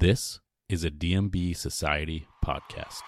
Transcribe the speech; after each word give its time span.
This 0.00 0.38
is 0.68 0.84
a 0.84 0.92
DMB 0.92 1.56
Society 1.56 2.28
podcast. 2.44 3.02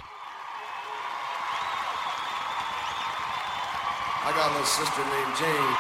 I 4.25 4.33
got 4.35 4.49
a 4.49 4.51
little 4.51 4.67
sister 4.67 5.05
named 5.05 5.37
Jane. 5.39 5.77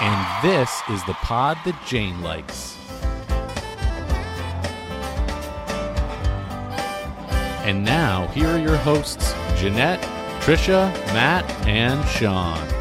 And 0.00 0.26
this 0.44 0.80
is 0.90 1.04
the 1.06 1.14
pod 1.14 1.58
that 1.64 1.76
Jane 1.88 2.22
likes. 2.22 2.76
And 7.66 7.84
now, 7.84 8.28
here 8.28 8.46
are 8.46 8.58
your 8.58 8.76
hosts 8.76 9.32
Jeanette, 9.56 10.02
Trisha, 10.40 10.92
Matt, 11.12 11.50
and 11.66 12.06
Shawn. 12.10 12.79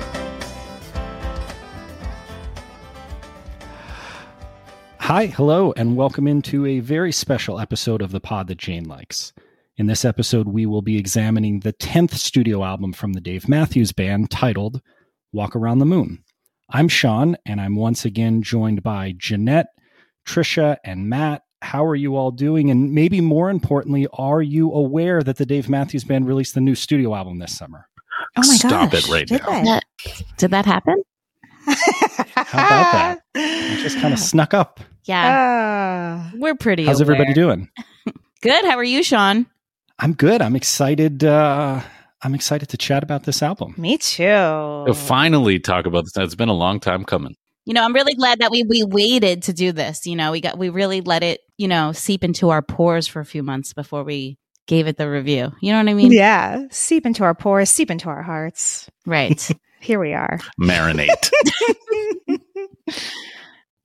Hi, 5.10 5.26
hello, 5.26 5.74
and 5.76 5.96
welcome 5.96 6.28
into 6.28 6.68
a 6.68 6.82
very 6.82 7.12
special 7.12 7.60
episode 7.60 8.04
of 8.04 8.12
the 8.12 8.20
pod 8.20 8.46
that 8.46 8.60
Jane 8.60 8.84
likes. 8.84 9.34
In 9.76 9.88
this 9.88 10.06
episode, 10.06 10.48
we 10.48 10.68
will 10.68 10.84
be 10.84 11.00
examining 11.00 11.62
the 11.62 11.74
10th 11.74 12.12
studio 12.12 12.64
album 12.64 12.94
from 12.94 13.14
the 13.14 13.20
Dave 13.20 13.50
Matthews 13.50 13.92
Band 13.92 14.30
titled 14.30 14.84
Walk 15.34 15.56
Around 15.56 15.80
the 15.80 15.88
Moon. 15.88 16.24
I'm 16.70 16.88
Shawn, 16.88 17.38
and 17.44 17.60
I'm 17.60 17.76
once 17.76 18.06
again 18.06 18.44
joined 18.44 18.84
by 18.84 19.16
Jeanette, 19.18 19.70
Trisha, 20.28 20.78
and 20.86 21.10
Matt. 21.10 21.42
How 21.64 21.84
are 21.84 21.96
you 21.96 22.16
all 22.16 22.30
doing? 22.30 22.70
And 22.70 22.94
maybe 22.94 23.20
more 23.20 23.50
importantly, 23.50 24.06
are 24.14 24.44
you 24.44 24.72
aware 24.72 25.24
that 25.24 25.38
the 25.38 25.46
Dave 25.48 25.70
Matthews 25.70 26.04
Band 26.04 26.28
released 26.28 26.54
the 26.54 26.62
new 26.62 26.76
studio 26.76 27.16
album 27.16 27.40
this 27.40 27.58
summer? 27.58 27.88
Oh 28.38 28.48
my 28.48 28.56
Stop 28.58 28.92
gosh. 28.92 29.06
it 29.06 29.12
right 29.12 29.28
did 29.28 29.42
now. 29.42 29.64
That, 29.64 29.84
did 30.38 30.52
that 30.52 30.68
happen? 30.68 31.02
How 31.66 32.44
about 32.44 32.92
that? 32.92 33.20
It 33.72 33.84
just 33.84 34.00
kind 34.00 34.14
of 34.14 34.20
snuck 34.20 34.54
up. 34.54 34.80
Yeah, 35.10 36.30
Uh, 36.32 36.38
we're 36.38 36.54
pretty. 36.54 36.86
How's 36.86 37.02
everybody 37.02 37.34
doing? 37.34 37.68
Good. 38.42 38.64
How 38.66 38.78
are 38.78 38.84
you, 38.84 39.02
Shawn? 39.02 39.48
I'm 39.98 40.14
good. 40.14 40.42
I'm 40.42 40.56
excited. 40.56 41.24
Uh, 41.24 41.82
I'm 42.22 42.36
excited 42.36 42.70
to 42.70 42.78
chat 42.78 43.02
about 43.04 43.24
this 43.24 43.42
album. 43.42 43.74
me 43.76 43.98
too. 43.98 44.24
To 44.24 44.94
finally 44.94 45.60
talk 45.60 45.88
about 45.88 46.04
this. 46.06 46.14
It's 46.16 46.36
been 46.36 46.48
a 46.48 46.54
long 46.54 46.80
time 46.80 47.04
coming. 47.06 47.36
You 47.66 47.74
know, 47.74 47.84
I'm 47.84 47.94
really 47.94 48.14
glad 48.14 48.40
that 48.40 48.52
we 48.52 48.64
we 48.64 48.84
waited 48.84 49.44
to 49.44 49.54
do 49.54 49.72
this. 49.72 50.06
You 50.06 50.16
know, 50.16 50.32
we 50.32 50.42
got 50.42 50.58
we 50.60 50.70
really 50.70 51.02
let 51.02 51.24
it 51.24 51.42
you 51.58 51.68
know 51.68 51.92
seep 51.92 52.24
into 52.24 52.50
our 52.52 52.62
pores 52.62 53.08
for 53.08 53.20
a 53.20 53.26
few 53.26 53.42
months 53.44 53.74
before 53.74 54.04
we 54.04 54.38
gave 54.68 54.86
it 54.88 54.96
the 54.98 55.10
review. 55.10 55.52
You 55.60 55.72
know 55.74 55.80
what 55.80 55.90
I 55.90 55.94
mean? 55.96 56.12
yeah, 56.12 56.68
seep 56.70 57.06
into 57.08 57.24
our 57.24 57.34
pores, 57.34 57.70
seep 57.72 57.90
into 57.90 58.10
our 58.10 58.22
hearts. 58.22 58.88
Right. 59.08 59.50
Here 59.82 60.00
we 60.00 60.14
are. 60.14 60.40
Marinate. 60.62 61.32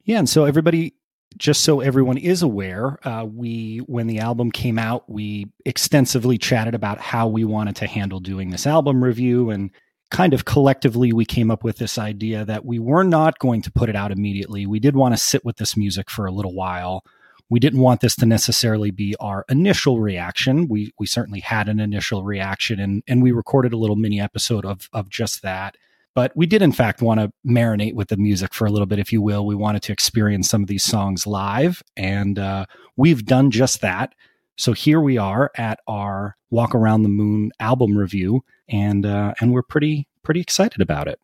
Yeah, 0.05 0.19
and 0.19 0.29
so 0.29 0.45
everybody, 0.45 0.93
just 1.37 1.63
so 1.63 1.81
everyone 1.81 2.17
is 2.17 2.43
aware, 2.43 2.99
uh, 3.07 3.25
we 3.25 3.79
when 3.87 4.07
the 4.07 4.21
album 4.21 4.51
came 4.51 4.79
out, 4.79 5.09
we 5.09 5.47
extensively 5.65 6.39
chatted 6.39 6.75
about 6.75 7.01
how 7.01 7.29
we 7.29 7.45
wanted 7.45 7.77
to 7.77 7.87
handle 7.87 8.21
doing 8.21 8.51
this 8.51 8.67
album 8.67 9.03
review, 9.03 9.51
and 9.51 9.71
kind 10.11 10.33
of 10.33 10.45
collectively 10.45 11.13
we 11.13 11.25
came 11.25 11.51
up 11.51 11.65
with 11.65 11.79
this 11.79 11.99
idea 11.99 12.45
that 12.45 12.65
we 12.65 12.79
were 12.79 13.05
not 13.05 13.39
going 13.39 13.63
to 13.63 13.73
put 13.73 13.89
it 13.89 13.97
out 13.97 14.13
immediately. 14.13 14.67
We 14.67 14.79
did 14.79 14.95
want 14.95 15.15
to 15.15 15.23
sit 15.23 15.45
with 15.45 15.57
this 15.57 15.77
music 15.77 16.11
for 16.11 16.27
a 16.27 16.33
little 16.33 16.55
while. 16.55 17.05
We 17.51 17.61
didn't 17.61 17.81
want 17.81 18.01
this 18.01 18.17
to 18.17 18.27
necessarily 18.27 18.91
be 18.91 19.15
our 19.21 19.45
initial 19.49 20.01
reaction. 20.01 20.69
We 20.69 20.93
we 20.99 21.07
certainly 21.07 21.41
had 21.41 21.69
an 21.69 21.81
initial 21.81 22.25
reaction, 22.25 22.81
and 22.81 23.03
and 23.07 23.23
we 23.23 23.33
recorded 23.33 23.73
a 23.73 23.79
little 23.79 23.97
mini 23.97 24.21
episode 24.21 24.65
of 24.65 24.89
of 24.93 25.09
just 25.09 25.43
that 25.43 25.77
but 26.15 26.33
we 26.35 26.47
did 26.47 26.63
in 26.63 26.73
fact 26.73 27.03
want 27.03 27.21
to 27.21 27.33
marinate 27.47 27.95
with 27.95 28.09
the 28.09 28.17
music 28.17 28.55
for 28.55 28.67
a 28.67 28.71
little 28.71 28.87
bit 28.87 28.99
if 28.99 29.13
you 29.13 29.21
will. 29.21 29.47
We 29.47 29.55
wanted 29.55 29.83
to 29.83 29.93
experience 29.93 30.49
some 30.49 30.63
of 30.63 30.69
these 30.69 30.85
songs 30.85 31.27
live 31.27 31.83
and 31.97 32.39
uh, 32.39 32.67
we've 32.97 33.25
done 33.25 33.51
just 33.51 33.81
that. 33.81 34.15
So 34.57 34.73
here 34.73 35.01
we 35.01 35.19
are 35.19 35.51
at 35.57 35.81
our 35.89 36.37
walk 36.51 36.75
around 36.75 37.03
the 37.03 37.09
moon 37.09 37.51
album 37.59 37.99
review 37.99 38.45
and 38.69 39.05
uh, 39.05 39.35
and 39.41 39.53
we're 39.53 39.63
pretty 39.63 40.09
pretty 40.23 40.41
excited 40.41 40.81
about 40.81 41.09
it. 41.09 41.19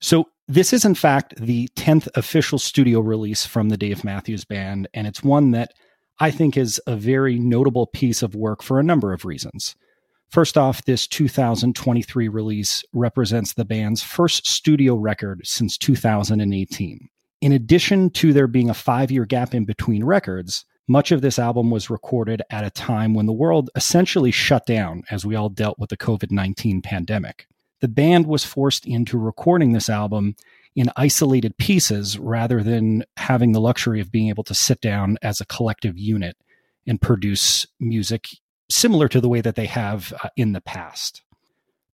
So 0.00 0.26
this 0.48 0.72
is 0.72 0.84
in 0.84 0.94
fact 0.94 1.34
the 1.36 1.68
10th 1.76 2.08
official 2.14 2.58
studio 2.58 3.00
release 3.00 3.44
from 3.44 3.68
the 3.68 3.76
dave 3.76 4.04
matthews 4.04 4.44
band 4.44 4.88
and 4.94 5.06
it's 5.06 5.22
one 5.22 5.50
that 5.50 5.72
i 6.20 6.30
think 6.30 6.56
is 6.56 6.80
a 6.86 6.94
very 6.94 7.38
notable 7.38 7.86
piece 7.86 8.22
of 8.22 8.34
work 8.34 8.62
for 8.62 8.78
a 8.78 8.84
number 8.84 9.12
of 9.12 9.24
reasons 9.24 9.74
First 10.30 10.58
off, 10.58 10.84
this 10.84 11.06
2023 11.06 12.28
release 12.28 12.84
represents 12.92 13.54
the 13.54 13.64
band's 13.64 14.02
first 14.02 14.46
studio 14.46 14.94
record 14.94 15.40
since 15.44 15.78
2018. 15.78 17.08
In 17.40 17.52
addition 17.52 18.10
to 18.10 18.32
there 18.32 18.46
being 18.46 18.70
a 18.70 18.74
five 18.74 19.10
year 19.10 19.24
gap 19.24 19.54
in 19.54 19.64
between 19.64 20.04
records, 20.04 20.64
much 20.88 21.10
of 21.10 21.20
this 21.20 21.38
album 21.38 21.70
was 21.70 21.90
recorded 21.90 22.42
at 22.50 22.64
a 22.64 22.70
time 22.70 23.14
when 23.14 23.26
the 23.26 23.32
world 23.32 23.70
essentially 23.74 24.30
shut 24.30 24.66
down 24.66 25.02
as 25.10 25.26
we 25.26 25.34
all 25.34 25.48
dealt 25.48 25.78
with 25.78 25.90
the 25.90 25.96
COVID 25.96 26.30
19 26.30 26.82
pandemic. 26.82 27.46
The 27.80 27.88
band 27.88 28.26
was 28.26 28.44
forced 28.44 28.86
into 28.86 29.18
recording 29.18 29.72
this 29.72 29.88
album 29.88 30.34
in 30.74 30.90
isolated 30.96 31.56
pieces 31.56 32.18
rather 32.18 32.62
than 32.62 33.04
having 33.16 33.52
the 33.52 33.60
luxury 33.60 34.00
of 34.00 34.12
being 34.12 34.28
able 34.28 34.44
to 34.44 34.54
sit 34.54 34.80
down 34.80 35.18
as 35.22 35.40
a 35.40 35.46
collective 35.46 35.98
unit 35.98 36.36
and 36.86 37.00
produce 37.00 37.66
music 37.80 38.28
similar 38.70 39.08
to 39.08 39.20
the 39.20 39.28
way 39.28 39.40
that 39.40 39.54
they 39.54 39.66
have 39.66 40.12
uh, 40.22 40.28
in 40.36 40.52
the 40.52 40.60
past. 40.60 41.22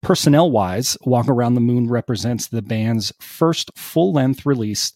Personnel 0.03 0.51
wise, 0.51 0.97
Walk 1.03 1.29
Around 1.29 1.55
the 1.55 1.61
Moon 1.61 1.89
represents 1.89 2.49
the 2.49 2.63
band's 2.63 3.13
first 3.21 3.71
full 3.77 4.13
length 4.13 4.45
release 4.45 4.93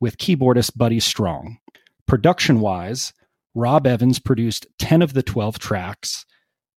with 0.00 0.18
keyboardist 0.18 0.76
Buddy 0.76 1.00
Strong. 1.00 1.58
Production 2.06 2.60
wise, 2.60 3.12
Rob 3.54 3.86
Evans 3.86 4.18
produced 4.18 4.66
10 4.78 5.02
of 5.02 5.14
the 5.14 5.22
12 5.22 5.58
tracks, 5.58 6.26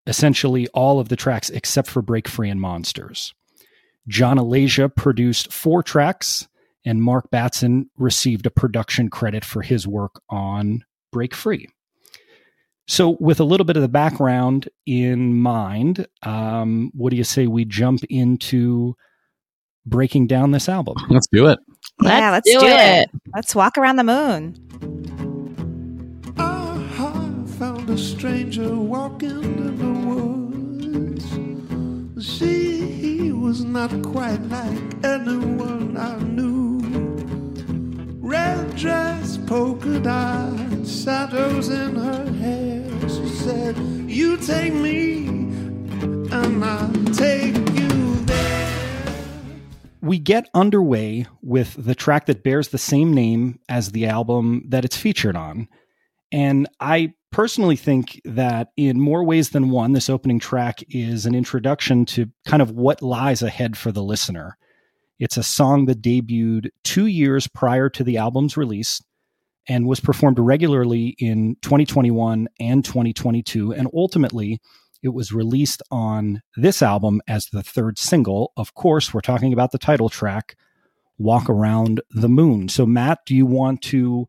essentially 0.07 0.67
all 0.69 0.99
of 0.99 1.09
the 1.09 1.15
tracks 1.15 1.49
except 1.49 1.89
for 1.89 2.01
Break 2.01 2.27
Free 2.27 2.49
and 2.49 2.61
Monsters. 2.61 3.33
John 4.07 4.37
Alagia 4.37 4.93
produced 4.93 5.51
four 5.51 5.83
tracks, 5.83 6.47
and 6.85 7.01
Mark 7.01 7.29
Batson 7.31 7.89
received 7.97 8.45
a 8.45 8.51
production 8.51 9.09
credit 9.09 9.45
for 9.45 9.61
his 9.61 9.87
work 9.87 10.21
on 10.29 10.83
Break 11.11 11.33
Free. 11.33 11.69
So, 12.87 13.17
with 13.19 13.39
a 13.39 13.45
little 13.45 13.65
bit 13.65 13.77
of 13.77 13.81
the 13.81 13.87
background 13.87 14.67
in 14.85 15.35
mind, 15.35 16.05
um, 16.23 16.91
what 16.93 17.11
do 17.11 17.15
you 17.15 17.23
say 17.23 17.47
we 17.47 17.63
jump 17.63 18.03
into 18.09 18.95
breaking 19.85 20.27
down 20.27 20.51
this 20.51 20.67
album? 20.67 20.95
Let's 21.09 21.27
do 21.27 21.47
it. 21.47 21.59
yeah, 22.01 22.31
let's 22.31 22.49
do, 22.49 22.59
it. 22.61 23.09
Let's 23.33 23.55
walk 23.55 23.77
around 23.77 23.95
the 23.95 24.03
moon. 24.03 24.55
Our 26.37 26.77
heart 26.89 27.49
found 27.51 27.89
a 27.89 27.97
stranger 27.97 28.75
walking 28.75 29.29
in 29.43 29.77
the 29.77 29.93
woods. 32.17 32.27
She 32.27 33.31
was 33.31 33.63
not 33.63 33.91
quite 34.03 34.41
like 34.49 35.05
anyone 35.05 35.95
I 35.95 36.17
knew. 36.19 36.72
Red 38.33 38.75
dress, 38.75 39.37
polka 39.45 39.99
dot, 39.99 40.87
shadows 40.87 41.69
in 41.69 41.95
her 41.95 42.31
hair. 42.31 42.89
She 43.07 43.27
said, 43.27 43.77
You 44.09 44.37
take 44.37 44.73
me, 44.73 45.27
and 45.27 46.65
I'll 46.65 46.91
take 47.13 47.55
you 47.55 48.15
there. 48.25 48.73
we 50.01 50.17
get 50.17 50.49
underway 50.55 51.27
with 51.43 51.75
the 51.77 51.93
track 51.93 52.25
that 52.25 52.43
bears 52.43 52.69
the 52.69 52.79
same 52.79 53.13
name 53.13 53.59
as 53.69 53.91
the 53.91 54.07
album 54.07 54.63
that 54.69 54.83
it's 54.83 54.97
featured 54.97 55.35
on. 55.35 55.67
And 56.31 56.67
I 56.79 57.13
personally 57.31 57.75
think 57.75 58.19
that 58.25 58.69
in 58.75 58.99
more 58.99 59.23
ways 59.23 59.51
than 59.51 59.69
one, 59.69 59.93
this 59.93 60.09
opening 60.09 60.39
track 60.39 60.83
is 60.89 61.27
an 61.27 61.35
introduction 61.35 62.03
to 62.05 62.31
kind 62.47 62.63
of 62.63 62.71
what 62.71 63.03
lies 63.03 63.43
ahead 63.43 63.77
for 63.77 63.91
the 63.91 64.01
listener. 64.01 64.57
It's 65.19 65.37
a 65.37 65.43
song 65.43 65.85
that 65.85 66.01
debuted 66.01 66.69
two 66.83 67.05
years 67.05 67.47
prior 67.47 67.89
to 67.89 68.03
the 68.03 68.17
album's 68.17 68.57
release 68.57 69.01
and 69.67 69.87
was 69.87 69.99
performed 69.99 70.39
regularly 70.39 71.15
in 71.19 71.55
2021 71.61 72.47
and 72.59 72.83
2022. 72.83 73.73
And 73.73 73.87
ultimately, 73.93 74.59
it 75.01 75.13
was 75.13 75.31
released 75.31 75.81
on 75.91 76.41
this 76.55 76.81
album 76.81 77.21
as 77.27 77.47
the 77.47 77.63
third 77.63 77.97
single. 77.97 78.51
Of 78.57 78.73
course, 78.73 79.13
we're 79.13 79.21
talking 79.21 79.53
about 79.53 79.71
the 79.71 79.77
title 79.77 80.09
track, 80.09 80.55
Walk 81.17 81.49
Around 81.49 82.01
the 82.11 82.29
Moon. 82.29 82.69
So, 82.69 82.85
Matt, 82.85 83.19
do 83.25 83.35
you 83.35 83.45
want 83.45 83.81
to 83.83 84.27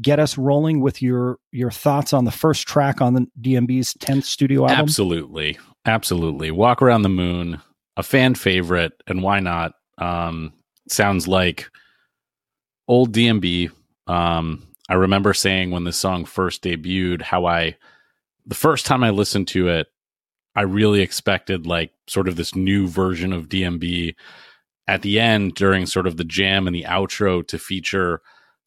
get 0.00 0.18
us 0.18 0.38
rolling 0.38 0.80
with 0.80 1.02
your 1.02 1.38
your 1.52 1.70
thoughts 1.70 2.12
on 2.12 2.24
the 2.24 2.30
first 2.30 2.66
track 2.66 3.00
on 3.00 3.14
the 3.14 3.26
DMB's 3.40 3.94
10th 3.94 4.24
studio 4.24 4.62
album? 4.62 4.78
Absolutely. 4.78 5.58
Absolutely. 5.86 6.50
Walk 6.50 6.82
Around 6.82 7.02
the 7.02 7.08
Moon, 7.08 7.60
a 7.96 8.02
fan 8.02 8.34
favorite, 8.34 8.92
and 9.06 9.22
why 9.22 9.40
not? 9.40 9.72
Um, 10.00 10.52
sounds 10.88 11.28
like 11.28 11.70
old 12.88 13.12
DMB. 13.12 13.70
Um, 14.06 14.66
I 14.88 14.94
remember 14.94 15.34
saying 15.34 15.70
when 15.70 15.84
this 15.84 15.96
song 15.96 16.24
first 16.24 16.64
debuted 16.64 17.22
how 17.22 17.46
I, 17.46 17.76
the 18.46 18.54
first 18.54 18.86
time 18.86 19.04
I 19.04 19.10
listened 19.10 19.48
to 19.48 19.68
it, 19.68 19.86
I 20.56 20.62
really 20.62 21.00
expected 21.00 21.66
like 21.66 21.92
sort 22.08 22.26
of 22.26 22.34
this 22.36 22.56
new 22.56 22.88
version 22.88 23.32
of 23.32 23.48
DMB 23.48 24.16
at 24.88 25.02
the 25.02 25.20
end 25.20 25.54
during 25.54 25.86
sort 25.86 26.08
of 26.08 26.16
the 26.16 26.24
jam 26.24 26.66
and 26.66 26.74
the 26.74 26.84
outro 26.84 27.46
to 27.46 27.58
feature 27.58 28.20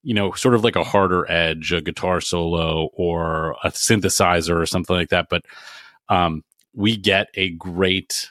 you 0.04 0.14
know, 0.14 0.34
sort 0.34 0.54
of 0.54 0.64
like 0.64 0.76
a 0.76 0.84
harder 0.84 1.30
edge, 1.32 1.72
a 1.72 1.82
guitar 1.82 2.20
solo 2.20 2.90
or 2.94 3.56
a 3.64 3.70
synthesizer 3.70 4.56
or 4.56 4.66
something 4.66 4.96
like 4.96 5.10
that. 5.10 5.28
But 5.30 5.46
um, 6.10 6.44
we 6.74 6.98
get 6.98 7.30
a 7.36 7.52
great 7.52 8.30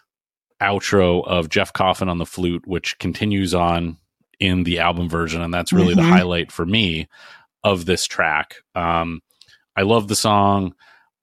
outro 0.63 1.27
of 1.27 1.49
Jeff 1.49 1.73
Coffin 1.73 2.09
on 2.09 2.19
the 2.19 2.27
flute, 2.27 2.67
which 2.67 2.99
continues 2.99 3.55
on 3.55 3.99
in 4.41 4.65
the 4.65 4.79
album 4.79 5.09
version. 5.09 5.43
And 5.43 5.53
that's 5.53 5.73
really 5.73 5.95
Mhm. 5.95 5.99
the 5.99 6.03
highlight 6.05 6.53
for 6.53 6.65
me 6.67 7.09
of 7.65 7.85
this 7.85 8.07
track. 8.07 8.57
Um, 8.75 9.21
I 9.77 9.83
love 9.83 10.09
the 10.09 10.17
song. 10.17 10.75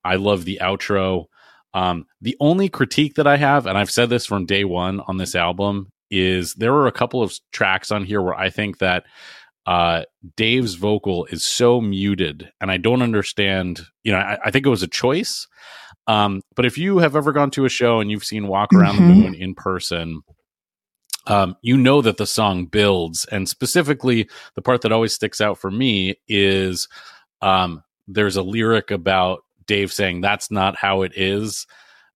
I 0.04 0.16
love 0.16 0.46
the 0.46 0.60
outro. 0.62 1.26
Um, 1.74 2.06
the 2.22 2.36
only 2.40 2.70
critique 2.70 3.16
that 3.16 3.28
I 3.28 3.38
have, 3.38 3.66
and 3.68 3.78
I've 3.78 3.92
said 3.92 4.10
this 4.10 4.26
from 4.26 4.46
day 4.46 4.64
one 4.64 5.02
on 5.02 5.18
this 5.18 5.36
album, 5.36 5.92
is 6.10 6.54
there 6.56 6.74
are 6.74 6.88
a 6.88 6.92
couple 6.92 7.22
of 7.22 7.38
tracks 7.52 7.92
on 7.92 8.04
here 8.06 8.22
where 8.22 8.34
I 8.36 8.50
think 8.50 8.80
that 8.80 9.04
uh, 9.68 10.04
Dave's 10.36 10.74
vocal 10.76 11.26
is 11.26 11.46
so 11.46 11.80
muted, 11.80 12.52
and 12.60 12.72
I 12.72 12.78
don't 12.78 13.04
understand. 13.04 13.82
You 14.04 14.14
know, 14.14 14.18
I, 14.18 14.38
I 14.46 14.52
think 14.52 14.66
it 14.66 14.70
was 14.70 14.82
a 14.82 14.88
choice. 14.88 15.48
Um, 16.10 16.42
but 16.56 16.66
if 16.66 16.78
you 16.78 16.98
have 16.98 17.16
ever 17.16 17.32
gone 17.32 17.52
to 17.52 17.66
a 17.66 17.70
show 17.70 18.00
and 18.00 18.10
you've 18.10 18.26
seen 18.26 18.48
Walk 18.48 18.74
Around 18.74 18.96
the 18.96 19.02
Mhm. 19.04 19.16
Moon 19.24 19.36
in 19.36 19.54
person, 19.54 20.22
um, 21.28 21.56
you 21.62 21.78
know 21.78 22.02
that 22.02 22.18
the 22.18 22.26
song 22.26 22.66
builds, 22.66 23.26
and 23.26 23.48
specifically 23.48 24.28
the 24.56 24.62
part 24.64 24.82
that 24.82 24.92
always 24.92 25.14
sticks 25.14 25.40
out 25.40 25.60
for 25.60 25.70
me 25.70 26.16
is 26.28 26.88
um, 27.42 27.84
there's 28.08 28.36
a 28.38 28.42
lyric 28.42 28.90
about 28.90 29.42
Dave 29.68 29.94
saying 29.94 30.22
that's 30.22 30.50
not 30.50 30.76
how 30.76 31.04
it 31.04 31.12
is 31.16 31.68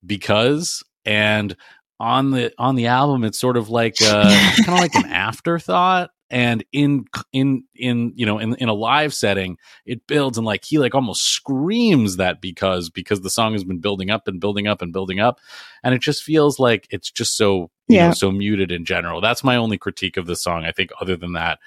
because 0.05 0.83
and 1.05 1.55
on 1.99 2.31
the 2.31 2.51
on 2.57 2.75
the 2.75 2.87
album 2.87 3.23
it's 3.23 3.39
sort 3.39 3.55
of 3.55 3.69
like 3.69 4.01
uh 4.01 4.23
kind 4.65 4.69
of 4.69 4.79
like 4.79 4.95
an 4.95 5.05
afterthought 5.09 6.09
and 6.33 6.65
in 6.71 7.05
in 7.31 7.63
in 7.75 8.11
you 8.15 8.25
know 8.25 8.39
in 8.39 8.55
in 8.55 8.67
a 8.67 8.73
live 8.73 9.13
setting 9.13 9.55
it 9.85 10.05
builds 10.07 10.35
and 10.37 10.45
like 10.45 10.65
he 10.65 10.79
like 10.79 10.95
almost 10.95 11.25
screams 11.25 12.17
that 12.17 12.41
because 12.41 12.89
because 12.89 13.21
the 13.21 13.29
song 13.29 13.53
has 13.53 13.63
been 13.63 13.79
building 13.79 14.09
up 14.09 14.27
and 14.27 14.41
building 14.41 14.67
up 14.67 14.81
and 14.81 14.91
building 14.91 15.19
up. 15.19 15.39
And 15.83 15.93
it 15.93 16.01
just 16.01 16.23
feels 16.23 16.57
like 16.59 16.87
it's 16.89 17.11
just 17.11 17.37
so 17.37 17.69
you 17.87 17.97
Yeah. 17.97 18.07
know 18.07 18.13
so 18.13 18.31
muted 18.31 18.71
in 18.71 18.83
general. 18.83 19.21
That's 19.21 19.43
my 19.43 19.55
only 19.55 19.77
critique 19.77 20.17
of 20.17 20.25
the 20.25 20.35
song. 20.35 20.65
I 20.65 20.71
think 20.71 20.89
other 20.99 21.15
than 21.15 21.33
that 21.33 21.59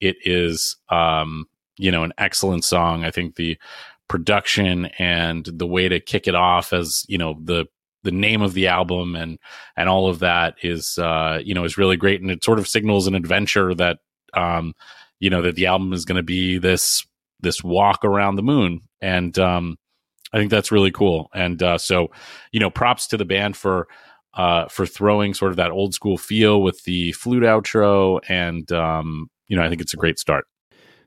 it 0.00 0.16
is 0.24 0.76
um 0.90 1.46
you 1.78 1.90
know 1.90 2.04
an 2.04 2.12
excellent 2.18 2.64
song. 2.64 3.04
I 3.04 3.10
think 3.10 3.36
the 3.36 3.56
production 4.06 4.86
and 4.98 5.46
the 5.46 5.66
way 5.66 5.88
to 5.88 5.98
kick 5.98 6.28
it 6.28 6.34
off 6.34 6.72
as 6.74 7.04
you 7.08 7.16
know 7.16 7.38
the 7.42 7.66
the 8.02 8.10
name 8.10 8.42
of 8.42 8.54
the 8.54 8.66
album 8.66 9.14
and 9.14 9.38
and 9.76 9.88
all 9.88 10.08
of 10.08 10.18
that 10.20 10.56
is 10.62 10.98
uh 10.98 11.38
you 11.42 11.54
know 11.54 11.64
is 11.64 11.78
really 11.78 11.96
great. 11.96 12.20
And 12.20 12.30
it 12.30 12.44
sort 12.44 12.58
of 12.58 12.68
signals 12.68 13.06
an 13.06 13.14
adventure 13.14 13.74
that 13.76 13.98
um 14.34 14.74
you 15.18 15.30
know 15.30 15.42
that 15.42 15.54
the 15.54 15.66
album 15.66 15.92
is 15.92 16.04
going 16.04 16.16
to 16.16 16.22
be 16.22 16.58
this 16.58 17.04
this 17.40 17.62
walk 17.62 18.04
around 18.04 18.36
the 18.36 18.42
moon. 18.42 18.80
And 19.00 19.38
um 19.38 19.76
i 20.32 20.38
think 20.38 20.50
that's 20.50 20.72
really 20.72 20.90
cool. 20.90 21.28
And 21.34 21.62
uh 21.62 21.78
so 21.78 22.08
you 22.52 22.60
know 22.60 22.70
props 22.70 23.06
to 23.08 23.16
the 23.16 23.24
band 23.24 23.56
for 23.56 23.88
uh 24.34 24.66
for 24.68 24.86
throwing 24.86 25.34
sort 25.34 25.50
of 25.50 25.56
that 25.56 25.70
old 25.70 25.94
school 25.94 26.18
feel 26.18 26.62
with 26.62 26.84
the 26.84 27.12
flute 27.12 27.42
outro. 27.42 28.20
And 28.28 28.70
um 28.72 29.30
you 29.48 29.56
know 29.56 29.62
i 29.62 29.68
think 29.68 29.80
it's 29.80 29.94
a 29.94 29.98
great 29.98 30.18
start. 30.18 30.46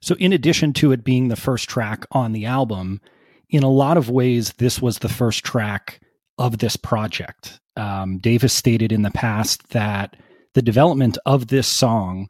So, 0.03 0.15
in 0.15 0.33
addition 0.33 0.73
to 0.73 0.91
it 0.91 1.05
being 1.05 1.29
the 1.29 1.37
first 1.37 1.69
track 1.69 2.05
on 2.11 2.33
the 2.33 2.45
album, 2.45 2.99
in 3.49 3.63
a 3.63 3.69
lot 3.69 3.95
of 3.95 4.09
ways, 4.09 4.51
this 4.57 4.81
was 4.81 4.99
the 4.99 5.07
first 5.07 5.45
track 5.45 6.01
of 6.37 6.57
this 6.57 6.75
project. 6.75 7.61
Um, 7.77 8.17
Dave 8.17 8.41
has 8.41 8.51
stated 8.51 8.91
in 8.91 9.03
the 9.03 9.11
past 9.11 9.69
that 9.69 10.17
the 10.55 10.61
development 10.61 11.17
of 11.25 11.47
this 11.47 11.69
song 11.69 12.27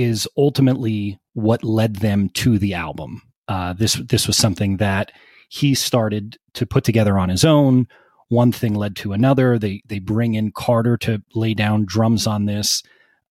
is 0.00 0.28
ultimately 0.36 1.18
what 1.34 1.64
led 1.64 1.96
them 1.96 2.28
to 2.30 2.58
the 2.58 2.74
album. 2.74 3.22
Uh, 3.48 3.72
this 3.72 3.94
this 3.94 4.26
was 4.26 4.36
something 4.36 4.76
that 4.76 5.12
he 5.48 5.74
started 5.74 6.36
to 6.54 6.66
put 6.66 6.84
together 6.84 7.18
on 7.18 7.28
his 7.28 7.44
own. 7.44 7.86
One 8.28 8.52
thing 8.52 8.74
led 8.74 8.96
to 8.96 9.12
another. 9.12 9.58
They 9.58 9.82
they 9.86 9.98
bring 9.98 10.34
in 10.34 10.52
Carter 10.52 10.96
to 10.98 11.22
lay 11.34 11.54
down 11.54 11.86
drums 11.86 12.26
on 12.26 12.44
this. 12.44 12.82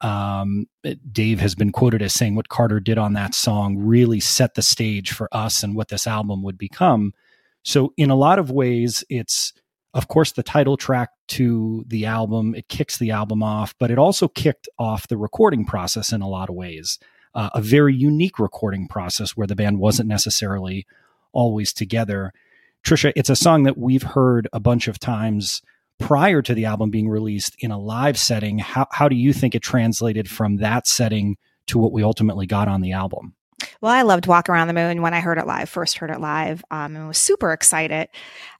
Um, 0.01 0.67
Dave 1.11 1.39
has 1.39 1.55
been 1.55 1.71
quoted 1.71 2.01
as 2.01 2.13
saying 2.13 2.35
what 2.35 2.49
Carter 2.49 2.79
did 2.79 2.97
on 2.97 3.13
that 3.13 3.33
song 3.33 3.77
really 3.77 4.19
set 4.19 4.53
the 4.53 4.61
stage 4.61 5.11
for 5.11 5.27
us 5.31 5.63
and 5.63 5.75
what 5.75 5.87
this 5.87 6.05
album 6.05 6.43
would 6.43 6.57
become. 6.57 7.13
So, 7.63 7.93
in 7.97 8.09
a 8.09 8.15
lot 8.15 8.39
of 8.39 8.51
ways, 8.51 9.03
it's 9.09 9.53
of 9.97 10.07
course 10.07 10.31
the 10.31 10.43
title 10.43 10.77
track 10.77 11.09
to 11.27 11.83
the 11.87 12.05
album. 12.05 12.53
It 12.53 12.69
kicks 12.69 12.99
the 12.99 13.09
album 13.09 13.41
off, 13.41 13.73
but 13.79 13.89
it 13.89 13.97
also 13.97 14.27
kicked 14.27 14.69
off 14.77 15.07
the 15.07 15.17
recording 15.17 15.65
process 15.65 16.13
in 16.13 16.21
a 16.21 16.29
lot 16.29 16.49
of 16.49 16.55
ways. 16.55 16.99
Uh, 17.33 17.49
a 17.55 17.61
very 17.61 17.95
unique 17.95 18.37
recording 18.37 18.87
process 18.87 19.31
where 19.31 19.47
the 19.47 19.55
band 19.55 19.79
wasn't 19.79 20.07
necessarily 20.07 20.85
always 21.33 21.73
together. 21.73 22.31
Trisha, 22.85 23.11
it's 23.15 23.31
a 23.31 23.35
song 23.35 23.63
that 23.63 23.77
we've 23.77 24.03
heard 24.03 24.47
a 24.53 24.59
bunch 24.59 24.87
of 24.87 24.99
times 24.99 25.63
prior 25.99 26.43
to 26.43 26.53
the 26.53 26.65
album 26.65 26.91
being 26.91 27.09
released 27.09 27.55
in 27.59 27.71
a 27.71 27.79
live 27.79 28.19
setting. 28.19 28.59
How, 28.59 28.85
how 28.91 29.09
do 29.09 29.15
you 29.15 29.33
think 29.33 29.55
it 29.55 29.63
translated 29.63 30.29
from 30.29 30.57
that 30.57 30.85
setting 30.85 31.37
to 31.67 31.79
what 31.79 31.91
we 31.91 32.03
ultimately 32.03 32.45
got 32.45 32.67
on 32.67 32.81
the 32.81 32.91
album? 32.91 33.33
Well, 33.81 33.91
I 33.91 34.03
loved 34.03 34.27
Walk 34.27 34.47
Around 34.47 34.67
the 34.67 34.73
Moon 34.75 35.01
when 35.01 35.15
I 35.15 35.21
heard 35.21 35.39
it 35.39 35.47
live, 35.47 35.69
first 35.69 35.97
heard 35.97 36.11
it 36.11 36.19
live, 36.19 36.63
um, 36.69 36.95
and 36.95 37.07
was 37.07 37.17
super 37.17 37.51
excited 37.51 38.09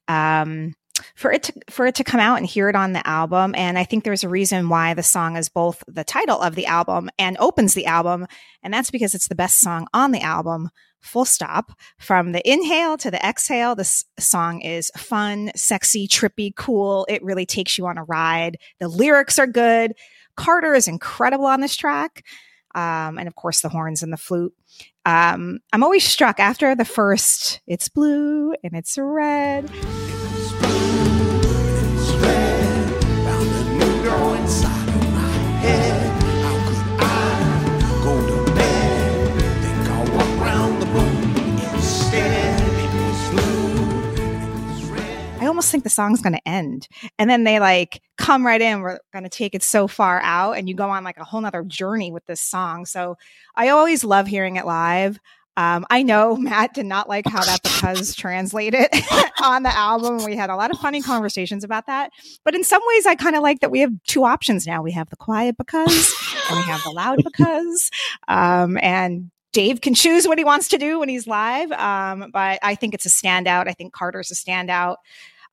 um, 0.08 0.74
for 1.14 1.32
it 1.32 1.44
to 1.44 1.52
for 1.70 1.86
it 1.86 1.94
to 1.96 2.04
come 2.04 2.20
out 2.20 2.38
and 2.38 2.46
hear 2.46 2.68
it 2.68 2.76
on 2.76 2.92
the 2.92 3.06
album. 3.06 3.54
And 3.54 3.78
I 3.78 3.84
think 3.84 4.04
there's 4.04 4.24
a 4.24 4.28
reason 4.28 4.68
why 4.68 4.94
the 4.94 5.02
song 5.02 5.36
is 5.36 5.48
both 5.48 5.82
the 5.86 6.04
title 6.04 6.40
of 6.40 6.54
the 6.54 6.66
album 6.66 7.10
and 7.18 7.36
opens 7.38 7.74
the 7.74 7.86
album, 7.86 8.26
and 8.62 8.72
that's 8.72 8.90
because 8.90 9.14
it's 9.14 9.28
the 9.28 9.34
best 9.34 9.58
song 9.58 9.86
on 9.92 10.12
the 10.12 10.20
album. 10.20 10.70
Full 11.00 11.24
stop. 11.24 11.72
From 11.98 12.32
the 12.32 12.50
inhale 12.50 12.96
to 12.98 13.10
the 13.10 13.24
exhale, 13.24 13.76
this 13.76 14.04
song 14.18 14.60
is 14.62 14.90
fun, 14.96 15.52
sexy, 15.54 16.08
trippy, 16.08 16.54
cool. 16.54 17.06
It 17.08 17.22
really 17.22 17.46
takes 17.46 17.78
you 17.78 17.86
on 17.86 17.98
a 17.98 18.04
ride. 18.04 18.56
The 18.80 18.88
lyrics 18.88 19.38
are 19.38 19.46
good. 19.46 19.94
Carter 20.36 20.74
is 20.74 20.88
incredible 20.88 21.46
on 21.46 21.60
this 21.60 21.76
track. 21.76 22.24
Um, 22.74 23.18
and 23.18 23.28
of 23.28 23.34
course, 23.34 23.60
the 23.60 23.68
horns 23.68 24.02
and 24.02 24.12
the 24.12 24.16
flute. 24.16 24.54
Um, 25.04 25.60
I'm 25.72 25.82
always 25.82 26.04
struck 26.04 26.38
after 26.38 26.74
the 26.74 26.84
first, 26.84 27.60
it's 27.66 27.88
blue 27.88 28.54
and 28.62 28.74
it's 28.74 28.98
red. 28.98 29.70
Almost 45.58 45.72
think 45.72 45.82
the 45.82 45.90
song's 45.90 46.22
going 46.22 46.34
to 46.34 46.48
end. 46.48 46.86
And 47.18 47.28
then 47.28 47.42
they 47.42 47.58
like 47.58 48.00
come 48.16 48.46
right 48.46 48.60
in. 48.60 48.80
We're 48.80 49.00
going 49.12 49.24
to 49.24 49.28
take 49.28 49.56
it 49.56 49.64
so 49.64 49.88
far 49.88 50.20
out 50.22 50.52
and 50.52 50.68
you 50.68 50.74
go 50.76 50.88
on 50.88 51.02
like 51.02 51.18
a 51.18 51.24
whole 51.24 51.40
nother 51.40 51.64
journey 51.64 52.12
with 52.12 52.24
this 52.26 52.40
song. 52.40 52.86
So 52.86 53.16
I 53.56 53.70
always 53.70 54.04
love 54.04 54.28
hearing 54.28 54.54
it 54.54 54.66
live. 54.66 55.18
Um, 55.56 55.84
I 55.90 56.04
know 56.04 56.36
Matt 56.36 56.74
did 56.74 56.86
not 56.86 57.08
like 57.08 57.26
how 57.26 57.42
that 57.42 57.64
because 57.64 58.14
translated 58.16 58.86
on 59.42 59.64
the 59.64 59.76
album. 59.76 60.24
We 60.24 60.36
had 60.36 60.48
a 60.48 60.54
lot 60.54 60.70
of 60.70 60.78
funny 60.78 61.02
conversations 61.02 61.64
about 61.64 61.86
that. 61.86 62.12
But 62.44 62.54
in 62.54 62.62
some 62.62 62.82
ways, 62.86 63.04
I 63.04 63.16
kind 63.16 63.34
of 63.34 63.42
like 63.42 63.58
that 63.58 63.72
we 63.72 63.80
have 63.80 63.90
two 64.06 64.22
options 64.22 64.64
now. 64.64 64.80
We 64.80 64.92
have 64.92 65.10
the 65.10 65.16
quiet 65.16 65.56
because 65.56 66.14
and 66.50 66.56
we 66.56 66.62
have 66.66 66.84
the 66.84 66.90
loud 66.90 67.24
because. 67.24 67.90
Um, 68.28 68.78
and 68.80 69.32
Dave 69.52 69.80
can 69.80 69.94
choose 69.94 70.28
what 70.28 70.38
he 70.38 70.44
wants 70.44 70.68
to 70.68 70.78
do 70.78 71.00
when 71.00 71.08
he's 71.08 71.26
live. 71.26 71.72
Um, 71.72 72.30
but 72.32 72.60
I 72.62 72.76
think 72.76 72.94
it's 72.94 73.06
a 73.06 73.08
standout. 73.08 73.66
I 73.66 73.72
think 73.72 73.92
Carter's 73.92 74.30
a 74.30 74.34
standout. 74.34 74.98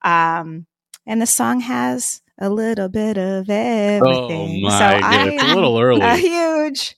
Um, 0.06 0.68
and 1.06 1.22
the 1.22 1.26
song 1.26 1.60
has 1.62 2.22
a 2.40 2.50
little 2.50 2.90
bit 2.90 3.18
of 3.18 3.50
everything. 3.50 4.66
oh 4.66 4.70
my 4.70 4.70
so 4.70 5.00
god 5.00 5.28
it's 5.34 5.44
I, 5.44 5.52
a 5.52 5.56
little 5.56 5.80
early 5.80 6.02
a 6.02 6.16
huge. 6.16 6.96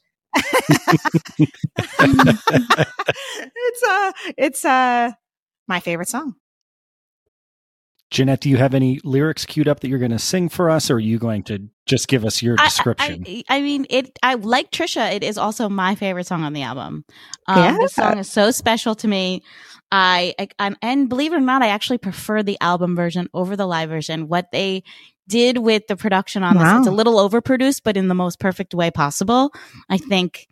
it's 1.99 3.83
uh 3.83 4.11
it's 4.37 4.65
uh 4.65 5.11
my 5.67 5.79
favorite 5.79 6.09
song. 6.09 6.35
Jeanette, 8.09 8.39
do 8.39 8.49
you 8.49 8.55
have 8.55 8.73
any 8.73 9.01
lyrics 9.03 9.45
queued 9.45 9.67
up 9.67 9.81
that 9.81 9.89
you're 9.89 9.99
going 9.99 10.11
to 10.11 10.19
sing 10.19 10.47
for 10.47 10.69
us, 10.69 10.89
or 10.89 10.95
are 10.95 10.99
you 10.99 11.19
going 11.19 11.43
to 11.43 11.67
just 11.85 12.07
give 12.07 12.23
us 12.23 12.41
your 12.41 12.55
I- 12.57 12.63
description? 12.65 13.25
I, 13.27 13.43
I, 13.49 13.61
mean, 13.61 13.85
it. 13.89 14.17
I 14.23 14.35
like 14.35 14.71
Trisha. 14.71 15.13
It 15.13 15.25
is 15.25 15.37
also 15.37 15.67
my 15.67 15.93
favorite 15.95 16.25
song 16.25 16.43
on 16.43 16.53
the 16.53 16.61
album. 16.61 17.03
Um, 17.47 17.57
Yeah. 17.57 17.77
This 17.77 17.93
song 17.93 18.17
is 18.17 18.31
so 18.31 18.49
special 18.51 18.95
to 18.95 19.09
me. 19.09 19.43
I, 19.91 20.34
I 20.39 20.48
I'm, 20.60 20.75
and 20.82 21.10
believe 21.10 21.34
it 21.34 21.38
or 21.38 21.41
not, 21.41 21.62
I 21.62 21.67
actually 21.67 21.98
prefer 21.98 22.44
the 22.44 22.58
album 22.62 22.96
version 22.96 23.29
over 23.34 23.56
the 23.56 23.67
live 23.67 23.89
version. 23.89 24.27
What 24.27 24.51
they 24.51 24.84
did 25.27 25.58
with 25.58 25.88
the 25.88 25.96
production 25.96 26.44
on 26.44 26.58
this, 26.58 26.79
it's 26.79 26.88
a 26.88 26.91
little 26.91 27.15
overproduced, 27.15 27.82
but 27.84 27.98
in 27.98 28.08
the 28.08 28.15
most 28.15 28.39
perfect 28.39 28.74
way 28.74 28.91
possible. 28.91 29.51
I 29.89 29.98
think 29.98 30.48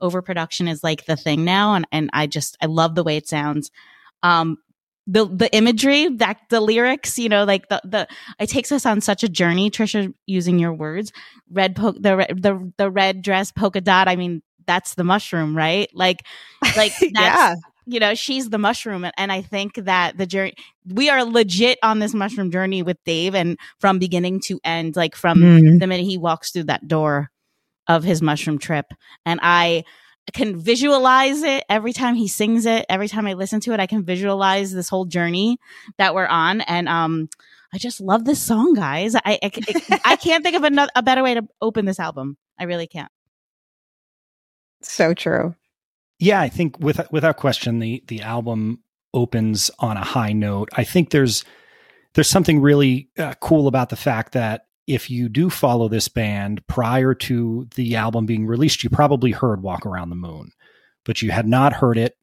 overproduction 0.00 0.68
is 0.68 0.84
like 0.84 1.06
the 1.06 1.16
thing 1.16 1.44
now, 1.44 1.74
and 1.74 1.86
and 1.92 2.10
I 2.12 2.26
just 2.26 2.56
I 2.62 2.66
love 2.66 2.94
the 2.94 3.04
way 3.04 3.16
it 3.16 3.28
sounds. 3.28 3.70
Um, 4.22 4.58
the 5.06 5.26
the 5.26 5.54
imagery 5.54 6.08
that 6.16 6.38
the 6.50 6.60
lyrics 6.60 7.18
you 7.18 7.30
know 7.30 7.44
like 7.44 7.68
the 7.68 7.80
the 7.84 8.06
it 8.38 8.48
takes 8.50 8.70
us 8.70 8.84
on 8.84 9.00
such 9.00 9.24
a 9.24 9.28
journey 9.28 9.70
trisha 9.70 10.12
using 10.26 10.58
your 10.58 10.74
words 10.74 11.12
red 11.50 11.74
po- 11.74 11.92
the 11.92 12.26
the 12.36 12.72
the 12.76 12.90
red 12.90 13.22
dress 13.22 13.50
polka 13.50 13.80
dot 13.80 14.06
i 14.06 14.16
mean 14.16 14.42
that's 14.68 14.94
the 14.94 15.02
mushroom, 15.02 15.56
right? 15.56 15.88
Like, 15.92 16.24
like 16.76 16.92
that's, 17.00 17.14
yeah. 17.14 17.54
You 17.88 17.98
know, 18.00 18.14
she's 18.14 18.50
the 18.50 18.58
mushroom. 18.58 19.04
And, 19.04 19.14
and 19.16 19.32
I 19.32 19.40
think 19.42 19.74
that 19.76 20.18
the 20.18 20.26
journey, 20.26 20.54
we 20.86 21.08
are 21.08 21.24
legit 21.24 21.78
on 21.82 21.98
this 21.98 22.14
mushroom 22.14 22.50
journey 22.50 22.82
with 22.82 22.98
Dave 23.04 23.34
and 23.34 23.56
from 23.80 23.98
beginning 23.98 24.40
to 24.46 24.60
end, 24.62 24.94
like 24.94 25.16
from 25.16 25.38
Mhm. 25.40 25.80
the 25.80 25.86
minute 25.86 26.04
he 26.04 26.18
walks 26.18 26.50
through 26.52 26.64
that 26.64 26.86
door 26.86 27.30
of 27.86 28.04
his 28.04 28.20
mushroom 28.20 28.58
trip. 28.58 28.86
And 29.24 29.40
I 29.42 29.84
can 30.34 30.60
visualize 30.60 31.42
it 31.42 31.64
every 31.70 31.94
time 31.94 32.14
he 32.14 32.28
sings 32.28 32.66
it. 32.66 32.84
Every 32.90 33.08
time 33.08 33.26
I 33.26 33.32
listen 33.32 33.60
to 33.60 33.72
it, 33.72 33.80
I 33.80 33.86
can 33.86 34.04
visualize 34.04 34.72
this 34.72 34.90
whole 34.90 35.06
journey 35.06 35.56
that 35.96 36.14
we're 36.14 36.26
on. 36.26 36.60
And, 36.60 36.88
um, 36.88 37.28
I 37.72 37.78
just 37.78 38.00
love 38.00 38.24
this 38.24 38.42
song, 38.42 38.74
guys. 38.74 39.14
I, 39.14 39.20
I, 39.26 39.38
I, 39.42 40.00
I 40.04 40.16
can't 40.16 40.42
think 40.44 40.56
of 40.56 40.64
another, 40.64 40.90
a 40.94 41.02
better 41.02 41.22
way 41.22 41.34
to 41.34 41.46
open 41.60 41.84
this 41.84 42.00
album. 42.00 42.36
I 42.58 42.64
really 42.64 42.86
can't. 42.86 43.10
So 44.82 45.14
true. 45.14 45.54
Yeah, 46.18 46.40
I 46.40 46.48
think 46.48 46.78
with, 46.80 47.00
without 47.10 47.36
question, 47.36 47.78
the 47.78 48.02
the 48.08 48.22
album 48.22 48.82
opens 49.14 49.70
on 49.78 49.96
a 49.96 50.04
high 50.04 50.32
note. 50.32 50.68
I 50.74 50.84
think 50.84 51.10
there's 51.10 51.44
there's 52.14 52.28
something 52.28 52.60
really 52.60 53.08
uh, 53.18 53.34
cool 53.40 53.68
about 53.68 53.90
the 53.90 53.96
fact 53.96 54.32
that 54.32 54.66
if 54.86 55.10
you 55.10 55.28
do 55.28 55.50
follow 55.50 55.88
this 55.88 56.08
band 56.08 56.66
prior 56.66 57.14
to 57.14 57.68
the 57.74 57.96
album 57.96 58.26
being 58.26 58.46
released, 58.46 58.82
you 58.82 58.90
probably 58.90 59.30
heard 59.30 59.62
"Walk 59.62 59.86
Around 59.86 60.10
the 60.10 60.16
Moon," 60.16 60.50
but 61.04 61.22
you 61.22 61.30
had 61.30 61.46
not 61.46 61.72
heard 61.72 61.98
it 61.98 62.14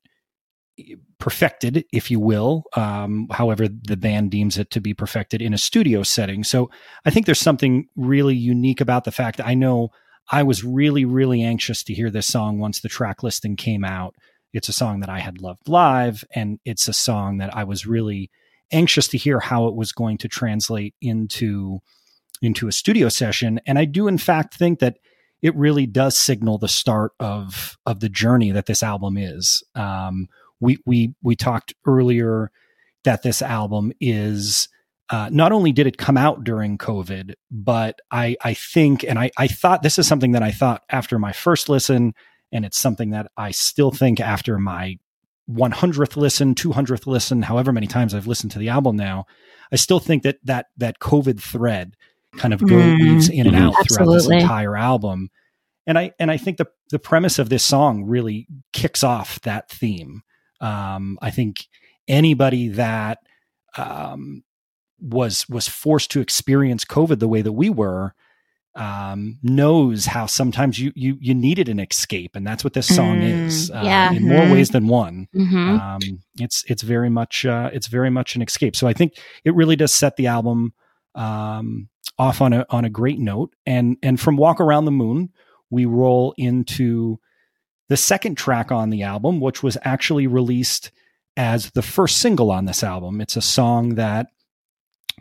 perfected, 1.19 1.85
if 1.93 2.11
you 2.11 2.19
will, 2.19 2.65
um, 2.75 3.27
however 3.31 3.67
the 3.67 3.95
band 3.95 4.31
deems 4.31 4.57
it 4.57 4.69
to 4.71 4.81
be 4.81 4.93
perfected 4.93 5.41
in 5.41 5.53
a 5.53 5.57
studio 5.57 6.03
setting. 6.03 6.43
So 6.43 6.69
I 7.05 7.11
think 7.11 7.25
there's 7.25 7.39
something 7.39 7.87
really 7.95 8.35
unique 8.35 8.81
about 8.81 9.05
the 9.05 9.11
fact 9.11 9.37
that 9.37 9.47
I 9.47 9.53
know 9.53 9.89
I 10.29 10.43
was 10.43 10.63
really, 10.63 11.05
really 11.05 11.43
anxious 11.43 11.83
to 11.83 11.93
hear 11.93 12.09
this 12.09 12.27
song 12.27 12.59
once 12.59 12.79
the 12.79 12.89
track 12.89 13.23
listing 13.23 13.55
came 13.55 13.83
out. 13.83 14.15
It's 14.53 14.69
a 14.69 14.73
song 14.73 15.01
that 15.01 15.09
I 15.09 15.19
had 15.19 15.41
loved 15.41 15.67
live, 15.67 16.23
and 16.33 16.59
it's 16.65 16.87
a 16.87 16.93
song 16.93 17.37
that 17.37 17.55
I 17.55 17.63
was 17.63 17.85
really 17.85 18.31
anxious 18.71 19.07
to 19.09 19.17
hear 19.17 19.39
how 19.39 19.67
it 19.67 19.75
was 19.75 19.91
going 19.91 20.17
to 20.19 20.27
translate 20.27 20.95
into 21.01 21.79
into 22.41 22.67
a 22.67 22.71
studio 22.71 23.09
session. 23.09 23.59
And 23.65 23.77
I 23.77 23.85
do, 23.85 24.07
in 24.07 24.17
fact, 24.17 24.55
think 24.55 24.79
that 24.79 24.97
it 25.41 25.55
really 25.55 25.85
does 25.85 26.17
signal 26.17 26.57
the 26.57 26.67
start 26.67 27.11
of 27.19 27.77
of 27.85 27.99
the 27.99 28.09
journey 28.09 28.51
that 28.51 28.65
this 28.65 28.81
album 28.81 29.17
is. 29.17 29.63
Um, 29.75 30.27
we 30.59 30.77
we 30.85 31.13
we 31.21 31.35
talked 31.35 31.73
earlier 31.85 32.51
that 33.03 33.23
this 33.23 33.41
album 33.41 33.91
is 33.99 34.67
uh, 35.09 35.29
not 35.31 35.51
only 35.51 35.71
did 35.71 35.87
it 35.87 35.97
come 35.97 36.17
out 36.17 36.43
during 36.43 36.77
COVID, 36.77 37.33
but 37.51 37.99
I 38.11 38.35
I 38.43 38.53
think 38.53 39.03
and 39.03 39.19
I 39.19 39.31
I 39.37 39.47
thought 39.47 39.83
this 39.83 39.99
is 39.99 40.07
something 40.07 40.31
that 40.31 40.43
I 40.43 40.51
thought 40.51 40.83
after 40.89 41.19
my 41.19 41.31
first 41.31 41.69
listen, 41.69 42.13
and 42.51 42.65
it's 42.65 42.77
something 42.77 43.11
that 43.11 43.31
I 43.37 43.51
still 43.51 43.91
think 43.91 44.19
after 44.19 44.57
my 44.57 44.97
100th 45.49 46.17
listen, 46.17 46.55
200th 46.55 47.05
listen, 47.05 47.43
however 47.43 47.71
many 47.71 47.87
times 47.87 48.15
I've 48.15 48.25
listened 48.25 48.51
to 48.53 48.59
the 48.59 48.69
album 48.69 48.95
now, 48.95 49.25
I 49.71 49.75
still 49.75 49.99
think 49.99 50.23
that 50.23 50.37
that 50.43 50.67
that 50.77 50.99
COVID 50.99 51.39
thread 51.39 51.95
kind 52.37 52.53
of 52.53 52.61
goes 52.61 53.29
Mm, 53.29 53.29
in 53.29 53.47
and 53.47 53.55
out 53.55 53.75
throughout 53.87 54.11
this 54.11 54.27
entire 54.27 54.75
album. 54.75 55.29
And 55.87 55.99
I 55.99 56.13
and 56.19 56.31
I 56.31 56.37
think 56.37 56.57
the 56.57 56.67
the 56.89 56.99
premise 56.99 57.37
of 57.37 57.49
this 57.49 57.63
song 57.63 58.05
really 58.05 58.47
kicks 58.73 59.03
off 59.03 59.39
that 59.41 59.69
theme. 59.69 60.23
Um, 60.61 61.19
I 61.21 61.29
think 61.29 61.67
anybody 62.07 62.69
that 62.69 63.19
um, 63.77 64.43
was 64.99 65.47
was 65.49 65.67
forced 65.67 66.11
to 66.11 66.21
experience 66.21 66.85
COVID 66.85 67.19
the 67.19 67.27
way 67.27 67.41
that 67.41 67.51
we 67.53 67.69
were 67.69 68.13
um, 68.75 69.39
knows 69.41 70.05
how 70.05 70.25
sometimes 70.25 70.77
you 70.79 70.91
you 70.95 71.17
you 71.21 71.33
needed 71.33 71.69
an 71.69 71.79
escape, 71.79 72.35
and 72.35 72.45
that's 72.45 72.63
what 72.63 72.73
this 72.73 72.93
song 72.93 73.19
Mm, 73.21 73.45
is. 73.45 73.71
Uh, 73.71 73.81
yeah. 73.85 74.11
in 74.11 74.23
more 74.27 74.41
Mhm. 74.41 74.51
ways 74.51 74.69
than 74.69 74.87
one. 74.87 75.27
Mm-hmm. 75.33 75.69
Um, 75.79 75.99
it's 76.39 76.63
it's 76.67 76.81
very 76.81 77.09
much 77.09 77.45
uh, 77.45 77.69
it's 77.73 77.87
very 77.87 78.09
much 78.09 78.35
an 78.35 78.41
escape. 78.41 78.75
So 78.75 78.85
I 78.87 78.93
think 78.93 79.13
it 79.45 79.55
really 79.55 79.77
does 79.77 79.93
set 79.93 80.17
the 80.17 80.27
album 80.27 80.73
um, 81.15 81.87
off 82.19 82.41
on 82.41 82.51
a 82.51 82.65
on 82.69 82.83
a 82.83 82.89
great 82.89 83.19
note. 83.19 83.53
And 83.65 83.95
and 84.03 84.19
from 84.19 84.35
Walk 84.35 84.59
Around 84.59 84.85
the 84.85 84.91
Moon, 84.91 85.29
we 85.69 85.85
roll 85.85 86.33
into 86.37 87.19
the 87.87 87.97
second 87.97 88.35
track 88.35 88.71
on 88.73 88.89
the 88.89 89.03
album, 89.03 89.39
which 89.39 89.63
was 89.63 89.77
actually 89.83 90.27
released 90.27 90.91
as 91.37 91.71
the 91.71 91.81
first 91.81 92.17
single 92.17 92.51
on 92.51 92.65
this 92.65 92.83
album. 92.83 93.21
It's 93.21 93.37
a 93.37 93.41
song 93.41 93.95
that 93.95 94.27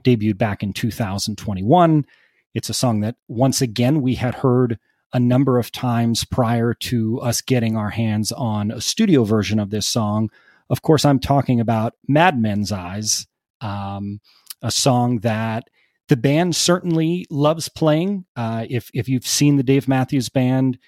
debuted 0.02 0.38
back 0.38 0.62
in 0.62 0.72
2021. 0.72 2.06
It's 2.54 2.68
a 2.68 2.74
song 2.74 3.00
that 3.00 3.16
once 3.28 3.60
again 3.60 4.00
we 4.00 4.14
had 4.14 4.36
heard 4.36 4.78
a 5.12 5.20
number 5.20 5.58
of 5.58 5.70
times 5.70 6.24
prior 6.24 6.74
to 6.74 7.20
us 7.20 7.40
getting 7.40 7.76
our 7.76 7.90
hands 7.90 8.32
on 8.32 8.70
a 8.70 8.80
studio 8.80 9.24
version 9.24 9.60
of 9.60 9.70
this 9.70 9.86
song. 9.86 10.28
Of 10.68 10.82
course, 10.82 11.04
I'm 11.04 11.20
talking 11.20 11.60
about 11.60 11.94
Madman's 12.08 12.72
Eyes, 12.72 13.26
um, 13.60 14.20
a 14.60 14.70
song 14.70 15.20
that 15.20 15.68
the 16.08 16.16
band 16.16 16.56
certainly 16.56 17.26
loves 17.30 17.68
playing. 17.68 18.24
Uh, 18.36 18.66
if 18.68 18.90
if 18.92 19.08
you've 19.08 19.26
seen 19.26 19.56
the 19.56 19.62
Dave 19.62 19.88
Matthews 19.88 20.28
Band 20.28 20.78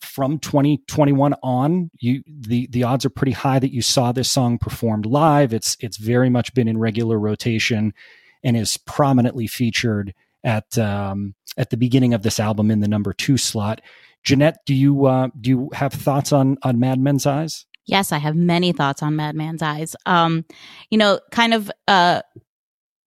from 0.00 0.38
2021 0.38 1.34
on, 1.42 1.90
you 1.98 2.22
the 2.26 2.66
the 2.68 2.82
odds 2.82 3.04
are 3.04 3.10
pretty 3.10 3.32
high 3.32 3.58
that 3.58 3.72
you 3.72 3.82
saw 3.82 4.12
this 4.12 4.30
song 4.30 4.58
performed 4.58 5.06
live. 5.06 5.52
It's 5.52 5.76
it's 5.80 5.96
very 5.96 6.28
much 6.28 6.54
been 6.54 6.68
in 6.68 6.78
regular 6.78 7.18
rotation 7.18 7.94
and 8.44 8.56
is 8.56 8.76
prominently 8.76 9.46
featured 9.46 10.14
at 10.44 10.78
um, 10.78 11.34
at 11.56 11.70
the 11.70 11.76
beginning 11.76 12.14
of 12.14 12.22
this 12.22 12.38
album 12.38 12.70
in 12.70 12.80
the 12.80 12.88
number 12.88 13.12
two 13.12 13.36
slot. 13.36 13.80
Jeanette, 14.22 14.58
do 14.66 14.74
you 14.74 15.06
uh, 15.06 15.28
do 15.40 15.50
you 15.50 15.70
have 15.72 15.92
thoughts 15.92 16.32
on 16.32 16.58
on 16.62 16.78
Madman's 16.78 17.26
Eyes? 17.26 17.66
Yes, 17.86 18.12
I 18.12 18.18
have 18.18 18.36
many 18.36 18.72
thoughts 18.72 19.02
on 19.02 19.16
Madman's 19.16 19.62
Eyes. 19.62 19.96
Um, 20.06 20.44
you 20.90 20.98
know, 20.98 21.20
kind 21.30 21.54
of 21.54 21.70
uh 21.88 22.22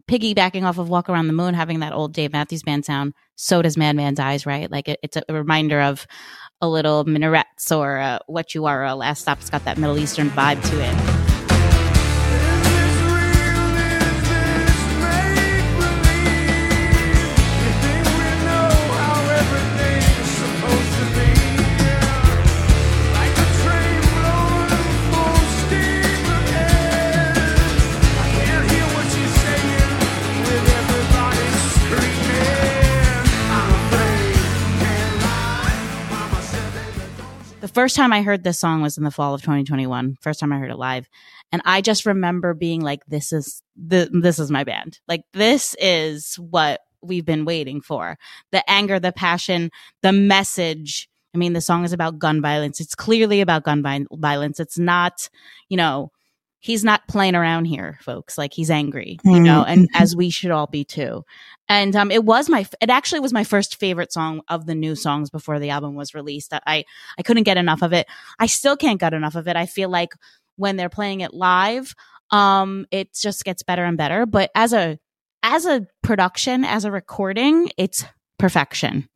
piggybacking 0.07 0.63
off 0.63 0.77
of 0.77 0.89
Walk 0.89 1.09
Around 1.09 1.27
the 1.27 1.33
Moon, 1.33 1.53
having 1.53 1.81
that 1.81 1.93
old 1.93 2.13
Dave 2.13 2.31
Matthews 2.31 2.63
Band 2.63 2.85
sound, 2.85 3.13
so 3.35 3.61
does 3.61 3.77
Madman's 3.77 4.19
Eyes, 4.19 4.45
right? 4.45 4.71
Like 4.71 4.87
it, 4.87 4.99
it's 5.03 5.17
a, 5.17 5.33
reminder 5.33 5.81
of 5.81 6.07
a 6.61 6.67
little 6.67 7.03
minarets 7.03 7.71
or 7.71 7.99
uh, 7.99 8.19
what 8.27 8.55
you 8.55 8.65
are. 8.65 8.85
Uh, 8.85 8.95
last 8.95 9.21
stop, 9.21 9.39
it's 9.39 9.49
got 9.49 9.65
that 9.65 9.77
Middle 9.77 9.99
Eastern 9.99 10.29
vibe 10.29 10.63
to 10.69 10.81
it. 10.81 11.16
First 37.77 37.95
time 37.95 38.11
I 38.11 38.23
heard 38.23 38.43
this 38.43 38.57
song 38.57 38.81
was 38.81 38.97
in 38.97 39.03
the 39.03 39.11
fall 39.11 39.35
of 39.35 39.41
2021. 39.41 40.17
First 40.19 40.39
time 40.39 40.51
I 40.51 40.57
heard 40.57 40.71
it 40.71 40.79
live, 40.79 41.07
and 41.51 41.61
I 41.63 41.81
just 41.81 42.07
remember 42.07 42.55
being 42.55 42.81
like, 42.81 43.05
"This 43.05 43.31
is 43.31 43.61
the 43.75 44.09
this 44.11 44.39
is 44.39 44.49
my 44.49 44.63
band. 44.63 44.99
Like 45.07 45.21
this 45.33 45.75
is 45.79 46.33
what 46.39 46.81
we've 47.03 47.23
been 47.23 47.45
waiting 47.45 47.81
for. 47.81 48.17
The 48.51 48.67
anger, 48.67 48.99
the 48.99 49.11
passion, 49.11 49.69
the 50.01 50.11
message. 50.11 51.07
I 51.35 51.37
mean, 51.37 51.53
the 51.53 51.61
song 51.61 51.85
is 51.85 51.93
about 51.93 52.17
gun 52.17 52.41
violence. 52.41 52.81
It's 52.81 52.95
clearly 52.95 53.41
about 53.41 53.63
gun 53.63 53.83
vi- 53.83 54.07
violence. 54.11 54.59
It's 54.59 54.79
not, 54.79 55.29
you 55.69 55.77
know, 55.77 56.11
he's 56.67 56.83
not 56.83 57.07
playing 57.07 57.33
around 57.33 57.63
here, 57.63 57.97
folks. 58.01 58.37
Like 58.37 58.53
he's 58.53 58.69
angry, 58.69 59.19
you 59.23 59.39
know, 59.39 59.63
and 59.63 59.87
as 59.93 60.15
we 60.17 60.29
should 60.29 60.51
all 60.51 60.67
be 60.67 60.83
too. 60.83 61.23
And 61.69 61.95
um, 61.95 62.11
it 62.11 62.25
was 62.25 62.49
my, 62.49 62.67
it 62.81 62.89
actually 62.89 63.21
was 63.21 63.31
my 63.31 63.45
first 63.45 63.79
favorite 63.79 64.11
song 64.11 64.41
of 64.49 64.65
the 64.65 64.75
new 64.75 64.93
songs 64.93 65.29
before 65.29 65.59
the 65.59 65.69
album 65.69 65.95
was 65.95 66.13
released. 66.13 66.51
I, 66.53 66.83
I 67.17 67.23
couldn't 67.23 67.43
get 67.43 67.55
enough 67.55 67.81
of 67.81 67.93
it. 67.93 68.05
I 68.37 68.47
still 68.47 68.75
can't 68.75 68.99
get 68.99 69.13
enough 69.13 69.35
of 69.35 69.47
it. 69.47 69.55
I 69.55 69.65
feel 69.65 69.87
like 69.87 70.09
when 70.57 70.75
they're 70.75 70.89
playing 70.89 71.21
it 71.21 71.33
live, 71.33 71.95
um, 72.31 72.85
it 72.91 73.13
just 73.13 73.45
gets 73.45 73.63
better 73.63 73.85
and 73.85 73.97
better. 73.97 74.25
But 74.25 74.51
as 74.53 74.73
a, 74.73 74.99
as 75.43 75.65
a 75.65 75.87
production, 76.03 76.65
as 76.65 76.83
a 76.83 76.91
recording, 76.91 77.69
it's 77.77 78.03
perfection. 78.37 79.07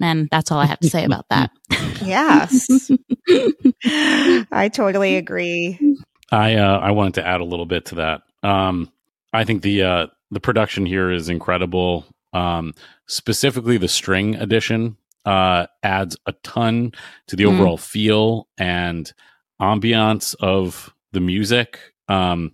And 0.00 0.26
that's 0.30 0.50
all 0.50 0.58
I 0.58 0.66
have 0.66 0.80
to 0.80 0.88
say 0.88 1.04
about 1.04 1.26
that. 1.28 1.50
Yes. 2.04 2.90
I 3.86 4.68
totally 4.70 5.16
agree. 5.16 5.78
I 6.34 6.54
uh, 6.56 6.78
I 6.78 6.90
wanted 6.90 7.14
to 7.14 7.26
add 7.26 7.40
a 7.40 7.44
little 7.44 7.66
bit 7.66 7.84
to 7.86 7.94
that. 7.96 8.22
Um, 8.42 8.90
I 9.32 9.44
think 9.44 9.62
the 9.62 9.82
uh, 9.82 10.06
the 10.30 10.40
production 10.40 10.86
here 10.86 11.10
is 11.10 11.28
incredible. 11.28 12.06
Um, 12.32 12.74
specifically, 13.06 13.78
the 13.78 13.88
string 13.88 14.34
addition 14.34 14.96
uh, 15.24 15.66
adds 15.82 16.16
a 16.26 16.32
ton 16.42 16.92
to 17.28 17.36
the 17.36 17.44
Mm. 17.44 17.54
overall 17.54 17.76
feel 17.76 18.48
and 18.58 19.12
ambiance 19.60 20.34
of 20.40 20.92
the 21.12 21.20
music. 21.20 21.78
Um, 22.08 22.52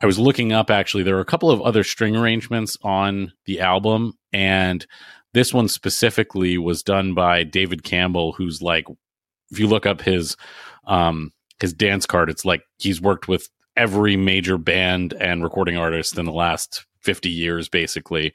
I 0.00 0.06
was 0.06 0.18
looking 0.18 0.52
up 0.52 0.70
actually. 0.70 1.02
There 1.02 1.16
are 1.16 1.20
a 1.20 1.26
couple 1.26 1.50
of 1.50 1.60
other 1.60 1.84
string 1.84 2.16
arrangements 2.16 2.78
on 2.82 3.32
the 3.46 3.60
album, 3.60 4.14
and 4.32 4.86
this 5.34 5.52
one 5.52 5.68
specifically 5.68 6.56
was 6.58 6.82
done 6.82 7.14
by 7.14 7.42
David 7.44 7.82
Campbell, 7.82 8.32
who's 8.32 8.62
like 8.62 8.86
if 9.50 9.58
you 9.58 9.66
look 9.66 9.84
up 9.86 10.00
his 10.00 10.36
um 10.86 11.32
his 11.60 11.72
dance 11.72 12.06
card, 12.06 12.30
it's 12.30 12.44
like 12.44 12.62
he's 12.78 13.00
worked 13.00 13.28
with 13.28 13.48
every 13.76 14.16
major 14.16 14.58
band 14.58 15.14
and 15.14 15.42
recording 15.42 15.76
artist 15.76 16.18
in 16.18 16.24
the 16.24 16.32
last 16.32 16.86
50 17.00 17.30
years, 17.30 17.68
basically. 17.68 18.32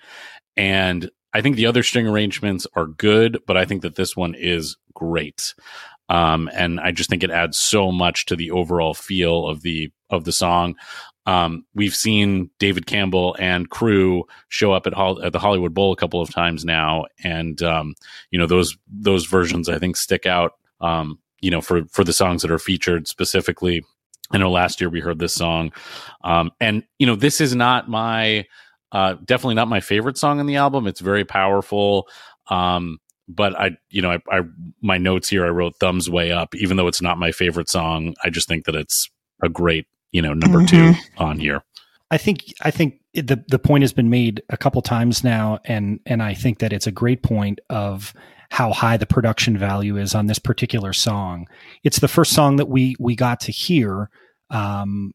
And 0.57 1.09
I 1.33 1.41
think 1.41 1.55
the 1.55 1.65
other 1.65 1.83
string 1.83 2.07
arrangements 2.07 2.65
are 2.75 2.87
good, 2.87 3.39
but 3.45 3.57
I 3.57 3.65
think 3.65 3.81
that 3.81 3.95
this 3.95 4.15
one 4.15 4.35
is 4.35 4.77
great. 4.93 5.53
Um, 6.07 6.49
and 6.53 6.79
I 6.79 6.91
just 6.91 7.09
think 7.09 7.23
it 7.23 7.31
adds 7.31 7.59
so 7.59 7.91
much 7.91 8.25
to 8.27 8.35
the 8.35 8.51
overall 8.51 8.93
feel 8.93 9.47
of 9.47 9.61
the 9.61 9.91
of 10.09 10.23
the 10.23 10.31
song. 10.31 10.75
Um, 11.25 11.65
we've 11.73 11.95
seen 11.95 12.51
David 12.59 12.85
Campbell 12.85 13.35
and 13.39 13.69
crew 13.69 14.25
show 14.49 14.71
up 14.71 14.85
at, 14.85 14.93
Hol- 14.93 15.23
at 15.23 15.33
the 15.33 15.39
Hollywood 15.39 15.73
Bowl 15.73 15.91
a 15.91 15.95
couple 15.95 16.21
of 16.21 16.29
times 16.29 16.63
now, 16.63 17.05
and 17.23 17.61
um, 17.63 17.95
you 18.29 18.37
know 18.37 18.45
those 18.45 18.77
those 18.87 19.25
versions 19.25 19.67
I 19.67 19.79
think 19.79 19.97
stick 19.97 20.25
out. 20.25 20.53
Um, 20.79 21.19
you 21.41 21.51
know 21.51 21.61
for 21.61 21.85
for 21.91 22.03
the 22.03 22.13
songs 22.13 22.41
that 22.41 22.51
are 22.51 22.59
featured 22.59 23.07
specifically. 23.07 23.83
I 24.31 24.39
know 24.39 24.49
last 24.49 24.81
year 24.81 24.89
we 24.89 25.01
heard 25.01 25.19
this 25.19 25.33
song, 25.33 25.71
um, 26.23 26.51
and 26.59 26.83
you 26.97 27.05
know 27.05 27.15
this 27.15 27.39
is 27.39 27.55
not 27.55 27.89
my 27.89 28.45
uh, 28.91 29.15
definitely 29.23 29.55
not 29.55 29.67
my 29.67 29.79
favorite 29.79 30.17
song 30.17 30.39
on 30.39 30.45
the 30.45 30.55
album. 30.55 30.87
It's 30.87 31.01
very 31.01 31.25
powerful. 31.25 32.07
Um, 32.47 32.99
but 33.27 33.59
I, 33.59 33.71
you 33.89 34.01
know, 34.01 34.11
I, 34.11 34.19
I, 34.31 34.41
my 34.81 34.97
notes 34.97 35.29
here, 35.29 35.45
I 35.45 35.49
wrote 35.49 35.77
thumbs 35.79 36.09
way 36.09 36.31
up, 36.31 36.53
even 36.55 36.77
though 36.77 36.87
it's 36.87 37.01
not 37.01 37.17
my 37.17 37.31
favorite 37.31 37.69
song. 37.69 38.13
I 38.23 38.29
just 38.29 38.47
think 38.47 38.65
that 38.65 38.75
it's 38.75 39.09
a 39.41 39.49
great 39.49 39.87
you 40.11 40.21
know 40.21 40.33
number 40.33 40.59
mm-hmm. 40.59 40.93
two 40.93 40.99
on 41.17 41.39
here. 41.39 41.63
I 42.11 42.17
think 42.17 42.53
I 42.61 42.71
think 42.71 43.01
the 43.13 43.43
the 43.47 43.59
point 43.59 43.83
has 43.83 43.93
been 43.93 44.09
made 44.09 44.41
a 44.49 44.57
couple 44.57 44.81
times 44.81 45.23
now, 45.23 45.59
and 45.65 45.99
and 46.05 46.23
I 46.23 46.33
think 46.33 46.59
that 46.59 46.71
it's 46.71 46.87
a 46.87 46.91
great 46.91 47.23
point 47.23 47.59
of 47.69 48.13
how 48.49 48.71
high 48.71 48.97
the 48.97 49.05
production 49.05 49.57
value 49.57 49.97
is 49.97 50.15
on 50.15 50.27
this 50.27 50.39
particular 50.39 50.93
song. 50.93 51.47
It's 51.83 51.99
the 51.99 52.07
first 52.07 52.33
song 52.33 52.57
that 52.57 52.67
we 52.67 52.95
we 52.99 53.15
got 53.15 53.39
to 53.41 53.51
hear 53.51 54.09
um, 54.49 55.13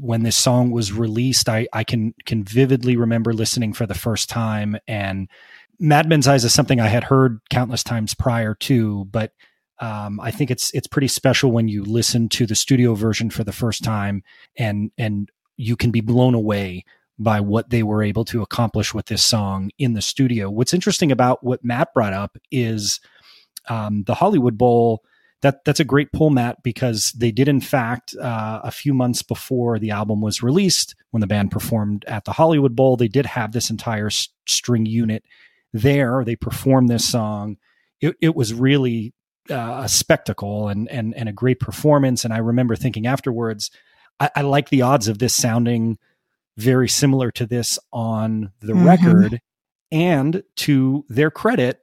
when 0.00 0.22
this 0.22 0.36
song 0.36 0.70
was 0.70 0.92
released. 0.92 1.48
I 1.48 1.66
I 1.72 1.84
can 1.84 2.14
can 2.26 2.44
vividly 2.44 2.96
remember 2.96 3.32
listening 3.32 3.72
for 3.72 3.86
the 3.86 3.94
first 3.94 4.28
time, 4.28 4.76
and 4.86 5.28
Madman's 5.78 6.28
Eyes 6.28 6.44
is 6.44 6.52
something 6.52 6.80
I 6.80 6.88
had 6.88 7.04
heard 7.04 7.40
countless 7.50 7.82
times 7.82 8.14
prior 8.14 8.54
to, 8.60 9.04
but 9.06 9.32
um, 9.80 10.20
I 10.20 10.30
think 10.30 10.50
it's 10.50 10.70
it's 10.72 10.86
pretty 10.86 11.08
special 11.08 11.50
when 11.50 11.68
you 11.68 11.82
listen 11.82 12.28
to 12.30 12.46
the 12.46 12.54
studio 12.54 12.94
version 12.94 13.30
for 13.30 13.44
the 13.44 13.52
first 13.52 13.82
time 13.82 14.22
and 14.56 14.90
and 14.96 15.30
you 15.56 15.76
can 15.76 15.90
be 15.90 16.00
blown 16.00 16.34
away 16.34 16.84
by 17.18 17.40
what 17.40 17.70
they 17.70 17.82
were 17.82 18.02
able 18.02 18.24
to 18.26 18.42
accomplish 18.42 18.92
with 18.92 19.06
this 19.06 19.22
song 19.22 19.70
in 19.78 19.92
the 19.94 20.02
studio. 20.02 20.50
What's 20.50 20.74
interesting 20.74 21.12
about 21.12 21.44
what 21.44 21.64
Matt 21.64 21.94
brought 21.94 22.12
up 22.12 22.36
is 22.50 23.00
um, 23.68 24.04
the 24.04 24.14
Hollywood 24.14 24.58
Bowl. 24.58 25.04
That 25.42 25.64
that's 25.64 25.80
a 25.80 25.84
great 25.84 26.10
pull, 26.10 26.30
Matt, 26.30 26.62
because 26.62 27.12
they 27.12 27.30
did 27.30 27.48
in 27.48 27.60
fact 27.60 28.16
uh, 28.16 28.60
a 28.64 28.70
few 28.70 28.94
months 28.94 29.22
before 29.22 29.78
the 29.78 29.90
album 29.90 30.22
was 30.22 30.42
released, 30.42 30.94
when 31.10 31.20
the 31.20 31.26
band 31.26 31.50
performed 31.50 32.04
at 32.08 32.24
the 32.24 32.32
Hollywood 32.32 32.74
Bowl, 32.74 32.96
they 32.96 33.08
did 33.08 33.26
have 33.26 33.52
this 33.52 33.68
entire 33.68 34.06
s- 34.06 34.28
string 34.46 34.86
unit 34.86 35.22
there. 35.72 36.24
They 36.24 36.34
performed 36.34 36.88
this 36.88 37.06
song. 37.06 37.58
It, 38.00 38.16
it 38.22 38.34
was 38.34 38.54
really 38.54 39.12
uh, 39.50 39.82
a 39.84 39.88
spectacle 39.88 40.68
and 40.68 40.88
and 40.88 41.14
and 41.14 41.28
a 41.28 41.32
great 41.32 41.60
performance. 41.60 42.24
And 42.24 42.32
I 42.32 42.38
remember 42.38 42.74
thinking 42.74 43.06
afterwards, 43.06 43.70
I, 44.18 44.30
I 44.36 44.40
like 44.42 44.70
the 44.70 44.82
odds 44.82 45.08
of 45.08 45.18
this 45.18 45.34
sounding 45.34 45.98
very 46.56 46.88
similar 46.88 47.30
to 47.32 47.46
this 47.46 47.78
on 47.92 48.52
the 48.60 48.72
mm-hmm. 48.72 48.86
record. 48.86 49.40
And 49.90 50.42
to 50.56 51.04
their 51.08 51.30
credit, 51.30 51.80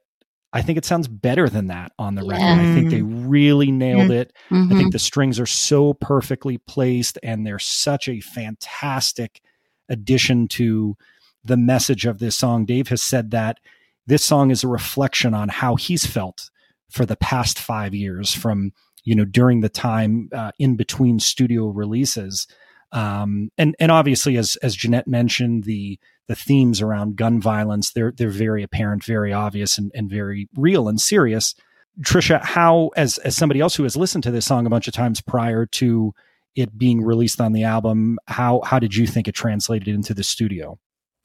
I 0.52 0.60
think 0.60 0.76
it 0.76 0.84
sounds 0.84 1.08
better 1.08 1.48
than 1.48 1.68
that 1.68 1.92
on 1.98 2.14
the 2.14 2.24
record. 2.26 2.42
I 2.42 2.74
think 2.74 2.90
they 2.90 3.02
really 3.02 3.70
nailed 3.70 4.10
mm-hmm. 4.10 4.12
it. 4.12 4.32
Mm-hmm. 4.50 4.64
I 4.64 4.68
think 4.68 4.80
mm-hmm. 4.80 4.90
the 4.90 4.98
strings 4.98 5.40
are 5.40 5.46
so 5.46 5.94
perfectly 5.94 6.58
placed 6.58 7.18
and 7.22 7.46
they're 7.46 7.58
such 7.58 8.08
a 8.08 8.20
fantastic 8.20 9.40
addition 9.88 10.48
to 10.48 10.96
the 11.44 11.56
message 11.56 12.04
of 12.04 12.18
this 12.18 12.36
song. 12.36 12.66
Dave 12.66 12.88
has 12.88 13.02
said 13.02 13.30
that 13.30 13.58
this 14.06 14.24
song 14.24 14.50
is 14.50 14.62
a 14.62 14.68
reflection 14.68 15.32
on 15.32 15.48
how 15.48 15.76
he's 15.76 16.04
felt 16.04 16.50
for 16.90 17.06
the 17.06 17.16
past 17.16 17.58
five 17.58 17.94
years 17.94 18.34
from 18.34 18.72
you 19.04 19.14
know 19.14 19.24
during 19.24 19.60
the 19.60 19.68
time 19.68 20.28
uh, 20.32 20.52
in 20.58 20.76
between 20.76 21.18
studio 21.18 21.68
releases 21.68 22.46
um, 22.92 23.50
and 23.58 23.74
and 23.78 23.90
obviously 23.90 24.36
as 24.36 24.56
as 24.62 24.76
Jeanette 24.76 25.08
mentioned 25.08 25.64
the 25.64 25.98
the 26.28 26.36
themes 26.36 26.80
around 26.80 27.16
gun 27.16 27.40
violence 27.40 27.92
they're 27.92 28.12
they're 28.16 28.30
very 28.30 28.62
apparent 28.62 29.04
very 29.04 29.32
obvious 29.32 29.78
and, 29.78 29.90
and 29.94 30.08
very 30.08 30.48
real 30.56 30.88
and 30.88 31.00
serious 31.00 31.54
Trisha 32.00 32.42
how 32.42 32.90
as 32.96 33.18
as 33.18 33.36
somebody 33.36 33.60
else 33.60 33.74
who 33.74 33.82
has 33.82 33.96
listened 33.96 34.24
to 34.24 34.30
this 34.30 34.46
song 34.46 34.66
a 34.66 34.70
bunch 34.70 34.88
of 34.88 34.94
times 34.94 35.20
prior 35.20 35.66
to 35.66 36.14
it 36.54 36.76
being 36.78 37.02
released 37.02 37.40
on 37.40 37.52
the 37.52 37.64
album 37.64 38.18
how 38.26 38.60
how 38.64 38.78
did 38.78 38.94
you 38.94 39.06
think 39.06 39.26
it 39.26 39.34
translated 39.34 39.88
into 39.88 40.14
the 40.14 40.22
studio 40.22 40.78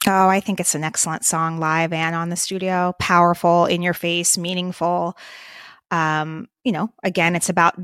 Oh, 0.06 0.28
I 0.28 0.40
think 0.40 0.60
it's 0.60 0.74
an 0.74 0.84
excellent 0.84 1.24
song 1.24 1.58
live 1.58 1.92
and 1.92 2.14
on 2.14 2.28
the 2.28 2.36
studio. 2.36 2.94
Powerful, 3.00 3.66
in 3.66 3.82
your 3.82 3.94
face, 3.94 4.38
meaningful. 4.38 5.18
Um, 5.90 6.48
you 6.64 6.72
know, 6.72 6.90
again, 7.02 7.34
it's 7.34 7.48
about 7.48 7.74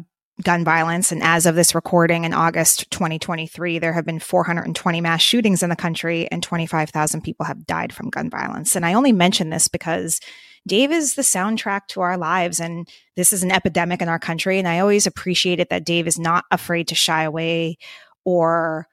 gun 0.42 0.64
violence. 0.64 1.12
And 1.12 1.22
as 1.22 1.46
of 1.46 1.54
this 1.54 1.74
recording 1.74 2.24
in 2.24 2.34
August 2.34 2.90
2023, 2.90 3.78
there 3.78 3.92
have 3.92 4.04
been 4.04 4.18
420 4.18 5.00
mass 5.00 5.22
shootings 5.22 5.62
in 5.62 5.70
the 5.70 5.76
country 5.76 6.28
and 6.30 6.42
25,000 6.42 7.22
people 7.22 7.46
have 7.46 7.66
died 7.66 7.92
from 7.92 8.10
gun 8.10 8.30
violence. 8.30 8.74
And 8.74 8.84
I 8.84 8.94
only 8.94 9.12
mention 9.12 9.50
this 9.50 9.68
because 9.68 10.20
Dave 10.66 10.90
is 10.90 11.14
the 11.14 11.22
soundtrack 11.22 11.86
to 11.88 12.00
our 12.00 12.16
lives. 12.16 12.58
And 12.58 12.88
this 13.16 13.32
is 13.32 13.42
an 13.44 13.52
epidemic 13.52 14.02
in 14.02 14.08
our 14.08 14.18
country. 14.18 14.58
And 14.58 14.66
I 14.66 14.80
always 14.80 15.06
appreciate 15.06 15.60
it 15.60 15.68
that 15.70 15.84
Dave 15.84 16.08
is 16.08 16.18
not 16.18 16.44
afraid 16.50 16.88
to 16.88 16.94
shy 16.94 17.22
away 17.22 17.78
or 18.24 18.88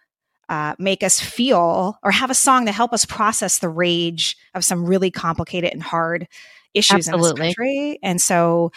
uh, 0.48 0.76
make 0.78 1.02
us 1.02 1.20
feel 1.20 1.98
or 2.04 2.12
have 2.12 2.30
a 2.30 2.36
song 2.36 2.66
to 2.66 2.72
help 2.72 2.94
us 2.94 3.06
process 3.06 3.60
the 3.60 3.70
rage 3.70 4.36
of 4.54 4.66
some 4.66 4.86
really 4.86 5.10
complicated 5.10 5.72
and 5.72 5.82
hard 5.82 6.28
issues 6.74 7.08
Absolutely. 7.08 7.30
in 7.30 7.36
this 7.36 7.56
country. 7.56 8.00
And 8.04 8.22
so, 8.22 8.72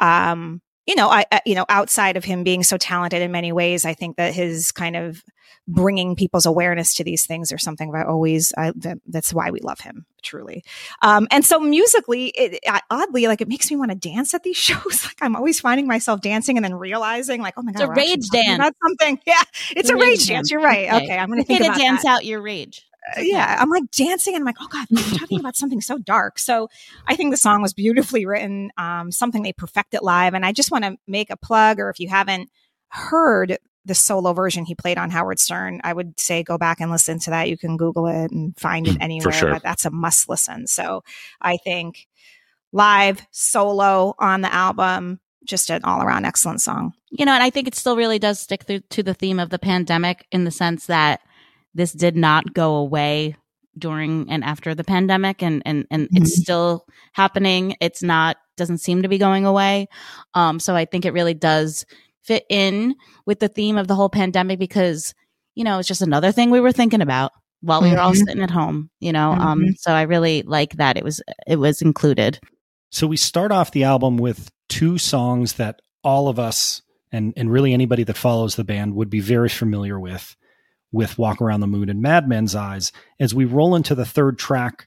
um, 0.00 0.60
you 0.90 0.96
know, 0.96 1.08
I, 1.08 1.24
I, 1.30 1.40
you 1.46 1.54
know, 1.54 1.66
outside 1.68 2.16
of 2.16 2.24
him 2.24 2.42
being 2.42 2.64
so 2.64 2.76
talented 2.76 3.22
in 3.22 3.30
many 3.30 3.52
ways, 3.52 3.84
I 3.84 3.94
think 3.94 4.16
that 4.16 4.34
his 4.34 4.72
kind 4.72 4.96
of 4.96 5.22
bringing 5.68 6.16
people's 6.16 6.46
awareness 6.46 6.94
to 6.94 7.04
these 7.04 7.26
things 7.26 7.52
or 7.52 7.58
something 7.58 7.92
that 7.92 8.08
always 8.08 8.52
I, 8.58 8.72
that, 8.74 8.98
that's 9.06 9.32
why 9.32 9.52
we 9.52 9.60
love 9.60 9.78
him 9.78 10.04
truly. 10.20 10.64
Um, 11.00 11.28
and 11.30 11.44
so 11.44 11.60
musically, 11.60 12.32
it, 12.34 12.58
oddly, 12.90 13.28
like 13.28 13.40
it 13.40 13.46
makes 13.46 13.70
me 13.70 13.76
want 13.76 13.92
to 13.92 13.96
dance 13.96 14.34
at 14.34 14.42
these 14.42 14.56
shows. 14.68 15.04
like 15.04 15.18
I'm 15.20 15.36
always 15.36 15.60
finding 15.60 15.86
myself 15.86 16.22
dancing 16.22 16.58
and 16.58 16.64
then 16.64 16.74
realizing, 16.74 17.40
like, 17.40 17.54
oh 17.56 17.62
my 17.62 17.70
god, 17.70 17.82
it's 17.82 17.88
a 17.88 17.92
rage 17.92 18.28
dance. 18.30 18.58
About 18.58 18.74
something, 18.82 19.20
yeah, 19.28 19.42
it's, 19.70 19.72
it's 19.76 19.90
a 19.90 19.94
rage, 19.94 20.02
rage 20.02 20.18
dance. 20.18 20.28
dance. 20.28 20.50
You're 20.50 20.60
right. 20.60 20.92
Okay, 20.92 21.04
okay 21.04 21.18
I'm 21.18 21.28
going 21.28 21.40
to 21.40 21.46
think 21.46 21.60
about 21.60 21.78
dance 21.78 22.02
that. 22.02 22.16
out 22.16 22.24
your 22.24 22.42
rage. 22.42 22.84
Yeah, 23.16 23.56
I'm 23.58 23.70
like 23.70 23.90
dancing 23.90 24.34
and 24.34 24.42
I'm 24.42 24.46
like, 24.46 24.56
oh 24.60 24.68
God, 24.70 24.86
we're 24.90 25.18
talking 25.18 25.40
about 25.40 25.56
something 25.56 25.80
so 25.80 25.98
dark. 25.98 26.38
So 26.38 26.68
I 27.06 27.16
think 27.16 27.32
the 27.32 27.36
song 27.36 27.62
was 27.62 27.72
beautifully 27.72 28.26
written, 28.26 28.70
um, 28.76 29.10
something 29.10 29.42
they 29.42 29.52
perfected 29.52 30.02
live. 30.02 30.34
And 30.34 30.44
I 30.44 30.52
just 30.52 30.70
want 30.70 30.84
to 30.84 30.96
make 31.06 31.30
a 31.30 31.36
plug, 31.36 31.80
or 31.80 31.90
if 31.90 31.98
you 31.98 32.08
haven't 32.08 32.50
heard 32.88 33.58
the 33.86 33.94
solo 33.94 34.32
version 34.32 34.64
he 34.64 34.74
played 34.74 34.98
on 34.98 35.10
Howard 35.10 35.40
Stern, 35.40 35.80
I 35.82 35.92
would 35.92 36.20
say 36.20 36.42
go 36.42 36.58
back 36.58 36.80
and 36.80 36.90
listen 36.90 37.18
to 37.20 37.30
that. 37.30 37.48
You 37.48 37.56
can 37.56 37.76
Google 37.76 38.06
it 38.06 38.30
and 38.30 38.56
find 38.58 38.86
it 38.86 38.98
anywhere, 39.00 39.32
sure. 39.32 39.52
but 39.52 39.62
that's 39.62 39.86
a 39.86 39.90
must 39.90 40.28
listen. 40.28 40.66
So 40.66 41.02
I 41.40 41.56
think 41.56 42.06
live, 42.72 43.22
solo 43.30 44.14
on 44.18 44.42
the 44.42 44.52
album, 44.52 45.20
just 45.44 45.70
an 45.70 45.82
all 45.84 46.02
around 46.02 46.26
excellent 46.26 46.60
song. 46.60 46.92
You 47.10 47.24
know, 47.24 47.32
and 47.32 47.42
I 47.42 47.50
think 47.50 47.66
it 47.66 47.74
still 47.74 47.96
really 47.96 48.18
does 48.18 48.38
stick 48.38 48.64
through 48.64 48.80
to 48.90 49.02
the 49.02 49.14
theme 49.14 49.40
of 49.40 49.50
the 49.50 49.58
pandemic 49.58 50.26
in 50.30 50.44
the 50.44 50.50
sense 50.50 50.86
that 50.86 51.20
this 51.74 51.92
did 51.92 52.16
not 52.16 52.52
go 52.52 52.76
away 52.76 53.36
during 53.78 54.30
and 54.30 54.44
after 54.44 54.74
the 54.74 54.84
pandemic 54.84 55.42
and 55.42 55.62
and 55.64 55.86
and 55.90 56.04
mm-hmm. 56.04 56.22
it's 56.22 56.36
still 56.36 56.86
happening 57.12 57.76
it's 57.80 58.02
not 58.02 58.36
doesn't 58.56 58.78
seem 58.78 59.02
to 59.02 59.08
be 59.08 59.18
going 59.18 59.46
away 59.46 59.88
um 60.34 60.58
so 60.58 60.74
i 60.74 60.84
think 60.84 61.04
it 61.04 61.12
really 61.12 61.34
does 61.34 61.86
fit 62.22 62.44
in 62.50 62.94
with 63.26 63.38
the 63.40 63.48
theme 63.48 63.78
of 63.78 63.86
the 63.88 63.94
whole 63.94 64.08
pandemic 64.08 64.58
because 64.58 65.14
you 65.54 65.64
know 65.64 65.78
it's 65.78 65.88
just 65.88 66.02
another 66.02 66.32
thing 66.32 66.50
we 66.50 66.60
were 66.60 66.72
thinking 66.72 67.00
about 67.00 67.32
while 67.62 67.80
we 67.80 67.88
mm-hmm. 67.88 67.96
were 67.96 68.00
all 68.00 68.12
mm-hmm. 68.12 68.24
sitting 68.24 68.42
at 68.42 68.50
home 68.50 68.90
you 68.98 69.12
know 69.12 69.30
um, 69.30 69.38
mm-hmm. 69.38 69.46
um 69.46 69.74
so 69.78 69.92
i 69.92 70.02
really 70.02 70.42
like 70.42 70.72
that 70.74 70.96
it 70.96 71.04
was 71.04 71.22
it 71.46 71.56
was 71.56 71.80
included 71.80 72.38
so 72.90 73.06
we 73.06 73.16
start 73.16 73.52
off 73.52 73.70
the 73.70 73.84
album 73.84 74.16
with 74.16 74.50
two 74.68 74.98
songs 74.98 75.54
that 75.54 75.80
all 76.02 76.28
of 76.28 76.38
us 76.38 76.82
and 77.12 77.32
and 77.36 77.52
really 77.52 77.72
anybody 77.72 78.02
that 78.02 78.16
follows 78.16 78.56
the 78.56 78.64
band 78.64 78.94
would 78.94 79.10
be 79.10 79.20
very 79.20 79.48
familiar 79.48 79.98
with 79.98 80.36
with 80.92 81.18
Walk 81.18 81.40
Around 81.40 81.60
the 81.60 81.66
Moon 81.66 81.88
and 81.88 82.02
Madman's 82.02 82.54
Eyes. 82.54 82.92
As 83.18 83.34
we 83.34 83.44
roll 83.44 83.74
into 83.74 83.94
the 83.94 84.04
third 84.04 84.38
track 84.38 84.86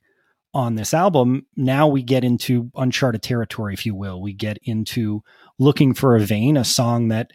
on 0.54 0.76
this 0.76 0.94
album, 0.94 1.46
now 1.56 1.88
we 1.88 2.04
get 2.04 2.24
into 2.24 2.72
uncharted 2.76 3.22
territory, 3.22 3.74
if 3.74 3.86
you 3.86 3.96
will. 3.96 4.22
We 4.22 4.34
get 4.34 4.58
into 4.64 5.24
Looking 5.60 5.94
for 5.94 6.16
a 6.16 6.20
Vein, 6.20 6.58
a 6.58 6.66
song 6.66 7.10
that 7.10 7.32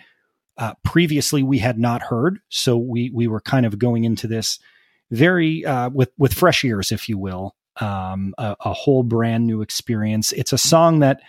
uh, 0.59 0.75
previously 0.85 1.43
we 1.43 1.59
had 1.59 1.79
not 1.79 2.03
heard. 2.03 2.41
So 2.49 2.77
we 2.77 3.11
we 3.15 3.29
were 3.29 3.41
kind 3.41 3.65
of 3.65 3.79
going 3.79 4.05
into 4.05 4.27
this 4.27 4.59
very 5.11 5.65
uh, 5.65 5.89
with 5.91 6.11
with 6.19 6.35
fresh 6.35 6.65
ears, 6.65 6.91
if 6.91 7.09
you 7.09 7.17
will, 7.17 7.55
um, 7.81 8.35
a, 8.39 8.57
a, 8.61 8.73
whole 8.73 9.05
brand 9.05 9.47
new 9.47 9.63
experience. 9.63 10.33
It's 10.33 10.53
a 10.53 10.59
song 10.59 10.99
that 10.99 11.21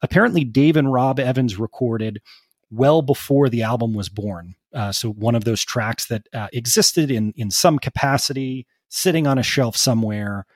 apparently 0.00 0.42
Dave 0.44 0.76
and 0.76 0.92
Rob 0.92 1.20
Evans 1.20 1.58
recorded 1.58 2.22
well 2.70 3.02
before 3.02 3.48
the 3.48 3.62
album 3.62 3.92
was 3.92 4.08
born. 4.08 4.54
Uh, 4.74 4.92
so 4.92 5.10
one 5.10 5.34
of 5.34 5.44
those 5.44 5.64
tracks 5.64 6.06
that 6.06 6.26
uh, 6.34 6.48
existed 6.52 7.10
in 7.10 7.32
in 7.36 7.50
some 7.50 7.78
capacity, 7.78 8.66
sitting 8.88 9.26
on 9.26 9.38
a 9.38 9.42
shelf 9.42 9.76
somewhere, 9.76 10.46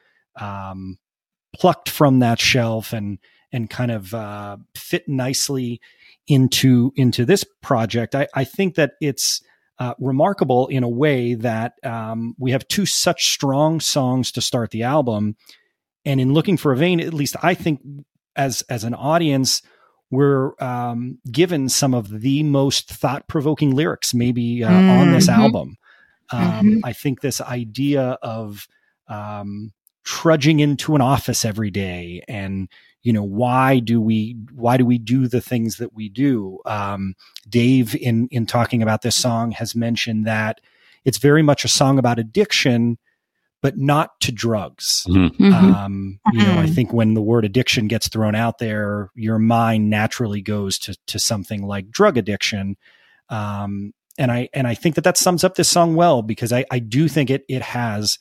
um, 0.41 0.99
plucked 1.55 1.89
from 1.89 2.19
that 2.21 2.41
shelf 2.41 2.93
and 2.93 3.19
and 3.53 3.69
kind 3.69 3.91
of 3.91 4.15
uh, 4.15 4.57
fit 4.75 5.09
nicely 5.09 5.81
into 6.27 6.93
into 6.97 7.25
this 7.25 7.45
project. 7.63 8.15
I, 8.15 8.29
I 8.35 8.45
think 8.45 8.75
that 8.77 8.93
it's 9.01 9.41
uh, 9.79 9.95
remarkable 9.99 10.69
in 10.69 10.85
a 10.85 10.89
way 10.89 11.35
that 11.35 11.75
um, 11.83 12.35
we 12.39 12.53
have 12.53 12.69
two 12.69 12.87
such 12.87 13.33
strong 13.33 13.81
songs 13.81 14.31
to 14.33 14.41
start 14.41 14.71
the 14.71 14.83
album, 14.83 15.37
and 16.05 16.21
in 16.21 16.35
looking 16.35 16.57
for 16.57 16.73
a 16.73 16.77
vein, 16.77 17.01
at 17.01 17.15
least 17.15 17.37
I 17.43 17.55
think 17.55 17.81
as 18.37 18.63
as 18.69 18.85
an 18.85 18.95
audience 18.95 19.63
we're 20.13 20.53
um, 20.63 21.19
given 21.31 21.71
some 21.71 21.95
of 21.95 22.21
the 22.21 22.43
most 22.43 22.91
thought 22.91 23.27
provoking 23.29 23.75
lyrics, 23.75 24.13
maybe 24.13 24.63
uh, 24.63 24.71
mm-hmm. 24.71 24.91
on 24.91 25.13
this 25.13 25.27
mm-hmm. 25.27 25.41
album. 25.41 25.79
Um, 26.31 26.41
mm-hmm. 26.43 26.79
I 26.85 26.93
think 26.93 27.23
this 27.23 27.41
idea 27.41 28.19
of 28.23 28.69
um, 29.09 29.73
trudging 30.05 30.61
into 30.61 30.95
an 30.95 31.01
office 31.01 31.45
every 31.45 31.71
day 31.71 32.23
and 32.29 32.69
you 33.03 33.13
know 33.13 33.23
why 33.23 33.79
do 33.79 34.01
we 34.01 34.37
why 34.53 34.77
do 34.77 34.85
we 34.85 34.99
do 34.99 35.29
the 35.29 35.41
things 35.41 35.77
that 35.77 35.93
we 35.93 36.09
do 36.09 36.59
um, 36.67 37.15
dave 37.49 37.95
in 37.97 38.29
in 38.31 38.47
talking 38.47 38.83
about 38.83 39.03
this 39.03 39.17
song 39.17 39.51
has 39.53 39.75
mentioned 39.75 40.27
that 40.27 40.61
it's 41.05 41.19
very 41.19 41.43
much 41.43 41.65
a 41.65 41.69
song 41.69 41.99
about 41.99 42.19
addiction 42.19 42.99
but 43.63 43.79
not 43.79 44.21
to 44.21 44.33
drugs. 44.33 45.07
Mm-hmm. 45.09 45.43
mm-hmm. 45.43 45.75
Um, 45.75 46.21
you 46.33 46.45
know, 46.45 46.53
I 46.53 46.65
mm-hmm. 46.65 46.75
think 46.75 46.93
when 46.93 47.15
the 47.15 47.23
word 47.23 47.45
addiction 47.45 47.87
gets 47.87 48.09
thrown 48.09 48.35
out 48.35 48.59
there, 48.59 49.11
your 49.15 49.39
mind 49.39 49.89
naturally 49.89 50.43
goes 50.43 50.79
to 50.81 50.97
to 51.07 51.19
something 51.19 51.65
like 51.65 51.91
drug 51.91 52.19
addiction. 52.19 52.77
Um, 53.29 53.95
and 54.19 54.31
I 54.31 54.49
and 54.53 54.67
I 54.67 54.75
think 54.75 54.97
that 54.97 55.05
that 55.05 55.17
sums 55.17 55.45
up 55.45 55.55
this 55.55 55.69
song 55.69 55.95
well 55.95 56.23
because 56.23 56.53
I 56.53 56.65
I 56.71 56.81
do 56.81 57.09
think 57.09 57.31
it 57.31 57.45
it 57.49 57.63
has 57.63 58.19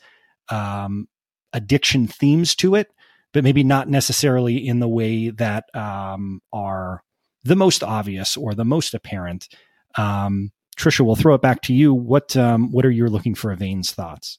um, 0.50 1.10
addiction 1.54 2.08
themes 2.08 2.56
to 2.56 2.76
it, 2.76 2.94
but 3.34 3.44
maybe 3.44 3.64
not 3.64 3.90
necessarily 3.90 4.56
in 4.56 4.80
the 4.80 4.88
way 4.88 5.32
that 5.32 5.66
um, 5.76 6.42
are 6.54 7.04
the 7.44 7.56
most 7.56 7.84
obvious 7.84 8.38
or 8.38 8.54
the 8.54 8.66
most 8.66 8.94
apparent. 8.94 9.50
Um, 9.96 10.52
Trisha, 10.78 11.06
we'll 11.06 11.16
throw 11.16 11.34
it 11.36 11.42
back 11.42 11.64
to 11.64 11.74
you. 11.74 11.94
What 11.96 12.38
um, 12.38 12.72
what 12.72 12.86
are 12.86 12.92
your 12.92 13.10
looking 13.10 13.34
for 13.34 13.52
a 13.52 13.58
Vein's 13.58 13.92
thoughts? 13.92 14.38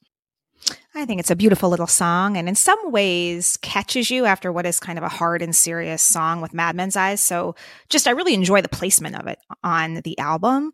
I 0.95 1.07
think 1.07 1.21
it's 1.21 1.31
a 1.31 1.37
beautiful 1.37 1.71
little 1.71 1.87
song 1.87 2.37
and 2.37 2.49
in 2.49 2.55
some 2.55 2.91
ways 2.91 3.57
catches 3.63 4.11
you 4.11 4.27
after 4.27 4.53
what 4.53 4.67
is 4.67 4.79
kind 4.79 4.99
of 4.99 5.05
a 5.05 5.09
hard 5.09 5.41
and 5.41 5.57
serious 5.57 6.03
song 6.03 6.43
with 6.43 6.53
Madman's 6.53 6.97
Eyes. 6.97 7.23
So 7.23 7.55
just, 7.89 8.07
I 8.07 8.11
really 8.11 8.35
enjoy 8.35 8.61
the 8.61 8.69
placement 8.69 9.17
of 9.17 9.27
it 9.27 9.39
on 9.65 10.03
the 10.05 10.19
album. 10.19 10.73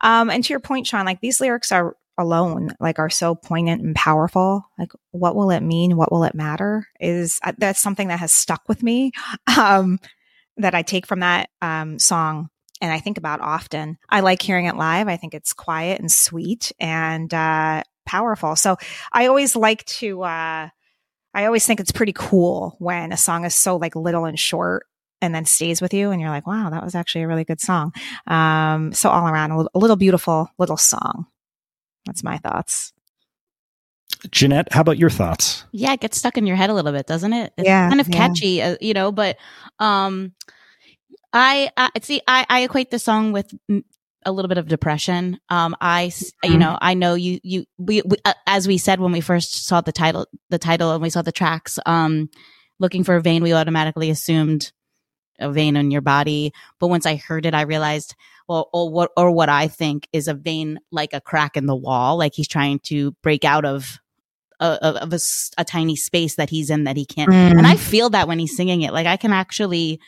Um, 0.00 0.30
and 0.30 0.42
to 0.42 0.52
your 0.52 0.60
point, 0.60 0.88
Shawn, 0.88 1.06
like 1.06 1.20
these 1.20 1.40
lyrics 1.40 1.70
are 1.70 1.96
alone, 2.18 2.70
like 2.80 2.98
are 2.98 3.08
so 3.08 3.36
poignant 3.36 3.82
and 3.82 3.94
powerful. 3.94 4.64
Like 4.78 4.92
what 5.12 5.36
will 5.36 5.50
it 5.50 5.62
mean? 5.62 5.96
What 5.96 6.10
will 6.10 6.24
it 6.24 6.34
matter? 6.34 6.88
Is 6.98 7.38
uh, 7.44 7.52
that's 7.56 7.80
something 7.80 8.08
that 8.08 8.18
has 8.18 8.32
stuck 8.32 8.62
with 8.68 8.82
me. 8.82 9.12
Um, 9.58 9.98
that 10.58 10.74
I 10.74 10.82
take 10.82 11.06
from 11.06 11.20
that 11.20 11.48
um, 11.62 11.98
song 11.98 12.50
and 12.82 12.92
I 12.92 12.98
think 12.98 13.16
about 13.16 13.40
often. 13.40 13.96
I 14.08 14.20
like 14.20 14.42
hearing 14.42 14.66
it 14.66 14.76
live. 14.76 15.08
I 15.08 15.16
think 15.16 15.34
it's 15.34 15.52
quiet 15.52 16.00
and 16.00 16.10
sweet 16.10 16.72
and 16.80 17.32
uh, 17.32 17.84
powerful. 18.04 18.56
So 18.56 18.76
I 19.12 19.26
always 19.26 19.56
like 19.56 19.84
to, 19.86 20.22
uh, 20.22 20.68
I 21.34 21.44
always 21.46 21.66
think 21.66 21.80
it's 21.80 21.92
pretty 21.92 22.12
cool 22.14 22.76
when 22.78 23.12
a 23.12 23.16
song 23.16 23.44
is 23.44 23.54
so 23.54 23.76
like 23.76 23.96
little 23.96 24.24
and 24.24 24.38
short 24.38 24.86
and 25.20 25.34
then 25.34 25.44
stays 25.44 25.80
with 25.80 25.94
you 25.94 26.10
and 26.10 26.20
you're 26.20 26.30
like, 26.30 26.46
wow, 26.46 26.70
that 26.70 26.84
was 26.84 26.94
actually 26.94 27.22
a 27.22 27.28
really 27.28 27.44
good 27.44 27.60
song. 27.60 27.92
Um, 28.26 28.92
so 28.92 29.08
all 29.08 29.26
around 29.26 29.52
a 29.52 29.56
little, 29.56 29.70
a 29.74 29.78
little 29.78 29.96
beautiful 29.96 30.50
little 30.58 30.76
song. 30.76 31.26
That's 32.04 32.24
my 32.24 32.38
thoughts. 32.38 32.92
Jeanette, 34.30 34.72
how 34.72 34.82
about 34.82 34.98
your 34.98 35.10
thoughts? 35.10 35.64
Yeah, 35.72 35.92
it 35.92 36.00
gets 36.00 36.18
stuck 36.18 36.36
in 36.36 36.46
your 36.46 36.56
head 36.56 36.70
a 36.70 36.74
little 36.74 36.92
bit, 36.92 37.06
doesn't 37.06 37.32
it? 37.32 37.52
It's 37.56 37.66
yeah, 37.66 37.88
kind 37.88 38.00
of 38.00 38.10
catchy, 38.10 38.48
yeah. 38.50 38.70
uh, 38.70 38.76
you 38.80 38.94
know, 38.94 39.10
but 39.10 39.36
um 39.78 40.32
I, 41.32 41.70
I 41.76 41.90
see 42.02 42.20
I, 42.28 42.44
I 42.48 42.60
equate 42.60 42.90
the 42.90 42.98
song 42.98 43.32
with 43.32 43.52
a 44.24 44.32
little 44.32 44.48
bit 44.48 44.58
of 44.58 44.68
depression. 44.68 45.38
Um, 45.48 45.76
I, 45.80 46.06
mm-hmm. 46.06 46.52
you 46.52 46.58
know, 46.58 46.78
I 46.80 46.94
know 46.94 47.14
you, 47.14 47.40
you, 47.42 47.64
we, 47.78 48.02
we 48.02 48.16
uh, 48.24 48.34
as 48.46 48.66
we 48.66 48.78
said 48.78 49.00
when 49.00 49.12
we 49.12 49.20
first 49.20 49.66
saw 49.66 49.80
the 49.80 49.92
title, 49.92 50.26
the 50.50 50.58
title, 50.58 50.92
and 50.92 51.02
we 51.02 51.10
saw 51.10 51.22
the 51.22 51.32
tracks, 51.32 51.78
um, 51.86 52.30
looking 52.78 53.04
for 53.04 53.16
a 53.16 53.22
vein, 53.22 53.42
we 53.42 53.52
automatically 53.52 54.10
assumed 54.10 54.72
a 55.38 55.50
vein 55.50 55.76
in 55.76 55.90
your 55.90 56.00
body. 56.00 56.52
But 56.78 56.88
once 56.88 57.06
I 57.06 57.16
heard 57.16 57.46
it, 57.46 57.54
I 57.54 57.62
realized, 57.62 58.14
well, 58.48 58.68
or 58.72 58.90
what, 58.90 59.10
or 59.16 59.30
what 59.30 59.48
I 59.48 59.68
think 59.68 60.08
is 60.12 60.28
a 60.28 60.34
vein 60.34 60.78
like 60.90 61.12
a 61.12 61.20
crack 61.20 61.56
in 61.56 61.66
the 61.66 61.76
wall, 61.76 62.18
like 62.18 62.34
he's 62.34 62.48
trying 62.48 62.80
to 62.84 63.12
break 63.22 63.44
out 63.44 63.64
of 63.64 63.98
of 64.60 65.12
a, 65.12 65.18
a, 65.58 65.64
tiny 65.64 65.96
space 65.96 66.36
that 66.36 66.48
he's 66.48 66.70
in 66.70 66.84
that 66.84 66.96
he 66.96 67.04
can't. 67.04 67.30
Mm. 67.30 67.58
And 67.58 67.66
I 67.66 67.74
feel 67.74 68.10
that 68.10 68.28
when 68.28 68.38
he's 68.38 68.56
singing 68.56 68.82
it, 68.82 68.92
like 68.92 69.08
I 69.08 69.16
can 69.16 69.32
actually 69.32 69.98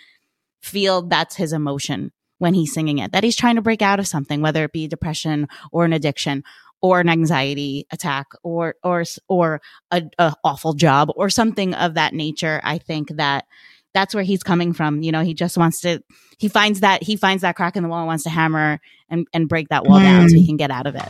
feel 0.62 1.02
that's 1.02 1.34
his 1.34 1.52
emotion 1.52 2.12
when 2.38 2.54
he's 2.54 2.72
singing 2.72 2.98
it, 2.98 3.12
that 3.12 3.24
he's 3.24 3.36
trying 3.36 3.56
to 3.56 3.62
break 3.62 3.82
out 3.82 4.00
of 4.00 4.06
something, 4.06 4.40
whether 4.40 4.64
it 4.64 4.72
be 4.72 4.88
depression 4.88 5.48
or 5.72 5.84
an 5.84 5.92
addiction 5.92 6.42
or 6.82 7.00
an 7.00 7.08
anxiety 7.08 7.86
attack 7.92 8.26
or, 8.42 8.74
or, 8.82 9.04
or 9.28 9.60
a, 9.90 10.02
a 10.18 10.34
awful 10.44 10.74
job 10.74 11.08
or 11.16 11.30
something 11.30 11.72
of 11.74 11.94
that 11.94 12.12
nature. 12.12 12.60
I 12.62 12.78
think 12.78 13.16
that 13.16 13.46
that's 13.94 14.14
where 14.14 14.24
he's 14.24 14.42
coming 14.42 14.72
from. 14.72 15.02
You 15.02 15.12
know, 15.12 15.22
he 15.22 15.32
just 15.32 15.56
wants 15.56 15.80
to, 15.82 16.02
he 16.36 16.48
finds 16.48 16.80
that, 16.80 17.02
he 17.02 17.16
finds 17.16 17.42
that 17.42 17.56
crack 17.56 17.76
in 17.76 17.82
the 17.82 17.88
wall 17.88 18.00
and 18.00 18.08
wants 18.08 18.24
to 18.24 18.30
hammer 18.30 18.80
and, 19.08 19.26
and 19.32 19.48
break 19.48 19.68
that 19.68 19.86
wall 19.86 20.00
mm. 20.00 20.02
down 20.02 20.28
so 20.28 20.34
he 20.34 20.46
can 20.46 20.56
get 20.56 20.70
out 20.70 20.86
of 20.86 20.94
it. 20.94 21.08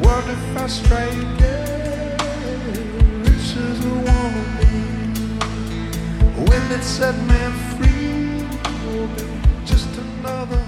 What 0.00 0.24
if 0.28 0.56
I 0.56 0.66
strike 0.68 1.47
when 6.68 6.80
it 6.80 6.84
set 6.84 7.14
me 7.22 7.34
free. 7.76 8.46
Just 9.64 9.88
another 9.96 10.64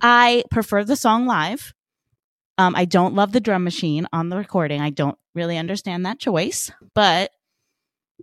I 0.00 0.44
prefer 0.50 0.84
the 0.84 0.96
song 0.96 1.26
live. 1.26 1.74
Um, 2.56 2.74
I 2.74 2.84
don't 2.84 3.14
love 3.14 3.32
the 3.32 3.40
drum 3.40 3.64
machine 3.64 4.06
on 4.12 4.28
the 4.28 4.36
recording. 4.36 4.80
I 4.80 4.90
don't 4.90 5.18
really 5.34 5.56
understand 5.58 6.06
that 6.06 6.18
choice, 6.18 6.70
but 6.94 7.30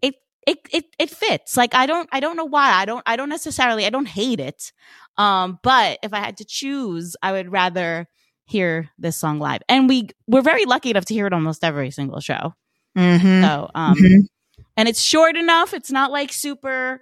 it 0.01 0.15
it 0.47 0.59
it 0.71 0.85
it 0.99 1.09
fits. 1.09 1.55
Like 1.57 1.73
I 1.73 1.85
don't 1.85 2.09
I 2.11 2.19
don't 2.19 2.37
know 2.37 2.45
why. 2.45 2.71
I 2.71 2.85
don't 2.85 3.03
I 3.05 3.15
don't 3.15 3.29
necessarily 3.29 3.85
I 3.85 3.89
don't 3.89 4.07
hate 4.07 4.39
it. 4.39 4.71
Um, 5.17 5.59
but 5.63 5.99
if 6.03 6.13
I 6.13 6.19
had 6.19 6.37
to 6.37 6.45
choose, 6.45 7.15
I 7.21 7.33
would 7.33 7.51
rather 7.51 8.07
hear 8.45 8.89
this 8.97 9.17
song 9.17 9.39
live. 9.39 9.61
And 9.69 9.87
we 9.87 10.09
we're 10.27 10.41
very 10.41 10.65
lucky 10.65 10.89
enough 10.89 11.05
to 11.05 11.13
hear 11.13 11.27
it 11.27 11.33
almost 11.33 11.63
every 11.63 11.91
single 11.91 12.19
show. 12.19 12.53
Mm-hmm. 12.97 13.43
So 13.43 13.69
um 13.75 13.95
mm-hmm 13.95 14.19
and 14.77 14.87
it's 14.89 15.01
short 15.01 15.35
enough. 15.35 15.73
It's 15.73 15.91
not 15.91 16.11
like 16.11 16.31
super 16.31 17.01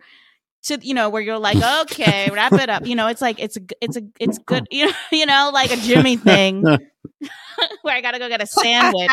to 0.63 0.79
you 0.81 0.93
know 0.93 1.09
where 1.09 1.21
you're 1.21 1.37
like 1.37 1.57
okay 1.81 2.29
wrap 2.33 2.53
it 2.53 2.69
up 2.69 2.85
you 2.85 2.95
know 2.95 3.07
it's 3.07 3.21
like 3.21 3.39
it's 3.39 3.57
a 3.57 3.61
it's 3.81 3.97
a 3.97 4.01
it's 4.19 4.37
good 4.39 4.67
you 4.71 4.87
know 4.87 4.93
you 5.11 5.25
know 5.25 5.51
like 5.53 5.71
a 5.71 5.77
jimmy 5.77 6.15
thing 6.15 6.63
where 7.81 7.95
i 7.95 8.01
gotta 8.01 8.19
go 8.19 8.27
get 8.27 8.41
a 8.41 8.47
sandwich 8.47 9.11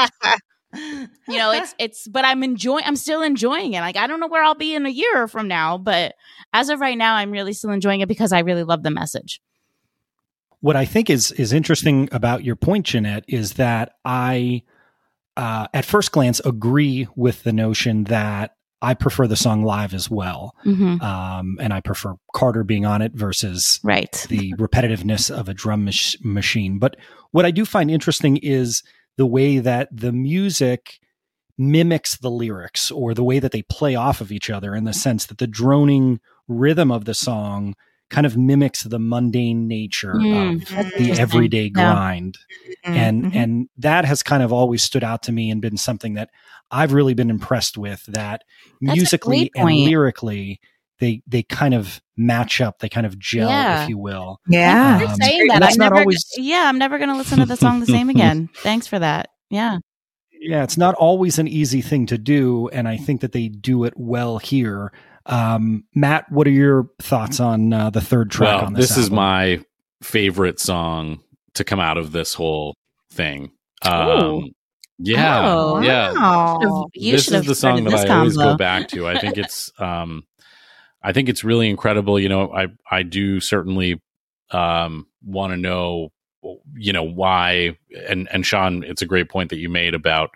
you 1.28 1.36
know 1.36 1.50
it's 1.50 1.74
it's 1.78 2.06
but 2.06 2.24
i'm 2.24 2.42
enjoying 2.42 2.84
i'm 2.86 2.96
still 2.96 3.22
enjoying 3.22 3.72
it 3.72 3.80
like 3.80 3.96
i 3.96 4.06
don't 4.06 4.20
know 4.20 4.28
where 4.28 4.42
i'll 4.42 4.54
be 4.54 4.74
in 4.74 4.86
a 4.86 4.90
year 4.90 5.26
from 5.26 5.48
now 5.48 5.76
but 5.76 6.14
as 6.52 6.68
of 6.68 6.80
right 6.80 6.96
now 6.96 7.16
i'm 7.16 7.32
really 7.32 7.52
still 7.52 7.70
enjoying 7.70 8.00
it 8.00 8.08
because 8.08 8.32
i 8.32 8.38
really 8.38 8.62
love 8.62 8.84
the 8.84 8.90
message 8.90 9.40
what 10.60 10.76
i 10.76 10.84
think 10.84 11.10
is 11.10 11.32
is 11.32 11.52
interesting 11.52 12.08
about 12.12 12.44
your 12.44 12.54
point 12.54 12.86
jeanette 12.86 13.24
is 13.26 13.54
that 13.54 13.96
i 14.04 14.62
uh, 15.40 15.66
at 15.72 15.86
first 15.86 16.12
glance 16.12 16.38
agree 16.40 17.08
with 17.16 17.44
the 17.44 17.52
notion 17.52 18.04
that 18.04 18.56
I 18.82 18.92
prefer 18.92 19.26
the 19.26 19.36
song 19.36 19.64
live 19.64 19.94
as 19.94 20.10
well. 20.10 20.54
Mm-hmm. 20.66 21.00
Um, 21.00 21.56
and 21.58 21.72
I 21.72 21.80
prefer 21.80 22.16
Carter 22.34 22.62
being 22.62 22.84
on 22.84 23.00
it 23.00 23.12
versus 23.14 23.80
right. 23.82 24.26
the 24.28 24.52
repetitiveness 24.58 25.34
of 25.34 25.48
a 25.48 25.54
drum 25.54 25.86
mach- 25.86 26.22
machine. 26.22 26.78
But 26.78 26.96
what 27.30 27.46
I 27.46 27.52
do 27.52 27.64
find 27.64 27.90
interesting 27.90 28.36
is 28.36 28.82
the 29.16 29.24
way 29.24 29.60
that 29.60 29.88
the 29.90 30.12
music 30.12 30.98
mimics 31.56 32.18
the 32.18 32.30
lyrics 32.30 32.90
or 32.90 33.14
the 33.14 33.24
way 33.24 33.38
that 33.38 33.52
they 33.52 33.62
play 33.62 33.94
off 33.94 34.20
of 34.20 34.30
each 34.30 34.50
other 34.50 34.74
in 34.74 34.84
the 34.84 34.92
sense 34.92 35.24
that 35.24 35.38
the 35.38 35.46
droning 35.46 36.20
rhythm 36.48 36.90
of 36.90 37.06
the 37.06 37.14
song 37.14 37.74
kind 38.10 38.26
of 38.26 38.36
mimics 38.36 38.82
the 38.82 38.98
mundane 38.98 39.66
nature 39.66 40.14
mm, 40.14 40.62
of 40.78 40.92
the 40.98 41.12
everyday 41.12 41.70
grind. 41.70 42.36
Mm-hmm. 42.84 42.96
And 42.96 43.24
mm-hmm. 43.24 43.38
and 43.38 43.68
that 43.78 44.04
has 44.04 44.22
kind 44.22 44.42
of 44.42 44.52
always 44.52 44.82
stood 44.82 45.04
out 45.04 45.22
to 45.24 45.32
me 45.32 45.50
and 45.50 45.62
been 45.62 45.76
something 45.76 46.14
that 46.14 46.30
I've 46.70 46.92
really 46.92 47.14
been 47.14 47.30
impressed 47.30 47.78
with 47.78 48.04
that 48.06 48.42
That's 48.80 48.96
musically 48.96 49.50
and 49.54 49.68
lyrically 49.68 50.60
they 50.98 51.22
they 51.26 51.42
kind 51.42 51.74
of 51.74 52.00
match 52.16 52.60
up, 52.60 52.78
they 52.78 52.88
kind 52.88 53.06
of 53.06 53.18
gel, 53.18 53.48
yeah. 53.48 53.82
if 53.82 53.88
you 53.88 53.98
will. 53.98 54.40
Yeah. 54.46 55.00
Um, 55.08 55.16
saying 55.16 55.48
that. 55.48 55.62
I'm 55.62 55.76
never, 55.78 55.96
always... 55.96 56.24
Yeah, 56.36 56.68
I'm 56.68 56.78
never 56.78 56.98
gonna 56.98 57.16
listen 57.16 57.38
to 57.38 57.46
the 57.46 57.56
song 57.56 57.80
the 57.80 57.86
same 57.86 58.10
again. 58.10 58.50
Thanks 58.56 58.86
for 58.86 58.98
that. 58.98 59.30
Yeah. 59.48 59.78
yeah, 60.30 60.62
it's 60.62 60.76
not 60.76 60.94
always 60.94 61.38
an 61.38 61.48
easy 61.48 61.80
thing 61.80 62.06
to 62.06 62.18
do, 62.18 62.68
and 62.68 62.86
I 62.86 62.96
think 62.98 63.22
that 63.22 63.32
they 63.32 63.48
do 63.48 63.84
it 63.84 63.94
well 63.96 64.38
here. 64.38 64.92
Um, 65.26 65.84
Matt, 65.94 66.30
what 66.30 66.46
are 66.46 66.50
your 66.50 66.88
thoughts 67.00 67.40
on 67.40 67.72
uh, 67.72 67.90
the 67.90 68.00
third 68.00 68.30
track? 68.30 68.56
Well, 68.56 68.66
on 68.66 68.72
this, 68.74 68.88
this 68.88 68.98
is 68.98 69.10
my 69.10 69.62
favorite 70.02 70.58
song 70.60 71.20
to 71.54 71.64
come 71.64 71.80
out 71.80 71.98
of 71.98 72.12
this 72.12 72.34
whole 72.34 72.74
thing. 73.12 73.52
Um, 73.82 74.50
yeah, 74.98 75.48
Oh, 75.48 75.80
yeah. 75.80 76.12
Wow. 76.12 76.86
This 76.94 77.30
is 77.30 77.46
the 77.46 77.54
song 77.54 77.84
that 77.84 77.90
this 77.90 78.04
I 78.04 78.18
always 78.18 78.36
go 78.36 78.56
back 78.56 78.88
to. 78.88 79.08
I 79.08 79.18
think 79.18 79.38
it's, 79.38 79.72
um, 79.78 80.24
I 81.02 81.12
think 81.12 81.28
it's 81.28 81.44
really 81.44 81.70
incredible. 81.70 82.20
You 82.20 82.28
know, 82.28 82.52
I 82.52 82.68
I 82.90 83.02
do 83.02 83.40
certainly 83.40 84.00
um, 84.50 85.06
want 85.24 85.52
to 85.52 85.56
know, 85.56 86.12
you 86.74 86.92
know, 86.92 87.02
why. 87.04 87.78
And 88.08 88.28
and 88.30 88.44
Shawn, 88.44 88.82
it's 88.84 89.00
a 89.00 89.06
great 89.06 89.30
point 89.30 89.50
that 89.50 89.58
you 89.58 89.70
made 89.70 89.94
about, 89.94 90.30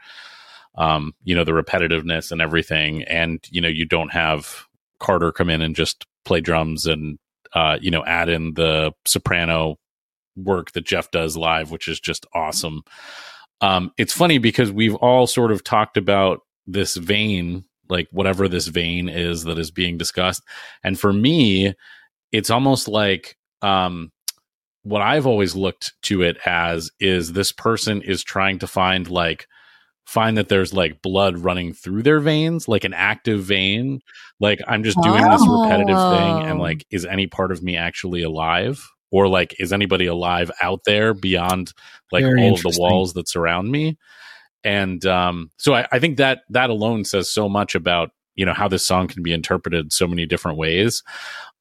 um, 0.77 1.15
you 1.23 1.35
know, 1.35 1.45
the 1.45 1.53
repetitiveness 1.53 2.33
and 2.33 2.41
everything. 2.41 3.03
And 3.03 3.45
you 3.51 3.61
know, 3.61 3.69
you 3.69 3.85
don't 3.85 4.13
have 4.13 4.65
Carter 5.05 5.31
come 5.31 5.51
in 5.51 5.61
and 5.61 5.77
just 5.77 6.07
play 6.25 6.41
drums 6.41 6.87
and 6.87 7.19
uh, 7.53 7.79
you 7.81 7.91
know 7.91 8.05
add 8.05 8.29
in 8.29 8.55
the 8.55 8.93
soprano 9.05 9.77
work 10.37 10.73
that 10.73 10.87
Jeff 10.87 11.11
does 11.11 11.37
live, 11.37 11.71
which 11.71 11.87
is 11.87 12.01
just 12.01 12.27
awesome. 12.35 12.83
Um, 13.61 13.93
it's 13.97 14.13
funny 14.13 14.39
because 14.39 14.73
we've 14.73 14.97
all 14.97 15.27
sort 15.27 15.53
of 15.53 15.63
talked 15.63 15.97
about 15.97 16.41
this 16.67 16.97
vein, 16.97 17.65
like 17.89 18.09
whatever 18.11 18.49
this 18.49 18.67
vein 18.67 19.09
is 19.09 19.45
that 19.45 19.59
is 19.59 19.71
being 19.71 19.97
discussed. 19.97 20.43
And 20.83 20.99
for 20.99 21.13
me, 21.13 21.75
it's 22.33 22.51
almost 22.51 22.89
like 22.89 23.37
um, 23.63 24.11
what 24.83 25.03
I've 25.03 25.27
always 25.27 25.55
looked 25.55 25.93
to 26.03 26.23
it 26.23 26.37
as 26.47 26.91
is 26.99 27.33
this 27.33 27.53
person 27.53 28.03
is 28.03 28.25
trying 28.25 28.59
to 28.59 28.67
find 28.67 29.09
like 29.09 29.47
find 30.07 30.37
that 30.37 30.49
there's 30.49 30.73
like 30.75 31.03
blood 31.03 31.39
running 31.39 31.73
through 31.73 32.03
their 32.03 32.21
veins, 32.21 32.69
like 32.69 32.85
an 32.85 32.95
active 32.95 33.43
vein. 33.45 34.01
Like 34.41 34.61
I'm 34.69 34.85
just 34.85 34.99
doing 35.03 35.23
this 35.23 35.47
repetitive 35.49 35.97
thing, 35.97 36.43
and 36.49 36.59
Oh. 36.59 36.63
like, 36.63 36.85
is 36.91 37.05
any 37.07 37.27
part 37.27 37.53
of 37.53 37.63
me 37.63 37.77
actually 37.77 38.23
alive? 38.23 38.87
Or 39.11 39.29
like, 39.29 39.55
is 39.61 39.73
anybody 39.73 40.07
alive 40.07 40.51
out 40.61 40.81
there 40.87 41.15
beyond 41.15 41.73
like 42.11 42.25
Very 42.25 42.43
all 42.43 42.55
of 42.55 42.63
the 42.63 42.77
walls 42.79 43.13
that 43.15 43.29
surround 43.29 43.71
me? 43.71 43.97
And 44.65 45.05
um, 45.07 45.51
so 45.59 45.75
I, 45.75 45.87
I 45.93 45.99
think 46.01 46.17
that 46.19 46.41
that 46.51 46.71
alone 46.71 47.05
says 47.05 47.31
so 47.31 47.49
much 47.49 47.75
about 47.75 48.11
you 48.35 48.45
know 48.45 48.55
how 48.55 48.67
this 48.67 48.85
song 48.85 49.07
can 49.09 49.23
be 49.23 49.33
interpreted 49.33 49.93
so 49.93 50.07
many 50.09 50.27
different 50.27 50.59
ways. 50.59 51.03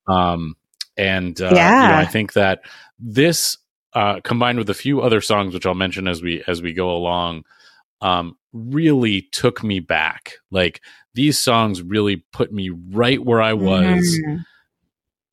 Um, 0.08 0.56
and 0.98 1.40
uh, 1.42 1.46
you 1.46 1.52
know, 1.52 1.58
Yeah. 1.58 1.98
I 2.00 2.06
think 2.06 2.34
that 2.34 2.62
this 3.00 3.58
uh, 3.94 4.20
combined 4.22 4.58
with 4.58 4.70
a 4.70 4.74
few 4.74 5.02
other 5.02 5.22
songs, 5.22 5.54
which 5.54 5.66
I'll 5.66 5.76
mention 5.76 6.08
as 6.08 6.22
we 6.22 6.44
as 6.48 6.62
we 6.62 6.74
go 6.74 6.90
along, 6.92 7.44
um, 8.04 8.38
really 8.54 9.24
took 9.32 9.64
me 9.64 9.80
back. 9.80 10.34
Like 10.52 10.82
these 11.16 11.40
songs 11.40 11.82
really 11.82 12.18
put 12.34 12.52
me 12.52 12.70
right 12.92 13.24
where 13.24 13.42
I 13.42 13.54
was 13.54 14.20
Mhm. 14.28 14.46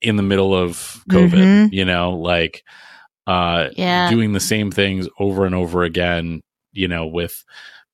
in 0.01 0.17
the 0.17 0.23
middle 0.23 0.55
of 0.55 1.05
COVID. 1.11 1.31
Mhm. 1.69 1.73
You 1.73 1.85
know, 1.85 2.13
like 2.13 2.63
uh, 3.27 3.69
Yeah. 3.77 4.09
doing 4.09 4.33
the 4.33 4.41
same 4.41 4.71
things 4.71 5.09
over 5.19 5.45
and 5.45 5.55
over 5.55 5.83
again. 5.85 6.41
You 6.73 6.89
know, 6.89 7.07
with 7.07 7.45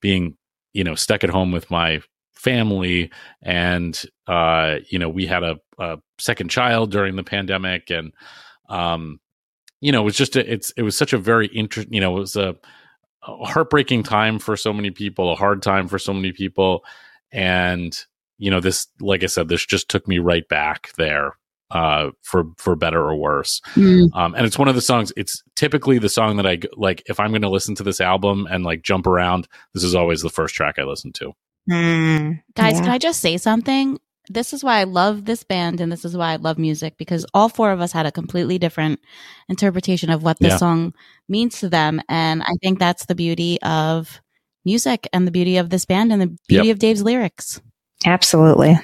being 0.01 0.37
you 0.73 0.85
know 0.85 0.95
stuck 0.95 1.25
at 1.25 1.31
home 1.31 1.53
with 1.53 1.71
my 1.71 2.01
family 2.35 3.11
and 3.43 4.05
uh 4.27 4.77
you 4.91 4.99
know 4.99 5.09
we 5.09 5.27
had 5.27 5.43
a, 5.43 5.57
a 5.79 5.99
second 6.19 6.51
child 6.51 6.91
during 6.93 7.17
the 7.17 7.25
pandemic 7.25 7.91
and 7.91 8.13
um 8.69 9.19
you 9.81 9.91
know 9.91 10.03
it 10.03 10.05
was 10.05 10.17
just 10.17 10.37
a, 10.37 10.53
it's 10.53 10.71
it 10.77 10.83
was 10.83 10.97
such 10.97 11.15
a 11.15 11.19
very 11.19 11.47
interesting 11.49 11.93
you 11.95 12.01
know 12.01 12.15
it 12.17 12.21
was 12.21 12.37
a, 12.37 12.55
a 13.27 13.45
heartbreaking 13.47 14.03
time 14.03 14.39
for 14.39 14.57
so 14.57 14.73
many 14.73 14.91
people 14.91 15.33
a 15.33 15.37
hard 15.37 15.63
time 15.63 15.89
for 15.89 15.99
so 15.99 16.13
many 16.13 16.33
people 16.33 16.85
and 17.33 18.05
you 18.39 18.51
know 18.51 18.61
this 18.61 18.87
like 19.01 19.23
i 19.23 19.27
said 19.27 19.49
this 19.49 19.65
just 19.67 19.89
took 19.89 20.07
me 20.07 20.19
right 20.19 20.49
back 20.49 20.91
there 20.97 21.33
uh 21.73 22.11
for 22.23 22.45
for 22.57 22.77
better 22.77 23.01
or 23.01 23.17
worse 23.17 23.61
Mm. 23.75 24.09
um, 24.15 24.35
and 24.37 24.47
it's 24.47 24.59
one 24.59 24.69
of 24.69 24.75
the 24.77 24.81
songs. 24.81 25.13
It's 25.17 25.43
typically 25.57 25.99
the 25.99 26.09
song 26.09 26.37
that 26.37 26.47
i 26.47 26.59
like. 26.77 27.03
If 27.07 27.19
I'm 27.19 27.31
going 27.31 27.43
to 27.43 27.51
listen 27.51 27.75
to 27.75 27.83
this 27.83 28.01
album 28.01 28.47
and 28.49 28.63
like 28.65 28.83
jump 28.83 29.07
around, 29.07 29.49
this 29.75 29.83
is 29.83 29.95
always 29.97 30.23
the 30.23 30.31
first 30.31 30.55
track 30.55 30.77
I 30.79 30.85
listen 30.85 31.13
to. 31.15 31.33
Mm. 31.69 32.41
Guys, 32.55 32.75
Yeah. 32.75 32.83
can 32.83 32.91
I 32.91 32.99
just 32.99 33.21
say 33.21 33.37
something? 33.37 33.99
This 34.29 34.53
is 34.53 34.65
why 34.65 34.81
I 34.81 34.85
love 34.85 35.25
this 35.25 35.45
band 35.45 35.81
and 35.81 35.91
this 35.91 36.05
is 36.05 36.17
why 36.17 36.33
I 36.33 36.37
love 36.37 36.59
music 36.59 36.97
because 36.99 37.25
all 37.33 37.49
four 37.49 37.71
of 37.71 37.81
us 37.81 37.93
had 37.93 38.07
a 38.07 38.13
completely 38.13 38.59
different 38.59 39.01
interpretation 39.49 40.11
of 40.11 40.23
what 40.23 40.39
this 40.41 40.53
Yeah. 40.53 40.57
song 40.59 40.95
means 41.29 41.61
to 41.61 41.69
them. 41.69 42.01
And 42.09 42.43
I 42.43 42.53
think 42.63 42.79
that's 42.79 43.07
the 43.07 43.15
beauty 43.15 43.61
of 43.63 44.21
music 44.65 45.09
and 45.13 45.27
the 45.27 45.31
beauty 45.31 45.57
of 45.59 45.71
this 45.71 45.85
band 45.85 46.13
and 46.13 46.21
the 46.21 46.37
beauty 46.49 46.71
of 46.71 46.79
Dave's 46.79 47.03
lyrics. 47.03 47.61
Absolutely. 48.05 48.79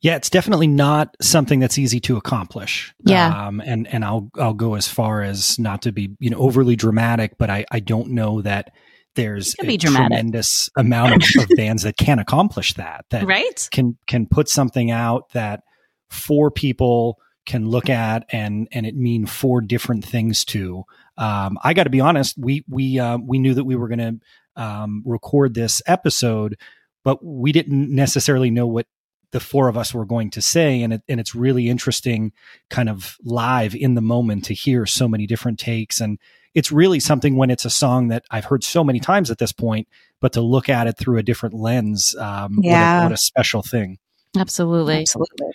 Yeah, 0.00 0.16
it's 0.16 0.30
definitely 0.30 0.66
not 0.66 1.14
something 1.22 1.60
that's 1.60 1.78
easy 1.78 2.00
to 2.00 2.16
accomplish. 2.16 2.92
Yeah. 3.04 3.46
Um, 3.46 3.60
and, 3.64 3.86
and 3.86 4.04
I'll, 4.04 4.28
I'll 4.36 4.52
go 4.52 4.74
as 4.74 4.88
far 4.88 5.22
as 5.22 5.60
not 5.60 5.82
to 5.82 5.92
be, 5.92 6.16
you 6.18 6.28
know, 6.28 6.38
overly 6.38 6.74
dramatic, 6.74 7.38
but 7.38 7.50
I, 7.50 7.64
I 7.70 7.78
don't 7.78 8.10
know 8.10 8.42
that 8.42 8.72
there's 9.14 9.54
a 9.60 9.76
dramatic. 9.76 10.08
tremendous 10.08 10.68
amount 10.76 11.16
of, 11.16 11.42
of 11.42 11.48
bands 11.56 11.82
that 11.82 11.96
can 11.96 12.18
accomplish 12.18 12.74
that, 12.74 13.04
that 13.10 13.26
Right? 13.26 13.68
can, 13.70 13.96
can 14.06 14.26
put 14.26 14.48
something 14.48 14.90
out 14.90 15.30
that 15.32 15.62
four 16.10 16.50
people 16.50 17.18
can 17.44 17.68
look 17.68 17.90
at 17.90 18.24
and, 18.30 18.68
and 18.72 18.86
it 18.86 18.96
mean 18.96 19.26
four 19.26 19.60
different 19.60 20.04
things 20.04 20.44
to. 20.46 20.84
Um, 21.18 21.58
I 21.62 21.74
got 21.74 21.84
to 21.84 21.90
be 21.90 22.00
honest, 22.00 22.36
we, 22.38 22.64
we, 22.68 22.98
uh, 22.98 23.18
we 23.18 23.38
knew 23.38 23.54
that 23.54 23.64
we 23.64 23.76
were 23.76 23.88
going 23.88 23.98
to, 23.98 24.62
um, 24.62 25.02
record 25.04 25.54
this 25.54 25.82
episode, 25.86 26.56
but 27.04 27.24
we 27.24 27.52
didn't 27.52 27.94
necessarily 27.94 28.50
know 28.50 28.66
what 28.66 28.86
the 29.32 29.40
four 29.40 29.68
of 29.68 29.76
us 29.76 29.92
were 29.92 30.04
going 30.04 30.30
to 30.30 30.42
say 30.42 30.82
and 30.82 30.92
it, 30.92 31.02
and 31.08 31.18
it's 31.18 31.34
really 31.34 31.68
interesting 31.68 32.32
kind 32.70 32.88
of 32.88 33.16
live 33.24 33.74
in 33.74 33.94
the 33.94 34.02
moment 34.02 34.44
to 34.44 34.54
hear 34.54 34.86
so 34.86 35.08
many 35.08 35.26
different 35.26 35.58
takes 35.58 36.00
and 36.00 36.18
it's 36.54 36.70
really 36.72 37.00
something 37.00 37.36
when 37.36 37.50
it's 37.50 37.64
a 37.64 37.70
song 37.70 38.08
that 38.08 38.24
I've 38.30 38.44
heard 38.44 38.62
so 38.64 38.84
many 38.84 39.00
times 39.00 39.30
at 39.30 39.38
this 39.38 39.52
point 39.52 39.88
but 40.20 40.32
to 40.34 40.40
look 40.40 40.68
at 40.68 40.86
it 40.86 40.96
through 40.98 41.18
a 41.18 41.22
different 41.22 41.54
lens 41.54 42.14
um 42.18 42.56
what 42.56 42.64
a- 42.66 42.68
Yeah. 42.68 43.02
what, 43.04 43.12
a, 43.12 43.16
special 43.16 43.62
thing 43.62 43.98
Absolutely. 44.36 45.00
Absolutely. 45.00 45.48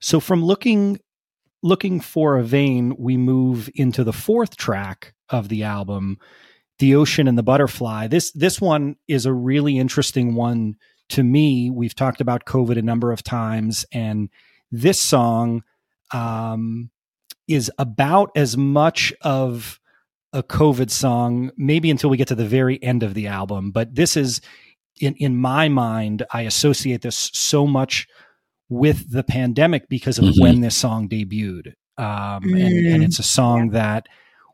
so 0.00 0.20
from 0.20 0.44
looking 0.44 0.98
looking 1.62 2.00
for 2.00 2.38
a 2.38 2.42
vein 2.42 2.94
we 2.98 3.16
move 3.16 3.68
into 3.74 4.02
the 4.04 4.12
fourth 4.12 4.56
track 4.56 5.14
of 5.28 5.48
the 5.48 5.62
album 5.62 6.18
the 6.78 6.94
ocean 6.94 7.28
and 7.28 7.38
the 7.38 7.42
butterfly 7.42 8.06
this 8.08 8.32
this 8.32 8.60
one 8.60 8.96
is 9.08 9.26
a 9.26 9.32
really 9.32 9.78
interesting 9.78 10.34
one 10.34 10.74
to 11.08 11.22
me 11.22 11.70
we've 11.70 11.94
talked 11.94 12.20
about 12.20 12.44
covid 12.46 12.76
a 12.78 12.82
number 12.82 13.12
of 13.12 13.22
times 13.22 13.84
and 13.92 14.28
this 14.70 15.00
song 15.00 15.62
um, 16.12 16.90
is 17.48 17.70
about 17.78 18.30
as 18.36 18.56
much 18.56 19.12
of 19.20 19.78
a 20.32 20.42
covid 20.42 20.90
song 20.90 21.50
maybe 21.56 21.90
until 21.90 22.08
we 22.10 22.16
get 22.16 22.28
to 22.28 22.34
the 22.34 22.46
very 22.46 22.82
end 22.82 23.02
of 23.02 23.14
the 23.14 23.26
album. 23.26 23.70
But 23.70 23.94
this 23.94 24.16
is 24.16 24.40
in 25.00 25.14
in 25.16 25.36
my 25.36 25.68
mind 25.68 26.22
i 26.32 26.42
associate 26.42 27.00
this 27.02 27.30
so 27.32 27.66
much 27.66 28.06
with 28.68 29.10
the 29.10 29.22
pandemic 29.24 29.88
because 29.88 30.18
of 30.18 30.24
Mhm. 30.24 30.40
when 30.40 30.60
this 30.60 30.76
song 30.76 31.08
debuted. 31.08 31.72
Um, 31.98 32.44
and, 32.44 32.86
and 32.86 33.02
Mm. 33.02 33.04
it's 33.04 33.18
a 33.18 33.22
song 33.22 33.70
that 33.70 34.06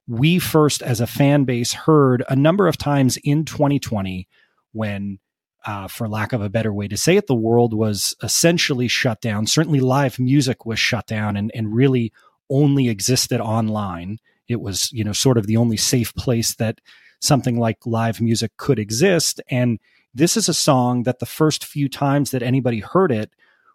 we 0.09 0.39
first 0.39 0.83
as 0.83 1.01
a 1.01 1.07
fan 1.07 1.45
base 1.45 1.73
heard 1.73 2.25
a 2.29 2.35
number 2.37 2.67
of 2.67 2.77
times 2.77 3.17
in 3.23 3.45
2020 3.45 4.27
when 4.73 5.19
uh, 5.67 5.87
for 5.87 6.09
lack 6.09 6.33
of 6.33 6.41
a 6.41 6.49
better 6.49 6.73
way 6.73 6.89
to 6.89 6.97
say 6.97 7.17
it 7.17 7.27
the 7.27 7.35
world 7.35 7.75
was 7.75 8.15
essentially 8.23 8.89
shut 8.89 9.21
down. 9.21 9.47
Certainly 9.47 9.81
live 9.81 10.19
music 10.19 10.65
was 10.65 10.79
shut 10.79 11.07
down 11.07 11.37
and, 11.37 11.51
and 11.55 11.75
really 11.75 12.13
only 12.49 12.89
existed 12.89 13.41
online 13.41 14.19
it 14.49 14.61
was 14.61 14.91
you 14.93 15.05
know 15.05 15.13
sort 15.13 15.39
of 15.39 15.47
the 15.47 15.57
only 15.57 15.77
safe 15.77 16.15
place 16.15 16.55
that 16.57 16.81
something 17.21 17.59
like 17.59 17.79
live 17.85 18.21
music 18.21 18.53
could 18.57 18.79
exist 18.79 19.41
and 19.51 19.79
this 20.15 20.37
is 20.37 20.49
a 20.49 20.55
song 20.55 21.05
that 21.05 21.19
the 21.19 21.27
first 21.27 21.65
few 21.65 21.89
times 21.89 22.31
that 22.31 22.43
anybody 22.43 22.81
heard 22.81 23.13
it 23.13 23.31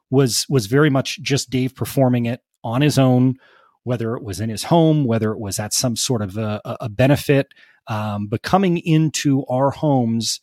was 0.10 0.46
was 0.50 0.66
very 0.68 0.90
much 0.90 1.22
just 1.22 1.50
Dave 1.50 1.76
performing 1.76 2.26
it 2.26 2.42
on 2.64 2.82
his 2.82 2.98
own, 2.98 3.36
whether 3.84 4.16
it 4.16 4.24
was 4.24 4.40
in 4.40 4.50
his 4.50 4.66
home, 4.66 5.06
whether 5.06 5.32
it 5.32 5.40
was 5.40 5.60
at 5.60 5.74
some 5.74 5.96
sort 5.96 6.22
of 6.22 6.38
a, 6.38 6.62
a 6.82 6.90
benefit, 6.90 7.48
um, 7.88 8.28
but 8.28 8.44
coming 8.44 8.78
into 8.78 9.46
our 9.48 9.72
homes 9.72 10.40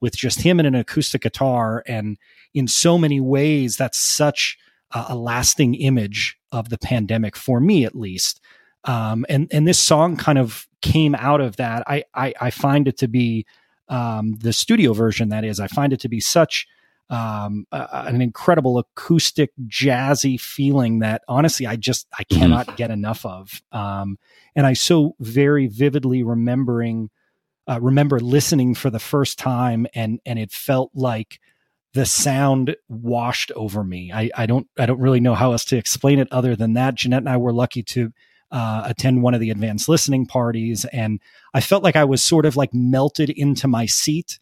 with 0.00 0.16
just 0.16 0.42
him 0.42 0.58
and 0.60 0.66
an 0.66 0.74
acoustic 0.74 1.22
guitar, 1.22 1.82
and 1.86 2.18
in 2.52 2.68
so 2.68 2.98
many 2.98 3.20
ways, 3.20 3.76
that's 3.76 3.98
such 3.98 4.58
a, 4.92 5.06
a 5.08 5.16
lasting 5.16 5.74
image 5.74 6.36
of 6.52 6.68
the 6.68 6.78
pandemic 6.78 7.36
for 7.36 7.60
me, 7.60 7.84
at 7.84 7.96
least. 7.96 8.40
Um, 8.84 9.24
and 9.28 9.48
and 9.50 9.66
this 9.66 9.78
song 9.78 10.16
kind 10.16 10.38
of 10.38 10.68
came 10.82 11.14
out 11.14 11.40
of 11.40 11.56
that. 11.56 11.84
I 11.86 12.04
I, 12.14 12.34
I 12.40 12.50
find 12.50 12.88
it 12.88 12.98
to 12.98 13.08
be 13.08 13.46
um, 13.88 14.36
the 14.36 14.52
studio 14.52 14.92
version. 14.92 15.28
That 15.30 15.44
is, 15.44 15.60
I 15.60 15.68
find 15.68 15.92
it 15.92 16.00
to 16.00 16.08
be 16.08 16.20
such 16.20 16.66
um, 17.10 17.66
uh, 17.70 18.04
an 18.06 18.20
incredible 18.22 18.78
acoustic 18.78 19.50
jazzy 19.66 20.40
feeling 20.40 21.00
that 21.00 21.22
honestly 21.28 21.66
I 21.66 21.76
just 21.76 22.06
I 22.18 22.24
cannot 22.24 22.76
get 22.76 22.90
enough 22.90 23.24
of. 23.26 23.62
Um, 23.72 24.18
and 24.56 24.66
I 24.66 24.72
so 24.72 25.14
very 25.20 25.66
vividly 25.66 26.22
remembering 26.22 27.10
uh, 27.66 27.80
remember 27.80 28.20
listening 28.20 28.74
for 28.74 28.90
the 28.90 28.98
first 28.98 29.38
time 29.38 29.86
and 29.94 30.20
and 30.24 30.38
it 30.38 30.50
felt 30.52 30.90
like 30.94 31.40
the 31.92 32.06
sound 32.06 32.74
washed 32.88 33.52
over 33.52 33.84
me. 33.84 34.10
I, 34.12 34.30
I 34.34 34.46
don't 34.46 34.66
I 34.78 34.86
don't 34.86 35.00
really 35.00 35.20
know 35.20 35.34
how 35.34 35.52
else 35.52 35.64
to 35.66 35.76
explain 35.76 36.18
it 36.18 36.28
other 36.30 36.56
than 36.56 36.74
that. 36.74 36.94
Jeanette 36.94 37.22
and 37.22 37.28
I 37.28 37.36
were 37.36 37.52
lucky 37.52 37.82
to 37.84 38.12
uh, 38.54 38.82
attend 38.86 39.20
one 39.20 39.34
of 39.34 39.40
the 39.40 39.50
advanced 39.50 39.88
listening 39.88 40.26
parties, 40.26 40.86
and 40.86 41.20
I 41.52 41.60
felt 41.60 41.82
like 41.82 41.96
I 41.96 42.04
was 42.04 42.22
sort 42.22 42.46
of 42.46 42.56
like 42.56 42.72
melted 42.72 43.28
into 43.28 43.66
my 43.66 43.86
seat, 43.86 44.38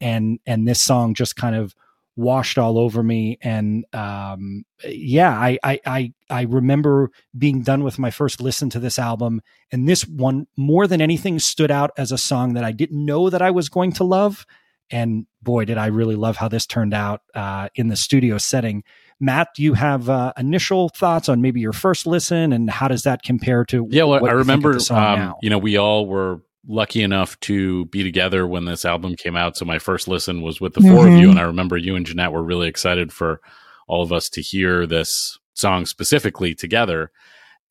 and 0.00 0.40
and 0.46 0.66
this 0.66 0.80
song 0.80 1.12
just 1.12 1.36
kind 1.36 1.54
of 1.54 1.74
washed 2.16 2.56
all 2.56 2.78
over 2.78 3.02
me. 3.02 3.38
And 3.42 3.84
um, 3.94 4.64
yeah, 4.84 5.30
I, 5.30 5.58
I 5.62 5.80
I 5.84 6.12
I 6.30 6.42
remember 6.42 7.10
being 7.36 7.62
done 7.62 7.84
with 7.84 7.98
my 7.98 8.10
first 8.10 8.40
listen 8.40 8.70
to 8.70 8.80
this 8.80 8.98
album, 8.98 9.42
and 9.70 9.86
this 9.86 10.08
one 10.08 10.46
more 10.56 10.86
than 10.86 11.02
anything 11.02 11.38
stood 11.38 11.70
out 11.70 11.90
as 11.98 12.12
a 12.12 12.18
song 12.18 12.54
that 12.54 12.64
I 12.64 12.72
didn't 12.72 13.04
know 13.04 13.28
that 13.28 13.42
I 13.42 13.50
was 13.50 13.68
going 13.68 13.92
to 13.92 14.04
love 14.04 14.46
and 14.90 15.26
boy, 15.42 15.64
did 15.64 15.78
I 15.78 15.86
really 15.86 16.16
love 16.16 16.36
how 16.36 16.48
this 16.48 16.66
turned 16.66 16.94
out 16.94 17.22
uh, 17.34 17.68
in 17.74 17.88
the 17.88 17.96
studio 17.96 18.38
setting. 18.38 18.82
Matt, 19.20 19.48
do 19.54 19.62
you 19.62 19.74
have 19.74 20.08
uh, 20.08 20.32
initial 20.38 20.88
thoughts 20.88 21.28
on 21.28 21.42
maybe 21.42 21.60
your 21.60 21.72
first 21.72 22.06
listen, 22.06 22.52
and 22.52 22.70
how 22.70 22.88
does 22.88 23.02
that 23.02 23.22
compare 23.22 23.64
to? 23.66 23.86
Yeah, 23.90 24.04
well, 24.04 24.26
I 24.26 24.32
remember, 24.32 24.78
um, 24.90 25.34
you 25.42 25.50
know, 25.50 25.58
we 25.58 25.76
all 25.76 26.06
were 26.06 26.40
lucky 26.66 27.02
enough 27.02 27.38
to 27.40 27.86
be 27.86 28.02
together 28.02 28.46
when 28.46 28.64
this 28.64 28.84
album 28.84 29.16
came 29.16 29.36
out. 29.36 29.56
So 29.56 29.64
my 29.64 29.78
first 29.78 30.08
listen 30.08 30.42
was 30.42 30.60
with 30.60 30.74
the 30.74 30.80
mm-hmm. 30.80 30.94
four 30.94 31.06
of 31.06 31.14
you, 31.14 31.20
mm-hmm. 31.20 31.30
and 31.30 31.38
I 31.38 31.42
remember 31.42 31.76
you 31.76 31.96
and 31.96 32.06
Jeanette 32.06 32.32
were 32.32 32.42
really 32.42 32.68
excited 32.68 33.12
for 33.12 33.40
all 33.86 34.02
of 34.02 34.12
us 34.12 34.28
to 34.30 34.40
hear 34.40 34.86
this 34.86 35.38
song 35.54 35.84
specifically 35.84 36.54
together. 36.54 37.10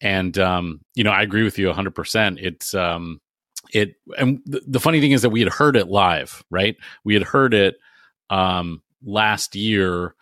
And 0.02 0.38
um, 0.38 0.82
you 0.94 1.04
know, 1.04 1.12
I 1.12 1.24
agree 1.24 1.44
with 1.44 1.58
you 1.58 1.68
100. 1.68 1.96
percent 1.96 2.40
It's 2.40 2.74
um, 2.76 3.22
it 3.74 3.96
and 4.18 4.42
the, 4.46 4.62
the, 4.66 4.80
funny 4.80 5.00
thing 5.00 5.12
is 5.12 5.22
that 5.22 5.30
we 5.30 5.42
had 5.42 5.52
heard 5.52 5.76
it 5.76 5.88
live 5.88 6.44
right 6.50 6.76
we 7.04 7.14
had 7.14 7.24
heard 7.24 7.54
it 7.54 7.76
um 8.30 8.82
last 9.04 9.56
year 9.56 10.16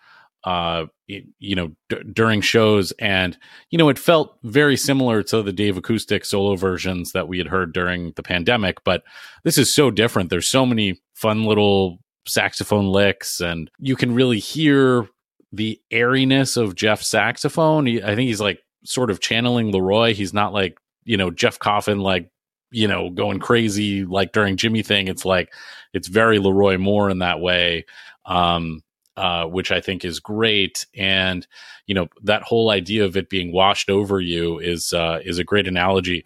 uh 0.44 0.86
you 1.08 1.56
know 1.56 1.72
d- 1.90 2.04
during 2.12 2.42
shows 2.42 2.92
and 3.00 3.38
you 3.70 3.78
know 3.78 3.90
it 3.90 3.98
felt 3.98 4.38
very 4.44 4.76
similar 4.76 5.24
to 5.24 5.42
the 5.42 5.54
dave 5.54 5.78
acoustic 5.78 6.26
solo 6.26 6.56
versions 6.56 7.14
that 7.14 7.28
we 7.28 7.38
had 7.38 7.48
heard 7.48 7.74
during 7.74 8.12
the 8.16 8.24
pandemic 8.24 8.84
but 8.84 9.04
this 9.44 9.58
is 9.58 9.74
so 9.74 9.90
different 9.90 10.30
there's 10.30 10.50
so 10.50 10.66
many 10.66 11.00
fun 11.14 11.46
little 11.46 12.00
saxophone 12.28 12.88
licks 12.88 13.40
and 13.40 13.72
you 13.80 13.96
can 13.96 14.14
really 14.14 14.40
hear 14.40 15.08
the 15.54 15.80
airiness 15.92 16.58
of 16.58 16.76
jeff's 16.76 17.08
saxophone 17.08 17.86
he, 17.86 18.04
i 18.04 18.14
think 18.16 18.28
he's 18.28 18.42
like 18.42 18.60
sort 18.84 19.10
of 19.10 19.22
channeling 19.22 19.72
leroy 19.72 20.14
he's 20.14 20.34
not 20.34 20.52
like 20.52 20.78
you 21.06 21.16
know 21.16 21.32
jeff 21.32 21.58
coffin 21.58 22.00
like 22.00 22.30
you 22.72 22.88
know, 22.88 23.10
going 23.10 23.40
crazy 23.40 24.04
like 24.06 24.34
during 24.34 24.58
Jimmy 24.58 24.84
thing. 24.84 25.08
It's 25.08 25.26
like 25.26 25.54
it's 25.94 26.08
very 26.08 26.40
Leroy 26.40 26.78
Moore 26.78 27.10
in 27.10 27.20
that 27.20 27.40
way. 27.40 27.86
Um, 28.26 28.82
uh, 29.18 29.46
which 29.46 29.72
I 29.72 29.82
think 29.82 30.06
is 30.06 30.20
great. 30.20 30.86
And 30.96 31.46
you 31.88 31.96
know 31.96 32.08
that 32.24 32.44
whole 32.44 32.70
idea 32.70 33.04
of 33.04 33.18
it 33.18 33.30
being 33.30 33.52
washed 33.52 33.90
over 33.90 34.22
you 34.22 34.60
is 34.60 34.94
uh, 34.94 35.20
is 35.26 35.40
a 35.40 35.44
great 35.44 35.68
analogy. 35.68 36.24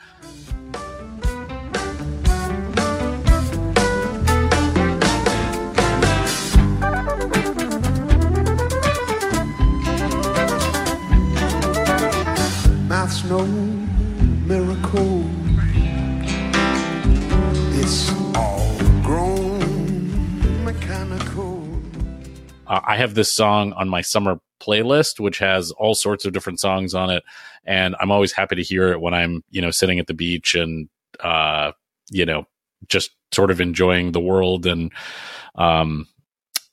Math's 12.87 13.23
no 13.23 13.45
miracle 14.45 15.20
uh, 22.71 22.79
I 22.85 22.95
have 22.95 23.15
this 23.15 23.31
song 23.31 23.73
on 23.73 23.89
my 23.89 24.01
summer 24.01 24.39
playlist, 24.61 25.19
which 25.19 25.39
has 25.39 25.71
all 25.71 25.93
sorts 25.93 26.23
of 26.23 26.31
different 26.31 26.61
songs 26.61 26.93
on 26.93 27.09
it, 27.09 27.21
and 27.65 27.97
I'm 27.99 28.11
always 28.11 28.31
happy 28.31 28.55
to 28.55 28.63
hear 28.63 28.93
it 28.93 29.01
when 29.01 29.13
I'm 29.13 29.43
you 29.49 29.61
know 29.61 29.71
sitting 29.71 29.99
at 29.99 30.07
the 30.07 30.13
beach 30.13 30.55
and 30.55 30.87
uh, 31.19 31.73
you 32.09 32.25
know 32.25 32.47
just 32.87 33.11
sort 33.33 33.51
of 33.51 33.59
enjoying 33.59 34.13
the 34.13 34.21
world 34.21 34.65
and 34.65 34.91
um, 35.55 36.07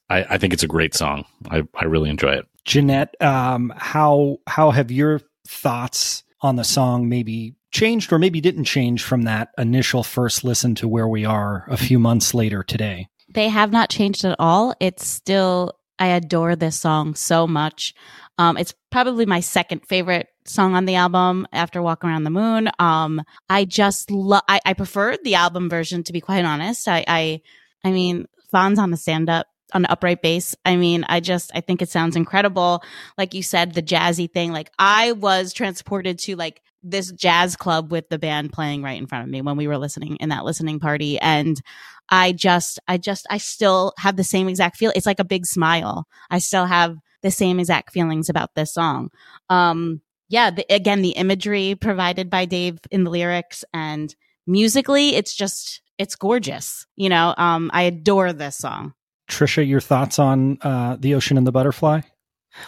I, 0.09 0.25
I, 0.25 0.39
think 0.39 0.53
it's 0.53 0.63
a 0.63 0.69
great 0.69 0.95
song. 0.95 1.25
I, 1.51 1.63
I 1.75 1.85
really 1.85 2.09
enjoy 2.09 2.33
it. 2.33 2.47
Jeanette, 2.65 3.15
um, 3.21 3.73
how 3.77 4.39
how 4.47 4.71
have 4.71 4.93
your 4.93 5.21
thoughts 5.49 6.23
on 6.43 6.57
the 6.57 6.65
song 6.65 7.09
maybe 7.09 7.57
changed 7.73 8.13
or 8.13 8.21
maybe 8.21 8.41
didn't 8.41 8.65
change 8.65 9.03
from 9.03 9.23
that 9.23 9.49
initial 9.59 10.05
first 10.05 10.45
listen 10.45 10.77
to 10.77 10.87
where 10.87 11.09
we 11.09 11.25
are 11.25 11.67
a 11.69 11.77
few 11.77 11.99
months 11.99 12.35
later 12.35 12.63
today? 12.63 13.09
They 13.29 13.49
have 13.49 13.73
not 13.73 13.91
changed 13.91 14.25
at 14.25 14.37
all. 14.39 14.75
It's 14.81 15.07
still 15.07 15.73
I 15.99 16.09
adore 16.09 16.57
this 16.57 16.79
song 16.79 17.15
so 17.15 17.47
much. 17.47 17.95
Um, 18.39 18.57
it's 18.57 18.75
probably 18.91 19.27
my 19.27 19.41
second 19.41 19.87
favorite 19.87 20.29
song 20.45 20.75
on 20.75 20.85
the 20.85 20.95
album 20.95 21.47
after 21.53 21.83
Walk 21.83 22.05
Around 22.05 22.25
the 22.25 22.31
Moon. 22.31 22.71
Um, 22.79 23.23
I 23.49 23.65
just 23.65 24.11
love, 24.11 24.43
I, 24.49 24.61
I 24.65 24.75
prefer 24.75 25.17
the 25.17 25.35
album 25.35 25.69
version 25.69 26.05
to 26.05 26.13
be 26.13 26.21
quite 26.21 26.45
honest. 26.45 26.89
I, 26.89 27.05
I, 27.07 27.43
I 27.85 27.91
mean, 27.91 28.27
Fonz 28.53 28.79
on 28.79 28.91
the 28.91 28.97
stand 28.97 29.29
up 29.29 29.47
on 29.73 29.85
upright 29.87 30.23
bass. 30.23 30.57
I 30.65 30.77
mean, 30.77 31.05
I 31.09 31.21
just, 31.21 31.51
I 31.55 31.61
think 31.61 31.83
it 31.83 31.91
sounds 31.91 32.17
incredible. 32.17 32.83
Like 33.19 33.35
you 33.35 33.43
said, 33.43 33.75
the 33.75 33.83
jazzy 33.83 34.31
thing, 34.31 34.53
like 34.53 34.71
I 34.79 35.13
was 35.13 35.53
transported 35.53 36.19
to 36.21 36.37
like 36.37 36.63
this 36.83 37.13
jazz 37.13 37.57
club 37.57 37.91
with 37.91 38.09
the 38.09 38.19
band 38.19 38.53
playing 38.53 38.83
right 38.83 38.99
in 38.99 39.07
front 39.07 39.25
of 39.25 39.31
me 39.31 39.43
when 39.43 39.57
we 39.57 39.67
were 39.67 39.79
listening 39.79 40.17
in 40.17 40.29
that 40.29 40.45
listening 40.45 40.81
party. 40.81 41.19
And 41.19 41.61
I 42.09 42.33
just, 42.33 42.79
I 42.89 42.99
just, 42.99 43.27
I 43.31 43.39
still 43.39 43.93
have 43.99 44.17
the 44.17 44.25
same 44.25 44.49
exact 44.49 44.77
feel. 44.77 44.93
It's 44.95 45.07
like 45.07 45.21
a 45.21 45.25
big 45.25 45.47
smile. 45.47 46.07
I 46.31 46.39
still 46.39 46.67
have 46.67 46.97
the 47.23 47.31
same 47.31 47.59
exact 47.59 47.93
feelings 47.93 48.29
about 48.29 48.55
this 48.55 48.73
song. 48.73 49.11
Um, 49.51 50.01
yeah, 50.29 50.51
the, 50.51 50.65
again, 50.73 51.03
the 51.03 51.11
imagery 51.11 51.75
provided 51.75 52.31
by 52.31 52.45
Dave 52.45 52.79
in 52.91 53.05
the 53.05 53.11
lyrics 53.11 53.65
and 53.73 54.15
musically, 54.47 55.17
it's 55.17 55.35
just, 55.35 55.83
it's 55.99 56.15
gorgeous. 56.15 56.87
You 56.97 57.09
know, 57.09 57.35
um, 57.37 57.71
I 57.75 57.83
adore 57.83 58.33
this 58.33 58.57
song. 58.57 58.95
Trisha, 59.29 59.67
your 59.67 59.81
thoughts 59.81 60.19
on 60.19 60.59
uh, 60.63 60.97
the 60.99 61.15
ocean 61.15 61.37
and 61.37 61.47
the 61.47 61.53
butterfly? 61.53 62.01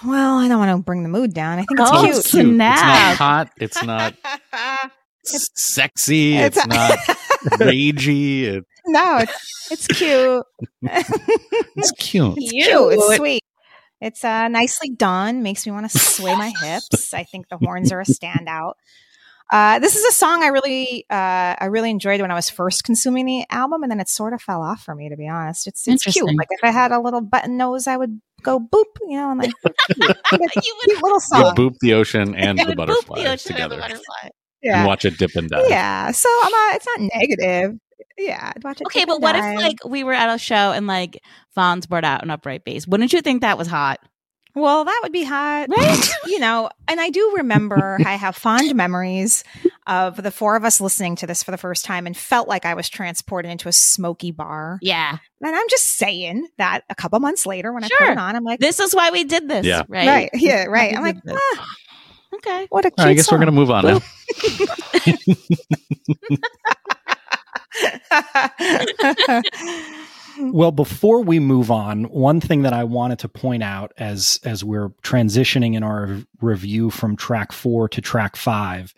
Well, 0.05 0.39
I 0.39 0.49
don't 0.49 0.59
want 0.59 0.77
to 0.77 0.83
bring 0.83 1.03
the 1.03 1.09
mood 1.09 1.35
down. 1.35 1.59
I 1.59 1.63
think 1.63 1.81
it's 1.81 1.91
oh, 1.93 2.03
cute. 2.03 2.17
It's, 2.17 2.31
cute. 2.31 2.47
it's 2.47 2.57
not 2.57 3.17
hot. 3.17 3.51
It's 3.57 3.83
not 3.83 4.15
it's, 5.25 5.51
sexy. 5.55 6.37
It's, 6.37 6.57
it's 6.57 6.67
not 6.67 6.99
ragey. 7.59 8.43
It, 8.45 8.65
no, 8.87 9.19
it's, 9.19 9.73
it's 9.73 9.87
cute. 9.87 10.45
it's 10.83 11.91
cute. 11.93 12.35
It's 12.37 12.53
cute. 12.53 12.93
It's 12.93 13.17
sweet. 13.17 13.45
It's 14.01 14.25
uh, 14.25 14.49
nicely 14.49 14.91
done. 14.91 15.43
Makes 15.43 15.67
me 15.67 15.73
want 15.73 15.91
to 15.91 15.99
sway 15.99 16.35
my 16.35 16.53
hips. 16.63 17.13
I 17.15 17.25
think 17.25 17.49
the 17.49 17.59
horns 17.59 17.93
are 17.93 18.01
a 18.01 18.05
standout. 18.05 18.75
Uh, 19.53 19.81
this 19.81 19.97
is 19.97 20.05
a 20.05 20.13
song 20.13 20.45
I 20.45 20.49
really, 20.49 21.05
uh, 21.11 21.57
I 21.59 21.67
really 21.71 21.91
enjoyed 21.91 22.21
when 22.21 22.31
I 22.31 22.35
was 22.35 22.49
first 22.49 22.85
consuming 22.85 23.27
the 23.27 23.45
album, 23.51 23.83
and 23.83 23.91
then 23.91 23.99
it 23.99 24.09
sort 24.09 24.33
of 24.33 24.41
fell 24.41 24.63
off 24.63 24.85
for 24.85 24.95
me, 24.95 25.09
to 25.09 25.17
be 25.17 25.29
honest. 25.29 25.67
It's, 25.67 25.89
it's 25.89 26.05
cute. 26.05 26.25
Like 26.37 26.47
if 26.51 26.61
I 26.63 26.71
had 26.71 26.93
a 26.93 27.01
little 27.01 27.21
button 27.21 27.57
nose, 27.57 27.89
I 27.89 27.97
would 27.97 28.21
go 28.43 28.59
boop, 28.59 28.85
you 29.03 29.17
know, 29.17 29.31
and 29.31 29.39
like 29.41 29.53
you 29.91 30.77
would, 30.87 31.03
little 31.03 31.21
song. 31.21 31.47
You 31.47 31.53
boop 31.53 31.77
the 31.81 31.95
ocean 31.95 32.35
and 32.37 32.59
the 32.59 32.75
butterfly 32.75 33.23
the 33.23 33.37
together. 33.37 33.77
The 33.77 33.83
butterfly. 33.83 34.29
Yeah. 34.63 34.79
And 34.79 34.87
watch 34.87 35.05
it 35.05 35.19
dip 35.19 35.35
and 35.37 35.49
die. 35.49 35.69
Yeah. 35.69 36.11
So 36.11 36.29
I'm 36.43 36.51
not, 36.51 36.75
it's 36.75 36.87
not 36.87 37.11
negative. 37.15 37.79
Yeah. 38.19 38.53
Watch 38.63 38.81
it 38.81 38.87
okay, 38.87 39.07
but 39.07 39.21
what 39.21 39.37
if 39.37 39.43
like 39.43 39.85
we 39.87 40.05
were 40.05 40.13
at 40.13 40.35
a 40.35 40.39
show 40.39 40.73
and 40.73 40.87
like 40.87 41.23
Fonz 41.57 41.89
brought 41.89 42.05
out 42.05 42.23
an 42.23 42.31
upright 42.31 42.65
bass? 42.65 42.87
Wouldn't 42.87 43.13
you 43.13 43.23
think 43.23 43.41
that 43.41 43.57
was 43.57 43.69
hot? 43.69 44.01
Well, 44.55 44.85
that 44.85 45.01
would 45.03 45.13
be 45.13 45.25
hot. 45.25 45.69
Right? 45.69 46.11
you 46.27 46.39
know, 46.39 46.71
and 46.89 47.01
I 47.01 47.11
do 47.11 47.35
remember, 47.37 47.99
I 48.05 48.15
have 48.15 48.37
fond 48.37 48.75
memories 48.75 49.45
of 49.87 50.23
the 50.23 50.31
four 50.31 50.57
of 50.57 50.65
us 50.65 50.81
listening 50.81 51.17
to 51.17 51.27
this 51.27 51.43
for 51.43 51.51
the 51.51 51.59
first 51.59 51.85
time 51.85 52.07
and 52.07 52.17
felt 52.17 52.49
like 52.49 52.65
I 52.65 52.75
was 52.75 52.89
transported 52.89 53.51
into 53.51 53.69
a 53.69 53.73
smoky 53.73 54.31
bar. 54.31 54.79
Yeah. 54.83 55.19
And 55.43 55.57
I'm 55.57 55.69
just 55.69 55.97
saying 55.97 56.49
that 56.59 56.85
a 56.91 56.95
couple 56.95 57.19
months 57.21 57.47
later 57.47 57.73
when 57.73 57.83
sure. 57.83 57.97
I 58.01 58.07
put 58.07 58.13
it 58.13 58.19
on, 58.19 58.37
I'm 58.37 58.45
like, 58.45 58.61
this 58.61 58.81
is 58.81 58.95
why 58.95 59.11
we 59.11 59.25
did 59.25 59.49
this. 59.49 59.65
Yeah. 59.67 59.83
Right. 59.89 60.07
Right. 60.07 60.31
Yeah. 60.35 60.65
Right. 60.65 60.97
I'm 60.97 61.03
like, 61.03 61.17
ah, 61.29 61.67
okay. 62.37 62.67
What 62.71 62.85
a 62.85 62.91
cute 62.91 63.07
I 63.07 63.15
guess 63.15 63.27
song. 63.27 63.39
we're 63.39 63.47
going 63.47 63.55
to 63.55 63.61
move 63.61 63.71
on 63.71 63.85
now. 63.85 64.01
Well, 70.53 70.73
before 70.73 71.23
we 71.23 71.39
move 71.39 71.71
on, 71.71 72.05
one 72.05 72.41
thing 72.41 72.63
that 72.63 72.73
I 72.73 72.85
wanted 72.85 73.19
to 73.21 73.29
point 73.29 73.63
out 73.63 73.93
as 73.99 74.41
as 74.45 74.65
we're 74.65 74.89
transitioning 75.03 75.75
in 75.75 75.83
our 75.83 76.19
review 76.41 76.91
from 76.91 77.17
track 77.17 77.53
4 77.53 77.89
to 77.91 78.01
track 78.01 78.37
5 78.37 78.95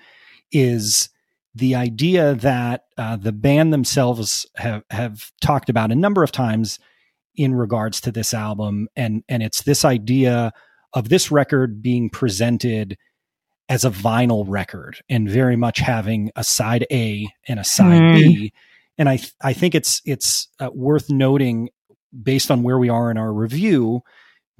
is 0.53 1.09
the 1.55 1.75
idea 1.75 2.35
that 2.37 2.85
uh, 2.97 3.17
the 3.17 3.33
band 3.33 3.73
themselves 3.73 4.47
have 4.57 4.85
have 4.91 5.31
talked 5.41 5.69
about 5.69 5.93
a 5.93 5.97
number 5.97 6.23
of 6.23 6.33
times 6.33 6.79
in 7.35 7.55
regards 7.55 8.01
to 8.03 8.13
this 8.13 8.33
album 8.35 8.89
and 8.97 9.23
and 9.29 9.43
it's 9.43 9.63
this 9.63 9.85
idea 9.85 10.53
of 10.95 11.09
this 11.09 11.31
record 11.31 11.83
being 11.83 12.11
presented 12.11 12.97
as 13.69 13.85
a 13.85 13.91
vinyl 13.91 14.45
record 14.47 14.99
and 15.09 15.29
very 15.29 15.57
much 15.57 15.79
having 15.79 16.31
a 16.37 16.45
side 16.45 16.87
A 16.91 17.27
and 17.49 17.59
a 17.59 17.65
side 17.65 18.03
mm. 18.03 18.15
B 18.15 18.53
and 19.03 19.09
I 19.09 19.19
I 19.41 19.53
think 19.53 19.75
it's 19.75 20.01
it's 20.05 20.47
uh, 20.61 20.71
worth 20.73 21.11
noting 21.11 21.71
based 22.23 22.53
on 22.53 22.63
where 22.63 22.79
we 22.79 22.89
are 22.89 23.11
in 23.11 23.19
our 23.19 23.33
review 23.33 24.03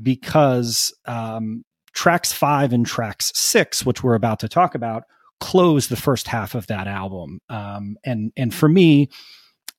because 0.03 0.93
um, 1.07 1.65
tracks 1.95 2.33
five 2.33 2.73
and 2.73 2.85
tracks 2.85 3.31
six, 3.37 3.87
which 3.87 4.03
we're 4.03 4.17
about 4.17 4.41
to 4.41 4.49
talk 4.49 4.75
about, 4.75 5.05
close 5.39 5.87
the 5.87 5.97
first 5.97 6.27
half 6.27 6.57
of 6.57 6.67
that 6.67 6.89
album. 6.89 7.39
Um, 7.49 7.97
and 8.05 8.33
and 8.37 8.53
for 8.53 8.69
me, 8.69 9.11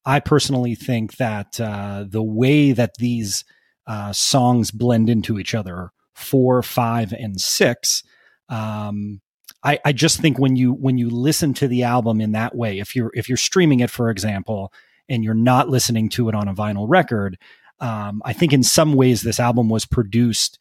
I 0.05 0.21
personally 0.21 0.75
think 0.75 1.17
that 1.17 1.59
uh, 1.59 2.05
the 2.07 2.23
way 2.23 2.71
that 2.71 2.95
these 2.99 3.43
uh, 3.85 4.13
songs 4.13 4.71
blend 4.71 5.09
into 5.09 5.39
each 5.39 5.53
other, 5.53 5.91
four, 6.15 6.63
five, 6.63 7.11
and 7.11 7.41
six. 7.41 8.01
Um, 8.47 9.19
I, 9.63 9.79
I 9.85 9.93
just 9.93 10.19
think 10.19 10.37
when 10.37 10.55
you 10.55 10.73
when 10.73 10.97
you 10.97 11.09
listen 11.09 11.53
to 11.55 11.67
the 11.67 11.83
album 11.83 12.19
in 12.19 12.33
that 12.33 12.55
way, 12.55 12.79
if 12.79 12.95
you're 12.95 13.11
if 13.13 13.29
you're 13.29 13.37
streaming 13.37 13.79
it, 13.79 13.89
for 13.89 14.09
example, 14.09 14.73
and 15.07 15.23
you're 15.23 15.33
not 15.33 15.69
listening 15.69 16.09
to 16.09 16.29
it 16.29 16.35
on 16.35 16.47
a 16.47 16.53
vinyl 16.53 16.85
record, 16.87 17.37
um, 17.79 18.21
I 18.25 18.33
think 18.33 18.53
in 18.53 18.63
some 18.63 18.93
ways 18.93 19.21
this 19.21 19.39
album 19.39 19.69
was 19.69 19.85
produced 19.85 20.59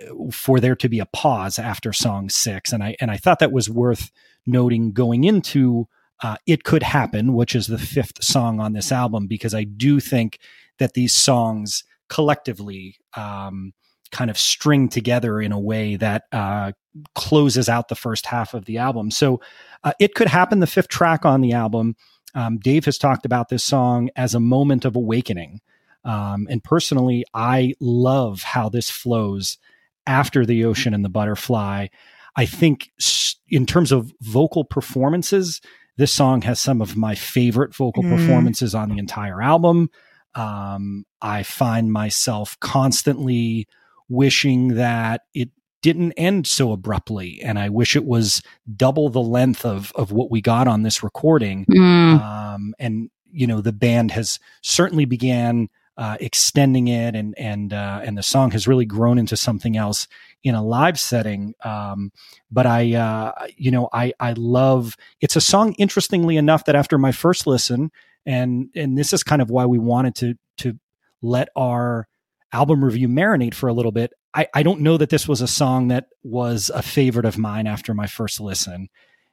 uh, 0.00 0.30
for 0.30 0.60
there 0.60 0.76
to 0.76 0.88
be 0.88 0.98
a 0.98 1.06
pause 1.06 1.58
after 1.58 1.92
song 1.92 2.28
six, 2.28 2.72
and 2.72 2.82
I 2.82 2.96
and 3.00 3.10
I 3.10 3.16
thought 3.16 3.38
that 3.38 3.52
was 3.52 3.70
worth 3.70 4.10
noting 4.44 4.92
going 4.92 5.22
into 5.24 5.86
uh, 6.22 6.36
"It 6.46 6.64
Could 6.64 6.82
Happen," 6.82 7.34
which 7.34 7.54
is 7.54 7.68
the 7.68 7.78
fifth 7.78 8.24
song 8.24 8.58
on 8.58 8.72
this 8.72 8.90
album, 8.90 9.28
because 9.28 9.54
I 9.54 9.64
do 9.64 10.00
think 10.00 10.38
that 10.78 10.94
these 10.94 11.14
songs 11.14 11.84
collectively 12.08 12.96
um, 13.16 13.72
kind 14.10 14.30
of 14.30 14.36
string 14.36 14.88
together 14.88 15.40
in 15.40 15.52
a 15.52 15.60
way 15.60 15.96
that 15.96 16.24
uh, 16.32 16.72
closes 17.14 17.68
out 17.68 17.88
the 17.88 17.94
first 17.94 18.26
half 18.26 18.54
of 18.54 18.64
the 18.64 18.78
album. 18.78 19.10
So, 19.10 19.40
uh, 19.84 19.92
"It 19.98 20.14
Could 20.14 20.28
Happen," 20.28 20.60
the 20.60 20.66
fifth 20.66 20.88
track 20.88 21.24
on 21.24 21.40
the 21.40 21.52
album. 21.52 21.96
Um, 22.34 22.58
Dave 22.58 22.84
has 22.86 22.98
talked 22.98 23.26
about 23.26 23.48
this 23.48 23.64
song 23.64 24.10
as 24.16 24.34
a 24.34 24.40
moment 24.40 24.84
of 24.84 24.96
awakening. 24.96 25.60
Um, 26.04 26.46
and 26.50 26.62
personally, 26.64 27.24
I 27.34 27.74
love 27.80 28.42
how 28.42 28.68
this 28.68 28.90
flows 28.90 29.58
after 30.06 30.44
the 30.44 30.64
ocean 30.64 30.94
and 30.94 31.04
the 31.04 31.08
butterfly. 31.08 31.88
I 32.34 32.46
think, 32.46 32.90
in 33.48 33.66
terms 33.66 33.92
of 33.92 34.12
vocal 34.20 34.64
performances, 34.64 35.60
this 35.96 36.12
song 36.12 36.42
has 36.42 36.58
some 36.58 36.80
of 36.80 36.96
my 36.96 37.14
favorite 37.14 37.74
vocal 37.74 38.02
mm. 38.02 38.16
performances 38.16 38.74
on 38.74 38.88
the 38.88 38.98
entire 38.98 39.42
album. 39.42 39.90
Um, 40.34 41.04
I 41.20 41.42
find 41.42 41.92
myself 41.92 42.58
constantly 42.60 43.68
wishing 44.08 44.68
that 44.76 45.22
it 45.34 45.50
didn't 45.82 46.12
end 46.12 46.46
so 46.46 46.72
abruptly, 46.72 47.40
and 47.42 47.58
I 47.58 47.68
wish 47.68 47.96
it 47.96 48.04
was 48.04 48.42
double 48.74 49.08
the 49.10 49.20
length 49.20 49.66
of 49.66 49.92
of 49.94 50.12
what 50.12 50.30
we 50.30 50.40
got 50.40 50.68
on 50.68 50.82
this 50.82 51.02
recording. 51.02 51.66
Mm. 51.66 52.20
Um, 52.20 52.74
and 52.78 53.10
you 53.30 53.46
know, 53.46 53.60
the 53.60 53.72
band 53.72 54.12
has 54.12 54.38
certainly 54.62 55.04
began 55.04 55.68
uh, 55.96 56.16
extending 56.20 56.88
it, 56.88 57.14
and 57.14 57.34
and 57.36 57.72
uh, 57.72 58.00
and 58.02 58.16
the 58.16 58.22
song 58.22 58.52
has 58.52 58.66
really 58.66 58.86
grown 58.86 59.18
into 59.18 59.36
something 59.36 59.76
else 59.76 60.06
in 60.42 60.54
a 60.54 60.64
live 60.64 60.98
setting. 60.98 61.54
Um, 61.64 62.12
but 62.50 62.66
I, 62.66 62.94
uh, 62.94 63.32
you 63.56 63.70
know, 63.70 63.88
I 63.92 64.12
I 64.18 64.34
love 64.36 64.96
it's 65.20 65.36
a 65.36 65.40
song. 65.40 65.74
Interestingly 65.74 66.36
enough, 66.36 66.64
that 66.64 66.76
after 66.76 66.96
my 66.96 67.12
first 67.12 67.46
listen, 67.46 67.90
and 68.24 68.70
and 68.74 68.96
this 68.96 69.12
is 69.12 69.22
kind 69.22 69.42
of 69.42 69.50
why 69.50 69.66
we 69.66 69.78
wanted 69.78 70.14
to 70.16 70.34
to 70.58 70.78
let 71.20 71.48
our 71.56 72.06
album 72.52 72.84
review 72.84 73.08
marinate 73.08 73.54
for 73.54 73.68
a 73.68 73.72
little 73.72 73.92
bit. 73.92 74.12
I, 74.34 74.46
I 74.54 74.62
don't 74.62 74.80
know 74.80 74.96
that 74.96 75.10
this 75.10 75.28
was 75.28 75.40
a 75.40 75.48
song 75.48 75.88
that 75.88 76.06
was 76.22 76.70
a 76.74 76.82
favorite 76.82 77.26
of 77.26 77.36
mine 77.38 77.66
after 77.66 77.92
my 77.94 78.06
first 78.06 78.40
listen 78.40 78.88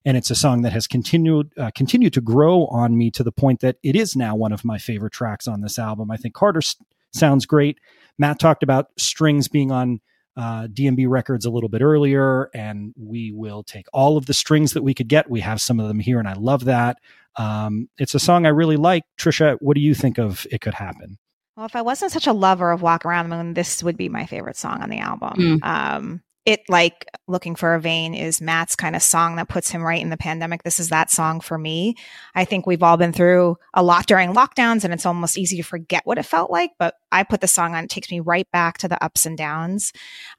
and 0.05 0.17
it's 0.17 0.31
a 0.31 0.35
song 0.35 0.61
that 0.61 0.73
has 0.73 0.87
continued 0.87 1.51
uh, 1.57 1.71
continued 1.75 2.13
to 2.13 2.21
grow 2.21 2.65
on 2.67 2.97
me 2.97 3.11
to 3.11 3.23
the 3.23 3.31
point 3.31 3.59
that 3.61 3.77
it 3.83 3.95
is 3.95 4.15
now 4.15 4.35
one 4.35 4.51
of 4.51 4.63
my 4.63 4.77
favorite 4.77 5.13
tracks 5.13 5.47
on 5.47 5.61
this 5.61 5.77
album. 5.77 6.09
I 6.09 6.17
think 6.17 6.33
Carter 6.33 6.59
s- 6.59 6.75
sounds 7.13 7.45
great. 7.45 7.79
Matt 8.17 8.39
talked 8.39 8.63
about 8.63 8.87
strings 8.97 9.47
being 9.47 9.71
on 9.71 9.99
uh, 10.37 10.67
DMB 10.67 11.09
records 11.09 11.45
a 11.45 11.49
little 11.49 11.69
bit 11.69 11.81
earlier, 11.81 12.49
and 12.53 12.93
we 12.97 13.31
will 13.31 13.61
take 13.61 13.87
all 13.91 14.15
of 14.15 14.25
the 14.25 14.33
strings 14.33 14.73
that 14.73 14.83
we 14.83 14.93
could 14.93 15.09
get. 15.09 15.29
We 15.29 15.41
have 15.41 15.59
some 15.59 15.79
of 15.79 15.87
them 15.87 15.99
here, 15.99 16.19
and 16.19 16.27
I 16.27 16.33
love 16.33 16.65
that. 16.65 16.97
Um, 17.35 17.89
it's 17.97 18.15
a 18.15 18.19
song 18.19 18.45
I 18.45 18.49
really 18.49 18.77
like. 18.77 19.03
Trisha, 19.17 19.57
what 19.59 19.75
do 19.75 19.81
you 19.81 19.93
think 19.93 20.17
of 20.17 20.47
"It 20.49 20.61
Could 20.61 20.75
Happen"? 20.75 21.17
Well, 21.59 21.65
if 21.65 21.75
I 21.75 21.81
wasn't 21.81 22.13
such 22.13 22.25
a 22.25 22.31
lover 22.31 22.71
of 22.71 22.81
Walk 22.81 23.03
Around 23.03 23.29
the 23.29 23.35
Moon, 23.35 23.53
this 23.53 23.83
would 23.83 23.97
be 23.97 24.07
my 24.07 24.25
favorite 24.25 24.55
song 24.55 24.81
on 24.81 24.89
the 24.89 24.99
album. 24.99 25.59
Mm. 25.61 25.65
Um, 25.65 26.23
it 26.45 26.61
like 26.69 27.05
looking 27.27 27.53
for 27.53 27.75
a 27.75 27.81
vein 27.81 28.13
is 28.13 28.39
Matt's 28.39 28.77
kind 28.77 28.95
of 28.95 29.01
song 29.01 29.35
that 29.35 29.49
puts 29.49 29.69
him 29.69 29.83
right 29.83 30.01
in 30.01 30.09
the 30.09 30.15
pandemic. 30.15 30.63
This 30.63 30.79
is 30.79 30.87
that 30.87 31.11
song 31.11 31.41
for 31.41 31.57
me. 31.57 31.95
I 32.33 32.45
think 32.45 32.65
we've 32.65 32.81
all 32.81 32.95
been 32.95 33.11
through 33.11 33.57
a 33.73 33.83
lot 33.83 34.05
during 34.05 34.33
lockdowns 34.33 34.85
and 34.85 34.93
it's 34.93 35.05
almost 35.05 35.37
easy 35.37 35.57
to 35.57 35.63
forget 35.63 36.05
what 36.05 36.17
it 36.17 36.23
felt 36.23 36.49
like, 36.49 36.71
but 36.79 36.95
I 37.11 37.23
put 37.23 37.41
the 37.41 37.47
song 37.47 37.75
on, 37.75 37.83
it 37.83 37.89
takes 37.89 38.09
me 38.09 38.21
right 38.21 38.49
back 38.53 38.77
to 38.77 38.87
the 38.87 39.03
ups 39.03 39.25
and 39.25 39.37
downs. 39.37 39.91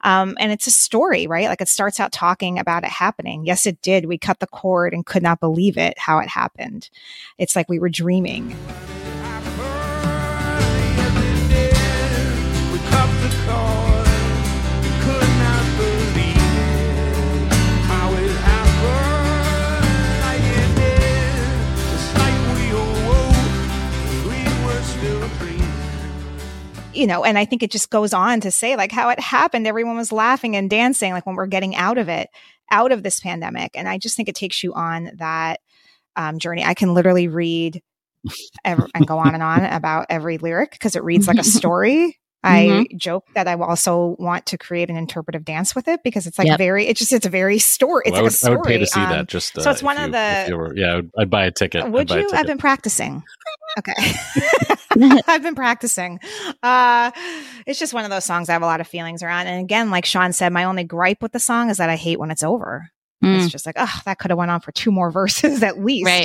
Um, 0.03 0.35
and 0.39 0.51
it's 0.51 0.65
a 0.65 0.71
story, 0.71 1.27
right? 1.27 1.49
Like 1.49 1.61
it 1.61 1.69
starts 1.69 1.99
out 1.99 2.11
talking 2.11 2.57
about 2.57 2.83
it 2.83 2.89
happening. 2.89 3.45
Yes, 3.45 3.67
it 3.67 3.83
did. 3.83 4.07
We 4.07 4.17
cut 4.17 4.39
the 4.39 4.47
cord 4.47 4.95
and 4.95 5.05
could 5.05 5.21
not 5.21 5.39
believe 5.39 5.77
it, 5.77 5.99
how 5.99 6.17
it 6.17 6.29
happened. 6.29 6.89
It's 7.37 7.55
like 7.55 7.69
we 7.69 7.77
were 7.77 7.89
dreaming. 7.89 8.55
You 27.01 27.07
know, 27.07 27.23
and 27.23 27.35
I 27.35 27.45
think 27.45 27.63
it 27.63 27.71
just 27.71 27.89
goes 27.89 28.13
on 28.13 28.41
to 28.41 28.51
say 28.51 28.75
like 28.75 28.91
how 28.91 29.09
it 29.09 29.19
happened. 29.19 29.65
Everyone 29.65 29.97
was 29.97 30.11
laughing 30.11 30.55
and 30.55 30.69
dancing, 30.69 31.13
like 31.13 31.25
when 31.25 31.35
we're 31.35 31.47
getting 31.47 31.75
out 31.75 31.97
of 31.97 32.09
it, 32.09 32.29
out 32.69 32.91
of 32.91 33.01
this 33.01 33.19
pandemic. 33.19 33.71
And 33.73 33.89
I 33.89 33.97
just 33.97 34.15
think 34.15 34.29
it 34.29 34.35
takes 34.35 34.61
you 34.61 34.71
on 34.75 35.09
that 35.15 35.61
um, 36.15 36.37
journey. 36.37 36.63
I 36.63 36.75
can 36.75 36.93
literally 36.93 37.27
read 37.27 37.81
every, 38.63 38.85
and 38.93 39.07
go 39.07 39.17
on 39.17 39.33
and 39.33 39.41
on 39.41 39.65
about 39.73 40.05
every 40.09 40.37
lyric 40.37 40.73
because 40.73 40.95
it 40.95 41.03
reads 41.03 41.27
like 41.27 41.39
a 41.39 41.43
story. 41.59 42.19
I 42.43 42.65
mm-hmm. 42.65 42.97
joke 42.97 43.27
that 43.35 43.47
I 43.47 43.53
also 43.53 44.15
want 44.17 44.47
to 44.47 44.57
create 44.57 44.89
an 44.89 44.97
interpretive 44.97 45.45
dance 45.45 45.75
with 45.75 45.87
it 45.87 46.01
because 46.03 46.25
it's 46.25 46.39
like 46.39 46.47
yep. 46.47 46.57
very, 46.57 46.87
it's 46.87 46.99
just, 46.99 47.13
it's 47.13 47.25
a 47.25 47.29
very 47.29 47.59
story. 47.59 48.03
It's 48.05 48.13
well, 48.13 48.21
like 48.21 48.23
would, 48.23 48.33
a 48.33 48.35
story. 48.35 48.53
I 48.53 48.57
would 48.57 48.65
pay 48.65 48.77
to 48.79 48.87
see 48.87 48.99
um, 48.99 49.09
that. 49.09 49.27
Just 49.27 49.57
uh, 49.57 49.61
so 49.61 49.71
it's 49.71 49.83
one 49.83 49.99
of 49.99 50.11
the. 50.11 50.55
Were, 50.55 50.75
yeah, 50.75 51.01
I'd 51.19 51.29
buy 51.29 51.45
a 51.45 51.51
ticket. 51.51 51.89
Would 51.89 52.09
you? 52.09 52.29
I've 52.33 52.47
been 52.47 52.57
practicing. 52.57 53.23
Okay, 53.77 53.93
I've 55.27 55.43
been 55.43 55.55
practicing. 55.55 56.19
Uh, 56.63 57.11
it's 57.67 57.79
just 57.79 57.93
one 57.93 58.05
of 58.05 58.09
those 58.09 58.25
songs 58.25 58.49
I 58.49 58.53
have 58.53 58.63
a 58.63 58.65
lot 58.65 58.81
of 58.81 58.87
feelings 58.87 59.21
around. 59.21 59.47
And 59.47 59.61
again, 59.61 59.91
like 59.91 60.05
Shawn 60.05 60.33
said, 60.33 60.51
my 60.51 60.63
only 60.63 60.83
gripe 60.83 61.21
with 61.21 61.31
the 61.31 61.39
song 61.39 61.69
is 61.69 61.77
that 61.77 61.89
I 61.89 61.95
hate 61.95 62.19
when 62.19 62.31
it's 62.31 62.43
over. 62.43 62.89
Mm. 63.23 63.39
It's 63.39 63.51
just 63.51 63.65
like, 63.65 63.75
oh, 63.77 64.01
that 64.05 64.17
could 64.17 64.31
have 64.31 64.37
went 64.37 64.51
on 64.51 64.61
for 64.61 64.71
two 64.71 64.91
more 64.91 65.11
verses 65.11 65.61
at 65.63 65.79
least, 65.79 66.07
right? 66.07 66.23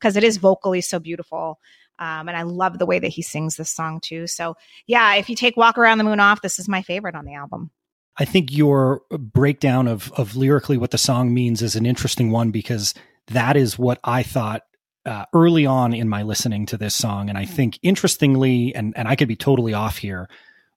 Because 0.00 0.16
um, 0.16 0.18
it 0.18 0.24
is 0.24 0.36
vocally 0.36 0.80
so 0.80 0.98
beautiful. 0.98 1.58
Um, 1.98 2.28
and 2.28 2.36
I 2.36 2.42
love 2.42 2.78
the 2.78 2.86
way 2.86 2.98
that 2.98 3.08
he 3.08 3.22
sings 3.22 3.56
this 3.56 3.70
song 3.70 4.00
too. 4.00 4.26
So 4.26 4.56
yeah, 4.86 5.14
if 5.14 5.28
you 5.28 5.36
take 5.36 5.56
Walk 5.56 5.78
Around 5.78 5.98
the 5.98 6.04
Moon 6.04 6.20
off, 6.20 6.42
this 6.42 6.58
is 6.58 6.68
my 6.68 6.82
favorite 6.82 7.14
on 7.14 7.24
the 7.24 7.34
album. 7.34 7.70
I 8.18 8.24
think 8.24 8.52
your 8.52 9.02
breakdown 9.10 9.86
of 9.86 10.12
of 10.12 10.36
lyrically 10.36 10.76
what 10.76 10.90
the 10.90 10.98
song 10.98 11.32
means 11.32 11.62
is 11.62 11.76
an 11.76 11.86
interesting 11.86 12.30
one 12.30 12.50
because 12.50 12.94
that 13.28 13.56
is 13.56 13.78
what 13.78 14.00
I 14.02 14.22
thought 14.22 14.62
uh, 15.06 15.24
early 15.32 15.66
on 15.66 15.94
in 15.94 16.08
my 16.08 16.22
listening 16.22 16.66
to 16.66 16.76
this 16.76 16.94
song, 16.94 17.28
and 17.28 17.38
I 17.38 17.44
think 17.44 17.78
interestingly, 17.82 18.74
and 18.74 18.96
and 18.96 19.06
I 19.08 19.16
could 19.16 19.28
be 19.28 19.36
totally 19.36 19.72
off 19.72 19.98
here, 19.98 20.28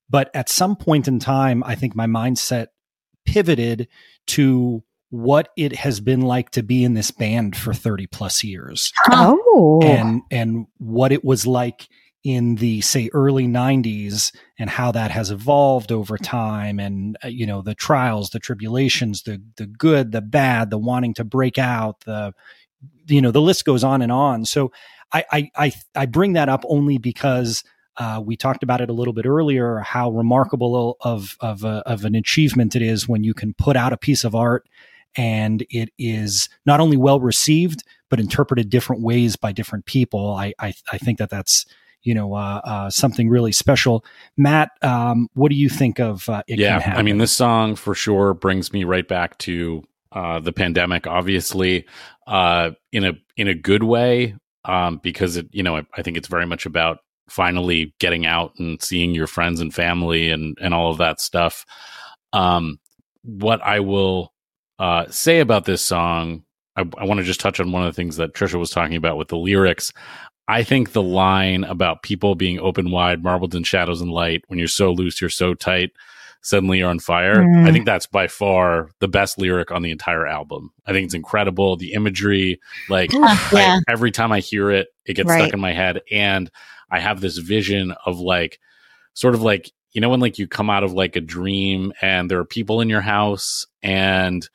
but 0.09 0.30
at 0.34 0.49
some 0.49 0.76
point 0.76 1.07
in 1.07 1.19
time, 1.19 1.63
I 1.63 1.76
think 1.76 1.95
my 1.95 2.05
mindset 2.05 2.67
pivoted 3.26 3.88
to 4.28 4.84
what 5.12 5.49
it 5.57 5.76
has 5.76 5.99
been 5.99 6.22
like 6.22 6.49
to 6.51 6.64
be 6.64 6.84
in 6.84 6.93
this 6.93 7.12
band 7.12 7.55
for 7.55 7.74
30 7.74 8.07
plus 8.07 8.43
years. 8.43 8.91
Oh. 9.12 9.82
And 9.84 10.22
and 10.32 10.68
what 10.78 11.12
it 11.12 11.24
was 11.24 11.45
like 11.45 11.88
in 12.24 12.55
the 12.55 12.82
say 12.82 13.09
early 13.14 13.47
90s 13.47 14.34
and 14.57 14.70
how 14.70 14.91
that 14.91 15.12
has 15.12 15.32
evolved 15.32 15.91
over 15.91 16.18
time 16.18 16.80
and 16.80 17.18
uh, 17.24 17.28
you 17.28 17.47
know 17.47 17.62
the 17.64 17.74
trials 17.74 18.30
the 18.30 18.39
tribulations 18.39 19.24
the 19.24 19.41
the 19.57 19.66
good 19.66 20.12
the 20.12 20.22
bad 20.22 20.70
the 20.70 20.78
wanting 20.78 21.16
to 21.16 21.24
break 21.24 21.57
out 21.57 21.99
the 22.01 22.32
you 23.07 23.22
know 23.22 23.32
the 23.32 23.41
list 23.41 23.66
goes 23.66 23.84
on 23.84 24.03
and 24.03 24.12
on 24.12 24.45
so 24.45 24.72
i 25.12 25.26
i 25.32 25.51
i, 25.57 25.74
I 25.95 26.05
bring 26.05 26.34
that 26.34 26.47
up 26.47 26.64
only 26.68 26.99
because 26.99 27.64
uh, 27.97 28.22
we 28.24 28.38
talked 28.38 28.64
about 28.64 28.82
it 28.82 28.89
a 28.89 28.93
little 28.93 29.14
bit 29.14 29.26
earlier 29.26 29.80
how 29.80 30.12
remarkable 30.12 30.97
of 31.01 31.36
of, 31.39 31.64
a, 31.64 31.82
of 31.88 32.05
an 32.05 32.14
achievement 32.14 32.76
it 32.76 32.84
is 32.84 33.07
when 33.07 33.24
you 33.24 33.34
can 33.34 33.55
put 33.55 33.76
out 33.76 33.93
a 33.93 33.97
piece 33.97 34.24
of 34.24 34.36
art 34.36 34.70
and 35.16 35.66
it 35.70 35.89
is 35.97 36.49
not 36.66 36.80
only 36.80 36.97
well 36.97 37.20
received 37.20 37.84
but 38.09 38.20
interpreted 38.20 38.70
different 38.70 39.01
ways 39.01 39.36
by 39.36 39.51
different 39.51 39.86
people. 39.86 40.36
I 40.36 40.53
I, 40.59 40.74
I 40.91 40.97
think 40.97 41.18
that 41.20 41.30
that's 41.30 41.66
you 42.03 42.14
know 42.14 42.34
uh, 42.34 42.62
uh, 42.64 42.89
something 42.89 43.30
really 43.30 43.51
special. 43.51 44.03
Matt, 44.38 44.72
um, 44.82 45.28
what 45.34 45.49
do 45.49 45.55
you 45.55 45.70
think 45.70 45.99
of? 45.99 46.28
Uh, 46.28 46.43
yeah, 46.47 46.93
I 46.95 47.01
mean, 47.03 47.20
this 47.20 47.32
song 47.32 47.76
for 47.76 47.95
sure 47.95 48.34
brings 48.34 48.74
me 48.74 48.84
right 48.84 49.07
back 49.07 49.38
to 49.39 49.84
uh, 50.12 50.39
the 50.39 50.51
pandemic. 50.51 51.07
Obviously, 51.07 51.86
uh, 52.28 52.72
in 52.91 53.05
a 53.05 53.14
in 53.38 53.47
a 53.47 53.53
good 53.53 53.84
way. 53.84 54.36
um, 54.66 54.99
because 55.01 55.38
it, 55.38 55.47
you 55.51 55.64
know, 55.64 55.78
I, 55.78 55.86
I 55.95 56.01
think 56.01 56.18
it's 56.18 56.28
very 56.28 56.45
much 56.45 56.66
about 56.66 56.99
finally 57.30 57.93
getting 57.99 58.26
out 58.26 58.53
and 58.57 58.82
seeing 58.82 59.16
your 59.16 59.28
friends 59.28 59.62
and 59.62 59.74
family 59.74 60.30
and 60.30 60.57
and 60.62 60.74
all 60.74 60.91
of 60.91 60.97
that 60.99 61.22
stuff. 61.22 61.66
Um, 62.34 62.80
what 63.24 63.62
I 63.62 63.80
will 63.80 64.34
uh, 64.82 65.06
say 65.12 65.40
about 65.40 65.66
this 65.66 65.84
song, 65.84 66.44
I, 66.76 66.82
I 66.98 67.06
want 67.06 67.20
to 67.20 67.24
just 67.24 67.40
touch 67.40 67.60
on 67.60 67.72
one 67.72 67.84
of 67.84 67.94
the 67.94 67.96
things 67.96 68.16
that 68.18 68.34
Trisha 68.34 68.60
was 68.60 68.72
talking 68.72 68.96
about 68.96 69.18
with 69.18 69.28
the 69.28 69.38
lyrics. 69.38 69.94
I 70.48 70.64
think 70.64 70.92
the 70.92 71.04
line 71.04 71.64
about 71.64 72.02
people 72.02 72.34
being 72.34 72.60
open 72.60 72.90
wide, 72.90 73.24
marbled 73.24 73.54
in 73.54 73.64
shadows 73.64 74.02
and 74.02 74.10
light, 74.12 74.44
when 74.48 74.58
you're 74.58 74.68
so 74.68 74.92
loose, 74.92 75.22
you're 75.22 75.30
so 75.30 75.54
tight, 75.54 75.92
suddenly 76.42 76.80
you're 76.80 76.90
on 76.90 76.98
fire. 76.98 77.44
Mm. 77.44 77.70
I 77.70 77.72
think 77.72 77.86
that's 77.86 78.08
by 78.08 78.28
far 78.28 78.90
the 79.00 79.08
best 79.08 79.38
lyric 79.38 79.70
on 79.72 79.84
the 79.84 79.92
entire 79.92 80.26
album. 80.26 80.72
I 80.88 80.94
think 80.94 81.06
it's 81.06 81.14
incredible. 81.14 81.78
The 81.78 81.94
imagery, 81.94 82.60
like 82.90 83.14
Yeah. 83.14 83.20
I, 83.22 83.80
every 83.88 84.12
time 84.12 84.32
I 84.32 84.40
hear 84.40 84.72
it, 84.72 84.88
it 85.06 85.14
gets 85.14 85.30
Right. 85.30 85.44
stuck 85.44 85.54
in 85.54 85.60
my 85.60 85.74
head. 85.74 86.02
And 86.12 86.50
I 86.90 87.00
have 87.00 87.22
this 87.22 87.38
vision 87.38 87.94
of 88.06 88.20
like, 88.20 88.60
sort 89.14 89.36
of 89.36 89.44
like, 89.44 89.72
you 89.94 90.02
know, 90.02 90.10
when 90.10 90.22
like 90.22 90.40
you 90.40 90.48
come 90.48 90.70
out 90.70 90.84
of 90.84 90.94
like 90.94 91.16
a 91.16 91.22
dream 91.22 91.94
and 92.02 92.32
there 92.32 92.40
are 92.40 92.46
people 92.46 92.82
in 92.82 92.90
your 92.90 93.02
house 93.02 93.68
and 93.84 94.50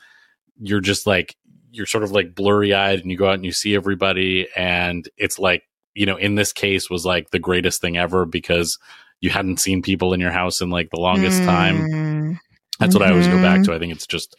you're 0.60 0.80
just 0.80 1.06
like, 1.06 1.36
you're 1.70 1.86
sort 1.86 2.04
of 2.04 2.12
like 2.12 2.34
blurry 2.34 2.72
eyed 2.72 3.00
and 3.00 3.10
you 3.10 3.16
go 3.16 3.28
out 3.28 3.34
and 3.34 3.44
you 3.44 3.52
see 3.52 3.74
everybody. 3.74 4.48
And 4.56 5.08
it's 5.16 5.38
like, 5.38 5.62
you 5.94 6.06
know, 6.06 6.16
in 6.16 6.34
this 6.34 6.52
case 6.52 6.88
was 6.90 7.04
like 7.04 7.30
the 7.30 7.38
greatest 7.38 7.80
thing 7.80 7.96
ever 7.96 8.24
because 8.24 8.78
you 9.20 9.30
hadn't 9.30 9.60
seen 9.60 9.82
people 9.82 10.12
in 10.12 10.20
your 10.20 10.30
house 10.30 10.60
in 10.60 10.70
like 10.70 10.90
the 10.90 11.00
longest 11.00 11.42
time 11.42 11.76
Mm. 11.78 12.38
that's 12.78 12.94
what 12.94 13.02
I 13.02 13.10
always 13.10 13.26
go 13.28 13.40
back 13.42 13.60
Mhm. 13.60 13.64
to. 13.66 13.74
I 13.74 13.78
think 13.78 13.92
it's 13.92 14.06
just, 14.06 14.36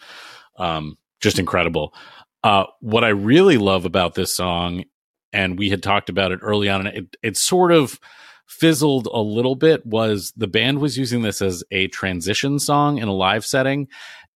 um, 0.58 0.98
just 1.22 1.40
incredible. 1.40 1.94
Uh, 2.44 2.66
what 2.80 3.04
I 3.04 3.10
really 3.10 3.58
love 3.58 3.86
about 3.86 4.14
this 4.14 4.34
song, 4.34 4.84
and 5.34 5.58
we 5.58 5.70
had 5.70 5.82
talked 5.84 6.10
about 6.10 6.32
it 6.32 6.40
early 6.44 6.70
on, 6.70 6.86
and 6.86 6.96
it, 6.98 7.18
it 7.24 7.38
sort 7.38 7.72
of 7.72 8.00
fizzled 8.48 9.08
a 9.12 9.20
little 9.20 9.56
bit, 9.56 9.86
was 9.86 10.32
the 10.38 10.48
band 10.48 10.80
was 10.80 10.98
using 10.98 11.22
this 11.24 11.42
as 11.42 11.64
a 11.72 11.88
transition 11.88 12.60
song 12.60 13.00
in 13.00 13.08
a 13.08 13.14
live 13.14 13.46
setting. 13.46 13.88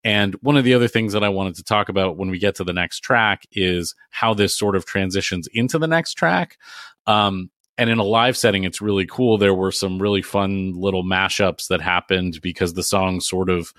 And 0.03 0.33
one 0.41 0.57
of 0.57 0.63
the 0.63 0.73
other 0.73 0.87
things 0.87 1.13
that 1.13 1.23
I 1.23 1.29
wanted 1.29 1.55
to 1.55 1.63
talk 1.63 1.89
about 1.89 2.17
when 2.17 2.29
we 2.29 2.39
get 2.39 2.55
to 2.55 2.63
the 2.63 2.73
next 2.73 3.01
track 3.01 3.45
is 3.51 3.93
how 4.09 4.33
this 4.33 4.57
sort 4.57 4.75
of 4.75 4.85
transitions 4.85 5.47
into 5.53 5.77
the 5.77 5.87
next 5.87 6.15
track. 6.15 6.57
Um, 7.05 7.51
and 7.77 7.89
in 7.89 7.99
a 7.99 8.03
live 8.03 8.37
setting, 8.37 8.63
it's 8.63 8.81
really 8.81 9.05
cool. 9.05 9.37
There 9.37 9.53
were 9.53 9.71
some 9.71 10.01
really 10.01 10.21
fun 10.21 10.73
little 10.73 11.03
mashups 11.03 11.67
that 11.67 11.81
happened 11.81 12.39
because 12.41 12.73
the 12.73 12.83
song 12.83 13.21
sort 13.21 13.49
of 13.49 13.73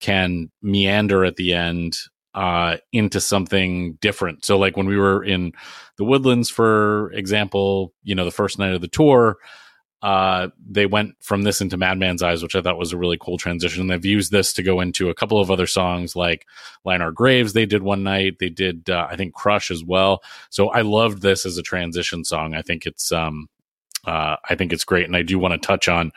can 0.00 0.50
meander 0.62 1.24
at 1.24 1.36
the 1.36 1.52
end 1.52 1.96
uh, 2.34 2.76
into 2.92 3.20
something 3.20 3.94
different. 3.94 4.44
So, 4.44 4.58
like 4.58 4.76
when 4.76 4.86
we 4.86 4.96
were 4.96 5.24
in 5.24 5.52
the 5.96 6.04
Woodlands, 6.04 6.48
for 6.48 7.10
example, 7.12 7.92
you 8.02 8.14
know, 8.14 8.24
the 8.24 8.30
first 8.30 8.58
night 8.58 8.72
of 8.72 8.80
the 8.80 8.88
tour, 8.88 9.38
uh, 10.02 10.48
they 10.66 10.86
went 10.86 11.14
from 11.20 11.42
this 11.42 11.60
into 11.60 11.76
Madman's 11.76 12.22
Eyes, 12.22 12.42
which 12.42 12.56
I 12.56 12.62
thought 12.62 12.78
was 12.78 12.92
a 12.92 12.96
really 12.96 13.18
cool 13.20 13.36
transition. 13.36 13.86
They've 13.86 14.04
used 14.04 14.32
this 14.32 14.52
to 14.54 14.62
go 14.62 14.80
into 14.80 15.10
a 15.10 15.14
couple 15.14 15.40
of 15.40 15.50
other 15.50 15.66
songs 15.66 16.16
like 16.16 16.46
Our 16.86 17.12
Graves, 17.12 17.52
they 17.52 17.66
did 17.66 17.82
one 17.82 18.02
night. 18.02 18.38
They 18.38 18.48
did, 18.48 18.88
uh, 18.88 19.06
I 19.10 19.16
think, 19.16 19.34
Crush 19.34 19.70
as 19.70 19.84
well. 19.84 20.22
So 20.48 20.68
I 20.68 20.80
loved 20.80 21.20
this 21.20 21.44
as 21.44 21.58
a 21.58 21.62
transition 21.62 22.24
song. 22.24 22.54
I 22.54 22.62
think 22.62 22.86
it's, 22.86 23.12
um, 23.12 23.48
uh, 24.06 24.36
I 24.48 24.54
think 24.54 24.72
it's 24.72 24.84
great. 24.84 25.04
And 25.04 25.16
I 25.16 25.22
do 25.22 25.38
want 25.38 25.52
to 25.52 25.66
touch 25.66 25.88
on 25.88 26.12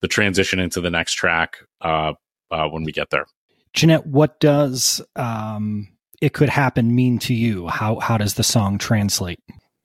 the 0.00 0.08
transition 0.08 0.58
into 0.58 0.82
the 0.82 0.90
next 0.90 1.14
track 1.14 1.56
uh, 1.80 2.12
uh, 2.50 2.68
when 2.68 2.84
we 2.84 2.92
get 2.92 3.08
there. 3.08 3.24
Jeanette, 3.72 4.06
what 4.06 4.38
does 4.38 5.00
um, 5.16 5.88
"It 6.20 6.34
Could 6.34 6.50
Happen" 6.50 6.94
mean 6.94 7.18
to 7.20 7.34
you? 7.34 7.66
How 7.68 7.98
how 7.98 8.18
does 8.18 8.34
the 8.34 8.44
song 8.44 8.78
translate? 8.78 9.40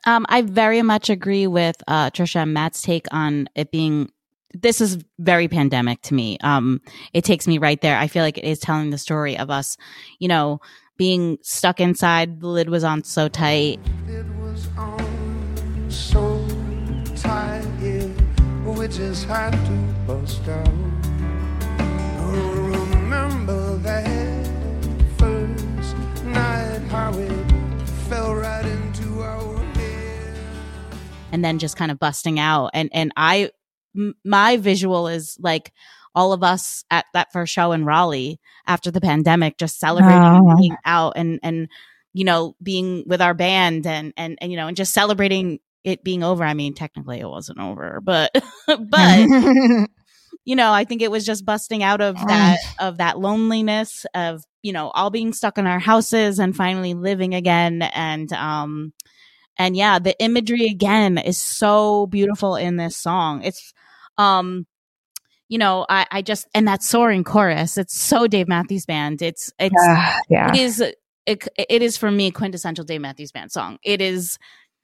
Um, 0.10 0.26
I 0.28 0.42
very 0.42 0.82
much 0.82 1.12
agree 1.12 1.46
with 1.46 1.84
uh, 1.88 2.10
Trisha 2.10 2.38
and 2.38 2.52
Matt's 2.52 2.82
take 2.82 3.06
on 3.12 3.48
it 3.54 3.70
being. 3.70 4.12
This 4.56 4.82
is 4.82 4.98
very 5.20 5.48
pandemic 5.48 6.02
to 6.04 6.16
me. 6.16 6.40
Um, 6.42 6.82
it 7.14 7.24
takes 7.24 7.46
me 7.46 7.60
right 7.60 7.80
there. 7.80 7.96
I 7.96 8.08
feel 8.08 8.24
like 8.24 8.40
it 8.40 8.44
is 8.44 8.58
telling 8.58 8.90
the 8.90 8.98
story 8.98 9.38
of 9.38 9.52
us, 9.52 9.78
you 10.18 10.28
know, 10.28 10.62
being 10.98 11.38
stuck 11.44 11.80
inside. 11.80 12.42
The 12.42 12.48
lid 12.48 12.70
was 12.70 12.84
on 12.84 13.04
so 13.04 13.28
tight. 13.28 13.80
It 14.08 14.26
was 14.42 14.68
on 14.76 15.92
so 15.92 16.44
tight, 17.16 17.68
yeah, 17.80 18.08
we 18.66 18.88
just 18.88 19.26
had 19.26 19.52
to 19.52 19.94
bust 20.08 20.48
out. 20.48 21.09
And 31.32 31.44
then 31.44 31.60
just 31.60 31.76
kind 31.78 31.92
of 31.92 32.00
busting 32.00 32.40
out. 32.40 32.72
And 32.74 32.90
and 32.94 33.12
i 33.18 33.50
m- 33.96 34.16
my 34.26 34.58
visual 34.58 35.08
is 35.08 35.38
like 35.40 35.72
all 36.16 36.34
of 36.34 36.44
us 36.44 36.84
at 36.90 37.06
that 37.14 37.32
first 37.32 37.54
show 37.54 37.72
in 37.72 37.86
raleigh 37.86 38.40
after 38.68 38.90
the 38.92 39.02
pandemic 39.02 39.58
just 39.58 39.80
celebrating 39.80 40.22
Oh. 40.22 40.56
being 40.58 40.76
out 40.86 41.14
and 41.16 41.40
and 41.44 41.68
you 42.14 42.26
know 42.26 42.56
being 42.62 43.04
with 43.08 43.22
our 43.22 43.34
band 43.36 43.86
and 43.86 44.14
and 44.18 44.38
and 44.42 44.52
you 44.52 44.58
know 44.58 44.68
and 44.68 44.76
just 44.78 44.94
celebrating 44.94 45.60
it 45.84 46.04
being 46.04 46.24
over. 46.24 46.44
I 46.44 46.54
mean 46.56 46.74
technically 46.74 47.20
it 47.20 47.28
wasn't 47.30 47.60
over 47.60 48.02
but 48.04 48.32
but 48.68 49.20
you 50.46 50.56
know 50.56 50.72
i 50.72 50.84
think 50.84 51.02
it 51.02 51.12
was 51.12 51.26
just 51.26 51.46
busting 51.46 51.84
out 51.84 52.02
of 52.02 52.16
that 52.28 52.58
of 52.80 52.98
that 52.98 53.20
loneliness 53.20 54.06
of 54.14 54.44
you 54.62 54.74
know 54.74 54.90
all 54.90 55.10
being 55.10 55.32
stuck 55.34 55.58
in 55.58 55.68
our 55.68 55.80
houses 55.80 56.40
and 56.40 56.56
finally 56.56 56.94
living 56.94 57.34
again. 57.36 57.82
And 57.82 58.32
um 58.34 58.94
and 59.60 59.78
yeah 59.78 60.00
the 60.00 60.20
imagery 60.24 60.66
again 60.66 61.20
is 61.20 61.38
so 61.38 62.08
beautiful 62.08 62.56
in 62.56 62.78
this 62.78 62.98
song 62.98 63.44
it's 63.44 63.74
um 64.18 64.66
you 65.50 65.58
know 65.60 65.86
i 65.90 66.08
i 66.12 66.22
just 66.22 66.48
and 66.56 66.68
that 66.68 66.82
soaring 66.82 67.24
chorus 67.24 67.78
it's 67.78 67.96
so 67.96 68.26
dave 68.26 68.48
matthews 68.48 68.86
band 68.86 69.22
it's 69.22 69.54
it's 69.60 69.76
yeah, 69.86 70.18
yeah. 70.30 70.50
it 70.50 70.60
is 70.60 70.84
it, 71.30 71.48
it 71.58 71.84
is 71.84 71.96
for 71.96 72.10
me 72.10 72.32
quintessential 72.32 72.84
Dave 72.84 73.02
Matthews 73.02 73.32
Band 73.32 73.52
song. 73.52 73.78
It 73.84 74.02
is, 74.02 74.40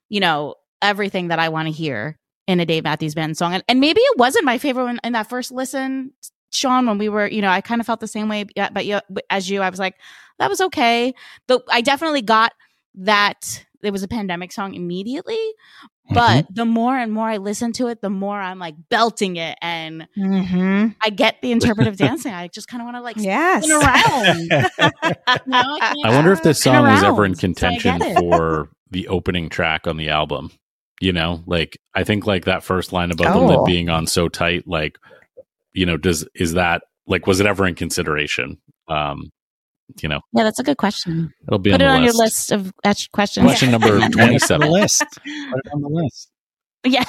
you 0.09 0.19
know, 0.19 0.53
everything 0.79 1.29
that 1.29 1.39
I 1.39 1.49
want 1.49 1.67
to 1.67 1.71
hear 1.71 2.19
in 2.47 2.59
a 2.59 2.65
Dave 2.67 2.83
Matthews 2.83 3.15
Band 3.15 3.35
song. 3.35 3.55
And, 3.55 3.63
and 3.67 3.79
maybe 3.79 3.99
it 3.99 4.17
wasn't 4.19 4.45
my 4.45 4.59
favorite 4.59 4.83
one 4.83 4.99
in 5.03 5.13
that 5.13 5.27
first 5.27 5.51
listen, 5.51 6.11
Shawn, 6.51 6.85
when 6.85 6.99
we 6.99 7.09
were, 7.09 7.25
you 7.25 7.41
know, 7.41 7.49
I 7.49 7.61
kind 7.61 7.81
of 7.81 7.87
felt 7.87 7.99
the 7.99 8.07
same 8.07 8.29
way, 8.29 8.45
but 8.71 8.85
you, 8.85 8.99
as 9.31 9.49
you, 9.49 9.61
I 9.61 9.69
was 9.71 9.79
like, 9.79 9.95
that 10.37 10.47
was 10.47 10.61
okay. 10.61 11.15
Though 11.47 11.63
I 11.71 11.81
definitely 11.81 12.21
got 12.21 12.53
that 12.93 13.65
it 13.85 13.91
was 13.91 14.03
a 14.03 14.07
pandemic 14.07 14.51
song 14.51 14.73
immediately. 14.73 15.39
But 16.11 16.45
the 16.53 16.65
more 16.65 16.95
and 16.95 17.11
more 17.11 17.27
I 17.27 17.37
listen 17.37 17.73
to 17.73 17.87
it, 17.87 18.01
the 18.01 18.11
more 18.11 18.39
I'm 18.39 18.59
like 18.59 18.75
belting 18.89 19.37
it 19.37 19.57
and 19.61 20.07
hmm 20.15 20.87
I 21.01 21.09
get 21.09 21.41
the 21.41 21.51
interpretive 21.51 21.97
dancing. 21.97 22.33
I 22.33 22.47
just 22.47 22.67
kind 22.67 22.81
of 22.81 22.85
want 22.85 22.97
to 22.97 23.01
like 23.01 23.17
Yes. 23.19 23.63
spin 23.65 23.75
around. 23.75 24.51
Know, 25.47 25.77
I 25.81 26.03
I 26.03 26.09
wonder 26.11 26.31
if 26.31 26.41
this 26.43 26.61
song 26.61 26.89
was 26.89 27.03
ever 27.03 27.25
in 27.25 27.31
around, 27.31 27.35
so 27.37 27.41
contention 27.41 27.99
for 28.15 28.69
the 28.91 29.07
opening 29.07 29.49
track 29.49 29.87
on 29.87 29.97
the 29.97 30.09
album. 30.09 30.51
You 31.01 31.11
know, 31.13 31.43
like 31.45 31.77
I 31.93 32.03
think 32.03 32.25
like 32.25 32.45
that 32.45 32.63
first 32.63 32.93
line 32.93 33.11
about 33.11 33.33
the 33.33 33.39
lid 33.39 33.59
Oh. 33.59 33.65
being 33.65 33.89
on 33.89 34.07
so 34.07 34.29
tight, 34.29 34.67
like, 34.67 34.97
you 35.73 35.85
know, 35.85 35.97
does 35.97 36.27
is 36.35 36.53
that 36.53 36.83
like 37.07 37.27
was 37.27 37.39
it 37.39 37.47
ever 37.47 37.65
in 37.67 37.75
consideration? 37.75 38.59
Um, 38.87 39.31
you 40.01 40.09
know, 40.09 40.19
Yeah, 40.33 40.43
that's 40.43 40.59
a 40.59 40.63
good 40.63 40.77
question. 40.77 41.33
it'll 41.47 41.59
be 41.59 41.71
Put 41.71 41.81
on 41.81 41.87
it 41.87 41.89
the 41.89 41.95
on 41.97 42.03
your 42.03 42.13
list. 42.13 42.51
list 42.51 42.51
of 42.51 42.73
questions. 43.11 43.45
Question 43.45 43.71
number 43.71 43.87
Put 43.99 44.01
it 44.01 44.03
on 44.03 44.11
the 44.11 44.17
27. 44.17 44.71
list. 44.71 44.99
Put 44.99 45.25
it 45.25 45.71
on 45.73 45.81
the 45.81 45.89
list. 45.89 46.31
yeah. 46.85 47.03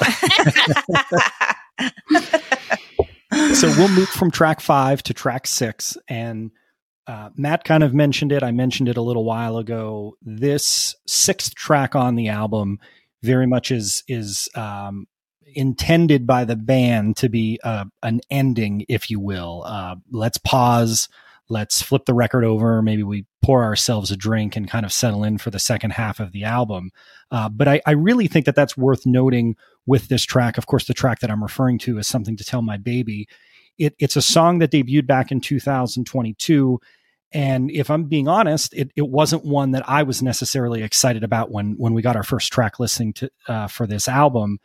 so 3.54 3.68
we'll 3.76 3.88
move 3.88 4.08
from 4.08 4.30
track 4.30 4.60
five 4.60 5.02
to 5.02 5.12
track 5.14 5.46
six 5.46 5.96
and 6.08 6.50
uh, 7.06 7.28
matt 7.36 7.64
kind 7.64 7.82
of 7.82 7.92
mentioned 7.92 8.32
it 8.32 8.42
i 8.42 8.50
mentioned 8.50 8.88
it 8.88 8.96
a 8.96 9.02
little 9.02 9.24
while 9.24 9.58
ago 9.58 10.16
this 10.22 10.94
sixth 11.06 11.54
track 11.54 11.94
on 11.94 12.14
the 12.14 12.28
album 12.28 12.78
very 13.22 13.46
much 13.46 13.70
is 13.70 14.02
is 14.08 14.48
um, 14.54 15.06
intended 15.54 16.26
by 16.26 16.44
the 16.44 16.56
band 16.56 17.16
to 17.16 17.28
be 17.28 17.58
uh, 17.64 17.84
an 18.02 18.20
ending 18.30 18.84
if 18.88 19.10
you 19.10 19.20
will 19.20 19.62
uh, 19.66 19.94
let's 20.10 20.38
pause 20.38 21.08
let's 21.48 21.82
flip 21.82 22.04
the 22.06 22.14
record 22.14 22.44
over 22.44 22.82
maybe 22.82 23.02
we 23.02 23.26
pour 23.42 23.62
ourselves 23.62 24.10
a 24.10 24.16
drink 24.16 24.56
and 24.56 24.68
kind 24.68 24.84
of 24.84 24.92
settle 24.92 25.24
in 25.24 25.38
for 25.38 25.50
the 25.50 25.58
second 25.58 25.90
half 25.90 26.20
of 26.20 26.32
the 26.32 26.44
album 26.44 26.90
uh, 27.30 27.48
but 27.48 27.68
I, 27.68 27.80
I 27.86 27.92
really 27.92 28.28
think 28.28 28.46
that 28.46 28.54
that's 28.54 28.76
worth 28.76 29.06
noting 29.06 29.56
with 29.86 30.08
this 30.08 30.24
track. 30.24 30.58
Of 30.58 30.66
course, 30.66 30.86
the 30.86 30.94
track 30.94 31.20
that 31.20 31.30
I'm 31.30 31.42
referring 31.42 31.78
to 31.80 31.98
is 31.98 32.06
Something 32.06 32.36
to 32.36 32.44
Tell 32.44 32.62
My 32.62 32.76
Baby. 32.76 33.28
It, 33.78 33.94
it's 33.98 34.16
a 34.16 34.22
song 34.22 34.58
that 34.60 34.70
debuted 34.70 35.06
back 35.06 35.32
in 35.32 35.40
2022. 35.40 36.80
And 37.32 37.70
if 37.70 37.90
I'm 37.90 38.04
being 38.04 38.28
honest, 38.28 38.72
it, 38.74 38.90
it 38.96 39.08
wasn't 39.08 39.44
one 39.44 39.72
that 39.72 39.88
I 39.88 40.04
was 40.04 40.22
necessarily 40.22 40.82
excited 40.82 41.24
about 41.24 41.50
when, 41.50 41.74
when 41.76 41.92
we 41.92 42.02
got 42.02 42.16
our 42.16 42.22
first 42.22 42.52
track 42.52 42.78
listening 42.78 43.12
to, 43.14 43.30
uh, 43.48 43.66
for 43.66 43.86
this 43.86 44.08
album. 44.08 44.58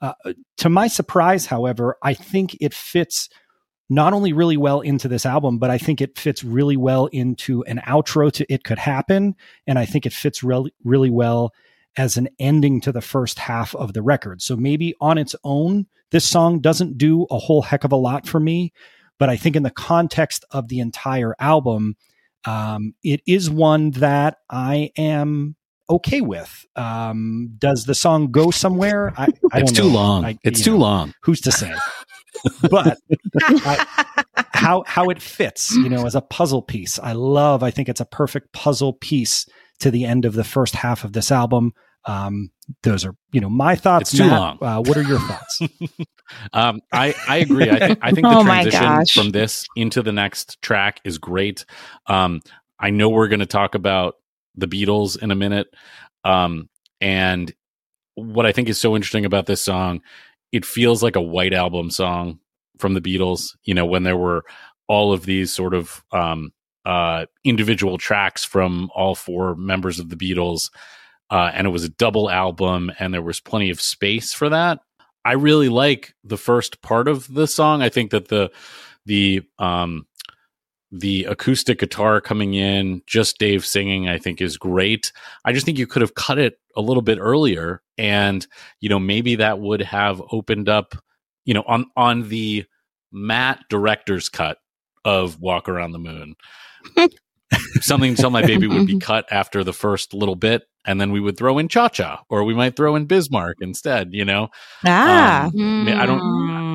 Uh, 0.00 0.12
to 0.58 0.68
my 0.68 0.88
surprise, 0.88 1.46
however, 1.46 1.96
I 2.02 2.14
think 2.14 2.56
it 2.60 2.74
fits 2.74 3.28
not 3.88 4.12
only 4.12 4.32
really 4.32 4.56
well 4.56 4.80
into 4.80 5.08
this 5.08 5.24
album, 5.24 5.58
but 5.58 5.70
I 5.70 5.78
think 5.78 6.00
it 6.00 6.18
fits 6.18 6.44
really 6.44 6.76
well 6.76 7.06
into 7.06 7.64
an 7.64 7.80
outro 7.86 8.30
to 8.32 8.52
It 8.52 8.64
Could 8.64 8.78
Happen. 8.78 9.34
And 9.66 9.78
I 9.78 9.86
think 9.86 10.04
it 10.04 10.12
fits 10.12 10.42
really, 10.42 10.74
really 10.84 11.10
well 11.10 11.52
as 11.96 12.16
an 12.16 12.28
ending 12.38 12.80
to 12.82 12.92
the 12.92 13.00
first 13.00 13.38
half 13.38 13.74
of 13.74 13.92
the 13.92 14.02
record. 14.02 14.42
So 14.42 14.56
maybe 14.56 14.94
on 15.00 15.18
its 15.18 15.34
own, 15.42 15.86
this 16.10 16.26
song 16.26 16.60
doesn't 16.60 16.98
do 16.98 17.26
a 17.30 17.38
whole 17.38 17.62
heck 17.62 17.84
of 17.84 17.92
a 17.92 17.96
lot 17.96 18.26
for 18.26 18.40
me. 18.40 18.72
But 19.18 19.30
I 19.30 19.36
think 19.36 19.56
in 19.56 19.64
the 19.64 19.70
context 19.70 20.44
of 20.50 20.68
the 20.68 20.80
entire 20.80 21.34
album, 21.40 21.96
um, 22.44 22.94
it 23.02 23.20
is 23.26 23.50
one 23.50 23.90
that 23.92 24.38
I 24.48 24.92
am 24.96 25.56
okay 25.90 26.20
with. 26.20 26.66
Um, 26.76 27.54
does 27.58 27.84
the 27.84 27.94
song 27.94 28.30
go 28.30 28.50
somewhere? 28.50 29.12
I, 29.16 29.28
I 29.52 29.60
it's 29.60 29.72
don't 29.72 29.84
too 29.84 29.88
know. 29.90 29.94
long. 29.94 30.24
I- 30.24 30.38
it's 30.42 30.62
too 30.62 30.72
know, 30.72 30.78
long. 30.78 31.14
Who's 31.22 31.40
to 31.42 31.52
say? 31.52 31.74
but 32.70 32.98
how 34.52 34.84
how 34.86 35.10
it 35.10 35.20
fits, 35.20 35.74
you 35.74 35.88
know, 35.88 36.06
as 36.06 36.14
a 36.14 36.20
puzzle 36.20 36.62
piece. 36.62 36.98
I 36.98 37.12
love. 37.12 37.62
I 37.62 37.70
think 37.70 37.88
it's 37.88 38.00
a 38.00 38.04
perfect 38.04 38.52
puzzle 38.52 38.92
piece 38.92 39.46
to 39.80 39.90
the 39.90 40.04
end 40.04 40.24
of 40.24 40.34
the 40.34 40.44
first 40.44 40.74
half 40.76 41.04
of 41.04 41.12
this 41.12 41.32
album. 41.32 41.72
Um, 42.04 42.50
those 42.82 43.04
are, 43.04 43.14
you 43.32 43.40
know, 43.40 43.50
my 43.50 43.74
thoughts. 43.74 44.10
It's 44.12 44.18
too 44.18 44.28
Matt, 44.28 44.40
long. 44.40 44.58
Uh, 44.62 44.80
what 44.80 44.96
are 44.96 45.02
your 45.02 45.18
thoughts? 45.20 45.60
Um, 46.52 46.82
I 46.92 47.14
I 47.26 47.38
agree. 47.38 47.70
I 47.70 47.78
think 47.78 47.98
I 48.02 48.12
think 48.12 48.26
the 48.26 48.28
Oh 48.36 48.44
transition 48.44 49.22
from 49.22 49.30
this 49.30 49.66
into 49.74 50.02
the 50.02 50.12
next 50.12 50.60
track 50.60 51.00
is 51.02 51.16
great. 51.16 51.64
Um, 52.06 52.42
I 52.78 52.90
know 52.90 53.08
we're 53.08 53.28
going 53.28 53.40
to 53.40 53.46
talk 53.46 53.74
about 53.74 54.16
the 54.58 54.68
Beatles 54.68 55.20
in 55.20 55.30
a 55.30 55.36
minute, 55.36 55.68
um, 56.24 56.68
and 57.00 57.52
what 58.14 58.46
I 58.46 58.52
think 58.52 58.68
is 58.68 58.80
so 58.80 58.96
interesting 58.96 59.24
about 59.24 59.46
this 59.46 59.62
song, 59.62 60.00
it 60.52 60.64
feels 60.64 61.02
like 61.02 61.16
a 61.16 61.20
White 61.20 61.54
Album 61.54 61.90
song 61.90 62.40
from 62.78 62.94
the 62.94 63.00
Beatles. 63.00 63.56
You 63.64 63.74
know, 63.74 63.86
when 63.86 64.02
there 64.02 64.16
were 64.16 64.44
all 64.88 65.12
of 65.12 65.24
these 65.24 65.52
sort 65.52 65.74
of 65.74 66.02
um, 66.12 66.52
uh, 66.84 67.26
individual 67.44 67.98
tracks 67.98 68.44
from 68.44 68.90
all 68.94 69.14
four 69.14 69.54
members 69.54 69.98
of 69.98 70.08
the 70.08 70.16
Beatles, 70.16 70.70
uh, 71.30 71.50
and 71.54 71.66
it 71.66 71.70
was 71.70 71.84
a 71.84 71.90
double 71.90 72.30
album, 72.30 72.90
and 72.98 73.12
there 73.12 73.22
was 73.22 73.40
plenty 73.40 73.70
of 73.70 73.80
space 73.80 74.32
for 74.32 74.48
that. 74.48 74.80
I 75.24 75.32
really 75.32 75.68
like 75.68 76.14
the 76.24 76.38
first 76.38 76.80
part 76.80 77.06
of 77.06 77.32
the 77.32 77.46
song. 77.46 77.82
I 77.82 77.88
think 77.88 78.10
that 78.12 78.28
the 78.28 78.50
the 79.04 79.42
um 79.58 80.06
the 80.90 81.24
acoustic 81.24 81.78
guitar 81.80 82.20
coming 82.20 82.54
in, 82.54 83.02
just 83.06 83.38
Dave 83.38 83.64
singing, 83.66 84.08
I 84.08 84.18
think 84.18 84.40
is 84.40 84.56
great. 84.56 85.12
I 85.44 85.52
just 85.52 85.66
think 85.66 85.78
you 85.78 85.86
could 85.86 86.00
have 86.02 86.14
cut 86.14 86.38
it 86.38 86.58
a 86.76 86.80
little 86.80 87.02
bit 87.02 87.18
earlier 87.20 87.82
and 87.98 88.46
you 88.80 88.88
know 88.88 88.98
maybe 89.00 89.34
that 89.36 89.58
would 89.58 89.82
have 89.82 90.22
opened 90.30 90.68
up 90.68 90.94
you 91.44 91.52
know 91.52 91.64
on 91.66 91.86
on 91.96 92.28
the 92.28 92.64
Matt 93.10 93.64
director's 93.68 94.28
cut 94.28 94.58
of 95.04 95.40
Walk 95.40 95.68
Around 95.68 95.92
the 95.92 95.98
Moon. 95.98 96.34
Something 97.80 98.14
to 98.14 98.20
tell 98.20 98.30
my 98.30 98.42
baby 98.46 98.66
would 98.66 98.86
be 98.86 98.98
cut 99.00 99.26
after 99.30 99.64
the 99.64 99.72
first 99.72 100.12
little 100.14 100.36
bit 100.36 100.62
and 100.86 101.00
then 101.00 101.10
we 101.12 101.20
would 101.20 101.36
throw 101.36 101.58
in 101.58 101.68
Cha 101.68 101.88
Cha 101.88 102.22
or 102.28 102.44
we 102.44 102.54
might 102.54 102.76
throw 102.76 102.94
in 102.94 103.06
Bismarck 103.06 103.56
instead, 103.60 104.12
you 104.12 104.24
know. 104.24 104.48
ah. 104.86 105.46
Um, 105.46 105.88
I 105.88 106.06
don't- 106.06 106.20
Mm, 106.20 106.67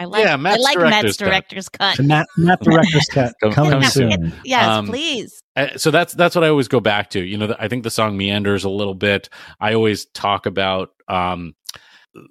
I 0.00 0.04
like. 0.06 0.24
Yeah, 0.24 0.34
I 0.34 0.36
Matt's 0.36 0.62
like 0.62 0.74
director's 0.78 1.02
Matt's 1.04 1.16
cut. 1.18 1.24
director's 1.26 1.68
cut. 1.68 1.96
The 1.98 2.02
Matt, 2.04 2.26
Matt 2.38 2.60
director's 2.62 3.06
cut 3.06 3.34
coming 3.40 3.54
coming 3.72 3.88
soon. 3.88 4.32
Yes, 4.44 4.66
Um, 4.66 4.86
please. 4.86 5.42
Uh, 5.56 5.76
so 5.76 5.90
that's 5.90 6.14
that's 6.14 6.34
what 6.34 6.42
I 6.42 6.48
always 6.48 6.68
go 6.68 6.80
back 6.80 7.10
to. 7.10 7.20
You 7.20 7.36
know, 7.36 7.54
I 7.58 7.68
think 7.68 7.82
the 7.84 7.90
song 7.90 8.16
meanders 8.16 8.64
a 8.64 8.70
little 8.70 8.94
bit. 8.94 9.28
I 9.60 9.74
always 9.74 10.06
talk 10.06 10.46
about 10.46 10.90
um, 11.08 11.54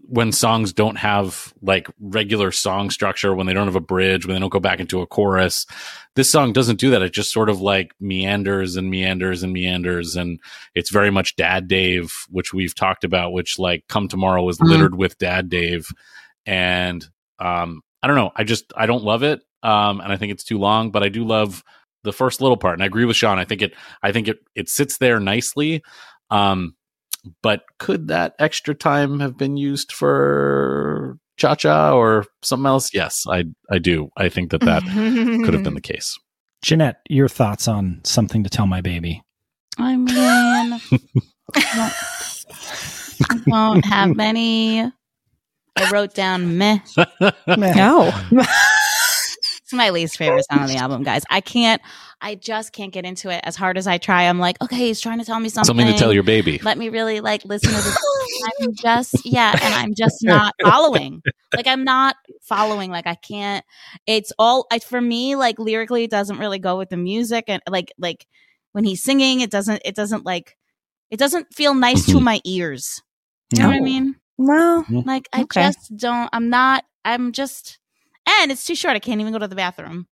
when 0.08 0.32
songs 0.32 0.74
don't 0.74 0.98
have 0.98 1.54
like 1.62 1.88
regular 2.00 2.52
song 2.52 2.90
structure, 2.90 3.36
when 3.36 3.46
they 3.46 3.54
don't 3.54 3.68
have 3.68 3.76
a 3.76 3.80
bridge, 3.82 4.26
when 4.26 4.34
they 4.36 4.40
don't 4.40 4.52
go 4.52 4.60
back 4.60 4.80
into 4.80 5.02
a 5.02 5.08
chorus. 5.08 5.66
This 6.16 6.32
song 6.32 6.52
doesn't 6.54 6.80
do 6.80 6.90
that. 6.90 7.02
It 7.04 7.14
just 7.14 7.32
sort 7.32 7.50
of 7.50 7.62
like 7.62 7.94
meanders 8.00 8.76
and 8.78 8.90
meanders 8.90 9.44
and 9.44 9.54
meanders, 9.54 10.16
and 10.16 10.40
it's 10.76 10.90
very 10.90 11.12
much 11.12 11.36
Dad 11.36 11.68
Dave, 11.68 12.12
which 12.30 12.52
we've 12.54 12.74
talked 12.76 13.04
about. 13.04 13.32
Which 13.32 13.60
like 13.60 13.84
Come 13.88 14.08
Tomorrow 14.08 14.44
was 14.44 14.58
Mhm. 14.58 14.70
littered 14.70 14.96
with 14.96 15.18
Dad 15.20 15.50
Dave, 15.50 15.88
and 16.46 17.06
um, 17.40 17.82
I 18.04 18.08
don't 18.08 18.16
know. 18.16 18.32
I 18.36 18.44
just 18.44 18.72
I 18.76 18.86
don't 18.86 19.04
love 19.04 19.24
it, 19.24 19.42
um, 19.64 20.02
and 20.02 20.12
I 20.12 20.18
think 20.18 20.32
it's 20.32 20.44
too 20.44 20.58
long. 20.58 20.92
But 20.92 21.04
I 21.04 21.10
do 21.10 21.24
love 21.26 21.64
the 22.04 22.14
first 22.14 22.40
little 22.40 22.56
part 22.56 22.76
and 22.76 22.82
i 22.82 22.86
agree 22.86 23.04
with 23.04 23.18
shawn 23.18 23.38
i 23.38 23.44
think 23.44 23.62
it 23.62 23.74
i 24.02 24.14
think 24.14 24.30
it 24.30 24.38
it 24.56 24.70
sits 24.70 25.00
there 25.00 25.20
nicely 25.20 25.84
um 26.32 26.74
but 27.44 27.64
could 27.78 28.08
that 28.08 28.34
extra 28.40 28.74
time 28.74 29.20
have 29.20 29.38
been 29.38 29.58
used 29.58 29.92
for 29.92 31.18
cha-cha 31.36 31.94
or 31.94 32.24
something 32.42 32.68
else 32.68 32.94
yes 32.94 33.26
i 33.30 33.44
i 33.70 33.78
do 33.78 34.10
i 34.16 34.30
think 34.30 34.50
that 34.52 34.62
that 34.62 34.82
could 35.44 35.54
have 35.54 35.62
been 35.62 35.74
the 35.74 35.82
case 35.94 36.18
Jeanette, 36.62 37.02
your 37.10 37.28
thoughts 37.28 37.68
on 37.68 38.00
something 38.06 38.46
to 38.46 38.50
tell 38.50 38.66
my 38.68 38.80
baby? 38.80 39.22
I 39.78 39.96
mean, 39.98 40.10
I 40.18 40.80
don't- 41.54 41.94
I 43.30 43.42
don't 43.48 43.86
have 43.86 44.16
many. 44.16 44.90
I 45.80 45.90
wrote 45.92 46.14
down 46.14 46.58
meh. 46.58 46.80
Meh. 47.48 47.74
No. 47.74 48.12
It's 49.62 49.76
my 49.76 49.92
least 49.92 50.18
favorite 50.18 50.46
song 50.52 50.62
on 50.62 50.68
the 50.68 50.78
album, 50.78 51.04
guys. 51.04 51.22
I 51.30 51.42
can't. 51.42 51.80
I 52.22 52.34
just 52.34 52.74
can't 52.74 52.92
get 52.92 53.06
into 53.06 53.30
it. 53.30 53.42
As 53.44 53.56
hard 53.56 53.78
as 53.78 53.86
I 53.86 54.00
try, 54.00 54.24
I'm 54.24 54.40
like, 54.40 54.60
okay, 54.64 54.78
he's 54.78 55.00
trying 55.00 55.20
to 55.20 55.26
tell 55.26 55.40
me 55.40 55.48
something. 55.48 55.68
something 55.68 55.86
to 55.86 55.94
tell 55.94 56.12
your 56.12 56.24
baby 56.24 56.60
Let 56.64 56.80
me 56.80 56.90
really 56.90 57.22
like 57.22 57.46
listen 57.46 57.70
to 57.70 57.76
this. 57.76 57.98
I'm 58.64 58.74
just 58.74 59.24
yeah, 59.26 59.52
and 59.62 59.72
I'm 59.76 59.94
just 59.94 60.18
not 60.24 60.56
following. 60.64 61.22
Like 61.56 61.68
I'm 61.68 61.84
not 61.84 62.16
following. 62.42 62.90
Like 62.90 63.06
I 63.06 63.14
can't. 63.14 63.64
It's 64.08 64.34
all 64.40 64.66
I, 64.72 64.80
for 64.80 65.00
me. 65.00 65.36
Like 65.36 65.60
lyrically, 65.60 66.06
it 66.06 66.10
doesn't 66.10 66.40
really 66.40 66.58
go 66.58 66.76
with 66.76 66.90
the 66.90 66.98
music, 66.98 67.44
and 67.48 67.62
like 67.70 67.94
like 68.00 68.26
when 68.72 68.86
he's 68.86 69.04
singing, 69.04 69.42
it 69.42 69.52
doesn't. 69.52 69.84
It 69.86 69.94
doesn't 69.94 70.26
like. 70.26 70.58
It 71.12 71.20
doesn't 71.20 71.54
feel 71.54 71.76
nice 71.76 72.08
to 72.08 72.14
Mhm. 72.14 72.24
my 72.24 72.42
ears. 72.44 73.04
You 73.54 73.62
know 73.62 73.68
what 73.68 73.78
I 73.78 73.82
mean? 73.82 74.16
Well, 74.40 74.86
Like 74.90 75.28
I 75.34 75.42
Okay. 75.44 75.62
just 75.64 75.96
don't. 75.98 76.30
I'm 76.34 76.50
not. 76.50 76.86
I'm 77.06 77.32
just. 77.34 77.78
And 78.28 78.52
it's 78.52 78.66
too 78.66 78.76
short. 78.76 78.96
I 78.96 79.00
can't 79.00 79.20
even 79.22 79.34
go 79.34 79.40
to 79.40 79.48
the 79.48 79.56
bathroom. 79.56 80.08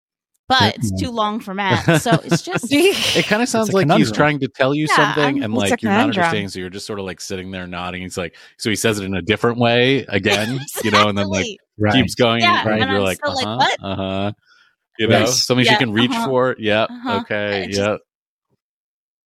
But 0.46 0.76
it's 0.76 0.92
too 1.00 1.10
long 1.10 1.40
for 1.40 1.54
Matt. 1.54 1.84
So 2.02 2.12
it's 2.24 2.42
just. 2.42 2.66
it 2.70 3.26
kind 3.26 3.42
of 3.42 3.48
sounds 3.48 3.70
a 3.70 3.72
like 3.72 3.90
he's 3.92 4.12
trying 4.12 4.40
to 4.40 4.48
tell 4.48 4.74
you 4.74 4.86
Yeah, 4.88 4.96
something 4.96 5.24
I'm- 5.24 5.42
and 5.42 5.54
like 5.54 5.82
you're 5.82 5.92
not 5.92 6.04
understanding 6.04 6.48
so 6.48 6.58
you're 6.58 6.68
just 6.70 6.86
sort 6.86 6.98
of 6.98 7.06
like 7.06 7.20
sitting 7.20 7.50
there 7.50 7.66
nodding 7.66 8.02
he's 8.02 8.16
like 8.18 8.36
so 8.58 8.68
he 8.70 8.76
says 8.76 8.98
it 8.98 9.04
in 9.04 9.14
a 9.14 9.22
different 9.22 9.58
way 9.58 10.04
again 10.08 10.60
you 10.84 10.90
know 10.90 11.08
and 11.08 11.16
then 11.16 11.28
like 11.28 11.46
Right. 11.78 11.94
keeps 11.94 12.14
going 12.14 12.42
Yeah, 12.42 12.60
and, 12.68 12.82
and 12.82 12.90
you're 12.90 12.98
I'm 12.98 13.04
like 13.04 13.18
uh-huh, 13.24 13.56
what? 13.56 13.78
uh-huh 13.82 14.32
you 14.98 15.08
know 15.08 15.20
Right. 15.20 15.28
something 15.28 15.64
Yeah, 15.64 15.72
she 15.72 15.78
can 15.78 15.92
reach 15.92 16.10
uh-huh, 16.10 16.26
for 16.26 16.56
yeah 16.58 16.84
uh-huh. 16.84 17.20
okay 17.22 17.62
I 17.62 17.66
just- 17.66 17.78
yeah 17.78 17.96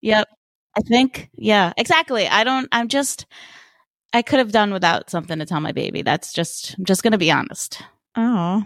Yep. 0.01 0.29
I 0.77 0.81
think, 0.83 1.31
yeah, 1.35 1.73
exactly. 1.77 2.29
I 2.29 2.45
don't, 2.45 2.69
I'm 2.71 2.87
just, 2.87 3.27
I 4.13 4.23
could 4.23 4.39
have 4.39 4.53
done 4.53 4.73
without 4.73 5.11
something 5.11 5.39
to 5.39 5.47
tell 5.47 5.61
my 5.61 5.73
baby. 5.73 6.03
That's 6.03 6.33
just, 6.33 6.75
I'm 6.79 6.85
just 6.85 7.03
going 7.03 7.13
to 7.13 7.19
be 7.19 7.31
honest. 7.31 7.83
oh. 8.17 8.65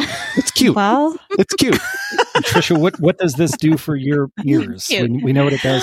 it's 0.36 0.52
cute 0.52 0.76
Well, 0.76 1.18
it's 1.30 1.52
cute 1.54 1.74
Trisha, 2.36 2.78
what, 2.78 3.00
what 3.00 3.18
does 3.18 3.34
this 3.34 3.50
do 3.56 3.76
for 3.76 3.96
your 3.96 4.30
ears? 4.44 4.86
We, 4.88 5.08
we 5.08 5.32
know 5.32 5.42
what 5.42 5.52
it 5.52 5.60
does 5.60 5.82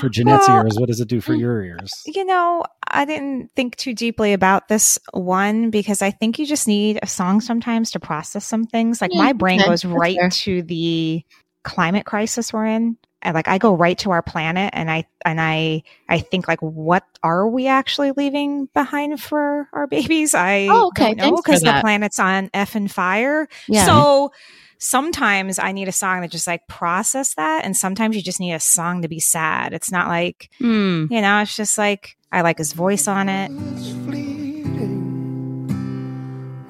for 0.00 0.08
Jeanette's 0.10 0.48
Well, 0.48 0.64
ears. 0.64 0.78
What 0.78 0.86
does 0.86 0.98
it 1.00 1.08
do 1.08 1.20
for 1.20 1.34
your 1.34 1.62
ears? 1.62 1.92
Uh, 2.08 2.12
you 2.14 2.24
know, 2.24 2.64
I 2.88 3.04
didn't 3.04 3.50
think 3.54 3.76
too 3.76 3.92
deeply 3.92 4.32
about 4.32 4.68
this 4.68 4.98
one 5.12 5.68
because 5.68 6.00
I 6.00 6.10
think 6.10 6.38
you 6.38 6.46
just 6.46 6.66
need 6.66 7.00
a 7.02 7.06
song 7.06 7.42
sometimes 7.42 7.90
to 7.90 8.00
process 8.00 8.46
some 8.46 8.64
things. 8.64 9.02
Like 9.02 9.10
Yeah, 9.12 9.24
my 9.24 9.32
brain 9.34 9.60
goes 9.62 9.84
right 9.84 10.16
fair. 10.16 10.30
to 10.30 10.62
the 10.62 11.22
climate 11.62 12.06
crisis 12.06 12.54
we're 12.54 12.64
in. 12.64 12.96
I, 13.22 13.32
like 13.32 13.48
I 13.48 13.58
go 13.58 13.74
right 13.74 13.98
to 13.98 14.10
our 14.12 14.22
planet 14.22 14.70
and 14.72 14.90
I 14.90 15.04
and 15.24 15.40
I 15.40 15.82
I 16.08 16.20
think 16.20 16.48
like 16.48 16.60
what 16.60 17.04
are 17.22 17.46
we 17.48 17.66
actually 17.66 18.12
leaving 18.12 18.66
behind 18.74 19.20
for 19.20 19.68
our 19.72 19.86
babies? 19.86 20.34
I 20.34 20.68
Oh, 20.70 20.88
okay. 20.88 21.14
don't 21.14 21.30
know 21.30 21.36
because 21.36 21.60
the 21.60 21.78
planet's 21.80 22.18
on 22.18 22.50
F 22.54 22.74
and 22.74 22.90
fire. 22.90 23.48
Yeah. 23.68 23.84
So 23.86 24.32
sometimes 24.78 25.58
I 25.58 25.72
need 25.72 25.88
a 25.88 25.92
song 25.92 26.22
that 26.22 26.30
just 26.30 26.46
like 26.46 26.66
process 26.66 27.34
that, 27.34 27.64
and 27.66 27.76
sometimes 27.76 28.16
you 28.16 28.22
just 28.22 28.40
need 28.40 28.54
a 28.54 28.60
song 28.60 29.02
to 29.02 29.08
be 29.08 29.20
sad. 29.20 29.74
It's 29.74 29.92
not 29.92 30.08
like 30.08 30.48
Hmm. 30.58 31.04
you 31.10 31.20
know, 31.20 31.40
it's 31.42 31.54
just 31.56 31.76
like 31.76 32.16
I 32.32 32.40
like 32.40 32.56
his 32.58 32.72
voice 32.72 33.06
on 33.08 33.28
it. 33.28 33.50
It's 33.76 33.90
fleeting. 34.04 34.46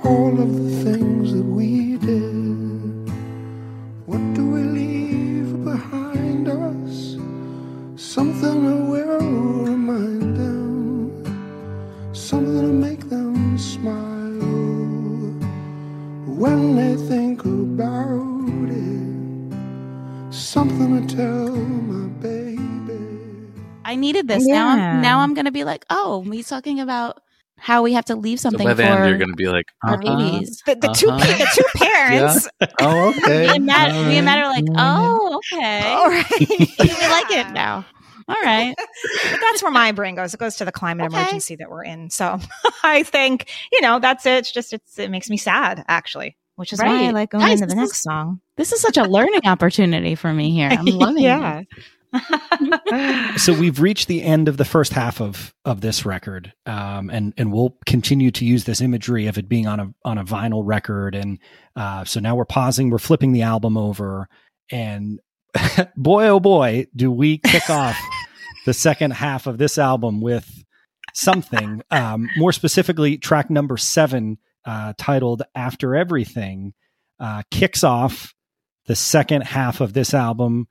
All 0.02 0.40
of 0.40 0.54
the 0.54 0.84
things 0.84 1.19
Something 8.10 8.66
that 8.66 8.90
will 8.90 9.20
remind 9.66 10.36
them. 10.36 12.12
Something 12.12 12.60
to 12.60 12.72
make 12.72 13.08
them 13.08 13.56
smile. 13.56 13.94
When 16.26 16.74
they 16.74 16.96
think 17.06 17.44
about 17.44 18.68
it. 18.68 20.34
Something 20.34 21.06
to 21.06 21.16
tell 21.16 21.54
my 21.54 22.08
baby. 22.18 22.98
I 23.84 23.94
needed 23.94 24.26
this. 24.26 24.44
Now 24.44 24.70
I'm, 24.70 25.00
now 25.00 25.20
I'm 25.20 25.32
going 25.32 25.44
to 25.44 25.52
be 25.52 25.62
like, 25.62 25.86
oh, 25.88 26.22
he's 26.22 26.48
talking 26.48 26.80
about 26.80 27.22
how 27.60 27.82
we 27.84 27.92
have 27.92 28.06
to 28.06 28.16
leave 28.16 28.40
so 28.40 28.48
something 28.48 28.66
by 28.66 28.72
for 28.72 28.78
then 28.78 29.06
you're 29.06 29.18
gonna 29.18 29.34
be 29.34 29.46
like 29.46 29.66
our 29.84 29.94
uh-huh. 29.94 30.16
babies. 30.16 30.62
The, 30.64 30.76
the 30.76 30.88
two 30.88 31.10
Uh-huh. 31.10 31.26
the 31.26 31.46
two 31.54 31.78
parents. 31.78 32.48
oh 32.80 33.10
okay 33.10 33.46
Me 33.48 33.56
and 33.56 33.66
Matt, 33.66 33.92
me 33.92 34.16
and 34.16 34.24
Matt 34.24 34.38
are 34.38 34.48
like, 34.48 34.64
oh, 34.78 35.40
okay. 35.52 35.82
All 35.92 36.08
right. 36.08 36.24
we 36.40 36.88
like 36.88 37.30
it 37.30 37.52
now. 37.52 37.84
All 38.30 38.42
right. 38.42 38.74
but 38.76 39.40
that's 39.40 39.62
where 39.62 39.72
my 39.72 39.92
brain 39.92 40.14
goes. 40.14 40.32
It 40.34 40.40
goes 40.40 40.56
to 40.56 40.64
the 40.64 40.72
climate 40.72 41.06
Okay. 41.06 41.20
emergency 41.20 41.56
that 41.56 41.70
we're 41.70 41.84
in. 41.84 42.10
So 42.10 42.38
I 42.82 43.02
think, 43.02 43.50
you 43.72 43.80
know, 43.80 43.98
that's 43.98 44.24
it. 44.26 44.38
It's 44.38 44.52
just, 44.52 44.72
it's, 44.72 44.98
it 44.98 45.10
makes 45.10 45.28
me 45.28 45.36
sad 45.36 45.84
actually, 45.88 46.36
which 46.56 46.72
is 46.72 46.78
why 46.80 47.06
I 47.06 47.10
like 47.10 47.30
going 47.30 47.44
Guys, 47.44 47.60
into 47.60 47.74
the 47.74 47.80
next 47.80 47.96
is- 47.96 48.02
song. 48.02 48.40
This 48.56 48.72
is 48.72 48.80
such 48.80 48.96
a 48.98 49.04
learning 49.04 49.40
opportunity 49.46 50.14
for 50.14 50.32
me 50.32 50.50
here. 50.50 50.68
I'm 50.70 50.84
loving 50.84 51.22
yeah. 51.22 51.60
it. 51.60 53.40
so 53.40 53.52
we've 53.52 53.80
reached 53.80 54.08
the 54.08 54.22
end 54.22 54.48
of 54.48 54.56
the 54.56 54.64
first 54.64 54.92
half 54.92 55.20
of 55.20 55.54
of 55.64 55.80
this 55.80 56.04
record 56.04 56.52
um, 56.66 57.08
and 57.08 57.32
and 57.36 57.52
we'll 57.52 57.76
continue 57.86 58.32
to 58.32 58.44
use 58.44 58.64
this 58.64 58.80
imagery 58.80 59.28
of 59.28 59.38
it 59.38 59.48
being 59.48 59.68
on 59.68 59.78
a 59.78 59.94
on 60.04 60.18
a 60.18 60.24
vinyl 60.24 60.62
record 60.64 61.14
and 61.14 61.38
uh, 61.76 62.04
so 62.04 62.18
now 62.18 62.34
we're 62.34 62.44
pausing 62.44 62.90
we're 62.90 62.98
flipping 62.98 63.30
the 63.30 63.42
album 63.42 63.76
over 63.76 64.28
and 64.72 65.20
boy 65.96 66.26
oh 66.26 66.40
boy 66.40 66.84
do 66.96 67.12
we 67.12 67.38
kick 67.38 67.70
off 67.70 67.96
the 68.66 68.74
second 68.74 69.12
half 69.12 69.46
of 69.46 69.58
this 69.58 69.78
album 69.78 70.20
with 70.20 70.64
something 71.14 71.82
um, 71.90 72.28
more 72.36 72.52
specifically 72.52 73.18
track 73.18 73.50
number 73.50 73.76
seven 73.76 74.38
uh, 74.64 74.92
titled 74.98 75.42
after 75.54 75.94
everything 75.96 76.72
uh, 77.18 77.42
kicks 77.50 77.82
off 77.84 78.34
the 78.86 78.96
second 78.96 79.42
half 79.42 79.80
of 79.80 79.92
this 79.92 80.14
album 80.14 80.66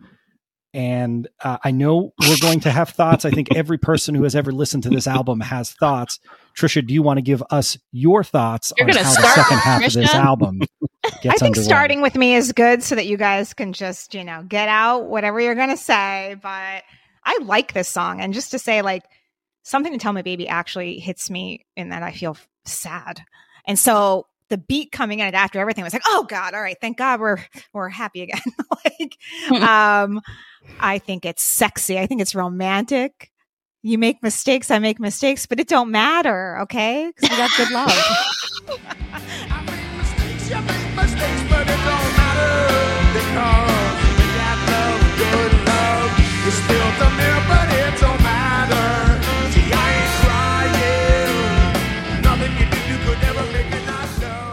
and 0.74 1.28
uh, 1.44 1.58
I 1.64 1.72
know 1.72 2.14
we're 2.22 2.38
going 2.42 2.60
to 2.62 2.70
have 2.72 2.90
thoughts. 2.90 3.26
I 3.26 3.32
think 3.32 3.56
every 3.56 3.80
person 3.80 4.14
who 4.14 4.22
has 4.24 4.36
ever 4.36 4.52
listened 4.52 4.84
to 4.84 4.90
this 4.90 5.08
album 5.08 5.40
has 5.40 5.72
thoughts. 5.72 6.20
Trisha, 6.56 6.86
do 6.86 6.94
you 6.94 7.02
want 7.02 7.18
to 7.18 7.24
give 7.24 7.42
us 7.50 7.76
your 7.92 8.24
thoughts 8.24 8.72
You're 8.78 8.88
on 8.88 8.94
gonna 8.94 9.04
how 9.06 9.16
the 9.16 9.28
second 9.30 9.58
half 9.58 9.84
of 9.84 9.94
this 9.94 10.12
Trisha? 10.12 10.14
album 10.14 10.60
I 11.04 11.10
think 11.10 11.42
underway? 11.42 11.64
starting 11.64 12.02
with 12.02 12.14
me 12.16 12.36
is 12.36 12.52
good 12.52 12.84
so 12.84 12.94
that 12.96 13.08
you 13.08 13.18
guys 13.18 13.54
can 13.56 13.74
just, 13.74 14.14
you 14.14 14.24
know, 14.24 14.44
get 14.48 14.70
out 14.70 15.06
whatever 15.06 15.42
you're 15.42 15.56
going 15.56 15.70
to 15.70 15.78
say. 15.78 16.36
But 16.42 16.84
I 17.30 17.38
like 17.44 17.74
this 17.74 17.88
song. 17.88 18.20
And 18.22 18.34
just 18.34 18.50
to 18.52 18.60
say, 18.60 18.82
like, 18.82 19.04
something 19.62 19.94
to 19.94 20.00
tell 20.00 20.14
my 20.14 20.24
baby 20.24 20.48
actually 20.48 20.98
hits 20.98 21.30
me 21.30 21.68
in 21.78 21.90
that 21.90 22.02
I 22.02 22.12
feel 22.12 22.36
sad. 22.66 23.22
And 23.68 23.78
so 23.78 24.26
the 24.50 24.58
beat 24.58 24.92
coming 24.92 25.20
in 25.20 25.28
it 25.28 25.36
after 25.36 25.60
everything 25.60 25.84
was 25.84 25.94
like, 25.94 26.02
oh 26.08 26.26
God, 26.28 26.56
all 26.56 26.62
right, 26.62 26.78
thank 26.82 26.98
God 26.98 27.20
we're 27.20 27.38
we're 27.72 27.90
happy 27.90 28.24
again. 28.24 28.42
like, 28.84 29.16
um, 29.62 30.22
I 30.80 30.98
think 30.98 31.24
it's 31.24 31.44
sexy. 31.44 32.00
I 32.00 32.08
think 32.08 32.20
it's 32.20 32.34
romantic. 32.34 33.30
You 33.84 34.00
make 34.00 34.24
mistakes, 34.24 34.72
I 34.72 34.80
make 34.80 35.00
mistakes, 35.00 35.46
but 35.46 35.60
it 35.60 35.68
don't 35.68 35.92
matter, 35.92 36.58
okay? 36.62 37.12
Because 37.16 37.30
we 37.30 37.38
got 37.38 37.52
good 37.58 37.70
love. 37.72 37.92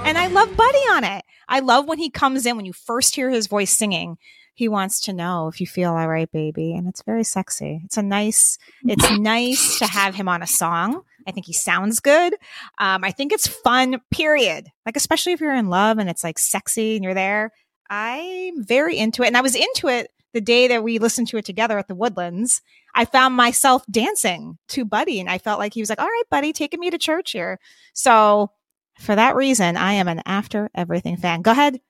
And 0.04 0.18
I 0.18 0.26
love 0.26 0.54
Buddy 0.54 0.78
on 0.90 1.04
it. 1.04 1.24
I 1.48 1.60
love 1.60 1.88
when 1.88 1.98
he 1.98 2.10
comes 2.10 2.44
in, 2.44 2.56
when 2.56 2.66
you 2.66 2.74
first 2.74 3.14
hear 3.14 3.30
his 3.30 3.46
voice 3.46 3.70
singing, 3.70 4.18
he 4.52 4.68
wants 4.68 5.00
to 5.02 5.14
know 5.14 5.48
if 5.48 5.58
you 5.58 5.66
feel 5.66 5.92
all 5.92 6.06
right, 6.06 6.30
baby. 6.30 6.74
And 6.74 6.86
it's 6.86 7.00
very 7.00 7.24
sexy. 7.24 7.80
It's 7.86 7.96
a 7.96 8.02
nice, 8.02 8.58
it's 8.84 9.10
nice 9.18 9.78
to 9.78 9.86
have 9.86 10.14
him 10.14 10.28
on 10.28 10.42
a 10.42 10.46
song. 10.46 11.00
I 11.26 11.32
think 11.32 11.46
he 11.46 11.54
sounds 11.54 12.00
good. 12.00 12.34
Um, 12.76 13.04
I 13.04 13.10
think 13.10 13.32
it's 13.32 13.46
fun, 13.46 14.02
period. 14.10 14.68
Like, 14.84 14.96
especially 14.96 15.32
if 15.32 15.40
you're 15.40 15.54
in 15.54 15.70
love 15.70 15.96
and 15.96 16.10
it's 16.10 16.22
like 16.22 16.38
sexy 16.38 16.96
and 16.96 17.02
you're 17.02 17.14
there. 17.14 17.52
I'm 17.88 18.64
very 18.64 18.98
into 18.98 19.22
it. 19.22 19.28
And 19.28 19.36
I 19.36 19.40
was 19.40 19.54
into 19.54 19.88
it 19.88 20.10
the 20.36 20.40
day 20.42 20.68
that 20.68 20.84
we 20.84 20.98
listened 20.98 21.26
to 21.28 21.38
it 21.38 21.46
together 21.46 21.78
at 21.78 21.88
the 21.88 21.94
Woodlands. 21.94 22.60
I 22.94 23.06
found 23.06 23.34
myself 23.34 23.82
dancing 23.90 24.58
to 24.68 24.84
Buddy 24.84 25.18
and 25.18 25.30
I 25.30 25.38
felt 25.38 25.58
like 25.58 25.72
he 25.72 25.80
was 25.80 25.88
like, 25.88 25.98
all 25.98 26.06
right, 26.06 26.24
Buddy, 26.30 26.52
taking 26.52 26.78
me 26.78 26.90
to 26.90 26.98
church 26.98 27.32
here. 27.32 27.58
So 27.94 28.50
for 28.98 29.14
that 29.16 29.34
reason, 29.34 29.78
I 29.78 29.94
am 29.94 30.08
an 30.08 30.20
After 30.26 30.68
Everything 30.74 31.16
fan. 31.16 31.40
Go 31.40 31.52
ahead. 31.52 31.80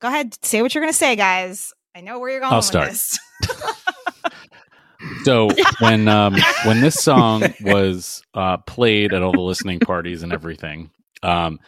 Go 0.00 0.08
ahead. 0.08 0.36
Say 0.44 0.60
what 0.60 0.74
you're 0.74 0.82
going 0.82 0.92
to 0.92 0.98
say, 0.98 1.14
guys. 1.14 1.72
I 1.94 2.00
know 2.00 2.18
where 2.18 2.30
you're 2.30 2.40
going 2.40 2.52
I'll 2.52 2.58
with 2.58 2.64
start. 2.64 2.88
this. 2.88 3.16
So 5.22 5.50
when 5.80 6.08
um, 6.08 6.34
when 6.64 6.80
this 6.80 6.94
song 6.94 7.42
was 7.60 8.22
uh, 8.32 8.56
played 8.56 9.12
at 9.12 9.22
all 9.22 9.32
the 9.32 9.40
listening 9.40 9.78
parties 9.78 10.22
and 10.22 10.32
everything, 10.32 10.90
um, 11.22 11.60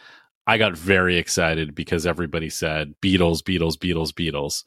I 0.47 0.57
got 0.57 0.75
very 0.75 1.17
excited 1.17 1.75
because 1.75 2.07
everybody 2.07 2.49
said 2.49 2.95
Beatles, 2.99 3.43
Beatles, 3.43 3.75
Beatles, 3.77 4.11
Beatles. 4.11 4.65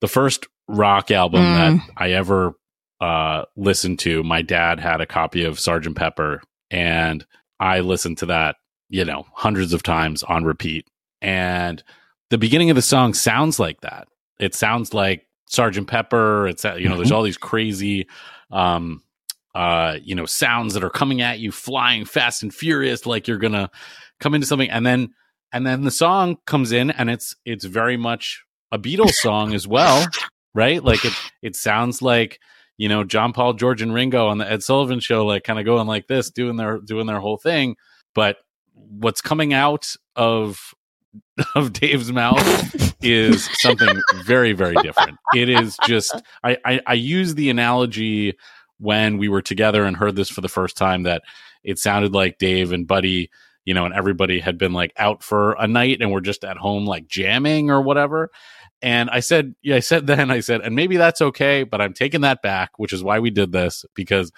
The 0.00 0.08
first 0.08 0.46
rock 0.68 1.10
album 1.10 1.42
Mm. 1.42 1.54
that 1.78 1.90
I 1.96 2.10
ever 2.12 2.52
uh, 3.00 3.44
listened 3.56 3.98
to, 4.00 4.22
my 4.22 4.42
dad 4.42 4.78
had 4.80 5.00
a 5.00 5.06
copy 5.06 5.44
of 5.44 5.58
Sergeant 5.58 5.96
Pepper, 5.96 6.42
and 6.70 7.24
I 7.58 7.80
listened 7.80 8.18
to 8.18 8.26
that, 8.26 8.56
you 8.88 9.04
know, 9.04 9.26
hundreds 9.32 9.72
of 9.72 9.82
times 9.82 10.22
on 10.22 10.44
repeat. 10.44 10.86
And 11.22 11.82
the 12.30 12.38
beginning 12.38 12.70
of 12.70 12.76
the 12.76 12.82
song 12.82 13.14
sounds 13.14 13.58
like 13.58 13.80
that. 13.80 14.08
It 14.38 14.54
sounds 14.54 14.94
like 14.94 15.26
Sergeant 15.46 15.88
Pepper. 15.88 16.46
It's 16.48 16.64
you 16.64 16.88
know, 16.88 16.96
there's 16.96 17.12
all 17.12 17.22
these 17.22 17.36
crazy, 17.36 18.06
um, 18.50 19.02
uh, 19.54 19.96
you 20.02 20.14
know, 20.14 20.26
sounds 20.26 20.74
that 20.74 20.84
are 20.84 20.90
coming 20.90 21.20
at 21.22 21.40
you, 21.40 21.50
flying 21.52 22.04
fast 22.04 22.42
and 22.42 22.54
furious, 22.54 23.04
like 23.06 23.26
you're 23.28 23.38
gonna 23.38 23.70
come 24.20 24.34
into 24.34 24.46
something, 24.46 24.70
and 24.70 24.86
then 24.86 25.08
and 25.52 25.66
then 25.66 25.82
the 25.84 25.90
song 25.90 26.36
comes 26.46 26.70
in, 26.72 26.90
and 26.90 27.10
it's 27.10 27.34
it's 27.44 27.64
very 27.64 27.96
much 27.96 28.42
a 28.72 28.78
Beatles 28.78 29.12
song 29.12 29.54
as 29.54 29.66
well, 29.66 30.06
right? 30.54 30.82
Like 30.82 31.04
it 31.04 31.12
it 31.42 31.56
sounds 31.56 32.02
like 32.02 32.40
you 32.76 32.88
know 32.88 33.04
John 33.04 33.32
Paul, 33.32 33.54
George, 33.54 33.82
and 33.82 33.92
Ringo 33.92 34.28
on 34.28 34.38
the 34.38 34.50
Ed 34.50 34.62
Sullivan 34.62 35.00
Show, 35.00 35.26
like 35.26 35.44
kind 35.44 35.58
of 35.58 35.64
going 35.64 35.86
like 35.86 36.06
this, 36.06 36.30
doing 36.30 36.56
their 36.56 36.78
doing 36.78 37.06
their 37.06 37.20
whole 37.20 37.36
thing, 37.36 37.76
but 38.14 38.38
what's 38.74 39.20
coming 39.20 39.52
out 39.52 39.94
of 40.16 40.74
of 41.54 41.72
Dave's 41.72 42.12
mouth 42.12 42.94
is 43.02 43.48
something 43.60 44.00
very, 44.24 44.52
very 44.52 44.76
different. 44.82 45.18
It 45.34 45.48
is 45.48 45.76
just 45.86 46.14
I, 46.44 46.56
I 46.64 46.80
I 46.86 46.94
use 46.94 47.34
the 47.34 47.50
analogy 47.50 48.36
when 48.78 49.18
we 49.18 49.28
were 49.28 49.42
together 49.42 49.84
and 49.84 49.96
heard 49.96 50.16
this 50.16 50.30
for 50.30 50.40
the 50.40 50.48
first 50.48 50.76
time 50.76 51.02
that 51.02 51.22
it 51.62 51.78
sounded 51.78 52.14
like 52.14 52.38
Dave 52.38 52.72
and 52.72 52.86
Buddy, 52.86 53.30
you 53.64 53.74
know, 53.74 53.84
and 53.84 53.94
everybody 53.94 54.40
had 54.40 54.56
been 54.56 54.72
like 54.72 54.92
out 54.96 55.22
for 55.22 55.52
a 55.52 55.66
night 55.66 55.98
and 56.00 56.10
we're 56.10 56.20
just 56.20 56.44
at 56.44 56.56
home 56.56 56.86
like 56.86 57.06
jamming 57.06 57.70
or 57.70 57.82
whatever. 57.82 58.30
And 58.82 59.10
I 59.10 59.20
said, 59.20 59.54
yeah, 59.62 59.76
I 59.76 59.80
said 59.80 60.06
then, 60.06 60.30
I 60.30 60.40
said, 60.40 60.60
and 60.62 60.74
maybe 60.74 60.96
that's 60.96 61.20
okay, 61.20 61.64
but 61.64 61.80
I'm 61.80 61.92
taking 61.92 62.22
that 62.22 62.42
back, 62.42 62.70
which 62.78 62.92
is 62.92 63.02
why 63.02 63.18
we 63.18 63.30
did 63.30 63.52
this 63.52 63.84
because 63.94 64.30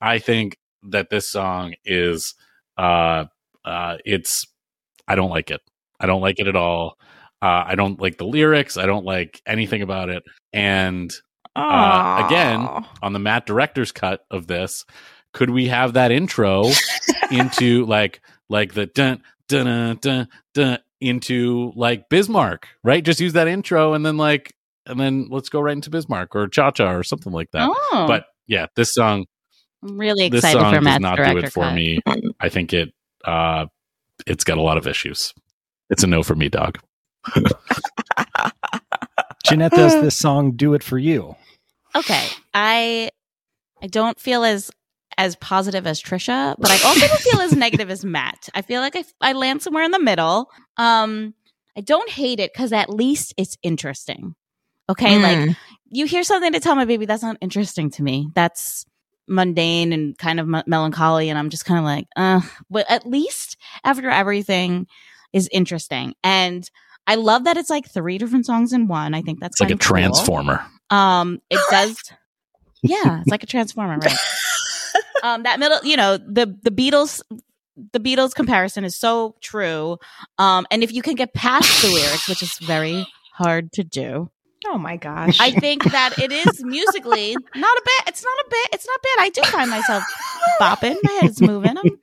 I 0.00 0.18
think 0.18 0.56
that 0.84 1.10
this 1.10 1.30
song 1.30 1.74
is, 1.84 2.34
uh, 2.78 3.26
uh, 3.64 3.96
it's, 4.04 4.46
I 5.06 5.14
don't 5.14 5.30
like 5.30 5.50
it. 5.50 5.60
I 5.98 6.06
don't 6.06 6.22
like 6.22 6.40
it 6.40 6.48
at 6.48 6.56
all. 6.56 6.96
Uh, 7.42 7.64
I 7.66 7.74
don't 7.74 8.00
like 8.00 8.16
the 8.18 8.26
lyrics. 8.26 8.76
I 8.76 8.86
don't 8.86 9.04
like 9.04 9.42
anything 9.46 9.82
about 9.82 10.08
it. 10.08 10.22
And 10.52 11.12
Uh, 11.56 12.22
again, 12.26 12.84
on 13.02 13.12
the 13.12 13.18
Matt 13.18 13.44
director's 13.44 13.92
cut 13.92 14.24
of 14.30 14.46
this, 14.46 14.84
could 15.32 15.50
we 15.50 15.66
have 15.66 15.94
that 15.94 16.12
intro 16.12 16.64
into 17.30 17.84
like 17.86 18.20
like 18.48 18.72
the 18.74 18.86
dun 18.86 19.22
dun 19.48 19.66
dun 19.66 19.96
dun, 20.00 20.28
dun 20.54 20.78
into 21.00 21.72
like 21.76 22.08
Bismarck, 22.08 22.68
right? 22.84 23.04
Just 23.04 23.20
use 23.20 23.32
that 23.34 23.48
intro 23.48 23.94
and 23.94 24.04
then 24.04 24.16
like 24.16 24.54
and 24.86 24.98
then 24.98 25.28
let's 25.30 25.48
go 25.48 25.60
right 25.60 25.72
into 25.72 25.90
Bismarck 25.90 26.34
or 26.34 26.48
Cha 26.48 26.70
Cha 26.70 26.90
or 26.92 27.02
something 27.02 27.32
like 27.32 27.50
that. 27.52 27.68
Oh, 27.70 28.04
But 28.06 28.24
yeah, 28.46 28.66
this 28.76 28.92
song 28.94 29.26
I'm 29.82 29.98
really 29.98 30.26
excited 30.26 30.32
this 30.32 30.44
excited 30.44 30.60
song 30.60 30.74
for 30.74 30.80
does 30.84 31.00
not 31.00 31.16
director 31.16 31.40
do 31.40 31.46
it 31.46 31.52
for 31.52 31.64
cut. 31.64 31.74
me. 31.74 32.00
I 32.40 32.48
think 32.48 32.72
it 32.72 32.92
uh 33.24 33.66
it's 34.26 34.44
got 34.44 34.58
a 34.58 34.62
lot 34.62 34.76
of 34.76 34.86
issues. 34.86 35.32
It's 35.88 36.02
a 36.02 36.06
no 36.06 36.22
for 36.22 36.34
me, 36.36 36.48
dog. 36.48 36.78
Jeanette, 39.44 39.72
does 39.72 39.94
this 39.94 40.16
song 40.16 40.52
do 40.52 40.74
it 40.74 40.82
for 40.82 40.98
you? 40.98 41.34
Okay, 41.96 42.26
I 42.54 43.10
I 43.82 43.86
don't 43.86 44.18
feel 44.20 44.44
as 44.44 44.70
as 45.20 45.36
positive 45.36 45.86
as 45.86 46.02
Trisha, 46.02 46.56
but 46.58 46.70
I 46.70 46.74
also 46.88 47.06
don't 47.06 47.20
feel 47.20 47.40
as 47.40 47.52
negative 47.54 47.90
as 47.90 48.04
Matt. 48.04 48.48
I 48.54 48.62
feel 48.62 48.80
like 48.80 48.96
I 48.96 49.04
I 49.20 49.32
land 49.34 49.60
somewhere 49.62 49.84
in 49.84 49.90
the 49.90 50.00
middle. 50.00 50.50
Um, 50.78 51.34
I 51.76 51.82
don't 51.82 52.08
hate 52.10 52.40
it 52.40 52.52
because 52.52 52.72
at 52.72 52.88
least 52.88 53.34
it's 53.36 53.56
interesting. 53.62 54.34
Okay, 54.88 55.18
like 55.18 55.38
Mm. 55.38 55.56
you 55.90 56.06
hear 56.06 56.22
something 56.24 56.52
to 56.52 56.60
tell 56.60 56.74
my 56.74 56.84
baby 56.86 57.04
that's 57.06 57.22
not 57.22 57.36
interesting 57.40 57.90
to 57.92 58.02
me. 58.02 58.30
That's 58.34 58.86
mundane 59.28 59.92
and 59.92 60.16
kind 60.18 60.40
of 60.40 60.52
m- 60.52 60.64
melancholy, 60.66 61.28
and 61.28 61.38
I'm 61.38 61.50
just 61.50 61.64
kind 61.66 61.78
of 61.78 61.84
like, 61.84 62.06
uh. 62.16 62.40
But 62.70 62.86
at 62.90 63.06
least 63.06 63.56
after 63.84 64.08
everything 64.10 64.86
is 65.32 65.48
interesting, 65.52 66.14
and 66.24 66.68
I 67.06 67.16
love 67.16 67.44
that 67.44 67.56
it's 67.58 67.70
like 67.70 67.88
three 67.90 68.16
different 68.18 68.46
songs 68.46 68.72
in 68.72 68.88
one. 68.88 69.12
I 69.14 69.20
think 69.22 69.38
that's 69.40 69.54
It's 69.54 69.60
like 69.60 69.70
a 69.70 69.74
cool. 69.74 69.96
transformer. 69.96 70.64
Um, 70.88 71.40
it 71.50 71.60
does. 71.70 72.02
yeah, 72.82 73.20
it's 73.20 73.30
like 73.30 73.42
a 73.42 73.46
transformer, 73.46 73.98
right? 73.98 74.16
um, 75.22 75.42
that 75.44 75.58
middle, 75.58 75.78
you 75.82 75.96
know, 75.96 76.16
the 76.16 76.56
the 76.62 76.70
Beatles, 76.70 77.22
the 77.92 78.00
Beatles 78.00 78.34
comparison 78.34 78.84
is 78.84 78.96
so 78.96 79.36
true. 79.40 79.98
Um, 80.38 80.66
and 80.70 80.82
if 80.82 80.92
you 80.92 81.02
can 81.02 81.14
get 81.14 81.34
past 81.34 81.82
the 81.82 81.88
lyrics, 81.88 82.28
which 82.28 82.42
is 82.42 82.58
very 82.58 83.06
hard 83.34 83.72
to 83.72 83.84
do, 83.84 84.30
Oh 84.66 84.76
my 84.76 84.96
gosh. 84.96 85.40
I 85.40 85.52
think 85.52 85.84
that 85.84 86.18
it 86.18 86.30
is 86.30 86.62
musically 86.62 87.34
not 87.56 87.78
a 87.78 87.82
bit. 87.84 88.08
It's 88.08 88.22
not 88.22 88.38
a 88.38 88.44
bit. 88.50 88.68
It's 88.74 88.86
not 88.86 89.00
bad. 89.02 89.24
I 89.24 89.30
do 89.30 89.42
find 89.44 89.70
myself 89.70 90.04
bopping. 90.60 90.96
My 91.02 91.12
head's 91.12 91.40
moving. 91.40 91.78
I'm 91.78 91.98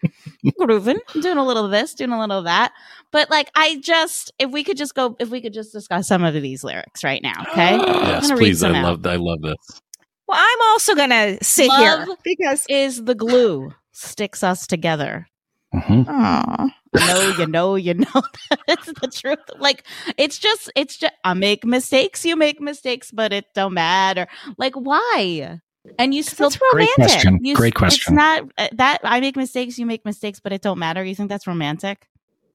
grooving. 0.59 0.99
I'm 1.13 1.21
doing 1.21 1.37
a 1.37 1.45
little 1.45 1.65
of 1.65 1.71
this, 1.71 1.93
doing 1.93 2.11
a 2.11 2.19
little 2.19 2.39
of 2.39 2.45
that. 2.45 2.73
But 3.11 3.29
like, 3.29 3.51
I 3.55 3.77
just 3.77 4.31
if 4.39 4.49
we 4.49 4.63
could 4.63 4.75
just 4.75 4.95
go, 4.95 5.15
if 5.19 5.29
we 5.29 5.39
could 5.39 5.53
just 5.53 5.71
discuss 5.71 6.07
some 6.07 6.23
of 6.23 6.33
these 6.33 6.63
lyrics 6.63 7.03
right 7.03 7.21
now, 7.21 7.43
okay? 7.51 7.77
Yes, 8.07 8.31
please. 8.31 8.63
I 8.63 8.71
out. 8.71 8.83
love. 8.83 9.05
I 9.05 9.17
love 9.17 9.41
this. 9.41 9.81
Well, 10.27 10.37
I'm 10.39 10.61
also 10.69 10.95
gonna 10.95 11.37
sit 11.41 11.67
Love 11.69 12.05
here 12.05 12.15
because 12.23 12.65
Is 12.69 13.03
the 13.05 13.15
glue 13.15 13.73
sticks 13.91 14.43
us 14.43 14.67
together? 14.67 15.27
Mhm. 15.73 16.05
Aw. 16.07 16.67
You 16.93 17.05
know, 17.05 17.35
you 17.37 17.47
know, 17.47 17.75
you 17.75 17.93
know. 17.93 18.21
That's 18.67 18.85
the 19.01 19.07
truth. 19.13 19.39
Like 19.59 19.83
it's 20.17 20.37
just, 20.39 20.71
it's 20.75 20.97
just. 20.97 21.13
I 21.23 21.33
make 21.33 21.65
mistakes. 21.65 22.25
You 22.25 22.35
make 22.35 22.61
mistakes, 22.61 23.11
but 23.11 23.33
it 23.33 23.45
don't 23.53 23.73
matter. 23.73 24.27
Like 24.57 24.73
why? 24.75 25.59
And 25.99 26.13
you 26.13 26.23
still 26.23 26.49
that's 26.49 26.57
Great 26.71 26.89
romantic. 26.97 26.97
question. 26.97 27.39
You, 27.41 27.55
Great 27.55 27.75
question. 27.75 28.13
It's 28.13 28.17
not 28.17 28.43
uh, 28.57 28.67
that 28.73 28.99
I 29.03 29.19
make 29.19 29.35
mistakes, 29.37 29.77
you 29.79 29.85
make 29.85 30.03
mistakes, 30.05 30.39
but 30.39 30.51
it 30.51 30.61
don't 30.61 30.79
matter. 30.79 31.03
You 31.03 31.15
think 31.15 31.29
that's 31.29 31.47
romantic? 31.47 32.07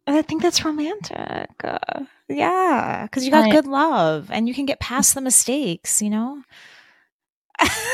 I 0.07 0.21
think 0.23 0.43
that's 0.43 0.65
romantic. 0.65 1.49
Uh, 1.65 1.79
yeah, 2.29 3.05
because 3.05 3.25
you 3.25 3.31
got 3.31 3.45
I- 3.45 3.51
good 3.51 3.67
love 3.67 4.31
and 4.31 4.49
you 4.49 4.55
can 4.55 4.67
get 4.67 4.81
past 4.81 5.15
the 5.15 5.21
mistakes, 5.21 6.03
you 6.03 6.11
know? 6.11 6.43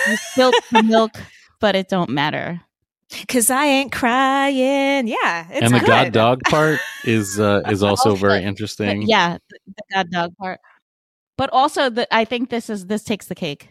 You 0.08 0.16
spilt 0.32 0.54
the 0.72 0.82
milk, 0.82 1.12
but 1.60 1.74
it 1.76 1.88
don't 1.88 2.10
matter. 2.10 2.60
Because 3.10 3.48
I 3.50 3.64
ain't 3.66 3.92
crying. 3.92 5.06
Yeah. 5.08 5.46
It's 5.50 5.62
and 5.62 5.74
the 5.74 5.78
good. 5.80 5.86
god 5.88 6.12
dog 6.12 6.40
part 6.44 6.78
is 7.04 7.40
uh, 7.40 7.62
is 7.68 7.82
also 7.82 8.10
Also, 8.10 8.20
very 8.20 8.40
But 8.40 8.48
interesting. 8.48 9.02
yeah, 9.02 9.38
the, 9.48 9.58
the 9.66 9.82
god 9.94 10.10
dog 10.10 10.36
part. 10.36 10.60
But 11.36 11.50
also, 11.52 11.88
the 11.88 12.06
I 12.14 12.24
think 12.24 12.50
this 12.50 12.68
is 12.68 12.86
this 12.86 13.04
takes 13.04 13.26
the 13.26 13.34
cake. 13.34 13.68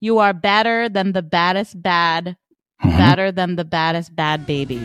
You 0.00 0.18
are 0.18 0.32
better 0.32 0.88
than 0.88 1.12
the 1.12 1.22
baddest 1.22 1.80
bad, 1.80 2.36
Mhm. 2.82 2.98
badder 2.98 3.30
than 3.32 3.54
the 3.56 3.64
baddest 3.64 4.14
bad 4.16 4.46
baby. 4.46 4.80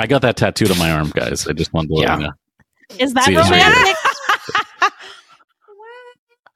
I 0.00 0.06
got 0.06 0.22
that 0.22 0.36
tattooed 0.36 0.70
on 0.70 0.78
my 0.78 0.90
arm, 0.90 1.10
guys. 1.14 1.46
I 1.46 1.52
just 1.52 1.72
wanted 1.72 1.88
to 1.88 1.94
let 1.94 2.08
Yeah. 2.08 2.16
you 2.16 2.22
know. 2.24 2.32
Is 2.98 3.14
that 3.14 3.24
See, 3.24 3.34
it's 3.36 3.50
right 3.50 3.62
romantic? 3.62 3.96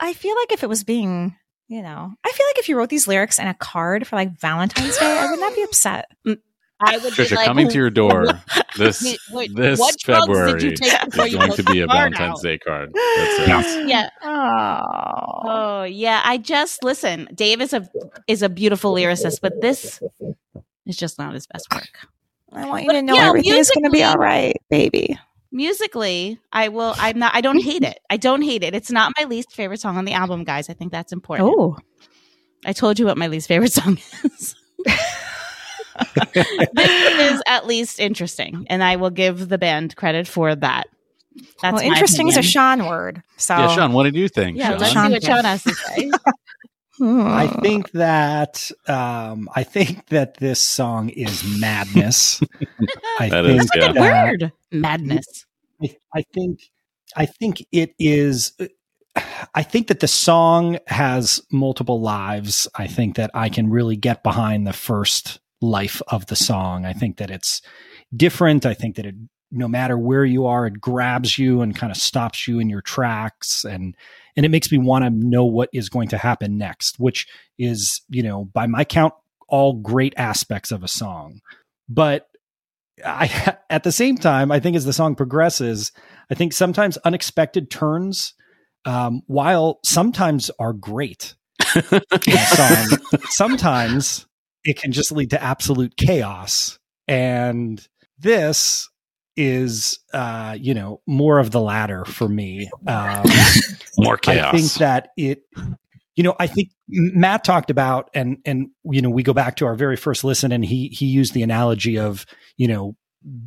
I 0.00 0.12
feel 0.12 0.34
like 0.36 0.52
if 0.52 0.62
it 0.62 0.68
was 0.68 0.84
being, 0.84 1.36
you 1.68 1.82
know, 1.82 2.12
I 2.24 2.32
feel 2.32 2.46
like 2.46 2.58
if 2.58 2.68
you 2.68 2.76
wrote 2.76 2.88
these 2.90 3.06
lyrics 3.08 3.38
in 3.38 3.46
a 3.46 3.54
card 3.54 4.06
for 4.06 4.16
like 4.16 4.38
Valentine's 4.40 4.96
Day, 4.98 5.18
I 5.18 5.30
would 5.30 5.40
not 5.40 5.54
be 5.54 5.62
upset. 5.62 6.06
Mm. 6.26 6.38
I 6.80 6.98
would 6.98 7.16
be 7.16 7.22
Trisha, 7.22 7.36
like, 7.36 7.46
coming 7.46 7.68
to 7.68 7.74
your 7.78 7.88
door 7.88 8.24
this 8.76 9.02
Wait, 9.02 9.18
wait, 9.30 9.54
this 9.54 9.78
what 9.78 9.94
February 10.04 10.58
did 10.58 10.62
you 10.62 10.76
take 10.76 10.92
is 11.16 11.32
you 11.32 11.38
going 11.38 11.52
to 11.52 11.62
be 11.62 11.80
a 11.80 11.86
Valentine's 11.86 12.38
out? 12.38 12.42
Day 12.42 12.58
card. 12.58 12.90
That's 12.92 13.38
it. 13.38 13.48
Yeah. 13.48 13.84
Yeah. 13.86 14.10
Oh. 14.22 15.40
Oh 15.46 15.82
yeah, 15.84 16.20
I 16.24 16.38
just 16.38 16.82
listen. 16.82 17.28
Dave 17.32 17.60
is 17.60 17.72
a 17.72 17.88
is 18.26 18.42
a 18.42 18.48
beautiful 18.48 18.92
lyricist, 18.92 19.38
but 19.40 19.60
this 19.60 20.02
is 20.86 20.96
just 20.96 21.18
not 21.18 21.32
his 21.34 21.46
best 21.46 21.66
work. 21.72 22.08
I 22.54 22.66
want 22.66 22.82
you 22.82 22.88
But, 22.88 22.92
to 22.94 23.02
know 23.02 23.14
you 23.14 23.20
know, 23.20 23.28
everything 23.28 23.54
is 23.54 23.70
going 23.70 23.84
to 23.84 23.90
be 23.90 24.02
all 24.02 24.16
right, 24.16 24.56
baby. 24.70 25.18
Musically, 25.52 26.38
I 26.52 26.68
will. 26.68 26.94
I'm 26.98 27.18
not. 27.18 27.34
I 27.34 27.40
don't 27.40 27.62
hate 27.62 27.82
it. 27.84 28.00
I 28.10 28.16
don't 28.16 28.42
hate 28.42 28.62
it. 28.64 28.74
It's 28.74 28.90
not 28.90 29.12
my 29.16 29.24
least 29.24 29.52
favorite 29.52 29.80
song 29.80 29.96
on 29.96 30.04
the 30.04 30.12
album, 30.12 30.42
guys. 30.44 30.68
I 30.68 30.72
think 30.72 30.90
that's 30.90 31.12
important. 31.12 31.48
Oh. 31.48 31.76
I 32.66 32.72
told 32.72 32.98
you 32.98 33.06
what 33.06 33.16
my 33.18 33.28
least 33.28 33.46
favorite 33.46 33.72
song 33.80 33.98
is. 34.24 34.56
this 36.34 37.32
is 37.32 37.42
at 37.46 37.66
least 37.66 38.00
interesting, 38.00 38.66
and 38.68 38.82
I 38.82 38.96
will 38.96 39.10
give 39.10 39.48
the 39.48 39.58
band 39.58 39.94
credit 39.96 40.26
for 40.26 40.54
that. 40.56 40.88
That's 41.62 41.74
well, 41.74 41.82
my 41.82 41.82
interesting 41.84 42.28
is 42.28 42.36
a 42.36 42.40
opinion. 42.40 42.50
Shawn 42.52 42.86
word. 42.86 43.22
So 43.36 43.56
Yeah, 43.56 43.68
Shawn, 43.74 43.92
what 43.92 44.04
did 44.04 44.14
you 44.16 44.28
think? 44.28 44.56
Yeah, 44.56 44.70
Shawn? 44.70 44.78
let's 44.78 44.92
Shawn 44.92 45.06
see 45.08 45.12
what. 45.14 45.22
Shawn 45.24 45.44
has 45.44 45.62
to 45.64 45.74
say. 45.74 46.10
Hmm. 47.04 47.26
I 47.26 47.48
think 47.48 47.90
that 47.90 48.70
um, 48.88 49.50
I 49.54 49.62
think 49.62 50.06
that 50.06 50.38
this 50.38 50.58
song 50.60 51.10
is 51.10 51.44
madness. 51.60 52.40
I 53.20 53.28
That 53.28 53.44
think 53.44 53.60
is, 53.62 53.70
yeah. 53.74 53.86
Good 53.88 53.96
that- 53.96 54.26
word, 54.40 54.52
madness. 54.72 55.44
I, 55.82 55.96
I 56.14 56.22
think 56.32 56.60
I 57.14 57.26
think 57.26 57.62
it 57.72 57.94
is 57.98 58.52
I 59.54 59.62
think 59.62 59.88
that 59.88 60.00
the 60.00 60.08
song 60.08 60.78
has 60.86 61.40
multiple 61.52 62.00
lives. 62.00 62.66
I 62.74 62.86
think 62.86 63.16
that 63.16 63.30
I 63.34 63.48
can 63.50 63.68
really 63.68 63.96
get 63.96 64.22
behind 64.22 64.66
the 64.66 64.72
first 64.72 65.40
life 65.60 66.00
of 66.08 66.26
the 66.26 66.36
song. 66.36 66.86
I 66.86 66.94
think 66.94 67.18
that 67.18 67.30
it's 67.30 67.60
different. 68.16 68.64
I 68.64 68.72
think 68.74 68.96
that 68.96 69.04
it 69.06 69.14
no 69.54 69.68
matter 69.68 69.96
where 69.96 70.24
you 70.24 70.46
are, 70.46 70.66
it 70.66 70.80
grabs 70.80 71.38
you 71.38 71.62
and 71.62 71.76
kind 71.76 71.90
of 71.90 71.96
stops 71.96 72.46
you 72.48 72.58
in 72.58 72.68
your 72.68 72.82
tracks 72.82 73.64
and 73.64 73.96
and 74.36 74.44
it 74.44 74.50
makes 74.50 74.72
me 74.72 74.78
want 74.78 75.04
to 75.04 75.10
know 75.10 75.44
what 75.44 75.70
is 75.72 75.88
going 75.88 76.08
to 76.08 76.18
happen 76.18 76.58
next, 76.58 76.98
which 76.98 77.28
is, 77.58 78.02
you 78.08 78.22
know, 78.22 78.46
by 78.46 78.66
my 78.66 78.84
count, 78.84 79.14
all 79.48 79.74
great 79.74 80.12
aspects 80.16 80.72
of 80.72 80.82
a 80.82 80.88
song. 80.88 81.40
But 81.88 82.28
I, 83.04 83.56
at 83.70 83.84
the 83.84 83.92
same 83.92 84.16
time, 84.16 84.50
I 84.50 84.60
think 84.60 84.76
as 84.76 84.84
the 84.84 84.92
song 84.92 85.14
progresses, 85.14 85.92
I 86.30 86.34
think 86.34 86.52
sometimes 86.52 86.96
unexpected 86.98 87.70
turns, 87.70 88.34
um, 88.84 89.22
while 89.26 89.78
sometimes 89.84 90.50
are 90.58 90.72
great 90.72 91.34
in 91.76 92.00
a 92.12 92.38
song, 92.38 92.98
sometimes 93.28 94.26
it 94.64 94.80
can 94.80 94.92
just 94.92 95.12
lead 95.12 95.30
to 95.30 95.42
absolute 95.42 95.96
chaos. 95.96 96.78
And 97.06 97.86
this 98.18 98.88
is, 99.36 99.98
uh, 100.12 100.56
you 100.60 100.74
know, 100.74 101.00
more 101.06 101.38
of 101.38 101.50
the 101.50 101.60
latter 101.60 102.04
for 102.04 102.28
me. 102.28 102.70
Um, 102.86 103.24
More 103.98 104.16
chaos. 104.16 104.52
I 104.52 104.56
think 104.56 104.72
that 104.74 105.08
it, 105.16 105.44
you 106.16 106.24
know, 106.24 106.34
I 106.38 106.46
think 106.46 106.70
Matt 106.88 107.44
talked 107.44 107.70
about, 107.70 108.10
and 108.14 108.38
and 108.44 108.68
you 108.84 109.02
know, 109.02 109.10
we 109.10 109.22
go 109.22 109.32
back 109.32 109.56
to 109.56 109.66
our 109.66 109.74
very 109.74 109.96
first 109.96 110.24
listen, 110.24 110.52
and 110.52 110.64
he 110.64 110.88
he 110.88 111.06
used 111.06 111.32
the 111.32 111.42
analogy 111.42 111.98
of 111.98 112.26
you 112.56 112.68
know, 112.68 112.96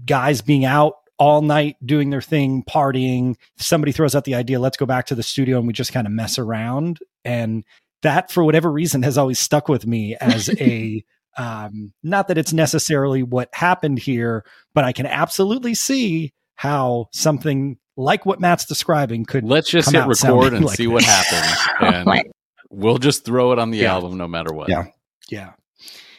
guys 0.05 0.41
being 0.41 0.65
out 0.65 0.93
all 1.19 1.41
night 1.41 1.75
doing 1.85 2.09
their 2.09 2.21
thing, 2.21 2.63
partying. 2.63 3.35
Somebody 3.57 3.91
throws 3.91 4.15
out 4.15 4.25
the 4.25 4.35
idea, 4.35 4.59
let's 4.59 4.77
go 4.77 4.85
back 4.85 5.05
to 5.07 5.15
the 5.15 5.23
studio 5.23 5.57
and 5.57 5.67
we 5.67 5.73
just 5.73 5.93
kind 5.93 6.07
of 6.07 6.13
mess 6.13 6.37
around, 6.39 6.99
and 7.25 7.63
that 8.03 8.31
for 8.31 8.43
whatever 8.43 8.71
reason 8.71 9.03
has 9.03 9.17
always 9.17 9.39
stuck 9.39 9.67
with 9.67 9.85
me 9.85 10.15
as 10.19 10.49
a. 10.59 11.03
Um, 11.37 11.93
not 12.03 12.27
that 12.29 12.37
it's 12.37 12.53
necessarily 12.53 13.21
what 13.23 13.49
happened 13.53 13.99
here, 13.99 14.43
but 14.73 14.83
I 14.83 14.91
can 14.91 15.05
absolutely 15.05 15.75
see 15.75 16.33
how 16.55 17.07
something 17.13 17.77
like 17.95 18.25
what 18.25 18.39
Matt's 18.39 18.65
describing 18.65 19.25
could 19.25 19.43
Let's 19.43 19.69
just 19.69 19.85
come 19.91 19.93
hit 20.09 20.23
out 20.23 20.23
record 20.23 20.53
and 20.53 20.65
like 20.65 20.75
see 20.77 20.87
what 20.87 21.03
happens, 21.03 21.67
and 22.07 22.23
we'll 22.69 22.97
just 22.97 23.23
throw 23.25 23.51
it 23.51 23.59
on 23.59 23.69
the 23.71 23.79
Yeah. 23.79 23.93
album 23.93 24.17
no 24.17 24.27
matter 24.27 24.51
what. 24.53 24.69
Yeah. 24.69 24.85
Yeah. 25.29 25.51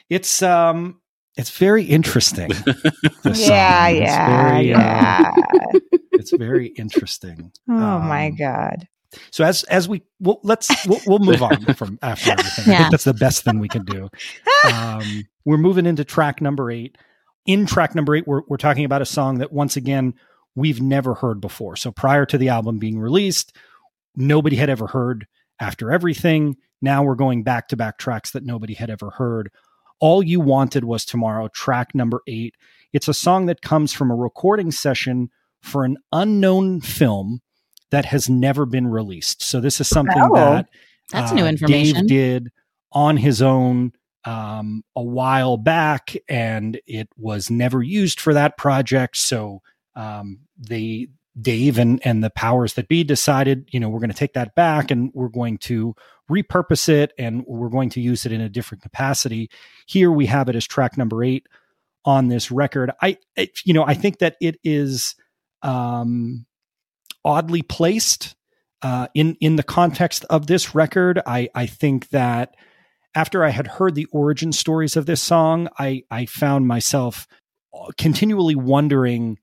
It's 0.09 0.43
um 0.43 1.01
it's 1.37 1.51
very 1.57 1.85
interesting. 1.85 2.49
this 3.23 3.49
yeah, 3.49 3.89
It's 3.89 4.01
yeah, 4.01 4.51
very, 4.53 4.75
uh, 4.75 4.79
yeah. 4.81 5.33
it's 6.13 6.33
very 6.37 6.67
interesting. 6.69 7.53
oh 7.71 7.99
my 8.01 8.29
Um, 8.29 8.37
god. 8.37 8.89
So 9.31 9.45
as 9.45 9.65
as 9.65 9.89
we 9.89 10.03
well, 10.21 10.41
let's 10.43 10.69
we'll, 10.87 11.01
we'll 11.07 11.19
move 11.19 11.43
on 11.43 11.65
from 11.75 11.99
after 12.03 12.33
everything. 12.33 12.75
I 12.75 12.79
think 12.79 12.91
that's 12.91 13.05
the 13.05 13.15
best 13.15 13.45
thing 13.45 13.59
we 13.59 13.69
can 13.69 13.85
do. 13.85 14.09
Um, 14.73 15.25
we're 15.45 15.57
moving 15.57 15.87
into 15.87 16.05
track 16.05 16.41
number 16.41 16.71
eight. 16.71 16.99
In 17.47 17.65
track 17.65 17.95
number 17.95 18.15
eight, 18.15 18.27
we're 18.27 18.43
we're 18.49 18.59
talking 18.59 18.85
about 18.85 19.03
a 19.03 19.07
song 19.07 19.39
that 19.39 19.53
once 19.53 19.77
again 19.77 20.15
we've 20.55 20.83
never 20.83 21.15
heard 21.15 21.41
before. 21.41 21.77
So 21.77 21.91
prior 21.91 22.27
to 22.27 22.37
the 22.37 22.49
album 22.49 22.79
being 22.79 22.99
released, 22.99 23.57
nobody 24.17 24.57
had 24.57 24.69
ever 24.69 24.87
heard. 24.87 25.27
After 25.61 25.91
everything, 25.91 26.57
now 26.81 27.03
we're 27.03 27.17
going 27.17 27.43
back 27.43 27.69
to 27.69 27.77
back 27.77 27.99
tracks 27.99 28.31
that 28.33 28.45
nobody 28.45 28.75
had 28.75 28.91
ever 28.91 29.11
heard. 29.11 29.51
All 30.01 30.23
you 30.23 30.39
wanted 30.39 30.85
was 30.85 31.05
tomorrow. 31.05 31.49
Track 31.49 31.95
number 31.95 32.23
eight. 32.29 32.55
It's 32.93 33.09
a 33.09 33.15
song 33.15 33.47
that 33.47 33.63
comes 33.63 33.93
from 33.93 34.11
a 34.11 34.17
recording 34.17 34.71
session 34.71 35.31
for 35.61 35.85
an 35.85 35.97
unknown 36.13 36.81
film 36.81 37.41
that 37.91 38.05
has 38.05 38.29
never 38.29 38.67
been 38.67 38.87
released. 38.87 39.43
So 39.43 39.61
this 39.61 39.81
is 39.81 39.89
something 39.89 40.21
Oh. 40.21 40.35
that 40.35 40.69
That's 41.13 41.33
uh, 41.33 41.35
new 41.35 41.47
information. 41.47 42.07
Dave 42.07 42.09
did 42.09 42.53
on 42.93 43.17
his 43.17 43.43
own 43.43 43.93
um, 44.25 44.83
a 44.95 45.03
while 45.03 45.57
back, 45.57 46.15
and 46.29 46.81
it 46.87 47.09
was 47.17 47.51
never 47.51 47.83
used 47.83 48.21
for 48.21 48.35
that 48.35 48.57
project. 48.59 49.17
So 49.17 49.63
um, 49.95 50.41
they, 50.59 51.09
Dave 51.41 51.79
and 51.79 52.05
and 52.05 52.23
the 52.23 52.31
powers 52.31 52.75
that 52.75 52.89
be 52.89 53.05
decided, 53.05 53.69
you 53.71 53.79
know, 53.81 53.89
we're 53.89 54.01
going 54.01 54.11
to 54.11 54.17
take 54.17 54.35
that 54.35 54.55
back 54.55 54.91
and 54.91 55.11
we're 55.15 55.29
going 55.29 55.57
to 55.59 55.95
repurpose 56.31 56.89
it 56.89 57.13
and 57.17 57.45
we're 57.47 57.69
going 57.69 57.89
to 57.91 58.01
use 58.01 58.27
it 58.27 58.33
in 58.33 58.41
a 58.41 58.49
different 58.49 58.83
capacity. 58.83 59.49
Here 59.87 60.11
we 60.11 60.27
have 60.27 60.49
it 60.49 60.57
as 60.57 60.67
track 60.67 60.99
number 60.99 61.23
eight 61.23 61.47
on 62.05 62.29
this 62.29 62.51
record. 62.51 62.91
I, 63.01 63.19
it, 63.37 63.61
you 63.65 63.73
know, 63.73 63.85
I 63.85 63.95
think 63.95 64.19
that 64.19 64.37
it 64.41 64.59
is 64.65 65.15
um, 65.63 66.45
oddly 67.29 67.61
placed 67.61 68.35
uh, 68.81 69.07
in 69.15 69.37
in 69.41 69.57
the 69.57 69.63
context 69.63 70.25
of 70.31 70.47
this 70.47 70.75
record. 70.75 71.21
I 71.27 71.51
I 71.55 71.67
think 71.67 72.09
that 72.09 72.57
after 73.15 73.45
I 73.45 73.51
had 73.51 73.67
heard 73.67 73.95
the 73.95 74.07
origin 74.07 74.51
stories 74.51 74.97
of 74.97 75.07
this 75.07 75.23
song, 75.23 75.69
I 75.79 76.05
I 76.11 76.25
found 76.25 76.67
myself 76.67 77.29
continually 77.99 78.55
wondering 78.57 79.39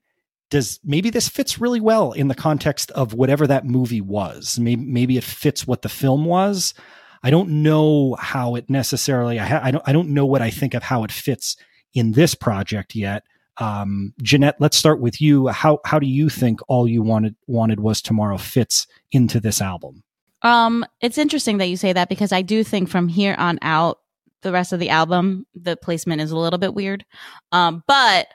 does 0.50 0.78
maybe 0.84 1.10
this 1.10 1.28
fits 1.28 1.60
really 1.60 1.80
well 1.80 2.12
in 2.12 2.28
the 2.28 2.34
context 2.34 2.90
of 2.92 3.14
whatever 3.14 3.46
that 3.46 3.64
movie 3.64 4.00
was. 4.00 4.58
Maybe 4.58 4.82
maybe 4.84 5.16
it 5.16 5.24
fits 5.24 5.66
what 5.66 5.82
the 5.82 5.88
film 5.88 6.24
was. 6.24 6.74
I 7.22 7.30
don't 7.30 7.62
know 7.62 8.16
how 8.20 8.54
it 8.54 8.70
necessarily 8.70 9.40
i, 9.40 9.46
ha- 9.46 9.60
I 9.62 9.70
don't 9.72 9.82
i 9.84 9.92
don't 9.92 10.10
know 10.10 10.26
what 10.26 10.42
i 10.42 10.50
think 10.50 10.74
of 10.74 10.84
how 10.84 11.02
it 11.02 11.10
fits 11.10 11.56
in 11.92 12.12
this 12.12 12.36
project 12.36 12.94
yet 12.94 13.24
um, 13.58 14.12
Jeanette, 14.22 14.56
let's 14.60 14.76
start 14.76 15.00
with 15.00 15.20
you. 15.20 15.48
How 15.48 15.80
how 15.84 15.98
do 15.98 16.06
you 16.06 16.28
think 16.28 16.60
all 16.68 16.86
you 16.86 17.02
wanted 17.02 17.36
wanted 17.46 17.80
was 17.80 18.02
tomorrow 18.02 18.36
fits 18.36 18.86
into 19.12 19.40
this 19.40 19.60
album? 19.60 20.02
Um, 20.42 20.84
it's 21.00 21.18
interesting 21.18 21.58
that 21.58 21.66
you 21.66 21.76
say 21.76 21.92
that 21.92 22.08
because 22.08 22.32
I 22.32 22.42
do 22.42 22.62
think 22.62 22.88
from 22.88 23.08
here 23.08 23.34
on 23.38 23.58
out, 23.62 23.98
the 24.42 24.52
rest 24.52 24.72
of 24.72 24.80
the 24.80 24.90
album, 24.90 25.46
the 25.54 25.76
placement 25.76 26.20
is 26.20 26.30
a 26.30 26.36
little 26.36 26.58
bit 26.58 26.74
weird. 26.74 27.04
Um, 27.52 27.82
but 27.88 28.28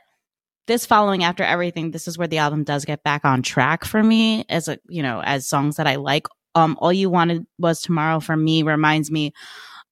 this 0.68 0.86
following 0.86 1.24
after 1.24 1.44
everything, 1.44 1.92
this 1.92 2.08
is 2.08 2.18
where 2.18 2.28
the 2.28 2.40
album 2.40 2.64
does 2.64 2.86
get 2.86 3.04
back 3.04 3.24
on 3.24 3.42
track 3.42 3.86
for 3.86 4.02
me 4.02 4.46
as 4.50 4.68
a 4.68 4.80
you 4.90 5.04
know 5.04 5.22
as 5.22 5.48
songs 5.48 5.78
that 5.78 5.88
I 5.88 5.96
like. 5.96 6.28
Um, 6.56 6.78
all 6.82 6.92
you 6.92 7.10
wanted 7.10 7.46
was 7.60 7.82
tomorrow 7.82 8.20
for 8.20 8.36
me 8.36 8.64
reminds 8.64 9.10
me 9.10 9.34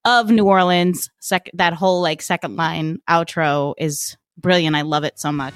of 0.04 0.30
New 0.30 0.44
Orleans. 0.44 1.10
Sec- 1.20 1.50
that 1.54 1.72
whole 1.72 2.02
like 2.02 2.20
second 2.20 2.56
line 2.56 2.98
outro 3.08 3.74
is 3.78 4.16
brilliant. 4.36 4.76
I 4.76 4.82
love 4.82 5.04
it 5.04 5.18
so 5.18 5.32
much. 5.32 5.54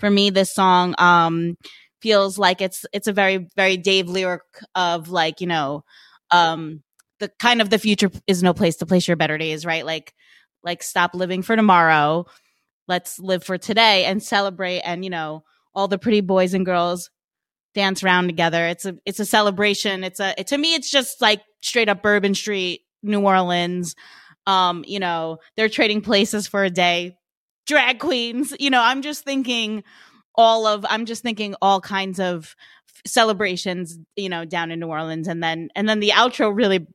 For 0.00 0.10
me, 0.10 0.28
this 0.28 0.54
song 0.54 0.94
um, 0.98 1.56
feels 2.02 2.38
like 2.38 2.60
it's 2.60 2.84
it's 2.92 3.08
a 3.08 3.12
very 3.12 3.48
very 3.56 3.78
Dave 3.78 4.06
lyric 4.06 4.42
of 4.74 5.08
like 5.08 5.40
you 5.40 5.46
know 5.46 5.82
um, 6.30 6.83
the 7.24 7.32
kind 7.38 7.62
of 7.62 7.70
the 7.70 7.78
future 7.78 8.10
is 8.26 8.42
no 8.42 8.52
place 8.52 8.76
to 8.76 8.86
place 8.86 9.08
your 9.08 9.16
better 9.16 9.38
days, 9.38 9.64
right? 9.64 9.86
Like 9.86 10.14
like 10.62 10.82
stop 10.82 11.14
living 11.14 11.42
for 11.42 11.56
tomorrow. 11.56 12.26
Let's 12.86 13.18
live 13.18 13.42
for 13.44 13.56
today 13.56 14.04
and 14.04 14.22
celebrate 14.22 14.80
and 14.80 15.04
you 15.04 15.10
know 15.10 15.44
all 15.74 15.88
the 15.88 15.98
pretty 15.98 16.20
boys 16.20 16.54
and 16.54 16.66
girls 16.66 17.10
dance 17.74 18.04
around 18.04 18.26
together. 18.26 18.66
It's 18.66 18.84
a 18.84 18.96
it's 19.06 19.20
a 19.20 19.24
celebration. 19.24 20.04
It's 20.04 20.20
a 20.20 20.38
it, 20.38 20.48
to 20.48 20.58
me 20.58 20.74
it's 20.74 20.90
just 20.90 21.22
like 21.22 21.40
straight 21.62 21.88
up 21.88 22.02
Bourbon 22.02 22.34
Street, 22.34 22.82
New 23.02 23.20
Orleans. 23.20 23.96
Um, 24.46 24.84
you 24.86 25.00
know, 25.00 25.38
they're 25.56 25.70
trading 25.70 26.02
places 26.02 26.46
for 26.46 26.62
a 26.62 26.70
day. 26.70 27.16
Drag 27.66 27.98
queens, 27.98 28.54
you 28.60 28.68
know, 28.68 28.82
I'm 28.82 29.00
just 29.00 29.24
thinking 29.24 29.82
all 30.34 30.66
of 30.66 30.84
I'm 30.90 31.06
just 31.06 31.22
thinking 31.22 31.54
all 31.62 31.80
kinds 31.80 32.20
of 32.20 32.54
celebrations, 33.06 33.98
you 34.16 34.28
know, 34.28 34.44
down 34.44 34.70
in 34.70 34.80
New 34.80 34.88
Orleans 34.88 35.28
and 35.28 35.42
then 35.42 35.70
and 35.74 35.88
then 35.88 36.00
the 36.00 36.10
outro 36.10 36.54
really 36.54 36.86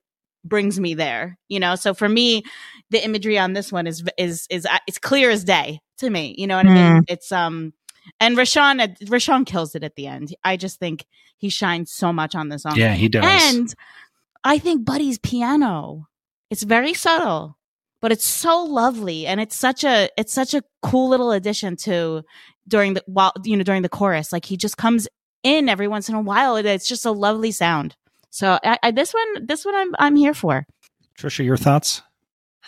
brings 0.43 0.79
me 0.79 0.93
there 0.93 1.37
you 1.47 1.59
know? 1.59 1.75
So 1.75 1.93
for 1.93 2.09
me 2.09 2.43
the 2.89 3.03
imagery 3.03 3.37
on 3.37 3.53
this 3.53 3.71
one 3.71 3.87
is 3.87 4.03
is 4.17 4.47
is 4.49 4.65
uh, 4.65 4.77
it's 4.87 4.97
clear 4.97 5.29
as 5.29 5.43
day 5.43 5.79
to 5.97 6.09
me 6.09 6.35
you 6.37 6.47
know 6.47 6.57
what 6.57 6.65
mm. 6.65 6.77
i 6.77 6.93
mean? 6.93 7.03
It's 7.07 7.31
um 7.31 7.73
and 8.19 8.37
Rashawn 8.37 8.81
uh, 8.81 8.87
Rashawn 9.05 9.45
kills 9.45 9.75
it 9.75 9.83
at 9.83 9.95
the 9.95 10.07
end. 10.07 10.33
I 10.43 10.57
just 10.57 10.79
think 10.79 11.05
he 11.37 11.49
shines 11.49 11.91
so 11.91 12.11
much 12.11 12.35
on 12.35 12.49
this 12.49 12.63
song. 12.63 12.75
yeah 12.75 12.93
he 12.93 13.09
does. 13.09 13.25
And 13.25 13.73
i 14.43 14.57
think 14.57 14.85
buddy's 14.85 15.19
piano 15.19 16.07
it's 16.49 16.63
very 16.63 16.93
subtle 16.93 17.57
but 18.01 18.11
it's 18.11 18.25
so 18.25 18.63
lovely 18.63 19.27
and 19.27 19.39
it's 19.39 19.55
such 19.55 19.83
a 19.83 20.09
it's 20.17 20.33
such 20.33 20.53
a 20.53 20.63
cool 20.81 21.09
little 21.09 21.31
addition 21.31 21.75
to 21.75 22.23
during 22.67 22.93
the 22.93 23.03
while 23.07 23.33
you 23.43 23.57
know 23.57 23.63
during 23.63 23.81
the 23.81 23.89
chorus. 23.89 24.31
Like 24.31 24.45
he 24.45 24.55
just 24.55 24.77
comes 24.77 25.07
in 25.43 25.69
every 25.69 25.87
once 25.87 26.09
in 26.09 26.15
a 26.15 26.21
while 26.21 26.57
it's 26.57 26.87
just 26.87 27.05
a 27.05 27.11
lovely 27.11 27.51
sound 27.51 27.95
so 28.29 28.59
I, 28.63 28.77
I, 28.83 28.91
this 28.91 29.13
one, 29.13 29.45
this 29.45 29.65
one, 29.65 29.75
I'm 29.75 29.95
I'm 29.97 30.15
here 30.15 30.33
for. 30.33 30.65
Trisha, 31.17 31.43
your 31.43 31.57
thoughts? 31.57 32.01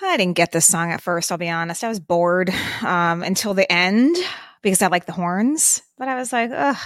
I 0.01 0.17
didn't 0.17 0.35
get 0.35 0.51
this 0.51 0.65
song 0.65 0.91
at 0.91 1.01
first. 1.01 1.31
I'll 1.31 1.37
be 1.37 1.49
honest. 1.49 1.83
I 1.83 1.89
was 1.89 1.99
bored 1.99 2.49
um, 2.81 3.23
until 3.23 3.53
the 3.53 3.71
end 3.71 4.15
because 4.61 4.81
I 4.81 4.87
like 4.87 5.05
the 5.05 5.11
horns. 5.11 5.81
But 5.97 6.07
I 6.07 6.15
was 6.15 6.33
like, 6.33 6.49
ugh. 6.53 6.77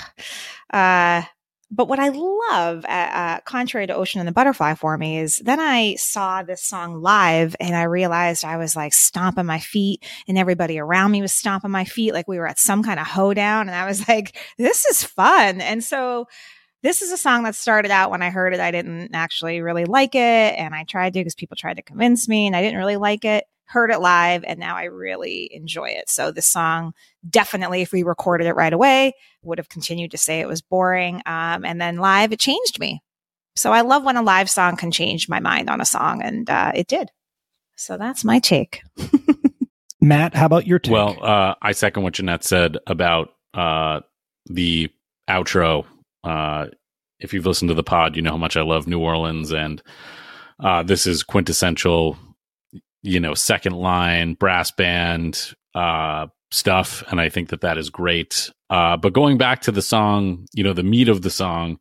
Uh, 0.72 1.24
but 1.72 1.88
what 1.88 2.00
I 2.00 2.10
love, 2.10 2.86
uh, 2.86 2.88
uh, 2.88 3.40
contrary 3.42 3.88
to 3.88 3.96
Ocean 3.96 4.20
and 4.20 4.28
the 4.28 4.34
Butterfly 4.34 4.76
for 4.76 4.98
me, 4.98 5.20
is 5.20 5.40
then 5.40 5.60
I 5.60 5.96
saw 5.96 6.44
this 6.44 6.62
song 6.62 7.02
live 7.02 7.56
and 7.60 7.76
I 7.76 7.84
realized 7.84 8.46
I 8.46 8.58
was 8.58 8.76
like 8.76 8.94
stomping 8.94 9.46
my 9.46 9.60
feet 9.60 10.04
and 10.28 10.38
everybody 10.38 10.78
around 10.78 11.12
me 11.12 11.22
was 11.22 11.34
stomping 11.34 11.72
my 11.72 11.86
feet 11.86 12.14
like 12.14 12.28
we 12.28 12.38
were 12.38 12.48
at 12.48 12.60
some 12.60 12.84
kind 12.84 13.00
of 13.00 13.08
hoedown. 13.08 13.68
And 13.68 13.76
I 13.76 13.86
was 13.86 14.08
like, 14.08 14.38
this 14.58 14.86
is 14.86 15.04
fun. 15.04 15.60
And 15.60 15.84
so 15.84 16.28
this 16.86 17.02
is 17.02 17.12
a 17.12 17.18
song 17.18 17.42
that 17.44 17.56
started 17.56 17.90
out 17.90 18.12
when 18.12 18.22
I 18.22 18.30
heard 18.30 18.54
it. 18.54 18.60
I 18.60 18.70
didn't 18.70 19.16
actually 19.16 19.60
really 19.60 19.86
like 19.86 20.14
it. 20.14 20.20
And 20.20 20.76
I 20.76 20.84
tried 20.84 21.14
to 21.14 21.20
because 21.20 21.34
people 21.34 21.58
tried 21.58 21.78
to 21.78 21.82
convince 21.82 22.28
me 22.28 22.46
and 22.46 22.56
I 22.56 22.62
didn't 22.62 22.78
really 22.78 22.96
like 22.96 23.26
it. 23.26 23.46
Heard 23.64 23.90
it 23.90 24.00
live 24.00 24.44
and 24.44 24.60
now 24.60 24.78
I 24.78 24.84
really 24.84 25.50
enjoy 25.52 25.90
it. 25.90 26.12
So 26.12 26.30
this 26.30 26.46
song 26.46 26.94
definitely, 27.28 27.82
if 27.82 27.92
we 27.92 28.04
recorded 28.04 28.46
it 28.46 28.54
right 28.54 28.72
away, 28.72 29.14
would 29.42 29.58
have 29.58 29.68
continued 29.68 30.12
to 30.12 30.20
say 30.20 30.42
it 30.42 30.48
was 30.48 30.62
boring. 30.62 31.24
Um, 31.26 31.66
and 31.66 31.82
then 31.82 31.98
live, 31.98 32.32
it 32.32 32.40
changed 32.40 32.80
me. 32.80 33.02
So 33.56 33.72
I 33.72 33.82
love 33.82 34.04
when 34.04 34.18
a 34.18 34.22
live 34.22 34.52
song 34.52 34.76
can 34.76 34.92
change 34.92 35.28
my 35.28 35.40
mind 35.40 35.72
on 35.72 35.82
a 35.82 35.86
song, 35.86 36.22
and 36.22 36.48
uh, 36.50 36.74
it 36.76 36.88
did. 36.88 37.10
So 37.78 37.98
that's 37.98 38.24
my 38.24 38.40
take. 38.40 38.82
Matt, 40.02 40.36
how 40.36 40.46
about 40.46 40.68
your 40.68 40.78
take? 40.78 40.92
Well, 40.92 41.18
uh, 41.24 41.56
I 41.62 41.72
second 41.72 42.04
what 42.04 42.14
Jeanette 42.14 42.44
said 42.44 42.78
about 42.86 43.30
uh, 43.54 44.02
the 44.48 44.92
outro 45.30 45.86
uh, 46.26 46.68
if 47.20 47.34
you've 47.34 47.46
listened 47.46 47.70
to 47.70 47.76
the 47.76 47.84
pod, 47.84 48.16
you 48.16 48.22
know 48.22 48.32
how 48.32 48.38
much 48.38 48.58
I 48.58 48.62
love 48.62 48.88
New 48.88 49.00
Orleans, 49.00 49.52
and 49.52 49.82
uh, 50.60 50.84
this 50.84 51.08
is 51.08 51.24
quintessential, 51.24 52.18
you 53.04 53.20
know, 53.20 53.34
second 53.34 53.74
line 53.74 54.34
brass 54.34 54.72
band 54.72 55.54
uh, 55.74 56.28
stuff, 56.52 57.04
and 57.10 57.22
I 57.22 57.30
think 57.30 57.50
that 57.50 57.62
that 57.62 57.78
is 57.78 57.90
great. 57.90 58.52
Uh, 58.70 58.98
but 58.98 59.14
going 59.14 59.38
back 59.38 59.62
to 59.62 59.72
the 59.72 59.82
song, 59.82 60.48
you 60.54 60.64
know, 60.64 60.74
the 60.74 60.84
meat 60.84 61.08
of 61.08 61.22
the 61.22 61.30
song, 61.30 61.78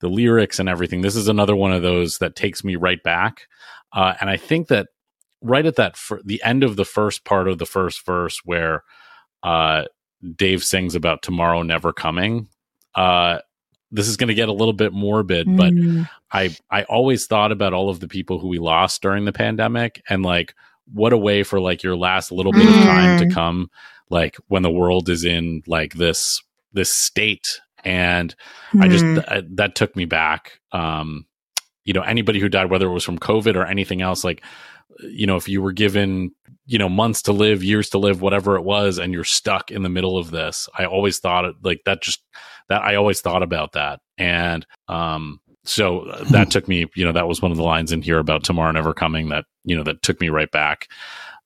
the 0.00 0.08
lyrics 0.08 0.58
and 0.58 0.68
everything, 0.68 1.02
this 1.02 1.16
is 1.16 1.28
another 1.28 1.56
one 1.56 1.72
of 1.72 1.82
those 1.82 2.18
that 2.18 2.36
takes 2.36 2.64
me 2.64 2.76
right 2.76 3.02
back, 3.02 3.46
uh, 3.92 4.14
and 4.20 4.30
I 4.30 4.36
think 4.36 4.68
that 4.68 4.86
right 5.42 5.66
at 5.66 5.76
that 5.76 5.96
fir- 5.96 6.20
the 6.24 6.42
end 6.44 6.62
of 6.62 6.76
the 6.76 6.84
first 6.84 7.24
part 7.24 7.48
of 7.48 7.58
the 7.58 7.66
first 7.66 8.04
verse 8.04 8.40
where 8.44 8.82
uh, 9.42 9.84
Dave 10.36 10.62
sings 10.62 10.94
about 10.94 11.22
tomorrow 11.22 11.62
never 11.62 11.92
coming. 11.92 12.48
Uh, 12.94 13.38
this 13.92 14.08
is 14.08 14.16
going 14.16 14.28
to 14.28 14.34
get 14.34 14.48
a 14.48 14.52
little 14.52 14.72
bit 14.72 14.92
morbid, 14.92 15.46
mm. 15.46 15.56
but 15.56 16.08
I 16.32 16.56
I 16.70 16.84
always 16.84 17.26
thought 17.26 17.52
about 17.52 17.72
all 17.72 17.90
of 17.90 18.00
the 18.00 18.08
people 18.08 18.38
who 18.38 18.48
we 18.48 18.58
lost 18.58 19.02
during 19.02 19.24
the 19.24 19.32
pandemic 19.32 20.02
and 20.08 20.22
like 20.22 20.54
what 20.92 21.12
a 21.12 21.18
way 21.18 21.42
for 21.42 21.60
like 21.60 21.82
your 21.82 21.96
last 21.96 22.32
little 22.32 22.52
bit 22.52 22.62
mm. 22.62 22.78
of 22.78 22.84
time 22.84 23.18
to 23.18 23.26
mm. 23.26 23.34
come 23.34 23.70
like 24.08 24.36
when 24.48 24.62
the 24.62 24.70
world 24.70 25.08
is 25.08 25.24
in 25.24 25.62
like 25.66 25.94
this 25.94 26.42
this 26.72 26.92
state 26.92 27.60
and 27.84 28.34
mm. 28.72 28.82
I 28.82 28.88
just 28.88 29.04
mm. 29.04 29.26
th- 29.28 29.44
that 29.54 29.74
took 29.74 29.94
me 29.96 30.04
back 30.04 30.60
um 30.72 31.26
you 31.84 31.92
know 31.92 32.02
anybody 32.02 32.40
who 32.40 32.48
died 32.48 32.70
whether 32.70 32.86
it 32.86 32.92
was 32.92 33.04
from 33.04 33.18
covid 33.18 33.56
or 33.56 33.64
anything 33.64 34.02
else 34.02 34.24
like 34.24 34.42
you 35.00 35.26
know 35.26 35.36
if 35.36 35.48
you 35.48 35.62
were 35.62 35.72
given 35.72 36.32
you 36.66 36.78
know 36.78 36.88
months 36.88 37.22
to 37.22 37.32
live 37.32 37.64
years 37.64 37.88
to 37.90 37.98
live 37.98 38.20
whatever 38.20 38.56
it 38.56 38.62
was 38.62 38.98
and 38.98 39.12
you're 39.12 39.24
stuck 39.24 39.70
in 39.70 39.82
the 39.82 39.88
middle 39.88 40.18
of 40.18 40.30
this 40.30 40.68
i 40.78 40.84
always 40.84 41.18
thought 41.18 41.44
it 41.44 41.54
like 41.62 41.80
that 41.84 42.02
just 42.02 42.22
that 42.70 42.82
I 42.82 42.94
always 42.94 43.20
thought 43.20 43.42
about 43.42 43.72
that. 43.72 44.00
And 44.16 44.64
um, 44.88 45.40
so 45.64 46.10
that 46.30 46.50
took 46.50 46.66
me, 46.66 46.86
you 46.94 47.04
know, 47.04 47.12
that 47.12 47.28
was 47.28 47.42
one 47.42 47.50
of 47.50 47.58
the 47.58 47.64
lines 47.64 47.92
in 47.92 48.00
here 48.00 48.18
about 48.18 48.44
tomorrow 48.44 48.72
never 48.72 48.94
coming 48.94 49.28
that, 49.28 49.44
you 49.64 49.76
know, 49.76 49.82
that 49.82 50.02
took 50.02 50.20
me 50.20 50.30
right 50.30 50.50
back 50.50 50.88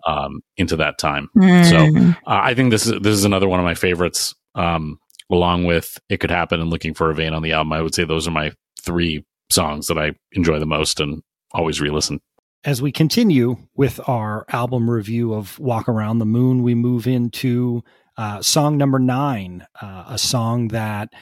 um, 0.07 0.43
into 0.57 0.77
that 0.77 0.99
time. 0.99 1.29
Mm. 1.37 1.65
So 1.69 2.11
uh, 2.27 2.41
I 2.43 2.55
think 2.55 2.71
this 2.71 2.87
is, 2.87 2.93
this 3.01 3.15
is 3.15 3.25
another 3.25 3.49
one 3.49 3.59
of 3.59 3.65
my 3.65 3.75
favorites. 3.75 4.35
Um, 4.55 5.01
along 5.31 5.65
with 5.65 5.99
It 6.09 6.19
Could 6.19 6.31
Happen 6.31 6.61
and 6.61 6.71
Looking 6.71 6.95
for 6.95 7.11
a 7.11 7.15
Vein 7.15 7.33
on 7.33 7.43
the 7.43 7.53
album, 7.53 7.73
I 7.73 7.81
would 7.81 7.95
say 7.95 8.05
those 8.05 8.29
are 8.29 8.31
my 8.31 8.53
three 8.81 9.25
songs 9.51 9.87
that 9.87 9.99
I 9.99 10.13
enjoy 10.33 10.59
the 10.59 10.67
most 10.67 11.01
and 11.01 11.23
always 11.53 11.81
re 11.81 11.91
listen. 11.91 12.21
As 12.65 12.81
we 12.81 12.93
continue 12.93 13.57
with 13.75 14.01
our 14.09 14.45
album 14.51 14.89
review 14.89 15.35
of 15.35 15.59
Walk 15.59 15.89
Around 15.89 16.19
the 16.19 16.27
Moon, 16.27 16.63
we 16.63 16.75
move 16.75 17.07
into 17.07 17.83
uh, 18.17 18.43
song 18.43 18.77
number 18.77 18.99
nine, 18.99 19.67
uh, 19.81 20.05
a 20.09 20.19
song 20.19 20.69
that 20.69 21.13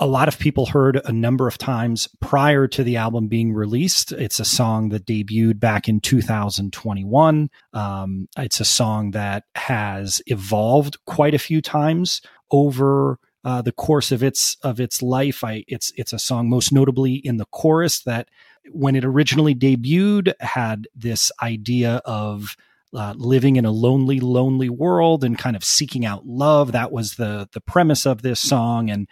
a 0.00 0.06
lot 0.06 0.26
of 0.26 0.38
people 0.38 0.66
heard 0.66 1.00
a 1.04 1.12
number 1.12 1.46
of 1.46 1.58
times 1.58 2.08
prior 2.20 2.66
to 2.66 2.82
the 2.82 2.96
album 2.96 3.28
being 3.28 3.52
released. 3.52 4.10
It's 4.10 4.40
a 4.40 4.44
song 4.44 4.88
that 4.88 5.06
debuted 5.06 5.60
back 5.60 5.88
in 5.88 6.00
2021. 6.00 7.50
Um, 7.72 8.28
it's 8.36 8.58
a 8.58 8.64
song 8.64 9.12
that 9.12 9.44
has 9.54 10.20
evolved 10.26 10.96
quite 11.04 11.34
a 11.34 11.38
few 11.38 11.62
times 11.62 12.20
over 12.50 13.18
uh, 13.44 13.62
the 13.62 13.72
course 13.72 14.10
of 14.12 14.22
its 14.22 14.56
of 14.62 14.80
its 14.80 15.02
life. 15.02 15.44
I 15.44 15.64
it's 15.68 15.92
it's 15.96 16.12
a 16.12 16.18
song 16.18 16.48
most 16.48 16.72
notably 16.72 17.14
in 17.14 17.36
the 17.36 17.46
chorus 17.46 18.00
that 18.02 18.28
when 18.70 18.96
it 18.96 19.04
originally 19.04 19.54
debuted 19.54 20.32
had 20.40 20.88
this 20.94 21.30
idea 21.42 22.02
of 22.04 22.56
uh, 22.94 23.14
living 23.16 23.56
in 23.56 23.64
a 23.64 23.70
lonely, 23.70 24.20
lonely 24.20 24.68
world 24.68 25.24
and 25.24 25.38
kind 25.38 25.56
of 25.56 25.64
seeking 25.64 26.04
out 26.04 26.26
love. 26.26 26.72
That 26.72 26.92
was 26.92 27.14
the 27.16 27.48
the 27.52 27.60
premise 27.60 28.06
of 28.06 28.22
this 28.22 28.40
song, 28.40 28.90
and 28.90 29.08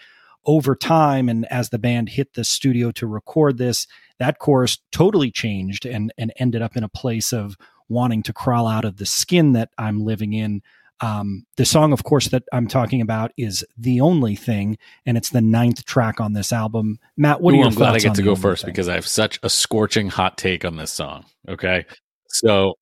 over 0.46 0.74
time 0.74 1.28
and 1.28 1.46
as 1.50 1.70
the 1.70 1.78
band 1.78 2.10
hit 2.10 2.34
the 2.34 2.44
studio 2.44 2.90
to 2.92 3.06
record 3.06 3.58
this, 3.58 3.86
that 4.18 4.38
chorus 4.38 4.78
totally 4.92 5.30
changed 5.30 5.86
and 5.86 6.12
and 6.18 6.32
ended 6.36 6.62
up 6.62 6.76
in 6.76 6.84
a 6.84 6.88
place 6.88 7.32
of 7.32 7.56
wanting 7.88 8.22
to 8.22 8.32
crawl 8.32 8.66
out 8.66 8.84
of 8.84 8.98
the 8.98 9.06
skin 9.06 9.52
that 9.52 9.70
I'm 9.76 10.00
living 10.00 10.32
in. 10.32 10.62
Um, 11.02 11.46
the 11.56 11.64
song, 11.64 11.94
of 11.94 12.04
course, 12.04 12.28
that 12.28 12.42
I'm 12.52 12.68
talking 12.68 13.00
about 13.00 13.32
is 13.38 13.64
"The 13.78 14.02
Only 14.02 14.36
Thing," 14.36 14.76
and 15.06 15.16
it's 15.16 15.30
the 15.30 15.40
ninth 15.40 15.86
track 15.86 16.20
on 16.20 16.34
this 16.34 16.52
album. 16.52 16.98
Matt, 17.16 17.40
what 17.40 17.52
Ooh, 17.52 17.56
are 17.56 17.58
your 17.60 17.66
I'm 17.68 17.74
glad 17.74 17.94
I 17.94 17.98
get 17.98 18.14
to 18.16 18.22
go 18.22 18.36
first 18.36 18.64
thing? 18.64 18.72
because 18.72 18.88
I 18.88 18.94
have 18.94 19.06
such 19.06 19.40
a 19.42 19.48
scorching 19.48 20.08
hot 20.08 20.36
take 20.36 20.64
on 20.64 20.76
this 20.76 20.92
song. 20.92 21.24
Okay, 21.48 21.86
so, 22.30 22.74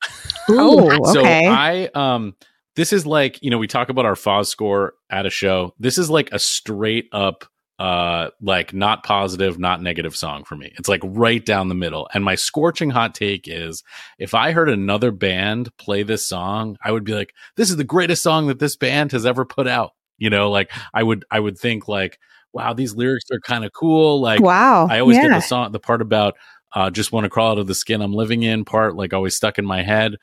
oh, 0.49 1.11
okay. 1.17 1.47
I 1.47 1.87
um, 1.95 2.35
this 2.77 2.93
is 2.93 3.07
like 3.07 3.43
you 3.43 3.51
know 3.51 3.59
we 3.59 3.67
talk 3.67 3.89
about 3.89 4.07
our 4.07 4.15
Foz 4.15 4.47
score 4.47 4.95
at 5.11 5.27
a 5.27 5.31
show. 5.31 5.75
This 5.79 5.99
is 5.99 6.11
like 6.11 6.31
a 6.33 6.39
straight 6.39 7.09
up 7.13 7.45
uh 7.79 8.31
like 8.41 8.75
not 8.75 9.05
positive 9.05 9.57
not 9.57 9.81
negative 9.81 10.17
song 10.17 10.43
for 10.43 10.57
me 10.57 10.73
it's 10.77 10.89
like 10.89 11.01
right 11.05 11.47
down 11.47 11.69
the 11.69 11.77
middle 11.77 12.09
and 12.13 12.25
my 12.25 12.35
scorching 12.35 12.91
hot 12.91 13.15
take 13.15 13.47
is 13.47 13.85
if 14.19 14.35
i 14.35 14.51
heard 14.51 14.69
another 14.69 15.13
band 15.13 15.69
play 15.77 16.03
this 16.03 16.27
song 16.27 16.77
i 16.85 16.91
would 16.91 17.05
be 17.05 17.15
like 17.15 17.33
this 17.57 17.71
is 17.71 17.77
the 17.77 17.85
greatest 17.85 18.21
song 18.21 18.49
that 18.49 18.59
this 18.59 18.75
band 18.75 19.13
has 19.13 19.25
ever 19.25 19.45
put 19.45 19.69
out 19.69 19.93
you 20.17 20.29
know 20.29 20.51
like 20.51 20.73
i 20.93 21.01
would 21.01 21.25
i 21.31 21.39
would 21.39 21.57
think 21.57 21.87
like 21.87 22.19
wow 22.53 22.73
these 22.73 22.97
lyrics 22.97 23.27
are 23.31 23.39
kind 23.39 23.65
of 23.65 23.73
cool 23.73 24.21
like 24.21 24.41
wow 24.41 24.89
i 24.91 24.99
always 24.99 25.17
yeah. 25.17 25.29
get 25.29 25.35
the 25.35 25.41
song 25.41 25.71
the 25.71 25.79
part 25.79 26.03
about 26.03 26.35
uh 26.75 26.91
just 26.91 27.13
want 27.13 27.25
to 27.25 27.31
crawl 27.31 27.53
out 27.53 27.59
of 27.59 27.67
the 27.67 27.75
skin 27.75 28.03
i'm 28.03 28.15
living 28.15 28.43
in 28.43 28.65
part 28.65 28.97
like 28.97 29.13
always 29.13 29.35
stuck 29.35 29.59
in 29.59 29.65
my 29.65 29.83
head 29.83 30.17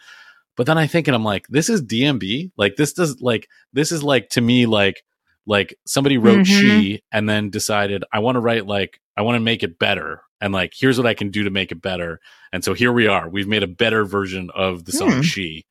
but 0.56 0.68
then 0.68 0.78
I 0.78 0.88
think, 0.88 1.08
and 1.08 1.16
I'm 1.16 1.24
like, 1.24 1.48
this 1.48 1.70
is 1.70 1.82
DMB. 1.82 2.52
Like 2.58 2.76
this 2.76 2.94
does 2.94 3.22
like 3.22 3.50
this 3.74 3.92
is 3.92 4.04
like 4.04 4.30
to 4.30 4.42
me 4.42 4.66
like 4.66 5.04
like 5.46 5.78
somebody 5.86 6.18
wrote 6.18 6.46
mm-hmm. 6.46 6.60
she 6.60 7.04
and 7.12 7.30
then 7.30 7.50
decided 7.50 8.04
I 8.12 8.20
want 8.20 8.36
to 8.36 8.40
write 8.40 8.66
like 8.66 9.00
I 9.18 9.22
want 9.22 9.36
to 9.36 9.42
make 9.42 9.64
it 9.64 9.78
better 9.78 10.22
and 10.42 10.54
like 10.54 10.74
here's 10.76 10.98
what 10.98 11.08
I 11.08 11.14
can 11.14 11.30
do 11.30 11.44
to 11.44 11.50
make 11.50 11.72
it 11.72 11.82
better. 11.82 12.20
And 12.52 12.64
so 12.64 12.74
here 12.74 12.92
we 12.92 13.08
are. 13.08 13.30
We've 13.30 13.48
made 13.48 13.64
a 13.64 13.68
better 13.68 14.06
version 14.06 14.50
of 14.56 14.86
the 14.86 14.92
song 14.92 15.10
mm. 15.10 15.24
she 15.24 15.66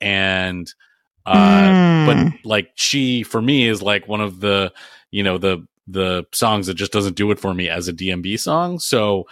and 0.00 0.72
uh 1.26 1.68
mm. 1.68 2.06
but 2.06 2.48
like 2.48 2.70
she 2.74 3.22
for 3.22 3.42
me 3.42 3.68
is 3.68 3.82
like 3.82 4.08
one 4.08 4.22
of 4.22 4.40
the 4.40 4.72
you 5.10 5.22
know 5.22 5.36
the 5.36 5.66
the 5.86 6.24
songs 6.32 6.66
that 6.66 6.74
just 6.74 6.92
doesn't 6.92 7.16
do 7.16 7.30
it 7.30 7.38
for 7.38 7.52
me 7.52 7.68
as 7.68 7.88
a 7.88 7.92
DMB 7.92 8.38
song. 8.38 8.78
So 8.78 9.26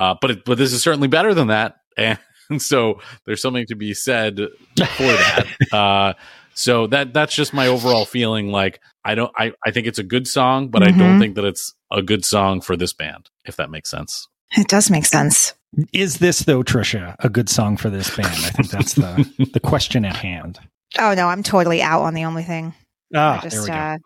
uh 0.00 0.16
but 0.20 0.30
it, 0.32 0.44
but 0.44 0.58
this 0.58 0.72
is 0.72 0.82
certainly 0.82 1.08
better 1.08 1.34
than 1.34 1.46
that. 1.48 1.76
And 2.50 2.60
so 2.60 3.00
there's 3.24 3.40
something 3.40 3.64
to 3.66 3.76
be 3.76 3.94
said 3.94 4.36
for 4.36 5.02
that. 5.02 5.46
uh, 5.72 6.14
so 6.54 6.88
that 6.88 7.14
that's 7.14 7.34
just 7.34 7.54
my 7.54 7.68
overall 7.68 8.04
feeling. 8.04 8.48
Like 8.48 8.80
I 9.04 9.14
don't, 9.14 9.32
I, 9.36 9.52
I 9.64 9.70
think 9.70 9.86
it's 9.86 9.98
a 9.98 10.02
good 10.02 10.26
song, 10.26 10.68
but 10.68 10.82
mm-hmm. 10.82 10.94
I 10.94 10.98
don't 10.98 11.10
mm-hmm. 11.12 11.20
think 11.20 11.34
that 11.36 11.44
it's 11.44 11.72
a 11.90 12.02
good 12.02 12.24
song 12.24 12.60
for 12.60 12.76
this 12.76 12.92
band. 12.92 13.30
If 13.44 13.56
that 13.56 13.70
makes 13.70 13.88
sense. 13.88 14.28
It 14.56 14.68
does 14.68 14.90
make 14.90 15.06
sense. 15.06 15.54
Is 15.92 16.18
this 16.18 16.40
though, 16.40 16.64
Trisha, 16.64 17.14
a 17.20 17.28
good 17.28 17.48
song 17.48 17.76
for 17.76 17.88
this 17.88 18.14
band? 18.14 18.28
I 18.28 18.50
think 18.50 18.70
that's 18.70 18.94
the 18.94 19.50
the 19.52 19.60
question 19.60 20.04
at 20.04 20.16
hand. 20.16 20.58
Oh 20.98 21.14
no, 21.14 21.28
I'm 21.28 21.44
totally 21.44 21.80
out 21.80 22.02
on 22.02 22.14
the 22.14 22.24
only 22.24 22.42
thing. 22.42 22.74
Ah, 23.14 23.40
just, 23.42 23.54
there 23.54 23.62
we 23.62 23.68
go. 23.68 23.74
Uh, 23.74 23.98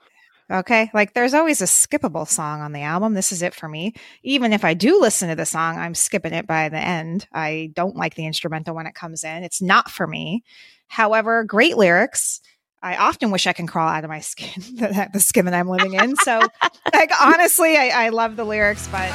Okay. 0.50 0.90
Like 0.92 1.14
there's 1.14 1.34
always 1.34 1.62
a 1.62 1.66
skippable 1.66 2.28
song 2.28 2.60
on 2.60 2.72
the 2.72 2.82
album. 2.82 3.14
This 3.14 3.32
is 3.32 3.42
it 3.42 3.54
for 3.54 3.68
me. 3.68 3.94
Even 4.22 4.52
if 4.52 4.64
I 4.64 4.74
do 4.74 5.00
listen 5.00 5.28
to 5.30 5.36
the 5.36 5.46
song, 5.46 5.78
I'm 5.78 5.94
skipping 5.94 6.34
it 6.34 6.46
by 6.46 6.68
the 6.68 6.78
end. 6.78 7.26
I 7.32 7.70
don't 7.74 7.96
like 7.96 8.14
the 8.14 8.26
instrumental 8.26 8.74
when 8.74 8.86
it 8.86 8.94
comes 8.94 9.24
in. 9.24 9.42
It's 9.42 9.62
not 9.62 9.90
for 9.90 10.06
me. 10.06 10.44
However, 10.88 11.44
great 11.44 11.76
lyrics. 11.76 12.40
I 12.82 12.96
often 12.96 13.30
wish 13.30 13.46
I 13.46 13.54
can 13.54 13.66
crawl 13.66 13.88
out 13.88 14.04
of 14.04 14.10
my 14.10 14.20
skin, 14.20 14.62
the, 14.76 15.08
the 15.12 15.20
skin 15.20 15.46
that 15.46 15.54
I'm 15.54 15.68
living 15.68 15.94
in. 15.94 16.16
So, 16.16 16.38
like, 16.92 17.10
honestly, 17.18 17.78
I, 17.78 18.06
I 18.06 18.08
love 18.10 18.36
the 18.36 18.44
lyrics, 18.44 18.86
but. 18.88 19.10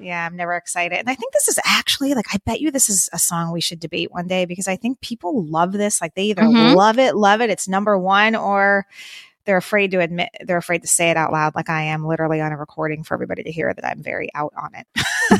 Yeah, 0.00 0.26
I'm 0.26 0.36
never 0.36 0.54
excited. 0.54 0.98
And 0.98 1.08
I 1.08 1.14
think 1.14 1.32
this 1.32 1.48
is 1.48 1.58
actually 1.64 2.14
like, 2.14 2.26
I 2.32 2.38
bet 2.44 2.60
you 2.60 2.70
this 2.70 2.88
is 2.88 3.08
a 3.12 3.18
song 3.18 3.52
we 3.52 3.60
should 3.60 3.80
debate 3.80 4.12
one 4.12 4.26
day 4.26 4.44
because 4.44 4.68
I 4.68 4.76
think 4.76 5.00
people 5.00 5.44
love 5.44 5.72
this. 5.72 6.00
Like 6.00 6.14
they 6.14 6.24
either 6.24 6.42
mm-hmm. 6.42 6.76
love 6.76 6.98
it, 6.98 7.16
love 7.16 7.40
it, 7.40 7.50
it's 7.50 7.68
number 7.68 7.98
one, 7.98 8.34
or 8.34 8.86
they're 9.44 9.56
afraid 9.56 9.90
to 9.92 10.00
admit, 10.00 10.30
they're 10.44 10.58
afraid 10.58 10.82
to 10.82 10.88
say 10.88 11.10
it 11.10 11.16
out 11.16 11.32
loud, 11.32 11.54
like 11.54 11.70
I 11.70 11.82
am 11.82 12.06
literally 12.06 12.40
on 12.40 12.52
a 12.52 12.56
recording 12.56 13.02
for 13.02 13.14
everybody 13.14 13.42
to 13.42 13.52
hear 13.52 13.72
that 13.72 13.84
I'm 13.84 14.02
very 14.02 14.28
out 14.34 14.52
on 14.56 14.70
it. 14.74 14.86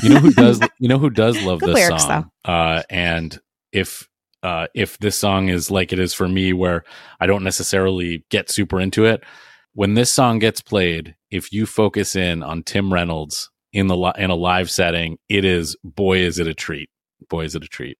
you 0.03 0.11
know 0.11 0.21
who 0.21 0.33
does, 0.33 0.61
you 0.79 0.89
know 0.89 0.99
who 0.99 1.11
does 1.11 1.41
love 1.43 1.61
Good 1.61 1.71
this 1.71 1.75
lyrics, 1.77 2.03
song? 2.05 2.31
Uh, 2.45 2.83
and 2.91 3.41
if, 3.73 4.09
uh, 4.43 4.69
if 4.75 4.99
this 4.99 5.17
song 5.17 5.49
is 5.49 5.71
like 5.71 5.93
it 5.93 5.99
is 5.99 6.15
for 6.15 6.29
me, 6.29 6.53
where 6.53 6.85
I 7.21 7.27
don't 7.27 7.45
necessarily 7.45 8.25
get 8.31 8.51
super 8.51 8.81
into 8.81 9.05
it, 9.05 9.23
when 9.75 9.95
this 9.95 10.13
song 10.13 10.39
gets 10.39 10.61
played, 10.61 11.15
if 11.31 11.53
you 11.53 11.67
focus 11.67 12.17
in 12.17 12.43
on 12.43 12.63
Tim 12.63 12.93
Reynolds 12.93 13.51
in 13.73 13.87
the 13.87 13.97
in 14.19 14.31
a 14.31 14.35
live 14.35 14.71
setting, 14.71 15.19
it 15.29 15.45
is 15.45 15.77
boy 15.85 16.19
is 16.19 16.39
it 16.39 16.47
a 16.47 16.55
treat. 16.55 16.91
Boy 17.29 17.45
is 17.45 17.55
it 17.55 17.65
a 17.65 17.69
treat. 17.69 17.99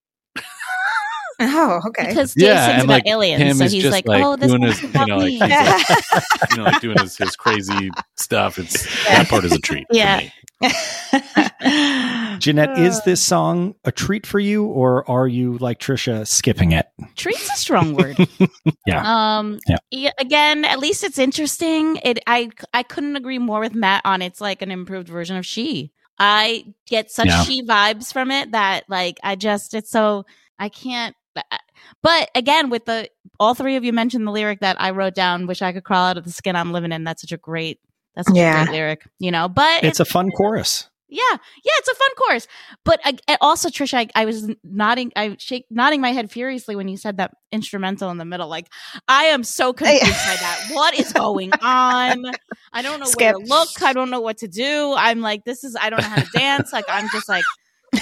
Oh, 1.43 1.81
okay. 1.87 2.09
Because 2.09 2.35
Jason's 2.35 2.43
yeah, 2.43 2.71
and 2.73 2.83
about 2.83 2.93
like 2.93 3.07
aliens, 3.07 3.59
so 3.59 3.67
he's 3.67 3.91
like, 3.91 4.07
like, 4.07 4.23
"Oh, 4.23 4.37
this 4.37 4.53
is 4.53 4.81
his, 4.81 4.91
about 4.91 5.09
you 5.09 5.15
know, 5.15 5.21
me." 5.21 5.41
Like, 5.41 5.51
like, 5.51 5.89
you 6.51 6.57
know, 6.59 6.65
like 6.65 6.81
doing 6.83 6.99
his, 6.99 7.17
his 7.17 7.35
crazy 7.35 7.91
stuff. 8.17 8.59
It's 8.59 8.85
that 9.07 9.27
part 9.29 9.45
is 9.45 9.53
a 9.53 9.59
treat. 9.59 9.87
Yeah. 9.91 10.29
Jeanette, 12.39 12.79
is 12.79 12.99
uh. 12.99 13.03
this 13.07 13.23
song 13.23 13.75
a 13.85 13.93
treat 13.93 14.27
for 14.27 14.39
you, 14.39 14.67
or 14.67 15.09
are 15.11 15.27
you 15.27 15.57
like 15.59 15.79
Trisha 15.79 16.27
skipping 16.27 16.73
it? 16.73 16.87
Treat's 17.17 17.51
a 17.51 17.57
strong 17.57 17.95
word. 17.95 18.19
yeah. 18.87 19.39
Um. 19.39 19.59
Yeah. 19.91 20.11
Again, 20.19 20.67
at 20.67 20.79
least 20.79 21.05
it's 21.05 21.19
interesting. 21.19 21.97
It. 22.05 22.19
I. 22.27 22.51
I 22.75 22.83
couldn't 22.83 23.17
agree 23.17 23.39
more 23.39 23.61
with 23.61 23.75
Matt 23.75 24.03
on. 24.05 24.21
It's 24.21 24.43
like 24.43 24.61
an 24.61 24.71
improved 24.71 25.09
version 25.09 25.37
of 25.37 25.47
She. 25.47 25.93
I 26.19 26.67
get 26.87 27.11
such 27.11 27.29
yeah. 27.29 27.43
She 27.45 27.63
vibes 27.65 28.13
from 28.13 28.31
it 28.31 28.53
that 28.53 28.85
like 28.91 29.17
I 29.25 29.37
just 29.37 29.73
it's 29.73 29.91
so 29.91 30.27
I 30.59 30.69
can't. 30.69 31.17
Uh, 31.37 31.59
but 32.03 32.31
again, 32.35 32.71
with 32.71 32.85
the 32.85 33.09
all 33.39 33.55
three 33.55 33.77
of 33.77 33.85
you 33.85 33.93
mentioned 33.93 34.27
the 34.27 34.33
lyric 34.33 34.61
that 34.61 34.81
I 34.81 34.91
wrote 34.91 35.15
down, 35.15 35.47
"Wish 35.47 35.63
I 35.63 35.73
could 35.73 35.85
crawl 35.85 36.07
out 36.07 36.19
of 36.19 36.25
the 36.25 36.33
skin 36.33 36.57
I'm 36.57 36.73
living 36.73 36.93
in." 36.93 37.05
That's 37.05 37.23
such 37.23 37.33
a 37.33 37.37
great. 37.37 37.81
That's 38.15 38.29
such 38.29 38.37
yeah. 38.37 38.63
a 38.63 38.65
great 38.67 38.75
lyric, 38.75 39.09
you 39.19 39.31
know. 39.31 39.49
But 39.49 39.85
it's, 39.85 40.01
it's 40.01 40.01
a 40.01 40.13
fun 40.13 40.31
chorus. 40.37 40.89
Yeah, 41.11 41.23
yeah, 41.29 41.73
it's 41.79 41.89
a 41.89 41.95
fun 41.95 42.15
course. 42.15 42.47
But 42.85 43.01
I, 43.05 43.37
also, 43.41 43.69
Trisha, 43.69 43.95
I, 43.95 44.09
I, 44.23 44.25
was 44.27 44.49
nodding, 44.63 45.11
I 45.17 45.35
shake, 45.41 45.67
nodding 45.69 46.01
my 46.01 46.13
head 46.13 46.31
furiously 46.31 46.77
when 46.77 46.87
you 46.87 46.97
said 46.97 47.17
that 47.17 47.33
instrumental 47.51 48.11
in 48.11 48.19
the 48.19 48.25
middle. 48.25 48.49
Like, 48.49 48.69
I 49.09 49.25
am 49.25 49.43
so 49.43 49.73
confused 49.73 50.03
by 50.03 50.37
that. 50.41 50.69
What 50.71 50.95
is 50.95 51.13
going 51.13 51.53
on? 51.53 52.25
I 52.73 52.83
don't 52.83 53.01
know 53.01 53.07
Skip. 53.07 53.35
where 53.35 53.45
to 53.45 53.51
look. 53.51 53.83
I 53.83 53.93
don't 53.93 54.11
know 54.11 54.21
what 54.21 54.39
to 54.39 54.49
do. 54.49 54.95
I'm 54.97 55.21
like, 55.21 55.45
this 55.45 55.65
is. 55.65 55.77
I 55.81 55.91
don't 55.91 56.01
know 56.01 56.09
how 56.09 56.23
to 56.23 56.29
dance. 56.33 56.73
Like, 56.73 56.85
I'm 56.89 57.09
just 57.11 57.29
like. 57.29 57.45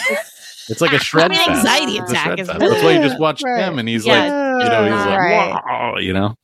It's 0.69 0.81
like 0.81 0.93
a 0.93 0.97
ah, 0.97 0.99
shred. 0.99 1.33
I 1.33 1.49
anxiety 1.49 1.99
attack. 1.99 2.39
Is 2.39 2.47
That's 2.47 2.61
why 2.61 2.93
you 2.93 3.01
just 3.01 3.19
watch 3.19 3.43
right. 3.45 3.65
him, 3.65 3.79
and 3.79 3.89
he's 3.89 4.07
yeah. 4.07 4.57
like, 4.57 4.65
you 4.65 4.71
know, 4.71 4.85
he's 4.85 5.07
like, 5.07 5.19
right. 5.19 5.63
wow, 5.67 5.97
you 5.99 6.13
know. 6.13 6.35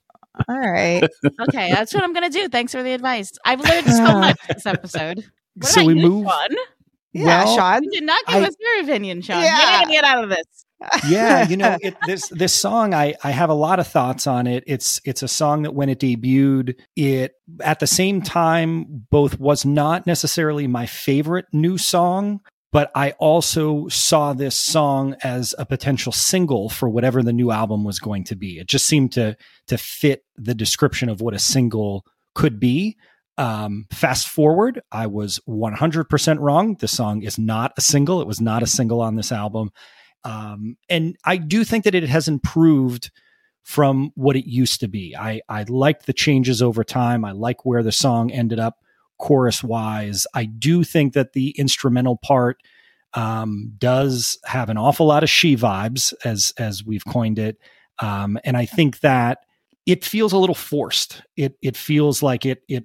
All 0.49 0.59
right. 0.59 1.03
okay, 1.49 1.73
that's 1.73 1.95
what 1.95 2.03
I'm 2.03 2.13
gonna 2.13 2.31
do. 2.31 2.49
Thanks 2.49 2.73
for 2.73 2.83
the 2.83 2.93
advice. 2.93 3.33
I've 3.45 3.61
learned 3.61 3.87
so 3.87 4.05
uh. 4.05 4.21
much 4.21 4.39
this 4.49 4.67
episode. 4.67 5.25
What 5.57 5.69
so 5.69 5.85
we 5.85 5.95
move. 5.95 6.27
Shawn? 6.27 6.57
Yeah, 7.13 7.45
well, 7.45 7.57
Shawn. 7.57 7.85
You 7.85 7.91
did 7.93 8.03
not 8.03 8.27
give 8.27 8.43
I, 8.43 8.47
us 8.49 8.57
your 8.59 8.83
opinion, 8.83 9.23
Shawn. 9.23 9.41
Yeah. 9.41 9.83
You 9.83 9.87
get 9.93 10.03
out 10.03 10.25
of 10.25 10.31
this. 10.31 10.65
yeah, 11.09 11.49
you 11.49 11.57
know, 11.57 11.77
it, 11.81 11.97
this 12.07 12.29
this 12.29 12.53
song, 12.53 12.95
I 12.95 13.15
I 13.23 13.31
have 13.31 13.51
a 13.51 13.55
lot 13.55 13.79
of 13.79 13.87
thoughts 13.87 14.27
on 14.27 14.47
it. 14.47 14.65
It's 14.67 15.01
it's 15.05 15.23
a 15.23 15.29
song 15.29 15.63
that 15.63 15.75
when 15.75 15.89
it 15.89 16.01
debuted, 16.01 16.75
it 16.97 17.33
at 17.61 17.81
the 17.81 17.87
same 17.87 18.23
time 18.23 19.07
both 19.11 19.39
was 19.39 19.65
not 19.65 20.07
necessarily 20.07 20.67
my 20.67 20.87
favorite 20.87 21.47
new 21.53 21.79
song, 21.79 22.41
but 22.75 22.91
I 22.97 23.13
also 23.13 23.87
saw 23.87 24.33
this 24.33 24.57
song 24.57 25.15
as 25.23 25.55
a 25.61 25.65
potential 25.65 26.11
single 26.11 26.69
for 26.69 26.89
whatever 26.89 27.23
the 27.23 27.33
new 27.33 27.53
album 27.53 27.85
was 27.85 28.01
going 28.01 28.25
to 28.25 28.35
be. 28.35 28.59
It 28.59 28.67
just 28.67 28.89
seemed 28.89 29.13
to 29.13 29.37
to 29.69 29.79
fit 29.79 30.25
the 30.37 30.57
description 30.57 31.09
of 31.09 31.21
what 31.21 31.35
a 31.35 31.39
single 31.39 32.05
could 32.35 32.59
be. 32.59 32.97
Um, 33.39 33.87
fast 33.93 34.27
forward, 34.27 34.83
I 34.91 35.07
was 35.07 35.39
100% 35.49 36.41
wrong. 36.41 36.75
The 36.81 36.89
song 36.89 37.23
is 37.23 37.39
not 37.39 37.75
a 37.77 37.81
single. 37.81 38.21
It 38.21 38.27
was 38.27 38.41
not 38.41 38.65
a 38.65 38.67
single 38.67 39.01
on 39.01 39.15
this 39.15 39.31
album. 39.31 39.71
Um, 40.25 40.77
and 40.89 41.17
I 41.25 41.37
do 41.37 41.63
think 41.63 41.85
that 41.85 41.95
it 41.95 42.09
has 42.09 42.27
improved 42.27 43.13
from 43.63 44.11
what 44.17 44.35
it 44.35 44.51
used 44.51 44.81
to 44.81 44.89
be. 44.89 45.15
I, 45.17 45.43
I 45.49 45.63
liked 45.69 46.07
the 46.07 46.13
changes 46.13 46.61
over 46.61 46.83
time. 46.83 47.25
I 47.25 47.31
like 47.31 47.65
where 47.65 47.85
the 47.85 47.93
song 47.93 48.33
ended 48.33 48.59
up 48.59 48.79
chorus 49.25 49.65
wise. 49.65 50.27
I 50.35 50.45
do 50.45 50.85
think 50.85 51.15
that 51.15 51.33
the 51.33 51.51
instrumental 51.57 52.19
part 52.19 52.59
um, 53.15 53.73
does 53.79 54.39
have 54.45 54.69
an 54.69 54.77
awful 54.77 55.07
lot 55.07 55.23
of 55.23 55.31
she 55.31 55.57
vibes, 55.57 56.13
as 56.27 56.53
as 56.59 56.85
we've 56.85 57.07
coined 57.07 57.39
it, 57.39 57.57
um, 58.01 58.39
and 58.45 58.55
I 58.55 58.67
think 58.67 59.01
that 59.01 59.39
it 59.87 60.05
feels 60.05 60.35
a 60.35 60.39
little 60.39 60.55
forced. 60.55 61.23
It 61.37 61.57
it 61.63 61.75
feels 61.75 62.23
like 62.23 62.45
it 62.45 62.63
it 62.69 62.85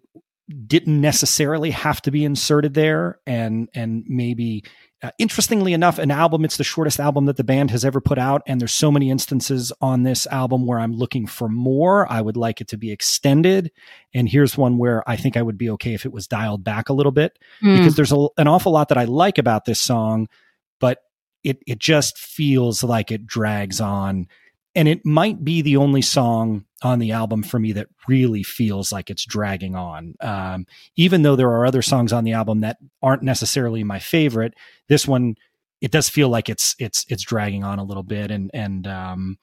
didn't 0.65 1.01
necessarily 1.01 1.71
have 1.71 2.01
to 2.03 2.11
be 2.11 2.23
inserted 2.23 2.73
there, 2.73 3.19
and 3.27 3.67
and 3.73 4.05
maybe 4.07 4.63
uh, 5.01 5.11
interestingly 5.17 5.71
enough, 5.71 5.97
an 5.97 6.11
album, 6.11 6.43
it's 6.43 6.57
the 6.57 6.63
shortest 6.63 6.99
album 6.99 7.25
that 7.25 7.37
the 7.37 7.43
band 7.43 7.71
has 7.71 7.85
ever 7.85 8.01
put 8.01 8.17
out. 8.17 8.41
And 8.45 8.59
there's 8.59 8.73
so 8.73 8.91
many 8.91 9.09
instances 9.09 9.71
on 9.79 10.03
this 10.03 10.27
album 10.27 10.65
where 10.65 10.79
I'm 10.79 10.93
looking 10.93 11.25
for 11.25 11.47
more. 11.47 12.11
I 12.11 12.19
would 12.19 12.35
like 12.35 12.59
it 12.59 12.67
to 12.69 12.77
be 12.77 12.91
extended. 12.91 13.71
And 14.13 14.27
here's 14.27 14.57
one 14.57 14.77
where 14.77 15.07
I 15.09 15.15
think 15.15 15.37
I 15.37 15.41
would 15.41 15.57
be 15.57 15.69
okay 15.71 15.93
if 15.93 16.05
it 16.05 16.11
was 16.11 16.27
dialed 16.27 16.65
back 16.65 16.89
a 16.89 16.93
little 16.93 17.13
bit 17.13 17.39
mm. 17.63 17.77
because 17.77 17.95
there's 17.95 18.11
a, 18.11 18.27
an 18.37 18.47
awful 18.47 18.73
lot 18.73 18.89
that 18.89 18.97
I 18.97 19.05
like 19.05 19.37
about 19.37 19.63
this 19.63 19.79
song, 19.79 20.27
but 20.81 20.99
it, 21.45 21.59
it 21.65 21.79
just 21.79 22.17
feels 22.17 22.83
like 22.83 23.09
it 23.09 23.25
drags 23.25 23.79
on 23.79 24.27
and 24.79 24.87
it 24.87 25.05
might 25.05 25.43
be 25.43 25.61
the 25.61 25.75
only 25.75 26.01
song 26.01 26.63
on 26.83 26.99
the 26.99 27.11
album 27.11 27.43
for 27.43 27.59
me 27.59 27.73
that 27.73 27.89
really 28.07 28.43
feels 28.43 28.93
like 28.93 29.09
it's 29.09 29.25
dragging 29.25 29.75
on. 29.75 30.15
Um, 30.21 30.65
even 30.95 31.21
though 31.21 31.35
there 31.35 31.49
are 31.49 31.65
other 31.65 31.81
songs 31.81 32.13
on 32.13 32.23
the 32.23 32.31
album 32.31 32.61
that 32.61 32.77
aren't 33.03 33.21
necessarily 33.21 33.83
my 33.83 33.99
favorite, 33.99 34.53
this 34.87 35.05
one 35.05 35.35
it 35.81 35.91
does 35.91 36.07
feel 36.07 36.29
like 36.29 36.47
it's 36.47 36.77
it's 36.79 37.05
it's 37.09 37.23
dragging 37.23 37.65
on 37.65 37.77
a 37.77 37.83
little 37.83 38.03
bit, 38.03 38.31
and 38.31 38.51
and 38.53 38.87
um, 38.87 39.37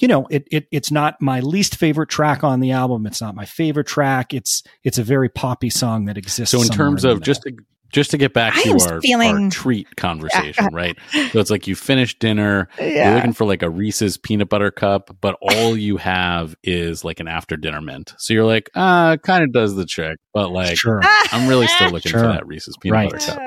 you 0.00 0.08
know 0.08 0.26
it, 0.30 0.48
it 0.50 0.66
it's 0.72 0.90
not 0.90 1.22
my 1.22 1.38
least 1.38 1.76
favorite 1.76 2.08
track 2.08 2.42
on 2.42 2.58
the 2.58 2.72
album. 2.72 3.06
It's 3.06 3.20
not 3.20 3.36
my 3.36 3.44
favorite 3.44 3.86
track. 3.86 4.34
It's 4.34 4.64
it's 4.82 4.98
a 4.98 5.04
very 5.04 5.28
poppy 5.28 5.70
song 5.70 6.06
that 6.06 6.18
exists. 6.18 6.50
So 6.50 6.60
in 6.60 6.68
terms 6.68 7.04
of 7.04 7.20
just 7.20 7.42
to 7.42 7.54
just 7.92 8.10
to 8.10 8.18
get 8.18 8.32
back 8.32 8.56
I 8.56 8.62
to 8.64 8.70
our, 8.88 9.00
feeling... 9.00 9.44
our, 9.44 9.50
treat 9.50 9.96
conversation, 9.96 10.68
right? 10.72 10.98
So 11.12 11.38
it's 11.38 11.50
like 11.50 11.66
you 11.66 11.76
finish 11.76 12.18
dinner, 12.18 12.68
yeah. 12.78 12.86
you're 12.86 13.14
looking 13.16 13.32
for 13.34 13.44
like 13.44 13.62
a 13.62 13.70
Reese's 13.70 14.16
peanut 14.16 14.48
butter 14.48 14.70
cup, 14.70 15.16
but 15.20 15.36
all 15.40 15.76
you 15.76 15.98
have 15.98 16.56
is 16.64 17.04
like 17.04 17.20
an 17.20 17.28
after 17.28 17.56
dinner 17.56 17.80
mint. 17.80 18.14
So 18.18 18.34
you're 18.34 18.46
like, 18.46 18.70
uh, 18.74 19.18
kind 19.18 19.44
of 19.44 19.52
does 19.52 19.76
the 19.76 19.86
trick, 19.86 20.18
but 20.32 20.50
like, 20.50 20.76
sure. 20.76 21.00
I'm 21.04 21.48
really 21.48 21.66
still 21.68 21.90
looking 21.90 22.10
sure. 22.10 22.20
for 22.20 22.26
that 22.26 22.46
Reese's 22.46 22.76
peanut 22.80 22.94
right. 22.94 23.10
butter 23.12 23.38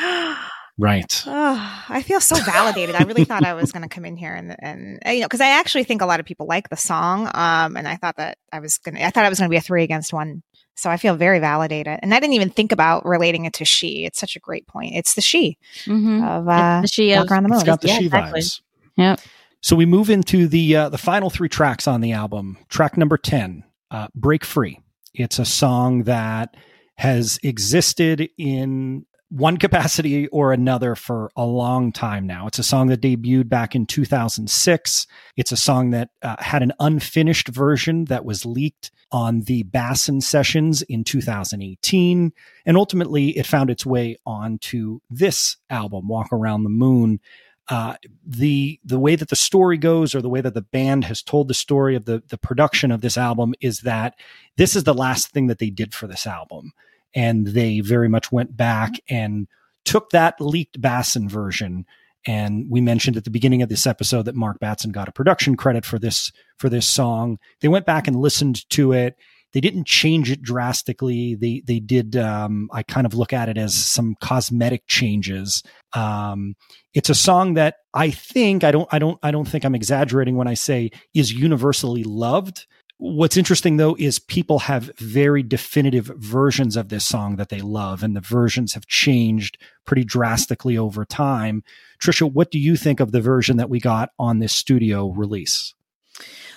cup. 0.00 0.38
Right. 0.78 1.22
Oh, 1.26 1.84
I 1.88 2.02
feel 2.02 2.20
so 2.20 2.36
validated. 2.36 2.96
I 2.96 3.04
really 3.04 3.24
thought 3.24 3.46
I 3.46 3.54
was 3.54 3.72
going 3.72 3.82
to 3.82 3.88
come 3.88 4.04
in 4.04 4.14
here 4.14 4.34
and 4.34 4.54
and 4.58 4.98
you 5.06 5.20
know 5.20 5.26
because 5.26 5.40
I 5.40 5.58
actually 5.58 5.84
think 5.84 6.02
a 6.02 6.06
lot 6.06 6.20
of 6.20 6.26
people 6.26 6.46
like 6.46 6.68
the 6.68 6.76
song. 6.76 7.30
Um, 7.32 7.78
and 7.78 7.88
I 7.88 7.96
thought 7.96 8.16
that 8.18 8.36
I 8.52 8.60
was 8.60 8.76
gonna. 8.76 9.00
I 9.00 9.08
thought 9.08 9.24
I 9.24 9.30
was 9.30 9.38
going 9.38 9.48
to 9.48 9.54
be 9.54 9.56
a 9.56 9.62
three 9.62 9.84
against 9.84 10.12
one 10.12 10.42
so 10.76 10.90
I 10.90 10.96
feel 10.98 11.16
very 11.16 11.38
validated. 11.38 11.98
And 12.02 12.14
I 12.14 12.20
didn't 12.20 12.34
even 12.34 12.50
think 12.50 12.70
about 12.70 13.04
relating 13.04 13.46
it 13.46 13.54
to 13.54 13.64
she. 13.64 14.04
It's 14.04 14.18
such 14.18 14.36
a 14.36 14.40
great 14.40 14.66
point. 14.66 14.94
It's 14.94 15.14
the 15.14 15.22
she 15.22 15.58
mm-hmm. 15.84 16.22
of 16.22 16.48
uh, 16.48 16.82
the 16.82 16.88
she 16.88 17.12
Walk 17.12 17.24
of, 17.24 17.30
Around 17.32 17.42
the 17.44 17.48
Moon. 17.48 17.58
It's 17.58 17.66
got 17.66 17.80
the 17.80 17.88
yeah, 17.88 17.98
she 17.98 18.04
exactly. 18.06 18.40
vibes. 18.40 18.60
Yep. 18.96 19.20
So 19.62 19.74
we 19.74 19.86
move 19.86 20.10
into 20.10 20.46
the 20.46 20.76
uh, 20.76 20.88
the 20.90 20.98
final 20.98 21.30
three 21.30 21.48
tracks 21.48 21.88
on 21.88 22.00
the 22.00 22.12
album. 22.12 22.58
Track 22.68 22.96
number 22.96 23.16
10, 23.16 23.64
uh, 23.90 24.08
Break 24.14 24.44
Free. 24.44 24.80
It's 25.14 25.38
a 25.38 25.44
song 25.44 26.04
that 26.04 26.54
has 26.96 27.38
existed 27.42 28.28
in 28.38 29.06
one 29.28 29.56
capacity 29.56 30.28
or 30.28 30.52
another 30.52 30.94
for 30.94 31.30
a 31.36 31.44
long 31.44 31.92
time 31.92 32.26
now. 32.26 32.46
It's 32.46 32.58
a 32.58 32.64
song 32.64 32.86
that 32.88 33.00
debuted 33.00 33.48
back 33.48 33.74
in 33.74 33.86
2006. 33.86 35.06
It's 35.36 35.52
a 35.52 35.56
song 35.56 35.90
that 35.90 36.10
uh, 36.22 36.36
had 36.38 36.62
an 36.62 36.72
unfinished 36.78 37.48
version 37.48 38.04
that 38.04 38.24
was 38.24 38.46
leaked 38.46 38.92
on 39.10 39.42
the 39.42 39.64
Batson 39.64 40.20
sessions 40.20 40.82
in 40.82 41.02
2018. 41.04 42.32
And 42.64 42.76
ultimately, 42.76 43.36
it 43.36 43.46
found 43.46 43.70
its 43.70 43.84
way 43.84 44.16
onto 44.24 45.00
this 45.10 45.56
album, 45.70 46.08
Walk 46.08 46.32
Around 46.32 46.64
the 46.64 46.70
Moon. 46.70 47.20
Uh, 47.68 47.94
the 48.24 48.78
the 48.84 48.98
way 48.98 49.16
that 49.16 49.28
the 49.28 49.34
story 49.34 49.76
goes, 49.76 50.14
or 50.14 50.22
the 50.22 50.28
way 50.28 50.40
that 50.40 50.54
the 50.54 50.62
band 50.62 51.04
has 51.04 51.20
told 51.20 51.48
the 51.48 51.54
story 51.54 51.96
of 51.96 52.04
the 52.04 52.22
the 52.28 52.38
production 52.38 52.92
of 52.92 53.00
this 53.00 53.18
album, 53.18 53.54
is 53.60 53.80
that 53.80 54.14
this 54.56 54.76
is 54.76 54.84
the 54.84 54.94
last 54.94 55.30
thing 55.30 55.48
that 55.48 55.58
they 55.58 55.70
did 55.70 55.92
for 55.92 56.06
this 56.06 56.28
album 56.28 56.72
and 57.16 57.48
they 57.48 57.80
very 57.80 58.08
much 58.08 58.30
went 58.30 58.56
back 58.56 58.92
and 59.08 59.48
took 59.84 60.10
that 60.10 60.40
leaked 60.40 60.80
Batson 60.80 61.28
version. 61.28 61.86
And 62.26 62.66
we 62.68 62.80
mentioned 62.80 63.16
at 63.16 63.24
the 63.24 63.30
beginning 63.30 63.62
of 63.62 63.68
this 63.68 63.86
episode 63.86 64.26
that 64.26 64.34
Mark 64.34 64.58
Batson 64.60 64.92
got 64.92 65.08
a 65.08 65.12
production 65.12 65.56
credit 65.56 65.84
for 65.84 65.98
this 65.98 66.30
for 66.58 66.68
this 66.68 66.86
song. 66.86 67.38
They 67.60 67.68
went 67.68 67.86
back 67.86 68.06
and 68.06 68.16
listened 68.16 68.68
to 68.70 68.92
it. 68.92 69.16
They 69.52 69.60
didn't 69.60 69.86
change 69.86 70.30
it 70.30 70.42
drastically. 70.42 71.36
They 71.36 71.62
they 71.64 71.78
did. 71.78 72.16
Um, 72.16 72.68
I 72.72 72.82
kind 72.82 73.06
of 73.06 73.14
look 73.14 73.32
at 73.32 73.48
it 73.48 73.56
as 73.56 73.74
some 73.74 74.16
cosmetic 74.20 74.86
changes. 74.86 75.62
Um, 75.94 76.56
it's 76.92 77.08
a 77.08 77.14
song 77.14 77.54
that 77.54 77.76
I 77.94 78.10
think 78.10 78.64
I 78.64 78.72
don't 78.72 78.88
I 78.92 78.98
don't 78.98 79.18
I 79.22 79.30
don't 79.30 79.46
think 79.46 79.64
I'm 79.64 79.76
exaggerating 79.76 80.36
when 80.36 80.48
I 80.48 80.54
say 80.54 80.90
is 81.14 81.32
universally 81.32 82.02
loved. 82.04 82.66
What's 82.98 83.36
interesting 83.36 83.76
though 83.76 83.94
is 83.98 84.18
people 84.18 84.60
have 84.60 84.90
very 84.96 85.42
definitive 85.42 86.06
versions 86.06 86.76
of 86.76 86.88
this 86.88 87.04
song 87.04 87.36
that 87.36 87.50
they 87.50 87.60
love, 87.60 88.02
and 88.02 88.16
the 88.16 88.22
versions 88.22 88.72
have 88.72 88.86
changed 88.86 89.58
pretty 89.84 90.04
drastically 90.04 90.78
over 90.78 91.04
time. 91.04 91.62
Trisha, 92.00 92.30
what 92.30 92.50
do 92.50 92.58
you 92.58 92.76
think 92.76 93.00
of 93.00 93.12
the 93.12 93.20
version 93.20 93.58
that 93.58 93.68
we 93.68 93.80
got 93.80 94.10
on 94.18 94.38
this 94.38 94.54
studio 94.54 95.08
release? 95.10 95.74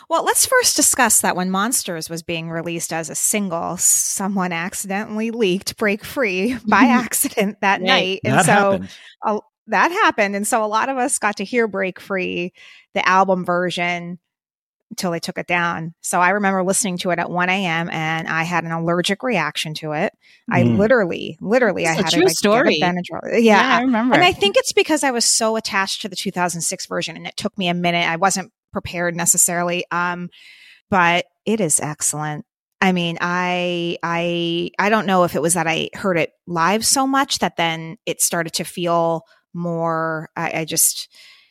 Well, 0.10 0.24
let's 0.24 0.46
first 0.46 0.76
discuss 0.76 1.22
that 1.22 1.36
when 1.36 1.52
Monsters 1.52 2.10
was 2.10 2.24
being 2.24 2.50
released 2.50 2.92
as 2.92 3.10
a 3.10 3.16
single, 3.16 3.78
someone 3.78 4.52
accidentally 4.52 5.30
leaked 5.30 5.78
Break 5.78 6.04
Free 6.04 6.58
by 6.68 6.86
accident 6.86 7.62
that 7.62 7.82
night. 7.82 8.22
And 8.24 8.34
that 8.34 8.46
so. 8.46 8.82
Uh, 9.24 9.40
that 9.68 9.92
happened. 9.92 10.36
And 10.36 10.48
so 10.48 10.64
a 10.64 10.66
lot 10.66 10.90
of 10.90 10.98
us 10.98 11.20
got 11.20 11.38
to 11.38 11.44
hear 11.44 11.68
Break 11.68 12.00
Free, 12.00 12.54
the 12.96 13.08
album 13.08 13.46
version, 13.46 14.18
until 14.90 15.12
they 15.12 15.20
took 15.20 15.38
it 15.38 15.48
down. 15.48 15.94
So 16.02 16.20
I 16.20 16.30
remember 16.30 16.64
listening 16.64 16.98
to 17.00 17.12
it 17.12 17.20
at 17.20 17.30
1 17.30 17.50
a.m. 17.50 17.90
and 17.92 18.28
I 18.28 18.44
had 18.44 18.64
an 18.64 18.72
allergic 18.72 19.24
reaction 19.24 19.74
to 19.76 19.94
it. 19.94 20.14
Mm. 20.50 20.56
I 20.56 20.64
literally, 20.64 21.38
literally, 21.42 21.84
it's 21.84 21.92
I 21.92 21.96
had 21.96 22.08
a 22.08 22.12
true 22.12 22.22
to, 22.22 22.28
like, 22.28 22.36
story. 22.36 22.80
Benadryl. 22.82 23.22
Yeah. 23.34 23.38
yeah, 23.40 23.78
I 23.78 23.82
remember. 23.82 24.16
And 24.16 24.24
I 24.24 24.32
think 24.32 24.58
it's 24.58 24.74
because 24.74 25.04
I 25.04 25.12
was 25.12 25.26
so 25.26 25.56
attached 25.56 26.02
to 26.02 26.10
the 26.10 26.16
2006 26.16 26.88
version 26.88 27.16
and 27.16 27.28
it 27.28 27.38
took 27.38 27.58
me 27.58 27.68
a 27.68 27.74
minute. 27.74 28.08
I 28.08 28.16
wasn't 28.16 28.52
prepared 28.72 29.16
necessarily. 29.16 29.86
Um, 29.92 30.30
but 30.90 31.26
it 31.46 31.62
is 31.62 31.80
excellent. 31.80 32.46
I 32.82 32.94
mean, 32.94 33.18
I 33.20 33.98
I 34.02 34.72
I 34.80 34.90
don't 34.90 35.06
know 35.06 35.26
if 35.26 35.36
it 35.36 35.42
was 35.42 35.54
that 35.56 35.68
I 35.68 35.90
heard 35.94 36.18
it 36.18 36.32
live 36.48 36.86
so 36.86 37.06
much 37.06 37.40
that 37.40 37.58
then 37.58 37.98
it 38.06 38.22
started 38.22 38.54
to 38.54 38.64
feel 38.64 39.24
more. 39.54 40.30
I, 40.36 40.62
I 40.62 40.66
just 40.66 41.10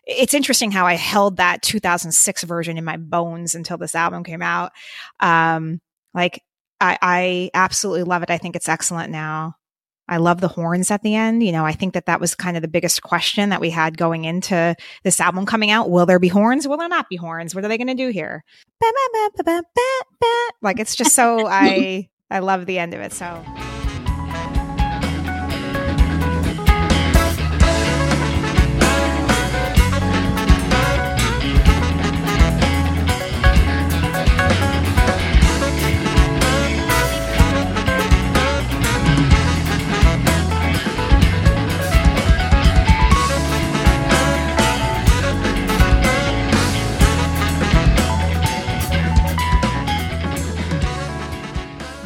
it's 0.08 0.34
interesting 0.34 0.70
how 0.70 0.86
I 0.86 0.94
held 0.94 1.36
that 1.36 1.62
2006 1.62 2.42
version 2.44 2.78
in 2.78 2.84
my 2.84 2.96
bones 2.96 3.54
until 3.54 3.76
this 3.76 3.94
album 3.94 4.24
came 4.24 4.42
out. 4.42 4.72
Um, 5.20 5.80
like 6.14 6.42
I, 6.80 6.98
I 7.02 7.50
absolutely 7.52 8.04
love 8.04 8.22
it. 8.22 8.30
I 8.30 8.38
think 8.38 8.56
it's 8.56 8.68
excellent 8.68 9.10
now. 9.10 9.54
I 10.08 10.16
love 10.16 10.40
the 10.40 10.48
horns 10.48 10.90
at 10.90 11.02
the 11.02 11.14
end. 11.14 11.42
You 11.42 11.52
know, 11.52 11.66
I 11.66 11.72
think 11.72 11.92
that 11.92 12.06
that 12.06 12.20
was 12.20 12.34
kind 12.34 12.56
of 12.56 12.62
the 12.62 12.68
biggest 12.68 13.02
question 13.02 13.50
that 13.50 13.60
we 13.60 13.68
had 13.68 13.98
going 13.98 14.24
into 14.24 14.74
this 15.04 15.20
album 15.20 15.44
coming 15.44 15.70
out. 15.70 15.90
Will 15.90 16.06
there 16.06 16.18
be 16.18 16.28
horns? 16.28 16.66
Will 16.66 16.78
there 16.78 16.88
not 16.88 17.10
be 17.10 17.16
horns? 17.16 17.54
What 17.54 17.62
are 17.64 17.68
they 17.68 17.76
going 17.76 17.88
to 17.88 17.94
do 17.94 18.08
here? 18.08 18.42
Like 20.62 20.80
it's 20.80 20.96
just 20.96 21.14
so 21.14 21.46
I 21.50 22.08
I 22.30 22.38
love 22.38 22.64
the 22.64 22.78
end 22.78 22.94
of 22.94 23.00
it. 23.00 23.12
So 23.12 23.44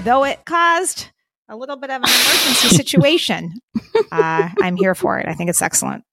though 0.05 0.25
it 0.25 0.45
caused 0.45 1.09
a 1.49 1.57
little 1.57 1.77
bit 1.77 1.91
of 1.91 2.03
an 2.03 2.09
emergency 2.09 2.69
situation, 2.77 3.55
uh, 4.11 4.49
I'm 4.61 4.77
here 4.77 4.95
for 4.95 5.19
it. 5.19 5.29
I 5.29 5.35
think 5.35 5.51
it's 5.51 5.63
excellent. 5.63 6.05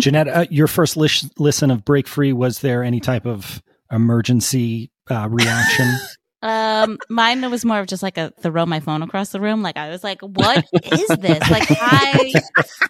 Jeanette, 0.00 0.28
uh, 0.28 0.46
your 0.50 0.66
first 0.66 0.96
listen 0.96 1.70
of 1.70 1.84
Break 1.84 2.06
Free, 2.06 2.32
was 2.32 2.60
there 2.60 2.82
any 2.82 3.00
type 3.00 3.26
of 3.26 3.62
emergency 3.90 4.90
uh, 5.10 5.28
reaction? 5.30 5.92
Um, 6.42 6.98
mine 7.08 7.50
was 7.50 7.64
more 7.64 7.80
of 7.80 7.86
just 7.88 8.04
like 8.04 8.18
a 8.18 8.30
throw 8.40 8.66
my 8.66 8.78
phone 8.78 9.02
across 9.02 9.30
the 9.30 9.40
room. 9.40 9.62
Like 9.62 9.76
I 9.76 9.88
was 9.88 10.04
like, 10.04 10.20
"What 10.20 10.64
is 10.84 11.06
this?" 11.18 11.50
Like 11.50 11.66
I 11.70 12.32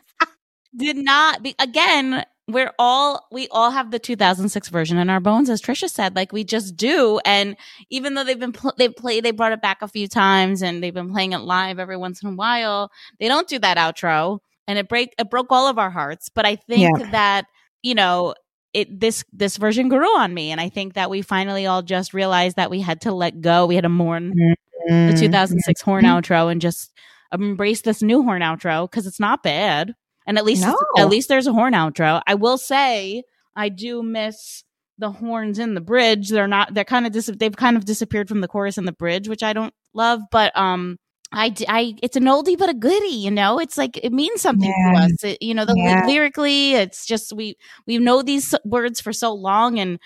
did 0.77 0.97
not. 0.97 1.43
Be, 1.43 1.55
again, 1.59 2.27
we're 2.49 2.73
all 2.79 3.27
we 3.33 3.49
all 3.51 3.71
have 3.71 3.91
the 3.91 3.99
2006 3.99 4.69
version 4.69 4.99
in 4.99 5.11
our 5.11 5.21
bones, 5.21 5.51
as 5.51 5.61
Trisha 5.61 5.89
said. 5.91 6.15
Like 6.15 6.33
we 6.33 6.45
just 6.45 6.77
do. 6.77 7.21
And 7.25 7.57
even 7.91 8.15
though 8.15 8.23
they've 8.25 8.39
been 8.39 8.53
pl- 8.53 8.75
they 8.79 8.89
played, 8.89 9.25
they 9.25 9.33
brought 9.33 9.53
it 9.53 9.61
back 9.63 9.83
a 9.83 9.89
few 9.89 10.07
times, 10.09 10.63
and 10.63 10.83
they've 10.83 10.95
been 10.95 11.11
playing 11.13 11.33
it 11.33 11.39
live 11.39 11.79
every 11.79 11.97
once 11.97 12.23
in 12.23 12.29
a 12.31 12.35
while. 12.35 12.91
They 13.19 13.29
don't 13.29 13.49
do 13.49 13.59
that 13.59 13.77
outro, 13.79 14.39
and 14.69 14.79
it 14.79 14.89
break 14.89 15.15
it 15.19 15.29
broke 15.31 15.49
all 15.51 15.69
of 15.69 15.79
our 15.79 15.91
hearts. 15.91 16.29
But 16.29 16.47
I 16.47 16.57
think 16.57 16.99
Yeah. 16.99 17.11
that 17.11 17.47
you 17.83 17.95
know 17.95 18.35
it 18.73 19.01
this 19.01 19.25
this 19.33 19.57
version 19.57 19.89
grew 19.89 20.19
on 20.19 20.35
me 20.35 20.51
and 20.51 20.61
i 20.61 20.69
think 20.69 20.95
that 20.95 21.09
we 21.09 21.23
finally 21.23 21.67
all 21.67 21.83
just 21.83 22.13
realized 22.13 22.57
that 22.57 22.69
we 22.69 22.81
had 22.81 23.01
to 23.01 23.13
let 23.13 23.41
go 23.41 23.65
we 23.65 23.75
had 23.77 23.85
to 23.85 23.89
mourn 23.89 24.35
Mm-hmm. 24.91 25.15
the 25.15 25.19
2006 25.19 25.81
horn 25.81 26.05
outro 26.05 26.51
and 26.53 26.61
just 26.61 26.93
embrace 27.33 27.81
this 27.83 28.03
new 28.03 28.23
horn 28.23 28.43
outro 28.43 28.91
because 28.91 29.07
it's 29.07 29.21
not 29.21 29.43
bad 29.43 29.95
and 30.27 30.39
at 30.39 30.45
least 30.45 30.63
No. 30.63 30.77
at 30.99 31.09
least 31.09 31.29
there's 31.29 31.47
a 31.47 31.53
horn 31.53 31.73
outro 31.73 32.21
i 32.27 32.35
will 32.35 32.59
say 32.59 33.23
i 33.55 33.69
do 33.69 34.03
miss 34.03 34.65
the 34.99 35.11
horns 35.11 35.59
in 35.59 35.75
the 35.75 35.81
bridge 35.81 36.29
they're 36.31 36.49
not 36.49 36.73
they're 36.75 36.85
kind 36.85 37.07
of 37.07 37.13
dis- 37.13 37.31
they've 37.39 37.57
kind 37.57 37.77
of 37.77 37.85
disappeared 37.85 38.29
from 38.29 38.41
the 38.41 38.49
chorus 38.49 38.79
and 38.79 38.89
the 38.89 38.93
bridge 38.93 39.29
which 39.29 39.43
i 39.43 39.53
don't 39.53 39.75
love 39.95 40.21
but 40.31 40.57
um 40.57 40.97
I, 41.33 41.53
I 41.69 41.97
it's 42.05 42.17
an 42.17 42.23
oldie 42.27 42.57
but 42.57 42.69
a 42.69 42.73
goodie, 42.75 43.17
you 43.17 43.33
know. 43.33 43.59
It's 43.59 43.77
like 43.77 43.97
it 43.97 44.13
means 44.13 44.41
something 44.41 44.71
Yeah. 44.71 44.93
to 44.93 44.99
us. 45.07 45.25
It, 45.25 45.43
you 45.43 45.55
know, 45.55 45.65
the 45.65 45.75
Yeah. 45.77 46.07
lyrically, 46.07 46.75
it's 46.75 47.05
just 47.05 47.33
we 47.33 47.57
we 47.85 47.99
know 47.99 48.23
these 48.23 48.55
words 48.65 49.01
for 49.01 49.13
so 49.13 49.35
long, 49.35 49.81
and 49.81 49.99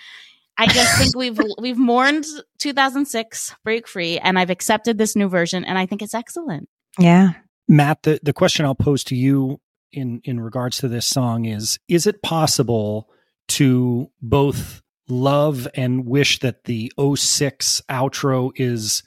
I 0.57 0.65
just 0.65 0.97
think 0.97 1.15
we've 1.15 1.39
we've 1.59 1.77
mourned 1.77 2.25
2006 2.57 3.55
Break 3.63 3.87
Free, 3.87 4.17
and 4.17 4.37
I've 4.39 4.49
accepted 4.49 4.97
this 4.97 5.15
new 5.15 5.29
version, 5.29 5.63
and 5.63 5.77
I 5.77 5.85
think 5.85 6.01
it's 6.01 6.15
excellent. 6.15 6.67
Yeah. 6.97 7.33
Matt, 7.67 8.01
the, 8.01 8.19
the 8.23 8.33
question 8.33 8.65
I'll 8.65 8.73
pose 8.75 9.03
to 9.05 9.15
you 9.15 9.59
in 9.91 10.21
in 10.23 10.39
regards 10.39 10.77
to 10.77 10.87
this 10.87 11.05
song 11.05 11.45
is 11.45 11.79
is 11.87 12.07
it 12.07 12.21
possible 12.21 13.09
to 13.47 14.09
both 14.21 14.81
love 15.07 15.67
and 15.75 16.05
wish 16.05 16.39
that 16.39 16.63
the 16.63 16.91
06 16.97 17.81
outro 17.89 18.51
is 18.55 19.03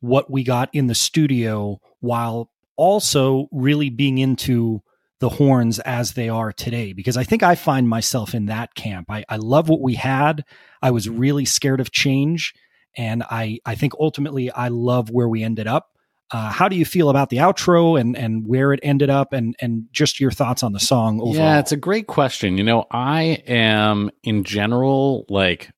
what 0.00 0.30
we 0.30 0.44
got 0.44 0.68
in 0.72 0.86
the 0.86 0.94
studio 0.94 1.80
while 2.00 2.50
also 2.76 3.48
really 3.50 3.88
being 3.88 4.18
into 4.18 4.82
the 5.18 5.30
horns 5.30 5.78
as 5.80 6.12
they 6.12 6.28
are 6.28 6.52
today 6.52 6.92
because 6.92 7.16
I 7.16 7.24
think 7.24 7.42
I 7.42 7.54
find 7.54 7.88
myself 7.88 8.34
in 8.34 8.46
that 8.46 8.74
camp. 8.74 9.10
I, 9.10 9.24
I 9.28 9.36
love 9.36 9.68
what 9.68 9.80
we 9.80 9.94
had. 9.94 10.44
I 10.82 10.90
was 10.90 11.08
really 11.08 11.46
scared 11.46 11.80
of 11.80 11.90
change. 11.90 12.52
And 12.98 13.22
I, 13.22 13.58
I 13.64 13.74
think 13.74 13.94
ultimately 13.98 14.50
I 14.50 14.68
love 14.68 15.10
where 15.10 15.28
we 15.28 15.42
ended 15.42 15.66
up. 15.66 15.95
Uh, 16.32 16.50
how 16.50 16.68
do 16.68 16.74
you 16.74 16.84
feel 16.84 17.08
about 17.08 17.30
the 17.30 17.36
outro 17.36 18.00
and, 18.00 18.16
and 18.16 18.46
where 18.48 18.72
it 18.72 18.80
ended 18.82 19.10
up 19.10 19.32
and, 19.32 19.54
and 19.60 19.86
just 19.92 20.18
your 20.18 20.32
thoughts 20.32 20.62
on 20.64 20.72
the 20.72 20.80
song 20.80 21.20
overall? 21.20 21.34
Yeah, 21.36 21.60
it's 21.60 21.70
a 21.70 21.76
great 21.76 22.08
question. 22.08 22.58
You 22.58 22.64
know, 22.64 22.86
I 22.90 23.42
am 23.46 24.10
in 24.24 24.42
general 24.42 25.24
like 25.28 25.70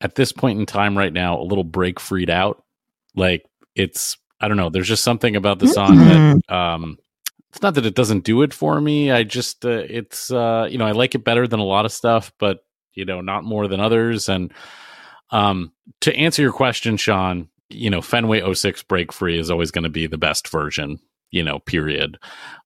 at 0.00 0.16
this 0.16 0.32
point 0.32 0.58
in 0.58 0.66
time 0.66 0.98
right 0.98 1.12
now 1.12 1.40
a 1.40 1.44
little 1.44 1.64
break 1.64 2.00
freed 2.00 2.30
out. 2.30 2.64
Like 3.14 3.46
it's 3.76 4.16
I 4.40 4.48
don't 4.48 4.56
know, 4.56 4.70
there's 4.70 4.88
just 4.88 5.04
something 5.04 5.36
about 5.36 5.60
the 5.60 5.68
song 5.68 5.96
that 5.98 6.52
um 6.52 6.98
it's 7.50 7.62
not 7.62 7.74
that 7.74 7.86
it 7.86 7.94
doesn't 7.94 8.24
do 8.24 8.42
it 8.42 8.52
for 8.52 8.80
me. 8.80 9.12
I 9.12 9.22
just 9.22 9.64
uh, 9.64 9.84
it's 9.88 10.32
uh 10.32 10.66
you 10.68 10.78
know, 10.78 10.86
I 10.86 10.92
like 10.92 11.14
it 11.14 11.22
better 11.22 11.46
than 11.46 11.60
a 11.60 11.64
lot 11.64 11.84
of 11.84 11.92
stuff, 11.92 12.32
but 12.40 12.64
you 12.92 13.04
know, 13.04 13.20
not 13.20 13.44
more 13.44 13.68
than 13.68 13.78
others 13.78 14.28
and 14.28 14.52
um 15.30 15.72
to 16.00 16.12
answer 16.16 16.42
your 16.42 16.52
question, 16.52 16.96
Shawn, 16.96 17.48
you 17.74 17.90
know, 17.90 18.00
Fenway 18.02 18.52
06 18.54 18.82
break 18.84 19.12
free 19.12 19.38
is 19.38 19.50
always 19.50 19.70
going 19.70 19.84
to 19.84 19.90
be 19.90 20.06
the 20.06 20.18
best 20.18 20.48
version, 20.48 20.98
you 21.30 21.42
know, 21.42 21.58
period. 21.60 22.18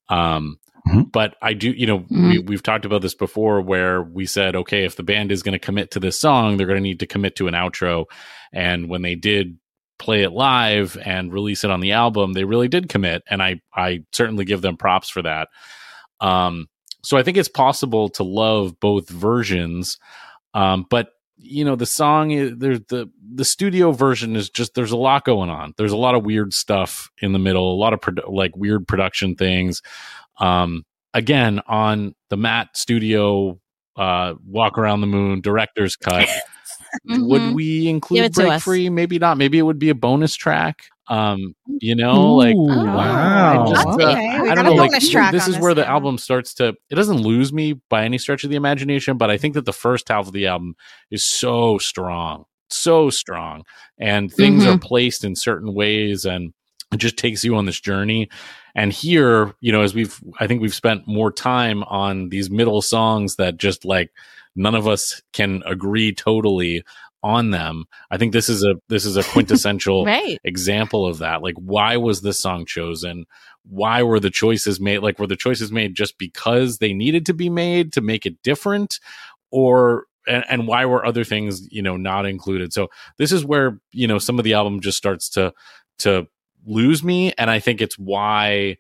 Um 0.08 0.58
Mhm. 0.86 1.10
but 1.10 1.34
I 1.42 1.52
do, 1.52 1.72
you 1.72 1.84
know, 1.84 2.04
we, 2.10 2.38
we've 2.38 2.62
talked 2.62 2.84
about 2.84 3.02
this 3.02 3.14
before 3.14 3.60
where 3.60 4.02
we 4.02 4.24
said, 4.24 4.54
okay, 4.54 4.84
if 4.84 4.94
the 4.94 5.02
band 5.02 5.32
is 5.32 5.42
going 5.42 5.54
to 5.54 5.58
commit 5.58 5.90
to 5.90 5.98
this 5.98 6.16
song, 6.20 6.56
they're 6.56 6.66
going 6.68 6.76
to 6.76 6.80
need 6.80 7.00
to 7.00 7.08
commit 7.08 7.34
to 7.36 7.48
an 7.48 7.54
outro. 7.54 8.04
And 8.52 8.88
when 8.88 9.02
they 9.02 9.16
did 9.16 9.58
play 9.98 10.22
it 10.22 10.30
live 10.30 10.96
and 11.04 11.32
release 11.32 11.64
it 11.64 11.72
on 11.72 11.80
the 11.80 11.90
album, 11.90 12.34
they 12.34 12.44
really 12.44 12.68
did 12.68 12.88
commit. 12.88 13.24
And 13.28 13.42
I, 13.42 13.60
I 13.74 14.04
certainly 14.12 14.44
give 14.44 14.62
them 14.62 14.76
props 14.76 15.08
for 15.08 15.22
that. 15.22 15.48
Um, 16.20 16.68
so 17.02 17.16
I 17.16 17.24
think 17.24 17.36
it's 17.36 17.48
possible 17.48 18.08
to 18.10 18.22
love 18.22 18.78
both 18.78 19.08
versions. 19.08 19.98
Um, 20.54 20.86
but 20.88 21.08
you 21.38 21.64
know, 21.64 21.76
the 21.76 21.86
song 21.86 22.30
is 22.30 22.52
there's 22.56 22.80
the, 22.88 23.10
the 23.34 23.44
studio 23.44 23.92
version 23.92 24.36
is 24.36 24.48
just, 24.50 24.74
there's 24.74 24.92
a 24.92 24.96
lot 24.96 25.24
going 25.24 25.50
on. 25.50 25.74
There's 25.76 25.92
a 25.92 25.96
lot 25.96 26.14
of 26.14 26.24
weird 26.24 26.52
stuff 26.54 27.10
in 27.20 27.32
the 27.32 27.38
middle, 27.38 27.72
a 27.74 27.76
lot 27.78 27.92
of 27.92 28.00
produ- 28.00 28.32
like 28.32 28.56
weird 28.56 28.86
production 28.88 29.34
things 29.36 29.82
um 30.38 30.84
again 31.14 31.60
on 31.66 32.14
the 32.28 32.36
matt 32.36 32.76
studio 32.76 33.58
uh 33.96 34.34
walk 34.46 34.76
around 34.76 35.00
the 35.00 35.06
moon 35.06 35.40
director's 35.40 35.96
cut 35.96 36.28
would 37.06 37.40
Mhm. 37.40 37.54
we 37.54 37.88
include 37.88 38.34
break 38.34 38.48
us. 38.52 38.62
free 38.62 38.90
maybe 38.90 39.18
not 39.18 39.38
maybe 39.38 39.58
it 39.58 39.62
would 39.62 39.78
be 39.78 39.88
a 39.88 39.94
bonus 39.94 40.34
track 40.34 40.84
um 41.08 41.54
you 41.80 41.94
know 41.94 42.34
like 42.34 42.54
Ooh, 42.56 42.88
Oh, 42.88 42.94
wow. 42.94 43.66
Just, 43.68 43.86
uh, 43.86 43.92
Okay, 44.12 44.40
we 44.40 44.50
I 44.50 44.54
got 44.54 44.56
don't 44.56 44.66
a 44.66 44.70
know. 44.70 44.74
Like, 44.76 44.90
bonus 44.90 45.08
track 45.10 45.32
this 45.32 45.44
on 45.44 45.54
is 45.54 45.58
where 45.60 45.74
the 45.74 45.86
album 45.86 46.18
starts 46.18 46.54
to. 46.54 46.68
It 46.90 46.94
doesn't 46.94 47.18
lose 47.22 47.52
me 47.52 47.74
by 47.88 48.04
any 48.04 48.18
stretch 48.18 48.44
of 48.44 48.50
the 48.50 48.56
imagination, 48.56 49.16
but 49.18 49.30
I 49.30 49.36
think 49.38 49.54
that 49.54 49.64
the 49.64 49.72
first 49.72 50.08
half 50.08 50.26
of 50.26 50.32
the 50.32 50.46
album 50.46 50.74
is 51.10 51.24
so 51.24 51.78
strong, 51.78 52.44
so 52.70 53.10
strong, 53.10 53.64
and 53.98 54.32
things 54.32 54.64
Mhm. 54.64 54.74
are 54.74 54.78
placed 54.78 55.24
in 55.24 55.36
certain 55.36 55.74
ways, 55.74 56.24
and 56.24 56.52
it 56.92 56.98
just 56.98 57.16
takes 57.16 57.44
you 57.44 57.56
on 57.56 57.66
this 57.66 57.80
journey. 57.80 58.28
And 58.74 58.92
here, 58.92 59.54
you 59.60 59.72
know, 59.72 59.82
as 59.82 59.94
we've, 59.94 60.18
I 60.38 60.46
think 60.46 60.60
we've 60.60 60.74
spent 60.74 61.06
more 61.06 61.32
time 61.32 61.82
on 61.84 62.28
these 62.28 62.50
middle 62.50 62.82
songs 62.82 63.36
that 63.36 63.56
just 63.56 63.84
like 63.84 64.10
none 64.54 64.74
of 64.74 64.86
us 64.88 65.20
can 65.32 65.62
agree 65.66 66.12
totally 66.14 66.82
on 67.26 67.50
them. 67.50 67.84
I 68.10 68.18
think 68.18 68.32
this 68.32 68.48
is 68.48 68.62
a 68.64 68.74
this 68.88 69.04
is 69.04 69.16
a 69.16 69.24
quintessential 69.24 70.04
Right. 70.06 70.38
example 70.44 71.04
of 71.06 71.18
that. 71.18 71.42
Like, 71.42 71.56
why 71.56 71.96
was 71.96 72.22
this 72.22 72.38
song 72.38 72.64
chosen? 72.66 73.24
Why 73.68 74.04
were 74.04 74.20
the 74.20 74.30
choices 74.30 74.78
made? 74.80 74.98
Like, 74.98 75.18
were 75.18 75.26
the 75.26 75.34
choices 75.34 75.72
made 75.72 75.96
just 75.96 76.18
because 76.18 76.78
they 76.78 76.92
needed 76.92 77.26
to 77.26 77.34
be 77.34 77.50
made 77.50 77.92
to 77.94 78.00
make 78.00 78.24
it 78.26 78.40
different, 78.42 79.00
or 79.50 80.04
and, 80.28 80.44
and 80.48 80.66
why 80.68 80.84
were 80.86 81.04
other 81.04 81.24
things 81.24 81.66
you 81.72 81.82
know 81.82 81.96
not 81.96 82.26
included? 82.26 82.72
So 82.72 82.88
this 83.18 83.32
is 83.32 83.44
where 83.44 83.80
you 83.92 84.06
know 84.06 84.18
some 84.20 84.38
of 84.38 84.44
the 84.44 84.54
album 84.54 84.80
just 84.80 84.96
starts 84.98 85.28
to 85.30 85.52
to 86.00 86.28
lose 86.64 87.02
me, 87.02 87.32
and 87.36 87.50
I 87.50 87.58
think 87.58 87.80
it's 87.80 87.98
why 87.98 88.76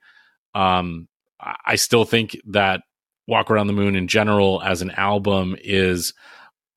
um 0.54 1.08
I 1.40 1.56
I 1.66 1.74
still 1.76 2.04
think 2.04 2.36
that 2.46 2.82
Walk 3.26 3.50
Around 3.50 3.66
the 3.66 3.72
Moon 3.72 3.96
in 3.96 4.06
general 4.06 4.62
as 4.62 4.82
an 4.82 4.92
album 4.92 5.56
is 5.60 6.14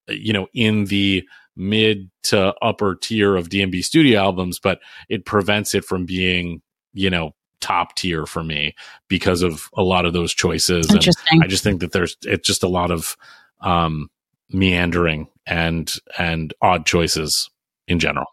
you 0.07 0.33
know 0.33 0.47
in 0.55 0.85
the 0.85 1.23
mid 1.59 2.09
to 2.23 2.53
upper 2.61 2.95
tier 2.95 3.35
of 3.35 3.49
DMB 3.49 3.83
studio 3.83 4.19
albums, 4.19 4.57
but 4.59 4.79
it 5.09 5.25
prevents 5.25 5.75
it 5.75 5.85
from 5.85 6.05
being, 6.05 6.61
you 6.93 7.09
know, 7.09 7.35
top 7.61 7.93
tier 7.95 8.25
for 8.25 8.43
me 8.43 8.73
because 9.09 9.41
of 9.41 9.69
a 9.75 9.83
lot 9.83 10.05
of 10.05 10.13
those 10.13 10.33
choices. 10.33 10.87
And 10.93 11.03
I 11.43 11.47
just 11.47 11.63
think 11.63 11.81
that 11.81 11.91
there's 11.91 12.15
it's 12.23 12.47
just 12.47 12.63
a 12.63 12.69
lot 12.69 12.89
of 12.89 13.17
um 13.61 14.09
meandering 14.49 15.27
and 15.45 15.93
and 16.17 16.53
odd 16.61 16.85
choices 16.85 17.49
in 17.87 17.99
general. 17.99 18.27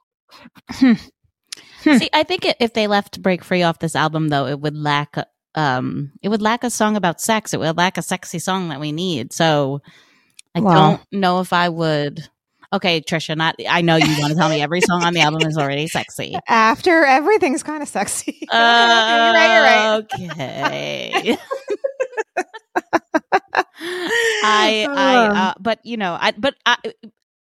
See, 1.83 2.11
I 2.13 2.23
think 2.23 2.45
i- 2.47 2.55
if 2.61 2.73
they 2.73 2.87
left 2.87 3.23
Break 3.23 3.45
Free 3.45 3.63
off 3.63 3.79
this 3.79 3.97
album, 3.97 4.29
though, 4.29 4.47
it 4.47 4.61
would 4.61 4.77
lack. 4.77 5.17
Um, 5.55 6.13
it 6.23 6.29
would 6.29 6.43
lack 6.43 6.65
a 6.65 6.71
song 6.71 6.97
about 6.97 7.21
sex. 7.21 7.55
It 7.55 7.61
would 7.61 7.77
lack 7.77 7.97
a 7.97 8.03
sexy 8.03 8.39
song 8.39 8.69
that 8.69 8.81
we 8.81 8.93
need. 8.93 9.33
So, 9.33 9.81
I 10.55 10.61
Wow. 10.61 10.73
don't 10.75 11.01
know 11.13 11.41
if 11.41 11.53
I 11.53 11.69
would. 11.69 12.29
Okay, 12.73 13.01
Trisha, 13.01 13.37
not. 13.37 13.55
I 13.69 13.81
know 13.83 13.97
you 13.97 14.21
want 14.21 14.33
to 14.33 14.39
tell 14.39 14.49
me 14.49 14.61
every 14.61 14.81
song 14.81 15.03
on 15.03 15.15
the 15.15 15.21
album 15.21 15.49
is 15.49 15.57
already 15.57 15.87
sexy. 15.87 16.37
After 16.49 17.05
everything's 17.05 17.63
kind 17.63 17.83
of 17.83 17.89
sexy. 17.89 18.39
you're 18.53 18.61
right. 18.61 20.03
You're 20.15 20.29
right. 20.29 21.23
Okay. 21.23 21.39
I, 24.49 24.87
I, 24.89 25.17
uh, 25.27 25.55
but 25.59 25.81
you 25.85 25.97
know, 25.97 26.17
I, 26.21 26.33
but 26.33 26.55
I, 26.65 26.77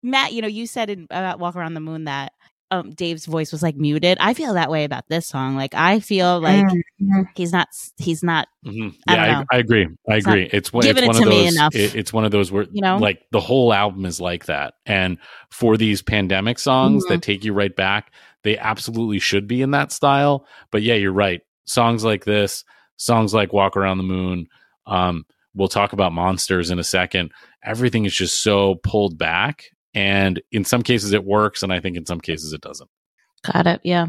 Matt, 0.03 0.33
you 0.33 0.43
know, 0.43 0.49
you 0.49 0.67
said 0.67 0.91
in 0.91 1.05
about 1.11 1.39
Walk 1.39 1.57
Around 1.57 1.75
the 1.75 1.81
Moon 1.81 2.05
that 2.05 2.33
um 2.71 2.91
Dave's 2.93 3.27
voice 3.27 3.51
was 3.53 3.63
like 3.63 3.77
muted. 3.77 4.17
I 4.21 4.35
feel 4.35 4.55
that 4.55 4.71
way 4.71 4.85
about 4.85 5.09
this 5.09 5.27
song. 5.27 5.57
Like 5.57 5.75
I 5.75 6.01
feel 6.01 6.41
like 6.41 6.67
Mhm. 7.01 7.25
he's 7.35 7.53
not, 7.53 7.69
he's 7.99 8.23
not, 8.23 8.49
Mhm. 8.65 8.95
I 9.09 9.17
don't 9.17 9.25
Yeah, 9.27 9.33
know. 9.41 9.45
I, 9.51 9.57
I 9.57 9.59
agree. 9.59 9.89
I 10.09 10.17
It's 10.17 10.27
agree. 10.27 10.49
It's 10.53 10.73
one. 10.73 10.83
giving 10.85 11.05
It's 11.05 11.19
it 11.19 11.21
one 11.21 11.29
of 11.29 11.33
to 11.35 11.39
me 11.39 11.45
those. 11.47 11.55
enough. 11.55 11.75
it- 11.75 11.95
it's 11.97 12.13
one 12.13 12.25
of 12.25 12.31
those 12.31 12.53
where 12.53 12.67
You 12.71 12.83
know? 12.83 12.99
like 12.99 13.23
the 13.33 13.41
whole 13.41 13.73
album 13.73 14.05
is 14.07 14.21
like 14.21 14.47
that. 14.47 14.75
And 14.87 15.19
for 15.51 15.77
these 15.77 16.03
pandemic 16.03 16.59
songs 16.59 17.05
Mhm. 17.05 17.09
that 17.09 17.23
take 17.23 17.45
you 17.45 17.53
right 17.53 17.75
back, 17.75 18.13
they 18.45 18.57
absolutely 18.57 19.19
should 19.19 19.47
be 19.47 19.63
in 19.63 19.73
that 19.73 19.93
style. 19.93 20.47
But 20.71 20.83
yeah, 20.83 20.95
you're 20.95 21.13
right. 21.13 21.41
Songs 21.65 22.05
like 22.05 22.25
this, 22.25 22.65
songs 22.97 23.35
like 23.35 23.53
Walk 23.53 23.77
Around 23.77 23.99
the 23.99 24.05
Moon. 24.05 24.47
Um, 24.87 25.25
we'll 25.55 25.69
talk 25.69 25.93
about 25.93 26.13
monsters 26.13 26.71
in 26.71 26.79
a 26.79 26.85
second. 26.85 27.33
Everything 27.65 28.05
is 28.05 28.15
just 28.15 28.43
so 28.43 28.77
pulled 28.77 29.19
back, 29.19 29.65
and 29.95 30.41
in 30.53 30.65
some 30.65 30.83
cases 30.83 31.13
it 31.13 31.25
works, 31.25 31.63
and 31.63 31.73
I 31.73 31.81
think 31.81 31.97
in 31.97 32.07
some 32.07 32.21
cases 32.21 32.53
it 32.53 32.61
doesn't. 32.61 32.91
Got 33.43 33.67
it. 33.67 33.81
Yeah. 33.85 34.09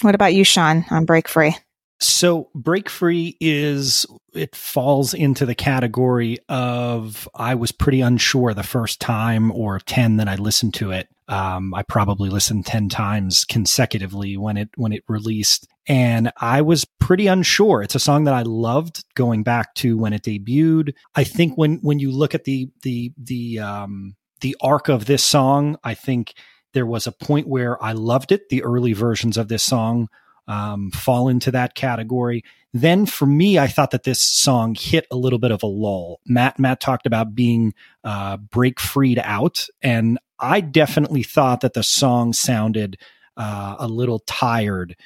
What 0.00 0.14
about 0.14 0.34
you, 0.34 0.44
Shawn, 0.44 0.84
on 0.90 1.04
Break 1.04 1.28
Free? 1.28 1.56
So 1.98 2.50
break 2.54 2.90
free 2.90 3.38
is 3.40 4.04
it 4.34 4.54
falls 4.54 5.14
into 5.14 5.46
the 5.46 5.54
category 5.54 6.38
of 6.48 7.26
I 7.34 7.54
was 7.54 7.72
pretty 7.72 8.02
unsure 8.02 8.52
the 8.52 8.62
first 8.62 9.00
time 9.00 9.50
or 9.50 9.78
10 9.78 10.18
that 10.18 10.28
I 10.28 10.34
listened 10.34 10.74
to 10.74 10.90
it. 10.90 11.08
Um, 11.28 11.72
I 11.72 11.82
probably 11.82 12.28
listened 12.28 12.66
10 12.66 12.90
times 12.90 13.46
consecutively 13.46 14.36
when 14.36 14.58
it 14.58 14.68
when 14.76 14.92
it 14.92 15.04
released 15.08 15.66
and 15.88 16.32
I 16.38 16.60
was 16.62 16.84
pretty 17.00 17.28
unsure. 17.28 17.82
It's 17.82 17.94
a 17.94 18.00
song 18.00 18.24
that 18.24 18.34
I 18.34 18.42
loved 18.42 19.04
going 19.14 19.42
back 19.42 19.74
to 19.76 19.96
when 19.96 20.12
it 20.12 20.22
debuted. 20.22 20.92
I 21.14 21.24
think 21.24 21.56
when 21.56 21.78
when 21.80 21.98
you 21.98 22.12
look 22.12 22.34
at 22.34 22.44
the 22.44 22.68
the 22.82 23.12
the 23.16 23.60
um 23.60 24.16
the 24.40 24.56
arc 24.60 24.88
of 24.88 25.06
this 25.06 25.24
song, 25.24 25.76
I 25.82 25.94
think 25.94 26.34
there 26.72 26.86
was 26.86 27.06
a 27.06 27.12
point 27.12 27.48
where 27.48 27.82
I 27.82 27.92
loved 27.92 28.32
it. 28.32 28.48
The 28.48 28.62
early 28.62 28.92
versions 28.92 29.36
of 29.36 29.48
this 29.48 29.62
song 29.62 30.08
um, 30.48 30.90
fall 30.90 31.28
into 31.28 31.50
that 31.52 31.74
category. 31.74 32.44
Then 32.72 33.06
for 33.06 33.26
me, 33.26 33.58
I 33.58 33.66
thought 33.66 33.90
that 33.92 34.02
this 34.02 34.20
song 34.20 34.76
hit 34.78 35.06
a 35.10 35.16
little 35.16 35.38
bit 35.38 35.50
of 35.50 35.62
a 35.62 35.66
lull. 35.66 36.20
Matt 36.26 36.58
Matt 36.58 36.80
talked 36.80 37.06
about 37.06 37.34
being 37.34 37.72
uh, 38.04 38.36
break 38.36 38.78
freed 38.78 39.18
out, 39.18 39.66
and 39.82 40.18
I 40.38 40.60
definitely 40.60 41.22
thought 41.22 41.62
that 41.62 41.72
the 41.72 41.82
song 41.82 42.32
sounded 42.32 42.98
uh, 43.36 43.76
a 43.78 43.88
little 43.88 44.20
tired 44.20 44.96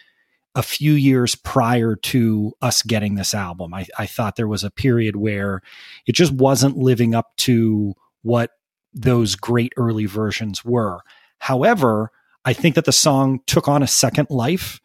a 0.57 0.63
few 0.63 0.93
years 0.95 1.37
prior 1.37 1.95
to 1.95 2.53
us 2.61 2.83
getting 2.83 3.15
this 3.15 3.35
album. 3.35 3.73
I, 3.73 3.87
I 3.97 4.07
thought 4.07 4.35
there 4.35 4.49
was 4.49 4.65
a 4.65 4.71
period 4.71 5.15
where 5.15 5.63
it 6.07 6.13
just 6.17 6.33
wasn't 6.33 6.77
living 6.77 7.15
up 7.15 7.37
to 7.39 7.95
what 8.23 8.51
those 8.93 9.35
great 9.35 9.73
early 9.77 10.07
versions 10.07 10.65
were. 10.65 11.01
However, 11.39 12.11
I 12.45 12.53
think 12.53 12.75
that 12.75 12.85
the 12.85 12.93
song 12.93 13.41
took 13.47 13.69
on 13.69 13.83
a 13.83 13.89
second 13.89 14.29
life 14.31 14.81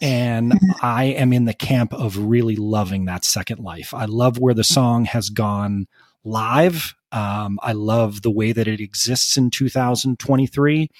and. 0.00 0.54
I 0.82 1.04
am 1.04 1.32
in 1.32 1.46
the 1.46 1.54
camp 1.54 1.94
of 1.94 2.18
really 2.18 2.56
loving 2.56 3.06
that 3.06 3.24
second 3.24 3.60
life. 3.60 3.94
I 3.94 4.04
love 4.04 4.38
where 4.38 4.52
the 4.52 4.64
song 4.64 5.06
has 5.06 5.30
gone 5.30 5.86
live. 6.24 6.94
Um, 7.10 7.58
I 7.62 7.72
love 7.72 8.22
the 8.22 8.30
way 8.30 8.52
that 8.52 8.68
it 8.68 8.80
exists 8.80 9.36
in 9.36 9.50
2023. 9.50 10.90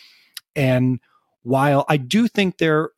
And 0.57 1.01
while 1.45 1.85
I 1.89 1.97
do 1.97 2.27
think 2.27 2.59
there, 2.59 2.91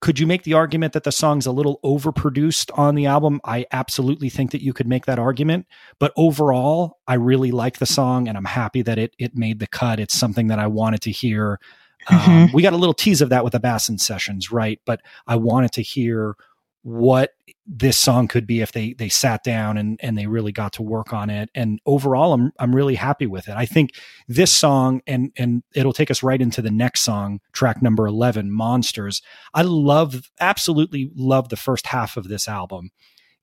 could 0.00 0.18
you 0.18 0.26
make 0.26 0.42
the 0.42 0.54
argument 0.54 0.92
that 0.94 1.04
the 1.04 1.12
song's 1.12 1.46
a 1.46 1.52
little 1.52 1.78
overproduced 1.84 2.76
on 2.76 2.94
the 2.94 3.06
album? 3.06 3.40
I 3.44 3.66
absolutely 3.72 4.28
think 4.28 4.50
that 4.50 4.62
you 4.62 4.72
could 4.72 4.88
make 4.88 5.06
that 5.06 5.18
argument. 5.18 5.66
But 5.98 6.12
overall, 6.16 6.98
I 7.06 7.14
really 7.14 7.52
like 7.52 7.78
the 7.78 7.86
song 7.86 8.26
and 8.26 8.36
I'm 8.36 8.44
happy 8.44 8.82
that 8.82 8.98
it, 8.98 9.14
it 9.18 9.36
made 9.36 9.60
the 9.60 9.66
cut. 9.66 10.00
It's 10.00 10.18
something 10.18 10.48
that 10.48 10.58
I 10.58 10.66
wanted 10.66 11.02
to 11.02 11.10
hear 11.10 11.60
Mm-hmm. 12.08 12.30
Um, 12.30 12.50
we 12.52 12.62
got 12.62 12.72
a 12.72 12.76
little 12.76 12.94
tease 12.94 13.20
of 13.20 13.30
that 13.30 13.44
with 13.44 13.52
the 13.52 13.60
Batson 13.60 13.98
sessions, 13.98 14.52
right? 14.52 14.80
But 14.84 15.00
I 15.26 15.36
wanted 15.36 15.72
to 15.72 15.82
hear 15.82 16.36
what 16.84 17.30
this 17.66 17.96
song 17.96 18.28
could 18.28 18.46
be 18.46 18.60
if 18.60 18.72
they 18.72 18.92
they 18.92 19.08
sat 19.08 19.42
down 19.42 19.78
and 19.78 19.98
and 20.02 20.18
they 20.18 20.26
really 20.26 20.52
got 20.52 20.74
to 20.74 20.82
work 20.82 21.14
on 21.14 21.30
it 21.30 21.48
and 21.54 21.80
overall 21.86 22.34
I'm 22.34 22.52
I'm 22.58 22.76
really 22.76 22.94
happy 22.94 23.26
with 23.26 23.48
it. 23.48 23.54
I 23.56 23.64
think 23.64 23.92
this 24.28 24.52
song 24.52 25.00
and 25.06 25.32
and 25.38 25.62
it'll 25.74 25.94
take 25.94 26.10
us 26.10 26.22
right 26.22 26.40
into 26.40 26.60
the 26.60 26.70
next 26.70 27.00
song 27.00 27.40
track 27.54 27.80
number 27.80 28.06
11 28.06 28.52
Monsters. 28.52 29.22
I 29.54 29.62
love 29.62 30.30
absolutely 30.38 31.10
love 31.16 31.48
the 31.48 31.56
first 31.56 31.86
half 31.86 32.18
of 32.18 32.28
this 32.28 32.46
album. 32.48 32.90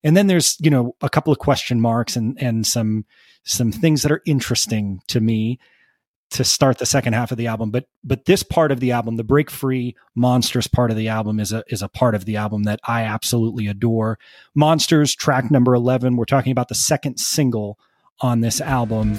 And 0.04 0.16
then 0.16 0.28
there's, 0.28 0.56
you 0.60 0.70
know, 0.70 0.94
a 1.00 1.10
couple 1.10 1.32
of 1.32 1.40
question 1.40 1.80
marks 1.80 2.14
and 2.14 2.40
and 2.40 2.64
some 2.64 3.06
some 3.42 3.72
things 3.72 4.02
that 4.02 4.12
are 4.12 4.22
interesting 4.24 5.00
to 5.08 5.20
me 5.20 5.58
to 6.32 6.44
start 6.44 6.78
the 6.78 6.86
second 6.86 7.12
half 7.12 7.30
of 7.30 7.36
the 7.36 7.46
album 7.46 7.70
but 7.70 7.86
but 8.02 8.24
this 8.24 8.42
part 8.42 8.72
of 8.72 8.80
the 8.80 8.90
album 8.90 9.16
the 9.16 9.24
break 9.24 9.50
free 9.50 9.94
monstrous 10.14 10.66
part 10.66 10.90
of 10.90 10.96
the 10.96 11.08
album 11.08 11.38
is 11.38 11.52
a 11.52 11.62
is 11.68 11.82
a 11.82 11.88
part 11.88 12.14
of 12.14 12.24
the 12.24 12.36
album 12.36 12.64
that 12.64 12.80
i 12.84 13.02
absolutely 13.02 13.66
adore. 13.66 14.18
Monsters 14.54 15.14
track 15.14 15.50
number 15.50 15.74
11 15.74 16.16
we're 16.16 16.24
talking 16.24 16.52
about 16.52 16.68
the 16.68 16.74
second 16.74 17.18
single 17.18 17.78
on 18.20 18.40
this 18.40 18.60
album 18.60 19.18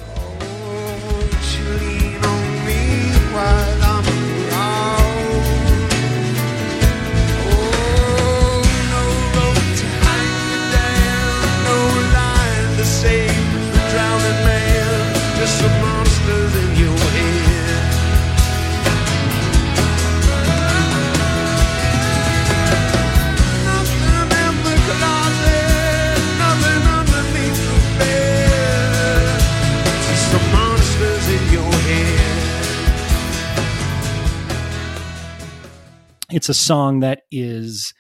It's 36.34 36.50
a 36.50 36.54
song 36.54 37.02
that 37.02 37.22
is 37.32 37.94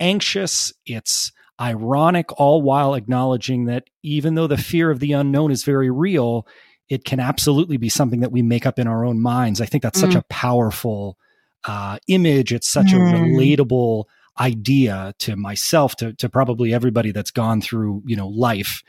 anxious. 0.00 0.72
It's 0.84 1.32
ironic, 1.60 2.38
all 2.38 2.62
while 2.62 2.94
acknowledging 2.94 3.66
that 3.66 3.84
even 4.02 4.34
though 4.34 4.46
the 4.46 4.56
fear 4.56 4.90
of 4.90 5.00
the 5.00 5.12
unknown 5.12 5.50
is 5.50 5.64
very 5.64 5.90
real, 5.90 6.46
it 6.88 7.04
can 7.04 7.20
absolutely 7.20 7.76
be 7.76 7.88
something 7.88 8.20
that 8.20 8.32
we 8.32 8.42
make 8.42 8.66
up 8.66 8.78
in 8.78 8.86
our 8.86 9.04
own 9.04 9.20
minds. 9.20 9.60
I 9.60 9.66
think 9.66 9.82
that's 9.82 9.98
mm. 9.98 10.02
such 10.02 10.14
a 10.14 10.24
powerful 10.28 11.16
uh, 11.64 11.98
image. 12.08 12.52
It's 12.52 12.68
such 12.68 12.88
mm. 12.88 13.12
a 13.12 13.18
relatable 13.18 14.04
idea 14.38 15.14
to 15.18 15.36
myself, 15.36 15.96
to 15.96 16.12
to 16.14 16.28
probably 16.28 16.74
everybody 16.74 17.12
that's 17.12 17.30
gone 17.30 17.60
through 17.60 18.02
you 18.06 18.16
know 18.16 18.28
life 18.28 18.82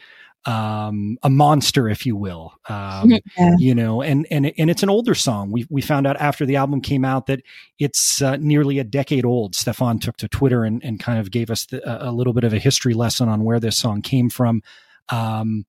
um, 0.47 1.17
a 1.23 1.29
monster, 1.29 1.89
if 1.89 2.05
you 2.05 2.15
will. 2.15 2.53
Um, 2.69 3.11
yeah. 3.37 3.55
You 3.59 3.75
know, 3.75 4.01
and 4.01 4.25
and 4.31 4.51
and 4.57 4.69
it's 4.69 4.81
an 4.81 4.89
older 4.89 5.13
song. 5.13 5.51
We 5.51 5.67
we 5.69 5.81
found 5.81 6.07
out 6.07 6.15
after 6.17 6.45
the 6.45 6.55
album 6.55 6.81
came 6.81 7.03
out 7.03 7.27
that 7.27 7.41
it's 7.77 8.21
uh, 8.21 8.37
nearly 8.37 8.79
a 8.79 8.83
decade 8.83 9.25
old. 9.25 9.55
Stefan 9.55 9.99
took 9.99 10.15
to 10.17 10.27
Twitter 10.27 10.63
and 10.63 10.83
and 10.83 10.99
kind 10.99 11.19
of 11.19 11.29
gave 11.31 11.51
us 11.51 11.65
the, 11.65 11.81
a 11.85 12.11
little 12.11 12.33
bit 12.33 12.45
of 12.45 12.53
a 12.53 12.59
history 12.59 12.93
lesson 12.93 13.27
on 13.27 13.43
where 13.43 13.59
this 13.59 13.77
song 13.77 14.01
came 14.01 14.29
from. 14.29 14.63
Um, 15.09 15.65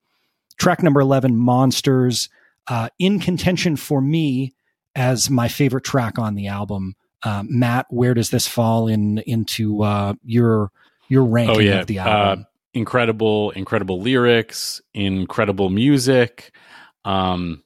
track 0.59 0.83
number 0.83 1.01
eleven, 1.01 1.37
"Monsters," 1.37 2.29
uh, 2.69 2.89
in 3.01 3.19
contention 3.19 3.75
for 3.75 4.01
me 4.01 4.55
as 4.95 5.29
my 5.29 5.49
favorite 5.49 5.85
track 5.85 6.19
on 6.19 6.37
the 6.37 6.47
album. 6.47 6.95
Uh, 7.25 7.43
Matt, 7.49 7.87
where 7.91 8.15
does 8.15 8.31
this 8.31 8.47
fall 8.47 8.87
in 8.87 9.19
into 9.19 9.83
uh, 9.83 10.15
your 10.25 10.71
your 11.09 11.25
ranking 11.25 11.57
oh, 11.57 11.59
yeah. 11.59 11.81
of 11.81 11.89
the 11.89 11.99
album? 11.99 12.47
Incredible, 12.75 13.51
incredible 13.53 14.01
lyrics, 14.01 14.81
incredible 14.95 15.71
music. 15.71 16.55
Um, 17.05 17.63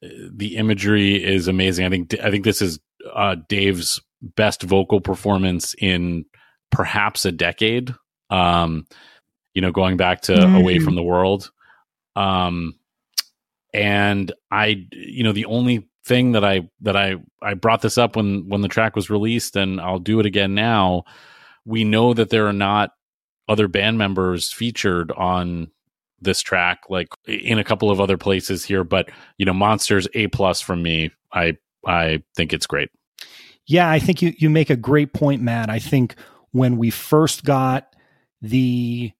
the 0.00 0.56
imagery 0.56 1.22
is 1.22 1.48
amazing. 1.48 1.86
I 1.86 1.90
think 1.90 2.14
I 2.22 2.30
think 2.30 2.44
this 2.44 2.62
is 2.62 2.78
uh, 3.14 3.36
Dave's 3.48 4.00
best 4.22 4.62
vocal 4.62 5.00
performance 5.00 5.74
in 5.78 6.24
perhaps 6.70 7.24
a 7.24 7.32
decade. 7.32 7.94
Um, 8.30 8.86
you 9.54 9.62
know, 9.62 9.72
going 9.72 9.96
back 9.96 10.22
to 10.22 10.34
mm. 10.34 10.60
Away 10.60 10.78
from 10.78 10.96
the 10.96 11.02
World. 11.02 11.50
Um, 12.14 12.78
and 13.72 14.32
I, 14.50 14.86
you 14.92 15.22
know, 15.22 15.32
the 15.32 15.46
only 15.46 15.88
thing 16.04 16.32
that 16.32 16.44
I 16.44 16.68
that 16.80 16.96
I 16.96 17.16
I 17.42 17.54
brought 17.54 17.82
this 17.82 17.98
up 17.98 18.16
when 18.16 18.48
when 18.48 18.62
the 18.62 18.68
track 18.68 18.96
was 18.96 19.10
released, 19.10 19.56
and 19.56 19.80
I'll 19.80 19.98
do 19.98 20.20
it 20.20 20.26
again 20.26 20.54
now. 20.54 21.04
We 21.64 21.84
know 21.84 22.14
that 22.14 22.30
there 22.30 22.46
are 22.46 22.52
not 22.52 22.92
other 23.48 23.68
band 23.68 23.98
members 23.98 24.52
featured 24.52 25.12
on 25.12 25.70
this 26.20 26.40
track 26.40 26.80
like 26.88 27.08
in 27.26 27.58
a 27.58 27.64
couple 27.64 27.90
of 27.90 28.00
other 28.00 28.16
places 28.16 28.64
here 28.64 28.84
but 28.84 29.10
you 29.38 29.44
know 29.44 29.52
monsters 29.52 30.08
a 30.14 30.26
plus 30.28 30.60
from 30.60 30.82
me 30.82 31.10
i 31.32 31.56
i 31.86 32.22
think 32.34 32.52
it's 32.52 32.66
great. 32.66 32.90
Yeah 33.66 33.90
i 33.90 33.98
think 33.98 34.22
you 34.22 34.32
you 34.38 34.48
make 34.50 34.70
a 34.70 34.76
great 34.76 35.12
point 35.12 35.42
matt. 35.42 35.70
I 35.70 35.78
think 35.78 36.14
when 36.52 36.78
we 36.78 36.90
first 36.90 37.44
got 37.44 37.94
the 38.40 39.12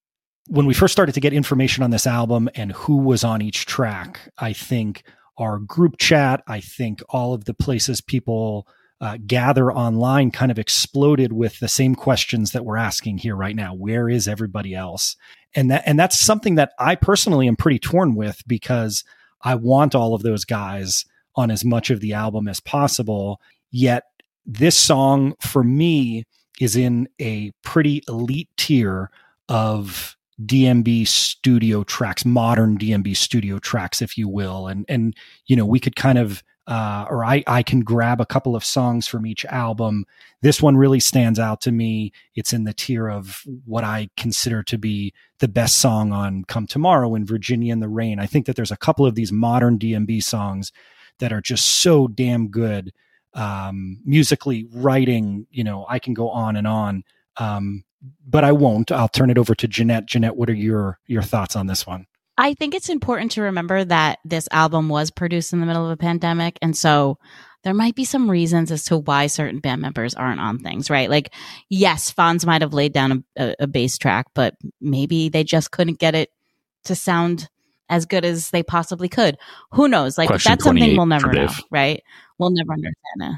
when 0.49 0.67
we 0.67 0.75
first 0.75 0.93
started 0.93 1.13
to 1.13 1.21
get 1.21 1.33
information 1.33 1.83
on 1.83 1.91
this 1.91 2.07
album 2.07 2.49
and 2.55 2.73
who 2.73 2.97
was 2.97 3.25
on 3.25 3.43
each 3.43 3.67
track 3.67 4.33
i 4.39 4.53
think 4.53 5.03
our 5.39 5.59
group 5.59 5.97
chat 5.99 6.43
i 6.47 6.61
think 6.61 7.03
all 7.09 7.35
of 7.35 7.45
the 7.45 7.55
places 7.55 8.01
people 8.01 8.67
uh, 9.01 9.19
gather 9.27 9.73
online 9.73 10.31
kind 10.31 10.51
of 10.51 10.59
exploded 10.59 11.33
with 11.33 11.59
the 11.61 11.69
same 11.69 11.95
questions 11.95 12.53
that 12.53 12.65
we're 12.65 12.77
asking 12.77 13.19
here 13.19 13.37
right 13.37 13.55
now. 13.55 13.75
Where 13.75 14.09
is 14.09 14.27
everybody 14.27 14.75
else? 14.75 15.17
And 15.55 15.71
that 15.71 15.83
and 15.87 15.99
that's 15.99 16.19
something 16.19 16.55
that 16.57 16.73
I 16.79 16.95
personally 16.95 17.47
am 17.49 17.57
pretty 17.57 17.79
torn 17.79 18.15
with 18.15 18.43
because 18.47 19.05
I 19.43 19.55
want 19.55 19.95
all 19.95 20.15
of 20.15 20.23
those 20.23 20.45
guys 20.45 21.05
on 21.35 21.51
as 21.51 21.65
much 21.65 21.91
of 21.91 22.01
the 22.01 22.15
album 22.15 22.49
as 22.49 22.61
possible. 22.61 23.41
Yet 23.71 24.05
this 24.47 24.79
song 24.79 25.35
for 25.41 25.63
me 25.63 26.25
is 26.61 26.77
in 26.77 27.09
a 27.21 27.53
pretty 27.63 28.03
elite 28.09 28.49
tier 28.57 29.11
of 29.49 30.17
DMB 30.43 31.07
studio 31.07 31.85
tracks, 31.85 32.25
modern 32.25 32.79
DMB 32.79 33.17
studio 33.17 33.59
tracks, 33.59 34.01
if 34.01 34.17
you 34.17 34.29
will. 34.29 34.67
And 34.67 34.87
and 34.89 35.15
you 35.47 35.57
know, 35.57 35.67
we 35.67 35.81
could 35.81 35.97
kind 35.97 36.19
of 36.19 36.43
uh, 36.67 37.07
or 37.09 37.25
I, 37.25 37.45
I 37.47 37.63
can 37.63 37.81
grab 37.81 38.21
a 38.21 38.27
couple 38.27 38.57
of 38.57 38.65
songs 38.65 39.07
from 39.07 39.25
each 39.25 39.45
album. 39.47 40.05
This 40.43 40.61
one 40.61 40.77
really 40.77 40.99
stands 40.99 41.39
out 41.39 41.61
to 41.63 41.73
me. 41.73 42.13
It's 42.35 42.53
in 42.53 42.65
the 42.65 42.73
tier 42.73 43.09
of 43.09 43.43
what 43.65 43.85
I 43.85 44.09
consider 44.17 44.63
to 44.65 44.79
be 44.79 45.15
the 45.39 45.49
best 45.49 45.79
song 45.79 46.13
on 46.13 46.45
Come 46.45 46.67
Tomorrow 46.67 47.15
in 47.15 47.25
Virginia 47.25 47.73
in 47.73 47.81
the 47.81 47.89
Rain. 47.89 48.19
I 48.19 48.27
think 48.27 48.47
that 48.47 48.57
there's 48.57 48.73
a 48.73 48.77
couple 48.77 49.07
of 49.07 49.15
these 49.15 49.31
modern 49.31 49.79
DMB 49.79 50.23
songs 50.23 50.73
that 51.19 51.33
are 51.33 51.41
just 51.41 51.83
so 51.83 52.09
damn 52.09 52.49
good. 52.49 52.93
Um, 53.35 54.01
musically, 54.05 54.67
writing, 54.73 55.47
you 55.51 55.63
know, 55.63 55.87
I 55.89 55.99
can 55.99 56.15
go 56.15 56.31
on 56.31 56.57
and 56.57 56.67
on. 56.67 57.05
Um, 57.37 57.85
but 58.27 58.45
I 58.45 58.53
won't. 58.53 58.91
I'll 58.91 59.09
turn 59.09 59.31
it 59.31 59.39
over 59.39 59.55
to 59.55 59.69
Jeanette. 59.69 60.07
Jeanette, 60.07 60.37
what 60.37 60.49
are 60.49 60.55
your 60.55 60.99
your 61.07 61.23
thoughts 61.23 61.55
on 61.55 61.67
this 61.67 61.87
one? 61.87 62.07
I 62.39 62.55
think 62.55 62.75
it's 62.75 62.89
important 62.89 63.33
to 63.33 63.43
remember 63.43 63.85
that 63.85 64.19
this 64.25 64.49
album 64.53 64.89
was 64.89 65.11
produced 65.11 65.53
in 65.53 65.61
the 65.61 65.67
middle 65.67 65.85
of 65.85 65.91
a 65.91 65.97
pandemic. 65.97 66.59
And 66.61 66.77
so 66.77 67.19
there 67.65 67.75
might 67.75 67.95
be 67.95 68.05
some 68.05 68.31
reasons 68.31 68.71
as 68.71 68.85
to 68.85 68.99
why 68.99 69.27
certain 69.27 69.61
band 69.61 69.81
members 69.81 70.15
aren't 70.15 70.41
on 70.41 70.59
things, 70.59 70.91
right? 70.91 71.11
Like, 71.11 71.33
yes, 71.69 72.13
Fonz 72.13 72.47
might 72.47 72.63
have 72.63 72.75
laid 72.75 72.93
down 72.93 73.25
a, 73.37 73.43
a, 73.43 73.55
a 73.61 73.67
bass 73.67 73.99
track, 73.99 74.27
but 74.35 74.55
maybe 74.81 75.29
they 75.29 75.45
just 75.45 75.71
couldn't 75.71 75.99
get 75.99 76.15
it 76.15 76.31
to 76.85 76.95
sound 76.95 77.49
as 77.89 78.05
good 78.05 78.25
as 78.25 78.51
they 78.51 78.63
possibly 78.63 79.09
could. 79.09 79.39
Who 79.73 79.89
knows? 79.89 80.19
Like, 80.19 80.29
Question 80.29 80.51
that's 80.51 80.65
something 80.65 80.97
we'll 80.97 81.07
never 81.07 81.33
know, 81.33 81.47
Dave. 81.47 81.61
right? 81.71 82.03
We'll 82.39 82.51
never 82.51 82.73
understand 82.73 82.93
it. 83.21 83.37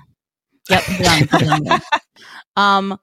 Yep. 1.71 1.83
um, 2.57 2.99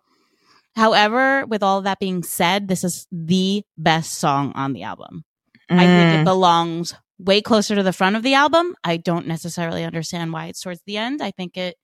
however, 0.75 1.45
with 1.47 1.63
all 1.63 1.81
that 1.81 1.99
being 1.99 2.21
said, 2.21 2.67
this 2.67 2.83
is 2.83 3.07
the 3.11 3.63
best 3.77 4.13
song 4.13 4.51
on 4.55 4.73
the 4.73 4.83
album. 4.83 5.23
I 5.69 5.85
think 5.85 6.13
it 6.15 6.21
Mm. 6.21 6.25
belongs 6.25 6.93
way 7.17 7.41
closer 7.41 7.75
to 7.75 7.83
the 7.83 7.93
front 7.93 8.15
of 8.15 8.23
the 8.23 8.33
album. 8.33 8.75
I 8.83 8.97
don't 8.97 9.27
necessarily 9.27 9.83
understand 9.83 10.33
why 10.33 10.47
it's 10.47 10.61
towards 10.61 10.81
the 10.85 10.97
end. 10.97 11.21
I 11.21 11.31
think 11.31 11.57
it 11.57 11.77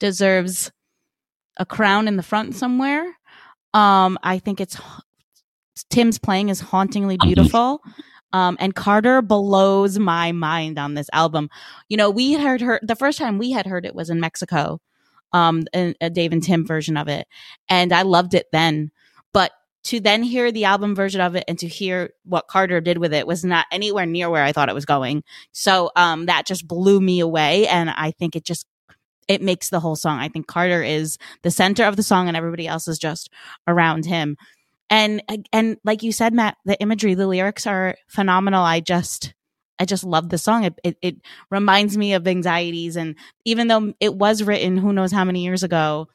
deserves 0.00 0.70
a 1.56 1.64
crown 1.64 2.08
in 2.08 2.16
the 2.16 2.22
front 2.22 2.54
somewhere. 2.54 3.16
Um, 3.72 4.18
I 4.22 4.38
think 4.38 4.60
it's 4.60 4.78
Tim's 5.90 6.18
playing 6.18 6.48
is 6.48 6.60
hauntingly 6.60 7.16
beautiful. 7.22 7.80
Um, 8.32 8.56
and 8.60 8.74
Carter 8.74 9.22
blows 9.22 9.98
my 9.98 10.32
mind 10.32 10.78
on 10.78 10.94
this 10.94 11.08
album. 11.12 11.48
You 11.88 11.96
know, 11.96 12.10
we 12.10 12.34
heard 12.34 12.60
her 12.60 12.80
the 12.82 12.96
first 12.96 13.18
time 13.18 13.38
we 13.38 13.52
had 13.52 13.66
heard 13.66 13.86
it 13.86 13.94
was 13.94 14.10
in 14.10 14.20
Mexico, 14.20 14.80
um, 15.32 15.64
a, 15.74 15.94
a 16.00 16.10
Dave 16.10 16.32
and 16.32 16.42
Tim 16.42 16.66
version 16.66 16.96
of 16.96 17.08
it, 17.08 17.26
and 17.70 17.92
I 17.92 18.02
loved 18.02 18.34
it 18.34 18.46
then. 18.52 18.90
To 19.86 20.00
then 20.00 20.22
hear 20.22 20.50
the 20.50 20.64
album 20.64 20.94
version 20.94 21.20
of 21.20 21.36
it 21.36 21.44
and 21.46 21.58
to 21.60 21.68
hear 21.68 22.10
what 22.24 22.48
Carter 22.48 22.80
did 22.80 22.98
with 22.98 23.14
it 23.14 23.26
was 23.26 23.44
not 23.44 23.66
anywhere 23.70 24.06
near 24.06 24.28
where 24.28 24.42
I 24.42 24.52
thought 24.52 24.68
it 24.68 24.74
was 24.74 24.84
going. 24.84 25.22
So 25.52 25.90
um, 25.94 26.26
that 26.26 26.46
just 26.46 26.66
blew 26.66 27.00
me 27.00 27.20
away, 27.20 27.68
and 27.68 27.90
I 27.90 28.10
think 28.10 28.34
it 28.36 28.44
just 28.44 28.66
it 29.28 29.42
makes 29.42 29.68
the 29.68 29.80
whole 29.80 29.96
song. 29.96 30.18
I 30.18 30.28
think 30.28 30.46
Carter 30.46 30.82
is 30.82 31.18
the 31.42 31.50
center 31.50 31.84
of 31.84 31.96
the 31.96 32.02
song, 32.02 32.28
and 32.28 32.36
everybody 32.36 32.66
else 32.66 32.88
is 32.88 32.98
just 32.98 33.30
around 33.66 34.06
him. 34.06 34.36
And 34.90 35.22
and 35.52 35.78
like 35.84 36.02
you 36.02 36.12
said, 36.12 36.32
Matt, 36.32 36.56
the 36.64 36.80
imagery, 36.80 37.14
the 37.14 37.26
lyrics 37.26 37.66
are 37.66 37.96
phenomenal. 38.08 38.62
I 38.62 38.80
just 38.80 39.34
I 39.78 39.84
just 39.84 40.04
love 40.04 40.28
the 40.28 40.38
song. 40.38 40.64
It, 40.64 40.78
it 40.84 40.96
it 41.02 41.16
reminds 41.50 41.96
me 41.96 42.14
of 42.14 42.26
anxieties, 42.26 42.96
and 42.96 43.16
even 43.44 43.68
though 43.68 43.92
it 44.00 44.14
was 44.14 44.42
written 44.42 44.76
who 44.76 44.92
knows 44.92 45.12
how 45.12 45.24
many 45.24 45.44
years 45.44 45.62
ago, 45.62 46.08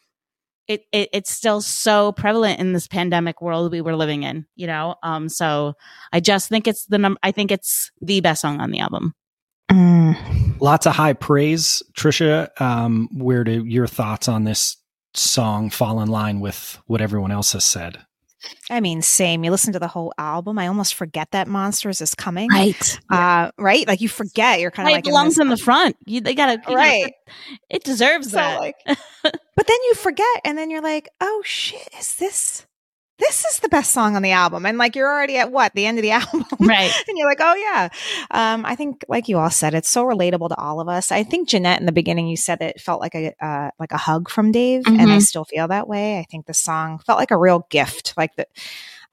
it, 0.68 0.84
it 0.92 1.10
it's 1.14 1.32
still 1.32 1.62
so 1.62 2.12
prevalent 2.12 2.60
in 2.60 2.74
this 2.74 2.88
pandemic 2.88 3.42
world 3.42 3.72
we 3.72 3.82
were 3.82 3.96
living 3.96 4.24
in. 4.24 4.46
You 4.56 4.68
know, 4.68 4.96
um. 5.04 5.30
So 5.30 5.74
I 6.12 6.20
just 6.20 6.50
think 6.50 6.68
it's 6.68 6.86
the 6.86 6.98
num. 6.98 7.18
I 7.24 7.32
think 7.32 7.52
it's 7.52 7.92
the 8.02 8.22
best 8.22 8.42
song 8.42 8.60
on 8.60 8.72
the 8.72 8.80
album. 8.80 9.14
Mm. 9.72 10.60
Lots 10.60 10.86
of 10.86 10.96
high 10.96 11.14
praise, 11.14 11.82
Trisha. 11.98 12.50
Um, 12.62 13.10
where 13.14 13.44
do 13.44 13.66
your 13.66 13.88
thoughts 13.88 14.28
on 14.28 14.44
this 14.44 14.78
song 15.14 15.70
fall 15.70 16.02
in 16.02 16.10
line 16.10 16.40
with 16.40 16.80
what 16.86 17.02
everyone 17.02 17.32
else 17.32 17.54
has 17.54 17.64
said? 17.64 18.06
I 18.69 18.80
mean, 18.80 19.01
same. 19.01 19.43
You 19.43 19.51
listen 19.51 19.73
to 19.73 19.80
the 19.80 19.88
whole 19.88 20.13
album, 20.18 20.57
I 20.57 20.68
almost 20.68 20.95
forget 20.95 21.31
that 21.31 21.47
Monsters 21.47 22.01
is 22.01 22.15
coming. 22.15 22.49
Right. 22.49 22.99
Uh, 23.09 23.51
right? 23.57 23.88
Like 23.88 24.01
you 24.01 24.09
forget. 24.09 24.59
You're 24.59 24.72
kind 24.72 24.88
of 24.88 24.91
It 24.91 24.95
like 24.95 25.03
belongs 25.03 25.38
in 25.38 25.43
in 25.43 25.49
the 25.49 25.57
front. 25.63 25.95
You, 26.05 26.22
they 26.22 26.34
gotta. 26.35 26.53
you 26.53 26.57
gotta- 26.63 26.76
right. 26.76 27.13
it 27.69 27.84
deserves 27.84 28.31
So 28.31 28.38
that. 28.38 28.59
like, 28.59 28.76
but 28.85 29.68
then 29.68 29.77
you 29.85 29.93
forget, 29.95 30.41
and 30.45 30.57
then 30.57 30.69
you're 30.69 30.81
like, 30.81 31.09
oh 31.22 31.41
shit, 31.45 31.88
is 31.99 32.15
this? 32.15 32.65
This 33.22 33.45
is 33.45 33.60
the 33.60 33.69
best 33.69 33.91
song 33.91 34.15
on 34.18 34.22
the 34.23 34.31
album, 34.31 34.65
and 34.65 34.77
like 34.77 34.95
you're 34.95 35.07
already 35.10 35.38
at 35.38 35.52
what 35.52 35.73
the 35.73 35.85
end 35.85 35.98
of 35.98 36.02
the 36.02 36.11
album, 36.19 36.43
right. 36.60 36.91
and 37.07 37.18
you're 37.18 37.27
like, 37.30 37.39
oh 37.39 37.56
yeah. 37.56 37.88
Um, 38.31 38.65
I 38.65 38.76
think, 38.76 39.06
like 39.07 39.30
you 39.30 39.38
all 39.38 39.49
said, 39.49 39.73
it's 39.73 39.89
so 39.89 40.03
relatable 40.03 40.49
to 40.49 40.57
all 40.57 40.81
of 40.81 40.89
us. 40.89 41.11
I 41.11 41.23
think 41.23 41.48
Jeanette 41.48 41.80
in 41.80 41.85
the 41.85 41.91
beginning, 41.93 42.27
you 42.27 42.35
said 42.35 42.61
it 42.61 42.81
felt 42.81 42.99
like 42.99 43.15
a 43.15 43.34
uh, 43.39 43.69
like 43.80 43.91
a 43.93 43.98
hug 43.98 44.30
from 44.30 44.52
Dave, 44.52 44.84
and 44.88 44.99
I 44.99 45.18
Mhm. 45.18 45.22
still 45.22 45.45
feel 45.45 45.68
that 45.69 45.88
way. 45.88 46.19
I 46.19 46.23
think 46.30 46.48
the 46.48 46.53
song 46.53 46.99
felt 46.99 47.19
like 47.19 47.31
a 47.31 47.38
real 47.38 47.65
gift, 47.69 48.14
like 48.18 48.35
the. 48.35 48.45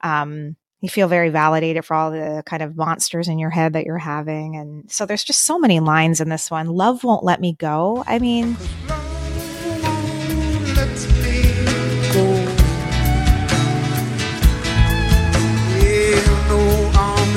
Um, 0.01 0.55
you 0.81 0.87
feel 0.87 1.09
very 1.09 1.27
validated 1.29 1.83
for 1.83 1.93
all 1.93 2.09
the 2.09 2.41
kind 2.45 2.63
of 2.63 2.77
monsters 2.77 3.27
in 3.27 3.37
your 3.37 3.49
head 3.49 3.73
that 3.73 3.85
you're 3.85 3.97
having, 3.97 4.55
and 4.55 4.89
so 4.89 5.05
there's 5.05 5.25
just 5.25 5.43
so 5.43 5.59
many 5.59 5.81
lines 5.81 6.21
in 6.21 6.29
this 6.29 6.49
one. 6.49 6.67
Love 6.67 7.03
won't 7.03 7.23
let 7.23 7.41
me 7.41 7.53
go. 7.59 8.01
I 8.07 8.17
mean, 8.17 8.55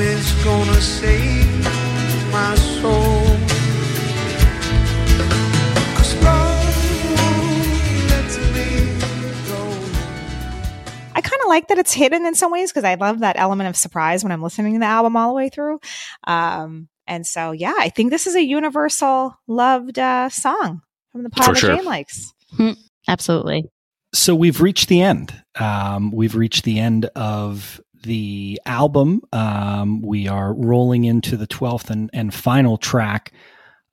is 0.03 0.31
gonna 0.43 0.81
save 0.81 1.63
my 2.31 2.55
soul. 2.55 3.23
'Cause 5.95 6.15
love 6.23 6.65
won't 7.15 8.53
me 8.53 8.99
go. 9.47 9.61
I 11.15 11.21
kind 11.21 11.41
of 11.41 11.47
like 11.47 11.67
that 11.69 11.77
it's 11.77 11.93
hidden 11.93 12.25
in 12.25 12.35
some 12.35 12.51
ways 12.51 12.71
because 12.71 12.83
I 12.83 12.95
love 12.95 13.19
that 13.19 13.37
element 13.39 13.69
of 13.69 13.77
surprise 13.77 14.23
when 14.23 14.31
I'm 14.31 14.41
listening 14.41 14.73
to 14.73 14.79
the 14.79 14.85
album 14.85 15.15
all 15.15 15.29
the 15.29 15.35
way 15.35 15.49
through. 15.49 15.79
Um, 16.25 16.89
and 17.07 17.25
so, 17.25 17.51
yeah, 17.51 17.73
I 17.77 17.89
think 17.89 18.11
this 18.11 18.27
is 18.27 18.35
a 18.35 18.43
universal 18.43 19.37
loved 19.47 19.99
uh, 19.99 20.29
song 20.29 20.81
from 21.11 21.23
the 21.23 21.29
pod 21.29 21.45
For 21.45 21.51
that 21.53 21.59
sure. 21.59 21.75
Jane 21.77 21.85
likes. 21.85 22.33
Absolutely. 23.07 23.65
So 24.13 24.35
we've 24.35 24.61
reached 24.61 24.89
the 24.89 25.01
end. 25.01 25.33
Um, 25.59 26.11
we've 26.11 26.35
reached 26.35 26.63
the 26.65 26.79
end 26.79 27.05
of 27.15 27.81
the 28.03 28.59
album. 28.65 29.21
Um, 29.31 30.01
we 30.01 30.27
are 30.27 30.53
rolling 30.53 31.05
into 31.05 31.35
the 31.37 31.47
12th 31.47 31.89
and, 31.89 32.09
and 32.13 32.33
final 32.33 32.77
track 32.77 33.33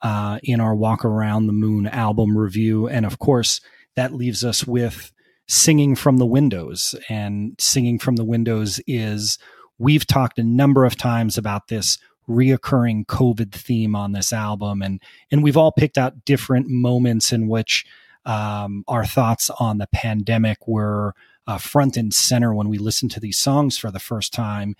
uh, 0.03 0.39
in 0.43 0.61
our 0.61 0.74
Walk 0.74 1.05
Around 1.05 1.47
the 1.47 1.53
Moon 1.53 1.87
album 1.87 2.37
review. 2.37 2.89
And 2.89 3.07
of 3.07 3.19
course, 3.19 3.61
that 3.97 4.15
leaves 4.15 4.45
us 4.45 4.66
with 4.66 5.12
Singing 5.49 5.97
from 5.97 6.19
the 6.19 6.27
Windows. 6.27 6.95
And 7.09 7.55
Singing 7.59 7.99
from 7.99 8.16
the 8.16 8.24
Windows 8.24 8.81
is, 8.87 9.39
we've 9.78 10.07
talked 10.07 10.39
a 10.39 10.45
number 10.45 10.85
of 10.85 10.97
times 10.97 11.39
about 11.39 11.69
this 11.69 11.99
reoccurring 12.28 13.07
COVID 13.07 13.53
theme 13.53 13.97
on 13.97 14.12
this 14.12 14.32
album. 14.32 14.82
And, 14.82 15.03
and 15.31 15.43
we've 15.43 15.57
all 15.57 15.73
picked 15.73 15.99
out 15.99 16.24
different 16.24 16.69
moments 16.69 17.32
in 17.32 17.49
which 17.49 17.85
um, 18.24 18.85
our 18.87 19.05
thoughts 19.05 19.51
on 19.59 19.78
the 19.78 19.89
pandemic 19.93 20.69
were 20.69 21.15
uh, 21.51 21.59
front 21.59 21.97
and 21.97 22.14
center 22.14 22.55
when 22.55 22.68
we 22.68 22.78
listen 22.78 23.09
to 23.09 23.18
these 23.18 23.36
songs 23.36 23.77
for 23.77 23.90
the 23.90 23.98
first 23.98 24.32
time. 24.32 24.77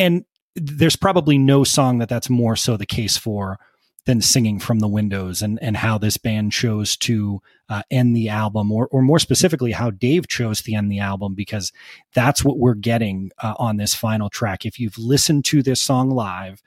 And 0.00 0.24
there's 0.56 0.96
probably 0.96 1.38
no 1.38 1.62
song 1.62 1.98
that 1.98 2.08
that's 2.08 2.28
more 2.28 2.56
so 2.56 2.76
the 2.76 2.86
case 2.86 3.16
for 3.16 3.60
than 4.04 4.20
singing 4.20 4.58
from 4.58 4.80
the 4.80 4.88
windows 4.88 5.42
and, 5.42 5.60
and 5.62 5.76
how 5.76 5.96
this 5.96 6.16
band 6.16 6.50
chose 6.50 6.96
to 6.96 7.40
uh, 7.68 7.82
end 7.88 8.16
the 8.16 8.28
album 8.28 8.72
or, 8.72 8.88
or 8.88 9.00
more 9.00 9.20
specifically 9.20 9.70
how 9.70 9.90
Dave 9.90 10.26
chose 10.26 10.60
to 10.62 10.74
end 10.74 10.90
the 10.90 10.98
album 10.98 11.34
because 11.34 11.72
that's 12.14 12.44
what 12.44 12.58
we're 12.58 12.74
getting 12.74 13.30
uh, 13.40 13.54
on 13.56 13.76
this 13.76 13.94
final 13.94 14.28
track. 14.28 14.66
If 14.66 14.80
you've 14.80 14.98
listened 14.98 15.44
to 15.46 15.62
this 15.62 15.80
song 15.80 16.10
live 16.10 16.60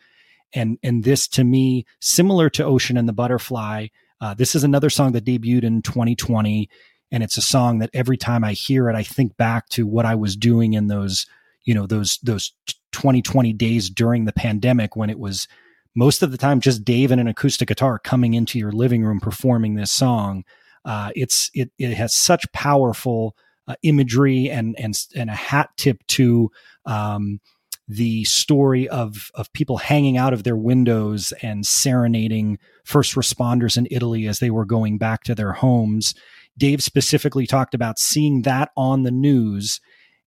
and, 0.54 0.78
and 0.82 1.04
this 1.04 1.28
to 1.30 1.44
me, 1.44 1.86
similar 2.00 2.50
to 2.52 2.64
Ocean 2.64 2.96
and 2.96 3.10
the 3.10 3.14
Butterfly, 3.14 3.88
uh, 4.22 4.34
this 4.34 4.56
is 4.56 4.64
another 4.64 4.90
song 4.90 5.12
that 5.12 5.26
debuted 5.26 5.64
in 5.64 5.82
2020, 5.82 6.70
and 7.12 7.24
it's 7.24 7.38
a 7.38 7.42
song 7.42 7.80
that 7.80 7.90
every 7.94 8.18
time 8.18 8.44
I 8.44 8.54
hear 8.54 8.90
it, 8.90 8.96
I 8.96 9.04
think 9.04 9.38
back 9.38 9.70
to 9.70 9.86
what 9.86 10.06
I 10.06 10.16
was 10.16 10.36
doing 10.36 10.74
in 10.74 10.88
those, 10.88 11.26
you 11.64 11.74
know, 11.74 11.86
those 11.86 12.20
those 12.24 12.54
2020 12.92 13.54
days 13.54 13.90
during 13.90 14.26
the 14.26 14.34
pandemic 14.34 14.96
when 14.96 15.10
it 15.10 15.20
was 15.20 15.48
most 15.96 16.24
of 16.24 16.32
the 16.32 16.38
time 16.38 16.62
just 16.62 16.86
Dave 16.86 17.12
and 17.12 17.20
an 17.20 17.28
acoustic 17.28 17.68
guitar 17.68 18.00
coming 18.00 18.34
into 18.34 18.58
your 18.58 18.72
living 18.72 19.04
room 19.04 19.20
performing 19.20 19.76
this 19.76 19.92
song. 19.92 20.44
Uh, 20.86 21.12
it's 21.16 21.52
it 21.54 21.72
it 21.78 21.94
has 21.94 22.16
such 22.16 22.52
powerful 22.54 23.36
uh, 23.68 23.76
imagery 23.84 24.50
and 24.50 24.76
and 24.80 24.98
and 25.16 25.30
a 25.30 25.36
hat 25.36 25.70
tip 25.78 26.06
to 26.08 26.50
um, 26.86 27.40
the 27.88 28.24
story 28.24 28.88
of 28.88 29.32
of 29.36 29.52
people 29.54 29.78
hanging 29.78 30.18
out 30.18 30.34
of 30.34 30.44
their 30.44 30.56
windows 30.56 31.34
and 31.42 31.66
serenading 31.66 32.58
first 32.84 33.16
responders 33.16 33.78
in 33.78 33.88
Italy 33.92 34.28
as 34.28 34.40
they 34.40 34.50
were 34.50 34.66
going 34.66 34.98
back 34.98 35.24
to 35.24 35.36
their 35.36 35.52
homes. 35.52 36.16
Dave 36.58 36.84
specifically 36.84 37.48
talked 37.48 37.74
about 37.74 38.00
seeing 38.00 38.44
that 38.44 38.72
on 38.76 39.04
the 39.04 39.12
news 39.12 39.80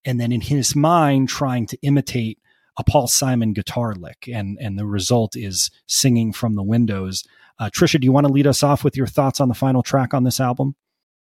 and 0.03 0.19
then 0.19 0.31
in 0.31 0.41
his 0.41 0.75
mind 0.75 1.29
trying 1.29 1.65
to 1.67 1.77
imitate 1.81 2.39
a 2.77 2.83
Paul 2.83 3.07
Simon 3.07 3.53
guitar 3.53 3.95
lick 3.95 4.27
and 4.31 4.57
and 4.59 4.77
the 4.77 4.85
result 4.85 5.35
is 5.35 5.71
singing 5.87 6.33
from 6.33 6.55
the 6.55 6.63
windows. 6.63 7.23
Uh, 7.57 7.69
Trisha, 7.69 7.99
do 7.99 8.05
you 8.05 8.11
want 8.11 8.27
to 8.27 8.33
lead 8.33 8.47
us 8.47 8.63
off 8.63 8.83
with 8.83 8.97
your 8.97 9.07
thoughts 9.07 9.39
on 9.39 9.47
the 9.47 9.55
final 9.55 9.81
track 9.81 10.13
on 10.13 10.23
this 10.23 10.39
album? 10.39 10.75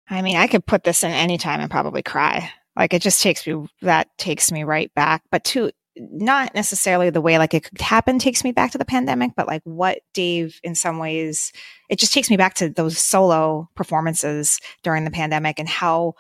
I 0.09 0.23
mean, 0.23 0.37
I 0.37 0.47
could 0.47 0.67
put 0.67 0.85
this 0.85 1.03
in 1.03 1.11
any 1.11 1.39
time 1.39 1.61
and 1.61 1.71
probably 1.71 2.03
cry. 2.03 2.51
Like 2.75 2.95
it 2.95 3.03
just 3.03 3.23
takes 3.23 3.47
me 3.47 3.67
that 3.83 4.17
takes 4.17 4.51
me 4.51 4.65
right 4.65 4.93
back. 4.95 5.23
But 5.31 5.45
to 5.45 5.71
not 5.97 6.55
necessarily 6.55 7.11
the 7.11 7.21
way 7.21 7.39
like 7.39 7.55
it 7.55 7.65
could 7.65 7.81
happen 7.81 8.19
takes 8.19 8.45
me 8.45 8.53
back 8.53 8.71
to 8.73 8.79
the 8.79 8.85
pandemic, 8.85 9.33
but 9.37 9.47
like 9.47 9.63
what 9.65 10.01
Dave 10.15 10.61
in 10.63 10.75
some 10.75 10.99
ways 10.99 11.53
it 11.89 11.99
just 11.99 12.13
takes 12.13 12.31
me 12.31 12.37
back 12.37 12.55
to 12.55 12.71
those 12.71 12.99
solo 12.99 13.69
performances 13.75 14.59
during 14.83 15.05
the 15.05 15.11
pandemic 15.11 15.59
and 15.59 15.69
how 15.69 16.15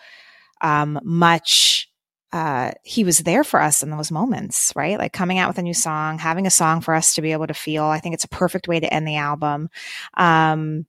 um, 0.61 1.01
much 1.03 1.89
uh, 2.33 2.73
he 2.83 3.05
was 3.05 3.19
there 3.19 3.45
for 3.45 3.61
us 3.61 3.83
in 3.83 3.91
those 3.91 4.11
moments, 4.11 4.73
right? 4.75 4.99
Like 4.99 5.13
coming 5.13 5.39
out 5.39 5.49
with 5.49 5.59
a 5.59 5.63
new 5.63 5.75
song, 5.75 6.19
having 6.19 6.47
a 6.47 6.51
song 6.51 6.81
for 6.81 6.95
us 6.95 7.15
to 7.15 7.23
be 7.23 7.33
able 7.33 7.47
to 7.47 7.55
feel. 7.55 7.85
I 7.85 8.01
think 8.01 8.15
it's 8.15 8.25
a 8.25 8.29
perfect 8.29 8.69
way 8.69 8.81
to 8.81 8.93
end 8.93 9.07
the 9.07 9.17
album. 9.17 9.69
Um, 10.15 10.87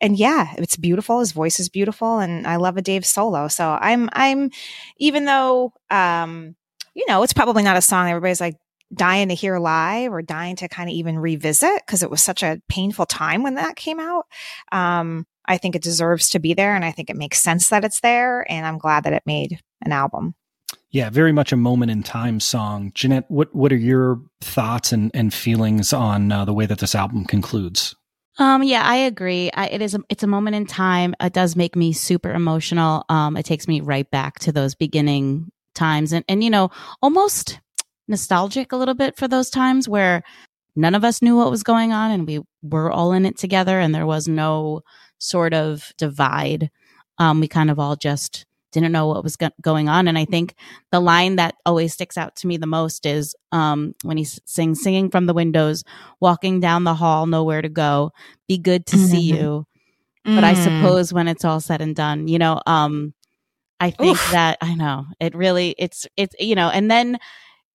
and 0.00 0.16
yeah, 0.16 0.54
it's 0.56 0.76
beautiful. 0.76 1.18
His 1.18 1.32
voice 1.32 1.58
is 1.58 1.68
beautiful, 1.68 2.20
and 2.20 2.46
I 2.46 2.56
love 2.56 2.76
a 2.76 2.82
Dave 2.82 3.04
solo. 3.04 3.48
So 3.48 3.76
I'm, 3.80 4.08
I'm, 4.12 4.50
even 4.98 5.24
though, 5.24 5.72
um, 5.90 6.54
you 6.94 7.04
know, 7.08 7.22
it's 7.22 7.32
probably 7.32 7.62
not 7.62 7.76
a 7.76 7.82
song 7.82 8.08
everybody's 8.08 8.40
like 8.40 8.56
dying 8.92 9.28
to 9.28 9.34
hear 9.34 9.58
live 9.58 10.12
or 10.12 10.22
dying 10.22 10.56
to 10.56 10.68
kind 10.68 10.88
of 10.88 10.94
even 10.94 11.18
revisit 11.18 11.82
because 11.84 12.02
it 12.02 12.10
was 12.10 12.22
such 12.22 12.42
a 12.42 12.60
painful 12.68 13.06
time 13.06 13.42
when 13.42 13.54
that 13.54 13.76
came 13.76 14.00
out. 14.00 14.26
Um, 14.72 15.26
I 15.46 15.58
think 15.58 15.74
it 15.74 15.82
deserves 15.82 16.30
to 16.30 16.38
be 16.38 16.54
there, 16.54 16.74
and 16.74 16.84
I 16.84 16.90
think 16.90 17.10
it 17.10 17.16
makes 17.16 17.42
sense 17.42 17.68
that 17.68 17.84
it's 17.84 18.00
there, 18.00 18.50
and 18.50 18.66
I'm 18.66 18.78
glad 18.78 19.04
that 19.04 19.12
it 19.12 19.24
made 19.26 19.60
an 19.82 19.92
album. 19.92 20.34
Yeah, 20.90 21.10
very 21.10 21.32
much 21.32 21.52
a 21.52 21.56
moment 21.56 21.90
in 21.90 22.02
time 22.02 22.40
song. 22.40 22.92
Jeanette, 22.94 23.26
what 23.28 23.54
what 23.54 23.72
are 23.72 23.76
your 23.76 24.20
thoughts 24.40 24.92
and, 24.92 25.10
and 25.12 25.34
feelings 25.34 25.92
on 25.92 26.32
uh, 26.32 26.44
the 26.44 26.54
way 26.54 26.66
that 26.66 26.78
this 26.78 26.94
album 26.94 27.24
concludes? 27.24 27.94
Um, 28.38 28.62
yeah, 28.62 28.82
I 28.84 28.96
agree. 28.96 29.50
I, 29.52 29.66
it 29.68 29.82
is 29.82 29.94
a, 29.94 30.00
it's 30.08 30.22
a 30.22 30.28
moment 30.28 30.56
in 30.56 30.66
time. 30.66 31.14
It 31.20 31.32
does 31.32 31.54
make 31.54 31.76
me 31.76 31.92
super 31.92 32.32
emotional. 32.32 33.04
Um, 33.08 33.36
it 33.36 33.44
takes 33.44 33.68
me 33.68 33.80
right 33.80 34.10
back 34.10 34.40
to 34.40 34.52
those 34.52 34.74
beginning 34.74 35.52
times, 35.74 36.12
and 36.12 36.24
and 36.28 36.42
you 36.42 36.50
know, 36.50 36.70
almost 37.02 37.60
nostalgic 38.08 38.72
a 38.72 38.76
little 38.76 38.94
bit 38.94 39.16
for 39.16 39.28
those 39.28 39.50
times 39.50 39.88
where 39.88 40.22
none 40.76 40.94
of 40.94 41.04
us 41.04 41.22
knew 41.22 41.36
what 41.36 41.50
was 41.50 41.62
going 41.62 41.92
on, 41.92 42.10
and 42.10 42.26
we 42.26 42.40
were 42.62 42.90
all 42.90 43.12
in 43.12 43.26
it 43.26 43.36
together, 43.38 43.78
and 43.80 43.94
there 43.94 44.06
was 44.06 44.28
no 44.28 44.82
sort 45.18 45.54
of 45.54 45.92
divide. 45.98 46.70
Um, 47.18 47.40
we 47.40 47.48
kind 47.48 47.70
of 47.70 47.78
all 47.78 47.96
just 47.96 48.46
didn't 48.74 48.92
know 48.92 49.06
what 49.06 49.22
was 49.22 49.36
go- 49.36 49.50
going 49.62 49.88
on. 49.88 50.08
And 50.08 50.18
I 50.18 50.24
think 50.24 50.54
the 50.90 51.00
line 51.00 51.36
that 51.36 51.54
always 51.64 51.92
sticks 51.94 52.18
out 52.18 52.36
to 52.36 52.46
me 52.46 52.56
the 52.56 52.66
most 52.66 53.06
is 53.06 53.34
um, 53.52 53.94
when 54.02 54.16
he 54.16 54.24
sings, 54.24 54.82
singing 54.82 55.10
from 55.10 55.26
the 55.26 55.32
windows, 55.32 55.84
walking 56.20 56.60
down 56.60 56.84
the 56.84 56.94
hall, 56.94 57.26
nowhere 57.26 57.62
to 57.62 57.68
go, 57.68 58.10
be 58.48 58.58
good 58.58 58.84
to 58.86 58.96
mm-hmm. 58.96 59.06
see 59.06 59.20
you. 59.20 59.66
Mm. 60.26 60.34
But 60.34 60.44
I 60.44 60.54
mm. 60.54 60.64
suppose 60.64 61.12
when 61.12 61.28
it's 61.28 61.44
all 61.44 61.60
said 61.60 61.80
and 61.80 61.94
done, 61.94 62.28
you 62.28 62.38
know, 62.38 62.60
um, 62.66 63.14
I 63.80 63.90
think 63.90 64.16
Oof. 64.16 64.30
that 64.30 64.58
I 64.60 64.74
know 64.74 65.06
it 65.20 65.34
really, 65.34 65.74
it's, 65.78 66.06
it's, 66.16 66.34
you 66.38 66.54
know, 66.54 66.68
and 66.68 66.90
then, 66.90 67.18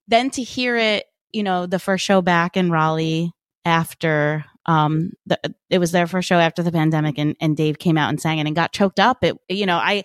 then 0.08 0.30
to 0.32 0.44
hear 0.44 0.76
it, 0.78 1.06
you 1.32 1.44
know, 1.44 1.66
the 1.66 1.80
first 1.80 2.06
show 2.06 2.22
back 2.22 2.58
in 2.58 2.72
Raleigh 2.72 3.32
after 3.66 4.46
um 4.66 5.12
the, 5.26 5.38
it 5.70 5.80
was 5.80 5.92
their 5.92 6.08
first 6.08 6.28
show 6.28 6.38
after 6.38 6.64
the 6.64 6.72
pandemic 6.72 7.18
and 7.18 7.36
and 7.42 7.58
Dave 7.58 7.78
came 7.78 7.98
out 7.98 8.10
and 8.10 8.20
sang 8.22 8.40
it 8.40 8.48
and 8.48 8.56
got 8.56 8.72
choked 8.72 9.00
up 9.00 9.24
it 9.24 9.36
you 9.50 9.66
know 9.66 9.78
I 9.78 10.04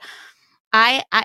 I, 0.75 1.05
I, 1.13 1.25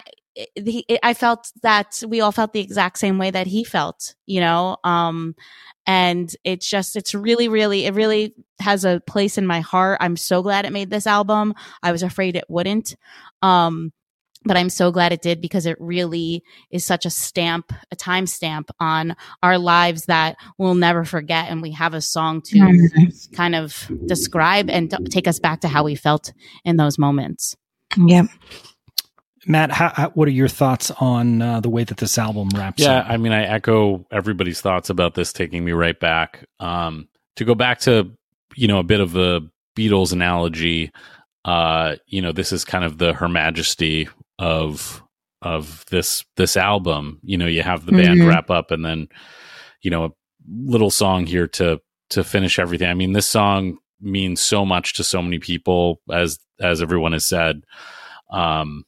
I 1.02 1.14
felt 1.16 1.52
that 1.64 2.04
we 2.08 2.22
all 2.22 2.32
felt 2.32 2.54
the 2.54 2.60
exact 2.60 3.00
same 3.00 3.18
way 3.18 3.32
that 3.32 3.48
he 3.48 3.64
felt, 3.64 4.14
you 4.28 4.40
know, 4.40 4.78
um, 4.84 5.36
and 5.88 6.34
it's 6.44 6.70
just, 6.70 6.96
it's 6.96 7.16
really, 7.16 7.48
really, 7.48 7.88
it 7.88 7.96
really 7.96 8.36
has 8.60 8.86
a 8.86 9.02
place 9.08 9.40
in 9.40 9.48
my 9.48 9.60
heart. 9.60 9.98
I'm 10.02 10.16
so 10.16 10.44
glad 10.44 10.66
it 10.66 10.72
made 10.72 10.92
this 10.92 11.08
album. 11.08 11.56
I 11.82 11.92
was 11.92 12.04
afraid 12.04 12.36
it 12.36 12.46
wouldn't. 12.48 12.96
Um, 13.42 13.92
but 14.46 14.56
I'm 14.56 14.70
so 14.70 14.92
glad 14.92 15.12
it 15.12 15.22
did 15.22 15.42
because 15.42 15.66
it 15.66 15.78
really 15.80 16.44
is 16.72 16.86
such 16.86 17.06
a 17.06 17.10
stamp, 17.10 17.74
a 17.92 17.96
time 17.96 18.26
stamp 18.26 18.70
on 18.80 19.16
our 19.44 19.58
lives 19.58 20.06
that 20.06 20.38
we'll 20.58 20.76
never 20.76 21.04
forget. 21.04 21.50
And 21.50 21.62
we 21.62 21.72
have 21.72 21.94
a 21.94 22.02
song 22.02 22.42
to 22.44 22.58
mm-hmm. 22.58 23.36
kind 23.36 23.56
of 23.56 23.90
describe 24.06 24.70
and 24.70 24.96
take 25.12 25.28
us 25.28 25.40
back 25.40 25.62
to 25.62 25.68
how 25.68 25.84
we 25.84 25.96
felt 25.96 26.32
in 26.64 26.78
those 26.78 26.98
moments. 26.98 27.56
Yep. 27.98 28.28
Matt, 29.46 29.72
how, 29.72 29.90
how, 29.90 30.10
what 30.12 30.28
are 30.28 30.32
your 30.32 30.48
thoughts 30.48 30.92
on 31.00 31.42
uh, 31.42 31.60
the 31.60 31.70
way 31.70 31.84
that 31.84 31.98
this 31.98 32.18
album 32.18 32.50
wraps 32.56 32.84
yeah, 32.84 33.00
up? 33.00 33.10
I 33.10 33.18
mean, 33.18 33.32
I 33.32 33.44
echo 33.46 34.06
everybody's 34.12 34.62
thoughts 34.62 34.90
about 34.90 35.16
this 35.16 35.34
taking 35.34 35.66
me 35.66 35.72
right 35.72 36.00
back. 36.00 36.46
Um, 36.60 37.08
to 37.36 37.46
go 37.46 37.56
back 37.56 37.80
to, 37.82 38.12
you 38.56 38.68
know, 38.68 38.80
a 38.80 38.84
bit 38.84 39.00
of 39.00 39.16
a 39.16 39.42
Beatles 39.78 40.12
analogy, 40.14 40.92
uh, 41.46 41.96
you 42.06 42.22
know, 42.22 42.32
this 42.32 42.52
is 42.52 42.66
kind 42.66 42.84
of 42.84 42.98
the 42.98 43.14
Her 43.14 43.30
Majesty 43.30 44.10
of 44.40 45.04
of 45.42 45.86
this 45.92 46.26
this 46.38 46.58
album. 46.58 47.20
You 47.24 47.38
know, 47.38 47.46
you 47.46 47.62
have 47.62 47.86
the 47.86 47.92
band 47.92 48.20
mm-hmm. 48.20 48.28
wrap 48.28 48.50
up 48.50 48.72
and 48.72 48.84
then, 48.84 49.10
you 49.82 49.92
know, 49.92 50.06
a 50.06 50.12
little 50.48 50.90
song 50.90 51.28
here 51.28 51.48
to 51.48 51.80
to 52.12 52.24
finish 52.24 52.58
everything. 52.58 52.90
I 52.90 52.96
mean, 52.96 53.14
this 53.14 53.30
song 53.30 53.78
means 54.02 54.42
so 54.42 54.66
much 54.66 54.94
to 54.94 55.04
so 55.04 55.22
many 55.22 55.38
people 55.38 56.02
as 56.12 56.40
as 56.60 56.82
everyone 56.82 57.12
has 57.12 57.28
said. 57.28 57.64
Um, 58.32 58.86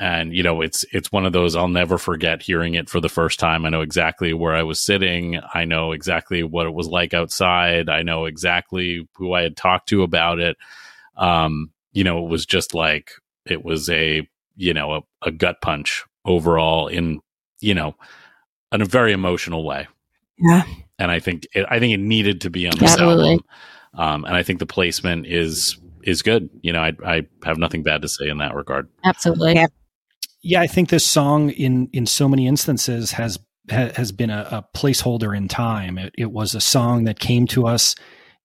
and 0.00 0.34
you 0.34 0.42
know 0.42 0.60
it's 0.60 0.84
it's 0.92 1.12
one 1.12 1.24
of 1.24 1.32
those 1.32 1.54
I'll 1.54 1.68
never 1.68 1.98
forget 1.98 2.42
hearing 2.42 2.74
it 2.74 2.90
for 2.90 3.00
the 3.00 3.08
first 3.08 3.38
time. 3.38 3.64
I 3.64 3.68
know 3.68 3.80
exactly 3.80 4.32
where 4.32 4.54
I 4.54 4.62
was 4.62 4.80
sitting. 4.80 5.38
I 5.54 5.64
know 5.64 5.92
exactly 5.92 6.42
what 6.42 6.66
it 6.66 6.74
was 6.74 6.88
like 6.88 7.14
outside. 7.14 7.88
I 7.88 8.02
know 8.02 8.24
exactly 8.24 9.08
who 9.14 9.32
I 9.34 9.42
had 9.42 9.56
talked 9.56 9.88
to 9.90 10.02
about 10.02 10.40
it. 10.40 10.56
Um, 11.16 11.70
you 11.92 12.02
know, 12.02 12.24
it 12.24 12.28
was 12.28 12.44
just 12.44 12.74
like 12.74 13.12
it 13.46 13.64
was 13.64 13.88
a 13.88 14.28
you 14.56 14.74
know 14.74 14.94
a, 14.94 15.00
a 15.22 15.30
gut 15.30 15.60
punch 15.60 16.04
overall 16.24 16.88
in 16.88 17.20
you 17.60 17.74
know 17.74 17.94
in 18.72 18.82
a 18.82 18.86
very 18.86 19.12
emotional 19.12 19.64
way. 19.64 19.86
Yeah, 20.38 20.64
and 20.98 21.10
I 21.10 21.20
think 21.20 21.46
it, 21.54 21.66
I 21.68 21.78
think 21.78 21.94
it 21.94 22.00
needed 22.00 22.40
to 22.42 22.50
be 22.50 22.66
on 22.66 22.76
this 22.78 22.92
Absolutely. 22.92 23.32
album. 23.32 23.46
Um, 23.96 24.24
and 24.24 24.36
I 24.36 24.42
think 24.42 24.58
the 24.58 24.66
placement 24.66 25.26
is 25.26 25.78
is 26.02 26.22
good. 26.22 26.50
You 26.62 26.72
know, 26.72 26.80
I 26.80 26.92
I 27.04 27.26
have 27.44 27.58
nothing 27.58 27.82
bad 27.82 28.02
to 28.02 28.08
say 28.08 28.28
in 28.28 28.38
that 28.38 28.54
regard. 28.54 28.88
Absolutely. 29.04 29.54
Yeah. 29.54 29.66
Yeah, 30.46 30.60
I 30.60 30.66
think 30.66 30.90
this 30.90 31.06
song 31.06 31.50
in 31.50 31.88
in 31.94 32.04
so 32.04 32.28
many 32.28 32.46
instances 32.46 33.12
has 33.12 33.38
has 33.70 34.12
been 34.12 34.28
a, 34.28 34.46
a 34.50 34.78
placeholder 34.78 35.34
in 35.34 35.48
time. 35.48 35.96
It, 35.96 36.14
it, 36.18 36.30
was 36.30 36.54
a 36.54 36.60
song 36.60 37.04
that 37.04 37.18
came 37.18 37.46
to 37.46 37.66
us 37.66 37.94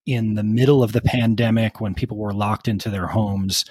in 0.06 0.36
the 0.36 0.44
middle 0.44 0.82
of 0.82 0.94
the 0.94 1.02
pandemic 1.02 1.82
when 1.82 1.94
people 1.94 2.18
were 2.18 2.34
locked 2.34 2.70
into 2.70 2.90
their 2.90 3.08
homes. 3.08 3.66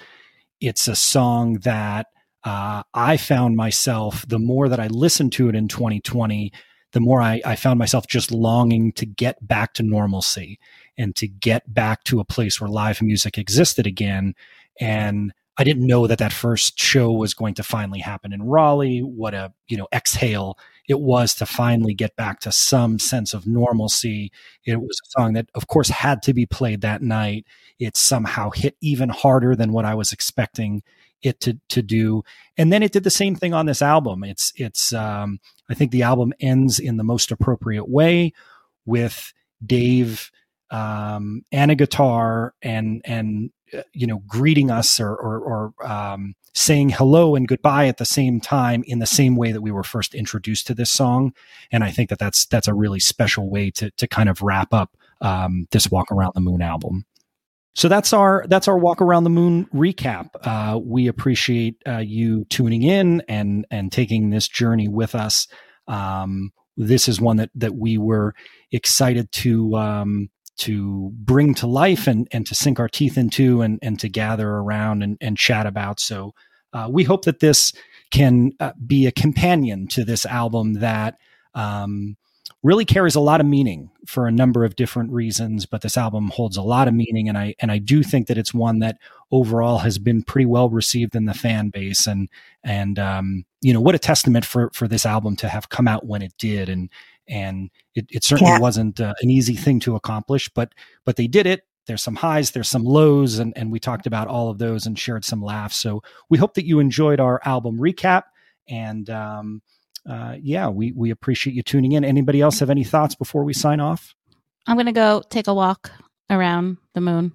It's 0.61 0.87
a 0.87 0.95
song 0.95 1.55
that 1.63 2.05
uh, 2.43 2.83
I 2.93 3.17
found 3.17 3.55
myself 3.55 4.25
the 4.27 4.39
more 4.39 4.69
that 4.69 4.79
I 4.79 4.87
listened 4.87 5.33
to 5.33 5.49
it 5.49 5.55
in 5.55 5.67
2020, 5.67 6.51
the 6.91 6.99
more 6.99 7.21
I, 7.21 7.41
I 7.45 7.55
found 7.55 7.79
myself 7.79 8.07
just 8.07 8.31
longing 8.31 8.91
to 8.93 9.05
get 9.05 9.45
back 9.45 9.73
to 9.73 9.83
normalcy 9.83 10.59
and 10.97 11.15
to 11.17 11.27
get 11.27 11.71
back 11.71 12.03
to 12.05 12.19
a 12.19 12.25
place 12.25 12.59
where 12.59 12.69
live 12.69 13.01
music 13.01 13.37
existed 13.37 13.85
again. 13.85 14.33
And 14.79 15.33
I 15.57 15.63
didn't 15.65 15.85
know 15.85 16.07
that 16.07 16.19
that 16.19 16.33
first 16.33 16.79
show 16.79 17.11
was 17.11 17.33
going 17.33 17.53
to 17.55 17.63
finally 17.63 17.99
happen 17.99 18.31
in 18.31 18.43
Raleigh. 18.43 18.99
What 18.99 19.33
a, 19.33 19.53
you 19.67 19.77
know, 19.77 19.87
exhale 19.93 20.57
it 20.89 20.99
was 20.99 21.35
to 21.35 21.45
finally 21.45 21.93
get 21.93 22.15
back 22.15 22.39
to 22.39 22.51
some 22.51 22.97
sense 22.97 23.35
of 23.35 23.45
normalcy. 23.45 24.31
It 24.65 24.81
was 24.81 24.99
a 25.05 25.09
song 25.11 25.33
that, 25.33 25.47
of 25.53 25.67
course, 25.67 25.89
had 25.89 26.23
to 26.23 26.33
be 26.33 26.47
played 26.47 26.81
that 26.81 27.03
night. 27.03 27.45
It 27.77 27.95
somehow 27.95 28.49
hit 28.49 28.75
even 28.81 29.09
harder 29.09 29.55
than 29.55 29.71
what 29.71 29.85
I 29.85 29.93
was 29.93 30.11
expecting 30.11 30.81
it 31.21 31.39
to 31.41 31.59
to 31.69 31.81
do. 31.81 32.23
And 32.57 32.71
then 32.71 32.83
it 32.83 32.91
did 32.91 33.03
the 33.03 33.09
same 33.09 33.35
thing 33.35 33.53
on 33.53 33.65
this 33.65 33.81
album. 33.81 34.23
It's 34.23 34.51
it's 34.55 34.93
um, 34.93 35.39
I 35.69 35.73
think 35.73 35.91
the 35.91 36.03
album 36.03 36.33
ends 36.39 36.79
in 36.79 36.97
the 36.97 37.03
most 37.03 37.31
appropriate 37.31 37.89
way 37.89 38.33
with 38.85 39.33
Dave 39.65 40.31
um, 40.71 41.43
and 41.51 41.71
a 41.71 41.75
guitar 41.75 42.53
and 42.61 43.01
and 43.05 43.51
you 43.93 44.07
know, 44.07 44.21
greeting 44.27 44.71
us 44.71 44.99
or, 44.99 45.15
or, 45.15 45.39
or 45.39 45.87
um, 45.87 46.35
saying 46.53 46.89
hello 46.89 47.35
and 47.35 47.47
goodbye 47.47 47.87
at 47.87 47.97
the 47.97 48.05
same 48.05 48.39
time 48.39 48.83
in 48.87 48.99
the 48.99 49.05
same 49.05 49.35
way 49.35 49.51
that 49.51 49.61
we 49.61 49.71
were 49.71 49.83
first 49.83 50.15
introduced 50.15 50.67
to 50.67 50.73
this 50.73 50.91
song. 50.91 51.33
And 51.71 51.83
I 51.83 51.91
think 51.91 52.09
that 52.09 52.19
that's, 52.19 52.45
that's 52.45 52.67
a 52.67 52.73
really 52.73 52.99
special 52.99 53.49
way 53.49 53.71
to, 53.71 53.91
to 53.91 54.07
kind 54.07 54.29
of 54.29 54.41
wrap 54.41 54.73
up 54.73 54.97
um, 55.21 55.67
this 55.71 55.91
Walk 55.91 56.11
Around 56.11 56.33
the 56.35 56.41
Moon 56.41 56.61
album. 56.61 57.05
So 57.75 57.87
that's 57.87 58.13
our 58.13 58.45
that's 58.47 58.67
our 58.67 58.77
walk 58.77 59.01
around 59.01 59.23
the 59.23 59.29
moon 59.29 59.67
recap. 59.73 60.29
Uh, 60.41 60.79
we 60.83 61.07
appreciate 61.07 61.75
uh, 61.87 61.99
you 61.99 62.45
tuning 62.45 62.83
in 62.83 63.21
and 63.27 63.65
and 63.69 63.91
taking 63.91 64.29
this 64.29 64.47
journey 64.47 64.87
with 64.87 65.15
us. 65.15 65.47
Um, 65.87 66.51
this 66.75 67.07
is 67.07 67.21
one 67.21 67.37
that 67.37 67.51
that 67.55 67.75
we 67.75 67.97
were 67.97 68.33
excited 68.71 69.31
to 69.33 69.75
um, 69.75 70.29
to 70.59 71.11
bring 71.13 71.53
to 71.55 71.67
life 71.67 72.05
and, 72.05 72.27
and 72.31 72.45
to 72.45 72.53
sink 72.53 72.79
our 72.79 72.89
teeth 72.89 73.17
into 73.17 73.61
and, 73.61 73.79
and 73.81 73.97
to 73.99 74.09
gather 74.09 74.47
around 74.47 75.01
and, 75.01 75.17
and 75.21 75.37
chat 75.37 75.65
about. 75.65 75.99
So 76.01 76.33
uh, 76.73 76.89
we 76.91 77.05
hope 77.05 77.25
that 77.25 77.39
this 77.39 77.71
can 78.11 78.51
uh, 78.59 78.73
be 78.85 79.07
a 79.07 79.11
companion 79.11 79.87
to 79.87 80.03
this 80.03 80.25
album 80.25 80.73
that 80.75 81.15
um, 81.53 82.17
really 82.61 82.85
carries 82.85 83.15
a 83.15 83.19
lot 83.21 83.39
of 83.39 83.47
meaning 83.47 83.89
for 84.05 84.27
a 84.27 84.31
number 84.31 84.65
of 84.65 84.75
different 84.75 85.11
reasons. 85.11 85.65
But 85.65 85.81
this 85.81 85.97
album 85.97 86.29
holds 86.29 86.57
a 86.57 86.61
lot 86.61 86.87
of 86.87 86.93
meaning, 86.93 87.29
and 87.29 87.37
I 87.37 87.55
and 87.59 87.71
I 87.71 87.77
do 87.77 88.03
think 88.03 88.27
that 88.27 88.37
it's 88.37 88.53
one 88.53 88.79
that 88.79 88.97
overall 89.31 89.77
has 89.79 89.97
been 89.97 90.23
pretty 90.23 90.45
well 90.45 90.69
received 90.69 91.15
in 91.15 91.25
the 91.25 91.33
fan 91.33 91.69
base. 91.69 92.07
And 92.07 92.29
and 92.63 92.99
um, 92.99 93.45
you 93.61 93.73
know 93.73 93.81
what 93.81 93.95
a 93.95 93.99
testament 93.99 94.45
for 94.45 94.69
for 94.73 94.87
this 94.87 95.05
album 95.05 95.35
to 95.37 95.49
have 95.49 95.69
come 95.69 95.87
out 95.87 96.05
when 96.05 96.21
it 96.21 96.33
did, 96.37 96.69
and 96.69 96.89
and 97.27 97.69
it, 97.95 98.07
it 98.09 98.23
certainly 98.23 98.53
Yeah. 98.53 98.59
wasn't 98.59 98.99
uh, 98.99 99.13
an 99.21 99.29
easy 99.29 99.55
thing 99.55 99.79
to 99.81 99.95
accomplish, 99.95 100.49
but 100.49 100.73
but 101.05 101.15
they 101.15 101.27
did 101.27 101.45
it. 101.45 101.61
There's 101.85 102.03
some 102.03 102.15
highs, 102.15 102.51
there's 102.51 102.69
some 102.69 102.83
lows, 102.83 103.39
and, 103.39 103.51
and 103.57 103.71
we 103.71 103.79
talked 103.79 104.05
about 104.05 104.27
all 104.27 104.49
of 104.51 104.59
those 104.59 104.85
and 104.85 104.97
shared 104.99 105.25
some 105.25 105.41
laughs. 105.41 105.75
So 105.77 106.03
we 106.29 106.37
hope 106.37 106.53
that 106.55 106.65
you 106.65 106.79
enjoyed 106.79 107.19
our 107.19 107.41
album 107.45 107.79
recap. 107.79 108.23
And 108.67 109.09
um, 109.09 109.63
uh, 110.09 110.35
yeah, 110.41 110.67
we, 110.69 110.91
we 110.91 111.11
appreciate 111.11 111.55
you 111.55 111.61
tuning 111.61 111.91
in. 111.91 112.03
Anybody 112.03 112.41
else 112.41 112.59
have 112.59 112.69
any 112.69 112.83
thoughts 112.83 113.15
before 113.15 113.43
we 113.43 113.53
sign 113.53 113.79
off? 113.79 114.15
I'm 114.67 114.75
gonna 114.75 114.91
go 114.91 115.21
take 115.29 115.47
a 115.47 115.53
walk 115.53 115.91
around 116.29 116.77
the 116.93 117.01
moon. 117.01 117.31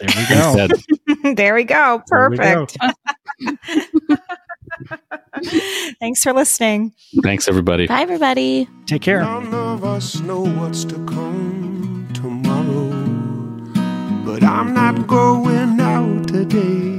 There 0.00 0.08
we 0.16 0.26
go. 0.28 0.68
There 1.34 1.54
we 1.54 1.64
go. 1.64 2.02
There 2.06 2.30
we 2.30 2.36
go. 2.36 2.66
Perfect. 2.68 2.76
Thanks 6.00 6.22
for 6.22 6.32
listening. 6.32 6.92
Thanks, 7.22 7.48
everybody. 7.48 7.86
Bye, 7.86 8.02
everybody. 8.02 8.68
Take 8.86 9.02
care. 9.02 9.20
None 9.20 9.54
of 9.54 9.84
us 9.84 10.20
know 10.20 10.46
what's 10.46 10.84
to 10.84 10.94
come 11.06 12.08
tomorrow. 12.14 12.90
But 14.24 14.42
I'm 14.42 14.74
not 14.74 15.06
going 15.06 15.80
out 15.80 16.28
today. 16.28 16.95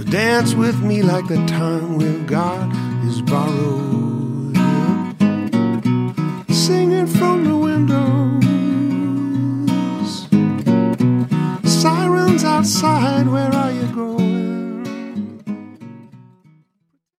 So 0.00 0.06
dance 0.06 0.54
with 0.54 0.80
me 0.82 1.02
like 1.02 1.26
the 1.26 1.36
time 1.46 1.98
we've 1.98 2.26
got 2.26 2.74
is 3.04 3.20
borrowed. 3.20 4.56
Singing 6.48 7.06
from 7.06 7.44
the 7.44 7.54
windows. 7.54 8.46
Sirens 11.70 12.44
outside, 12.44 13.28
where 13.28 13.52
are 13.52 13.72
you 13.72 13.86
going? 13.94 14.49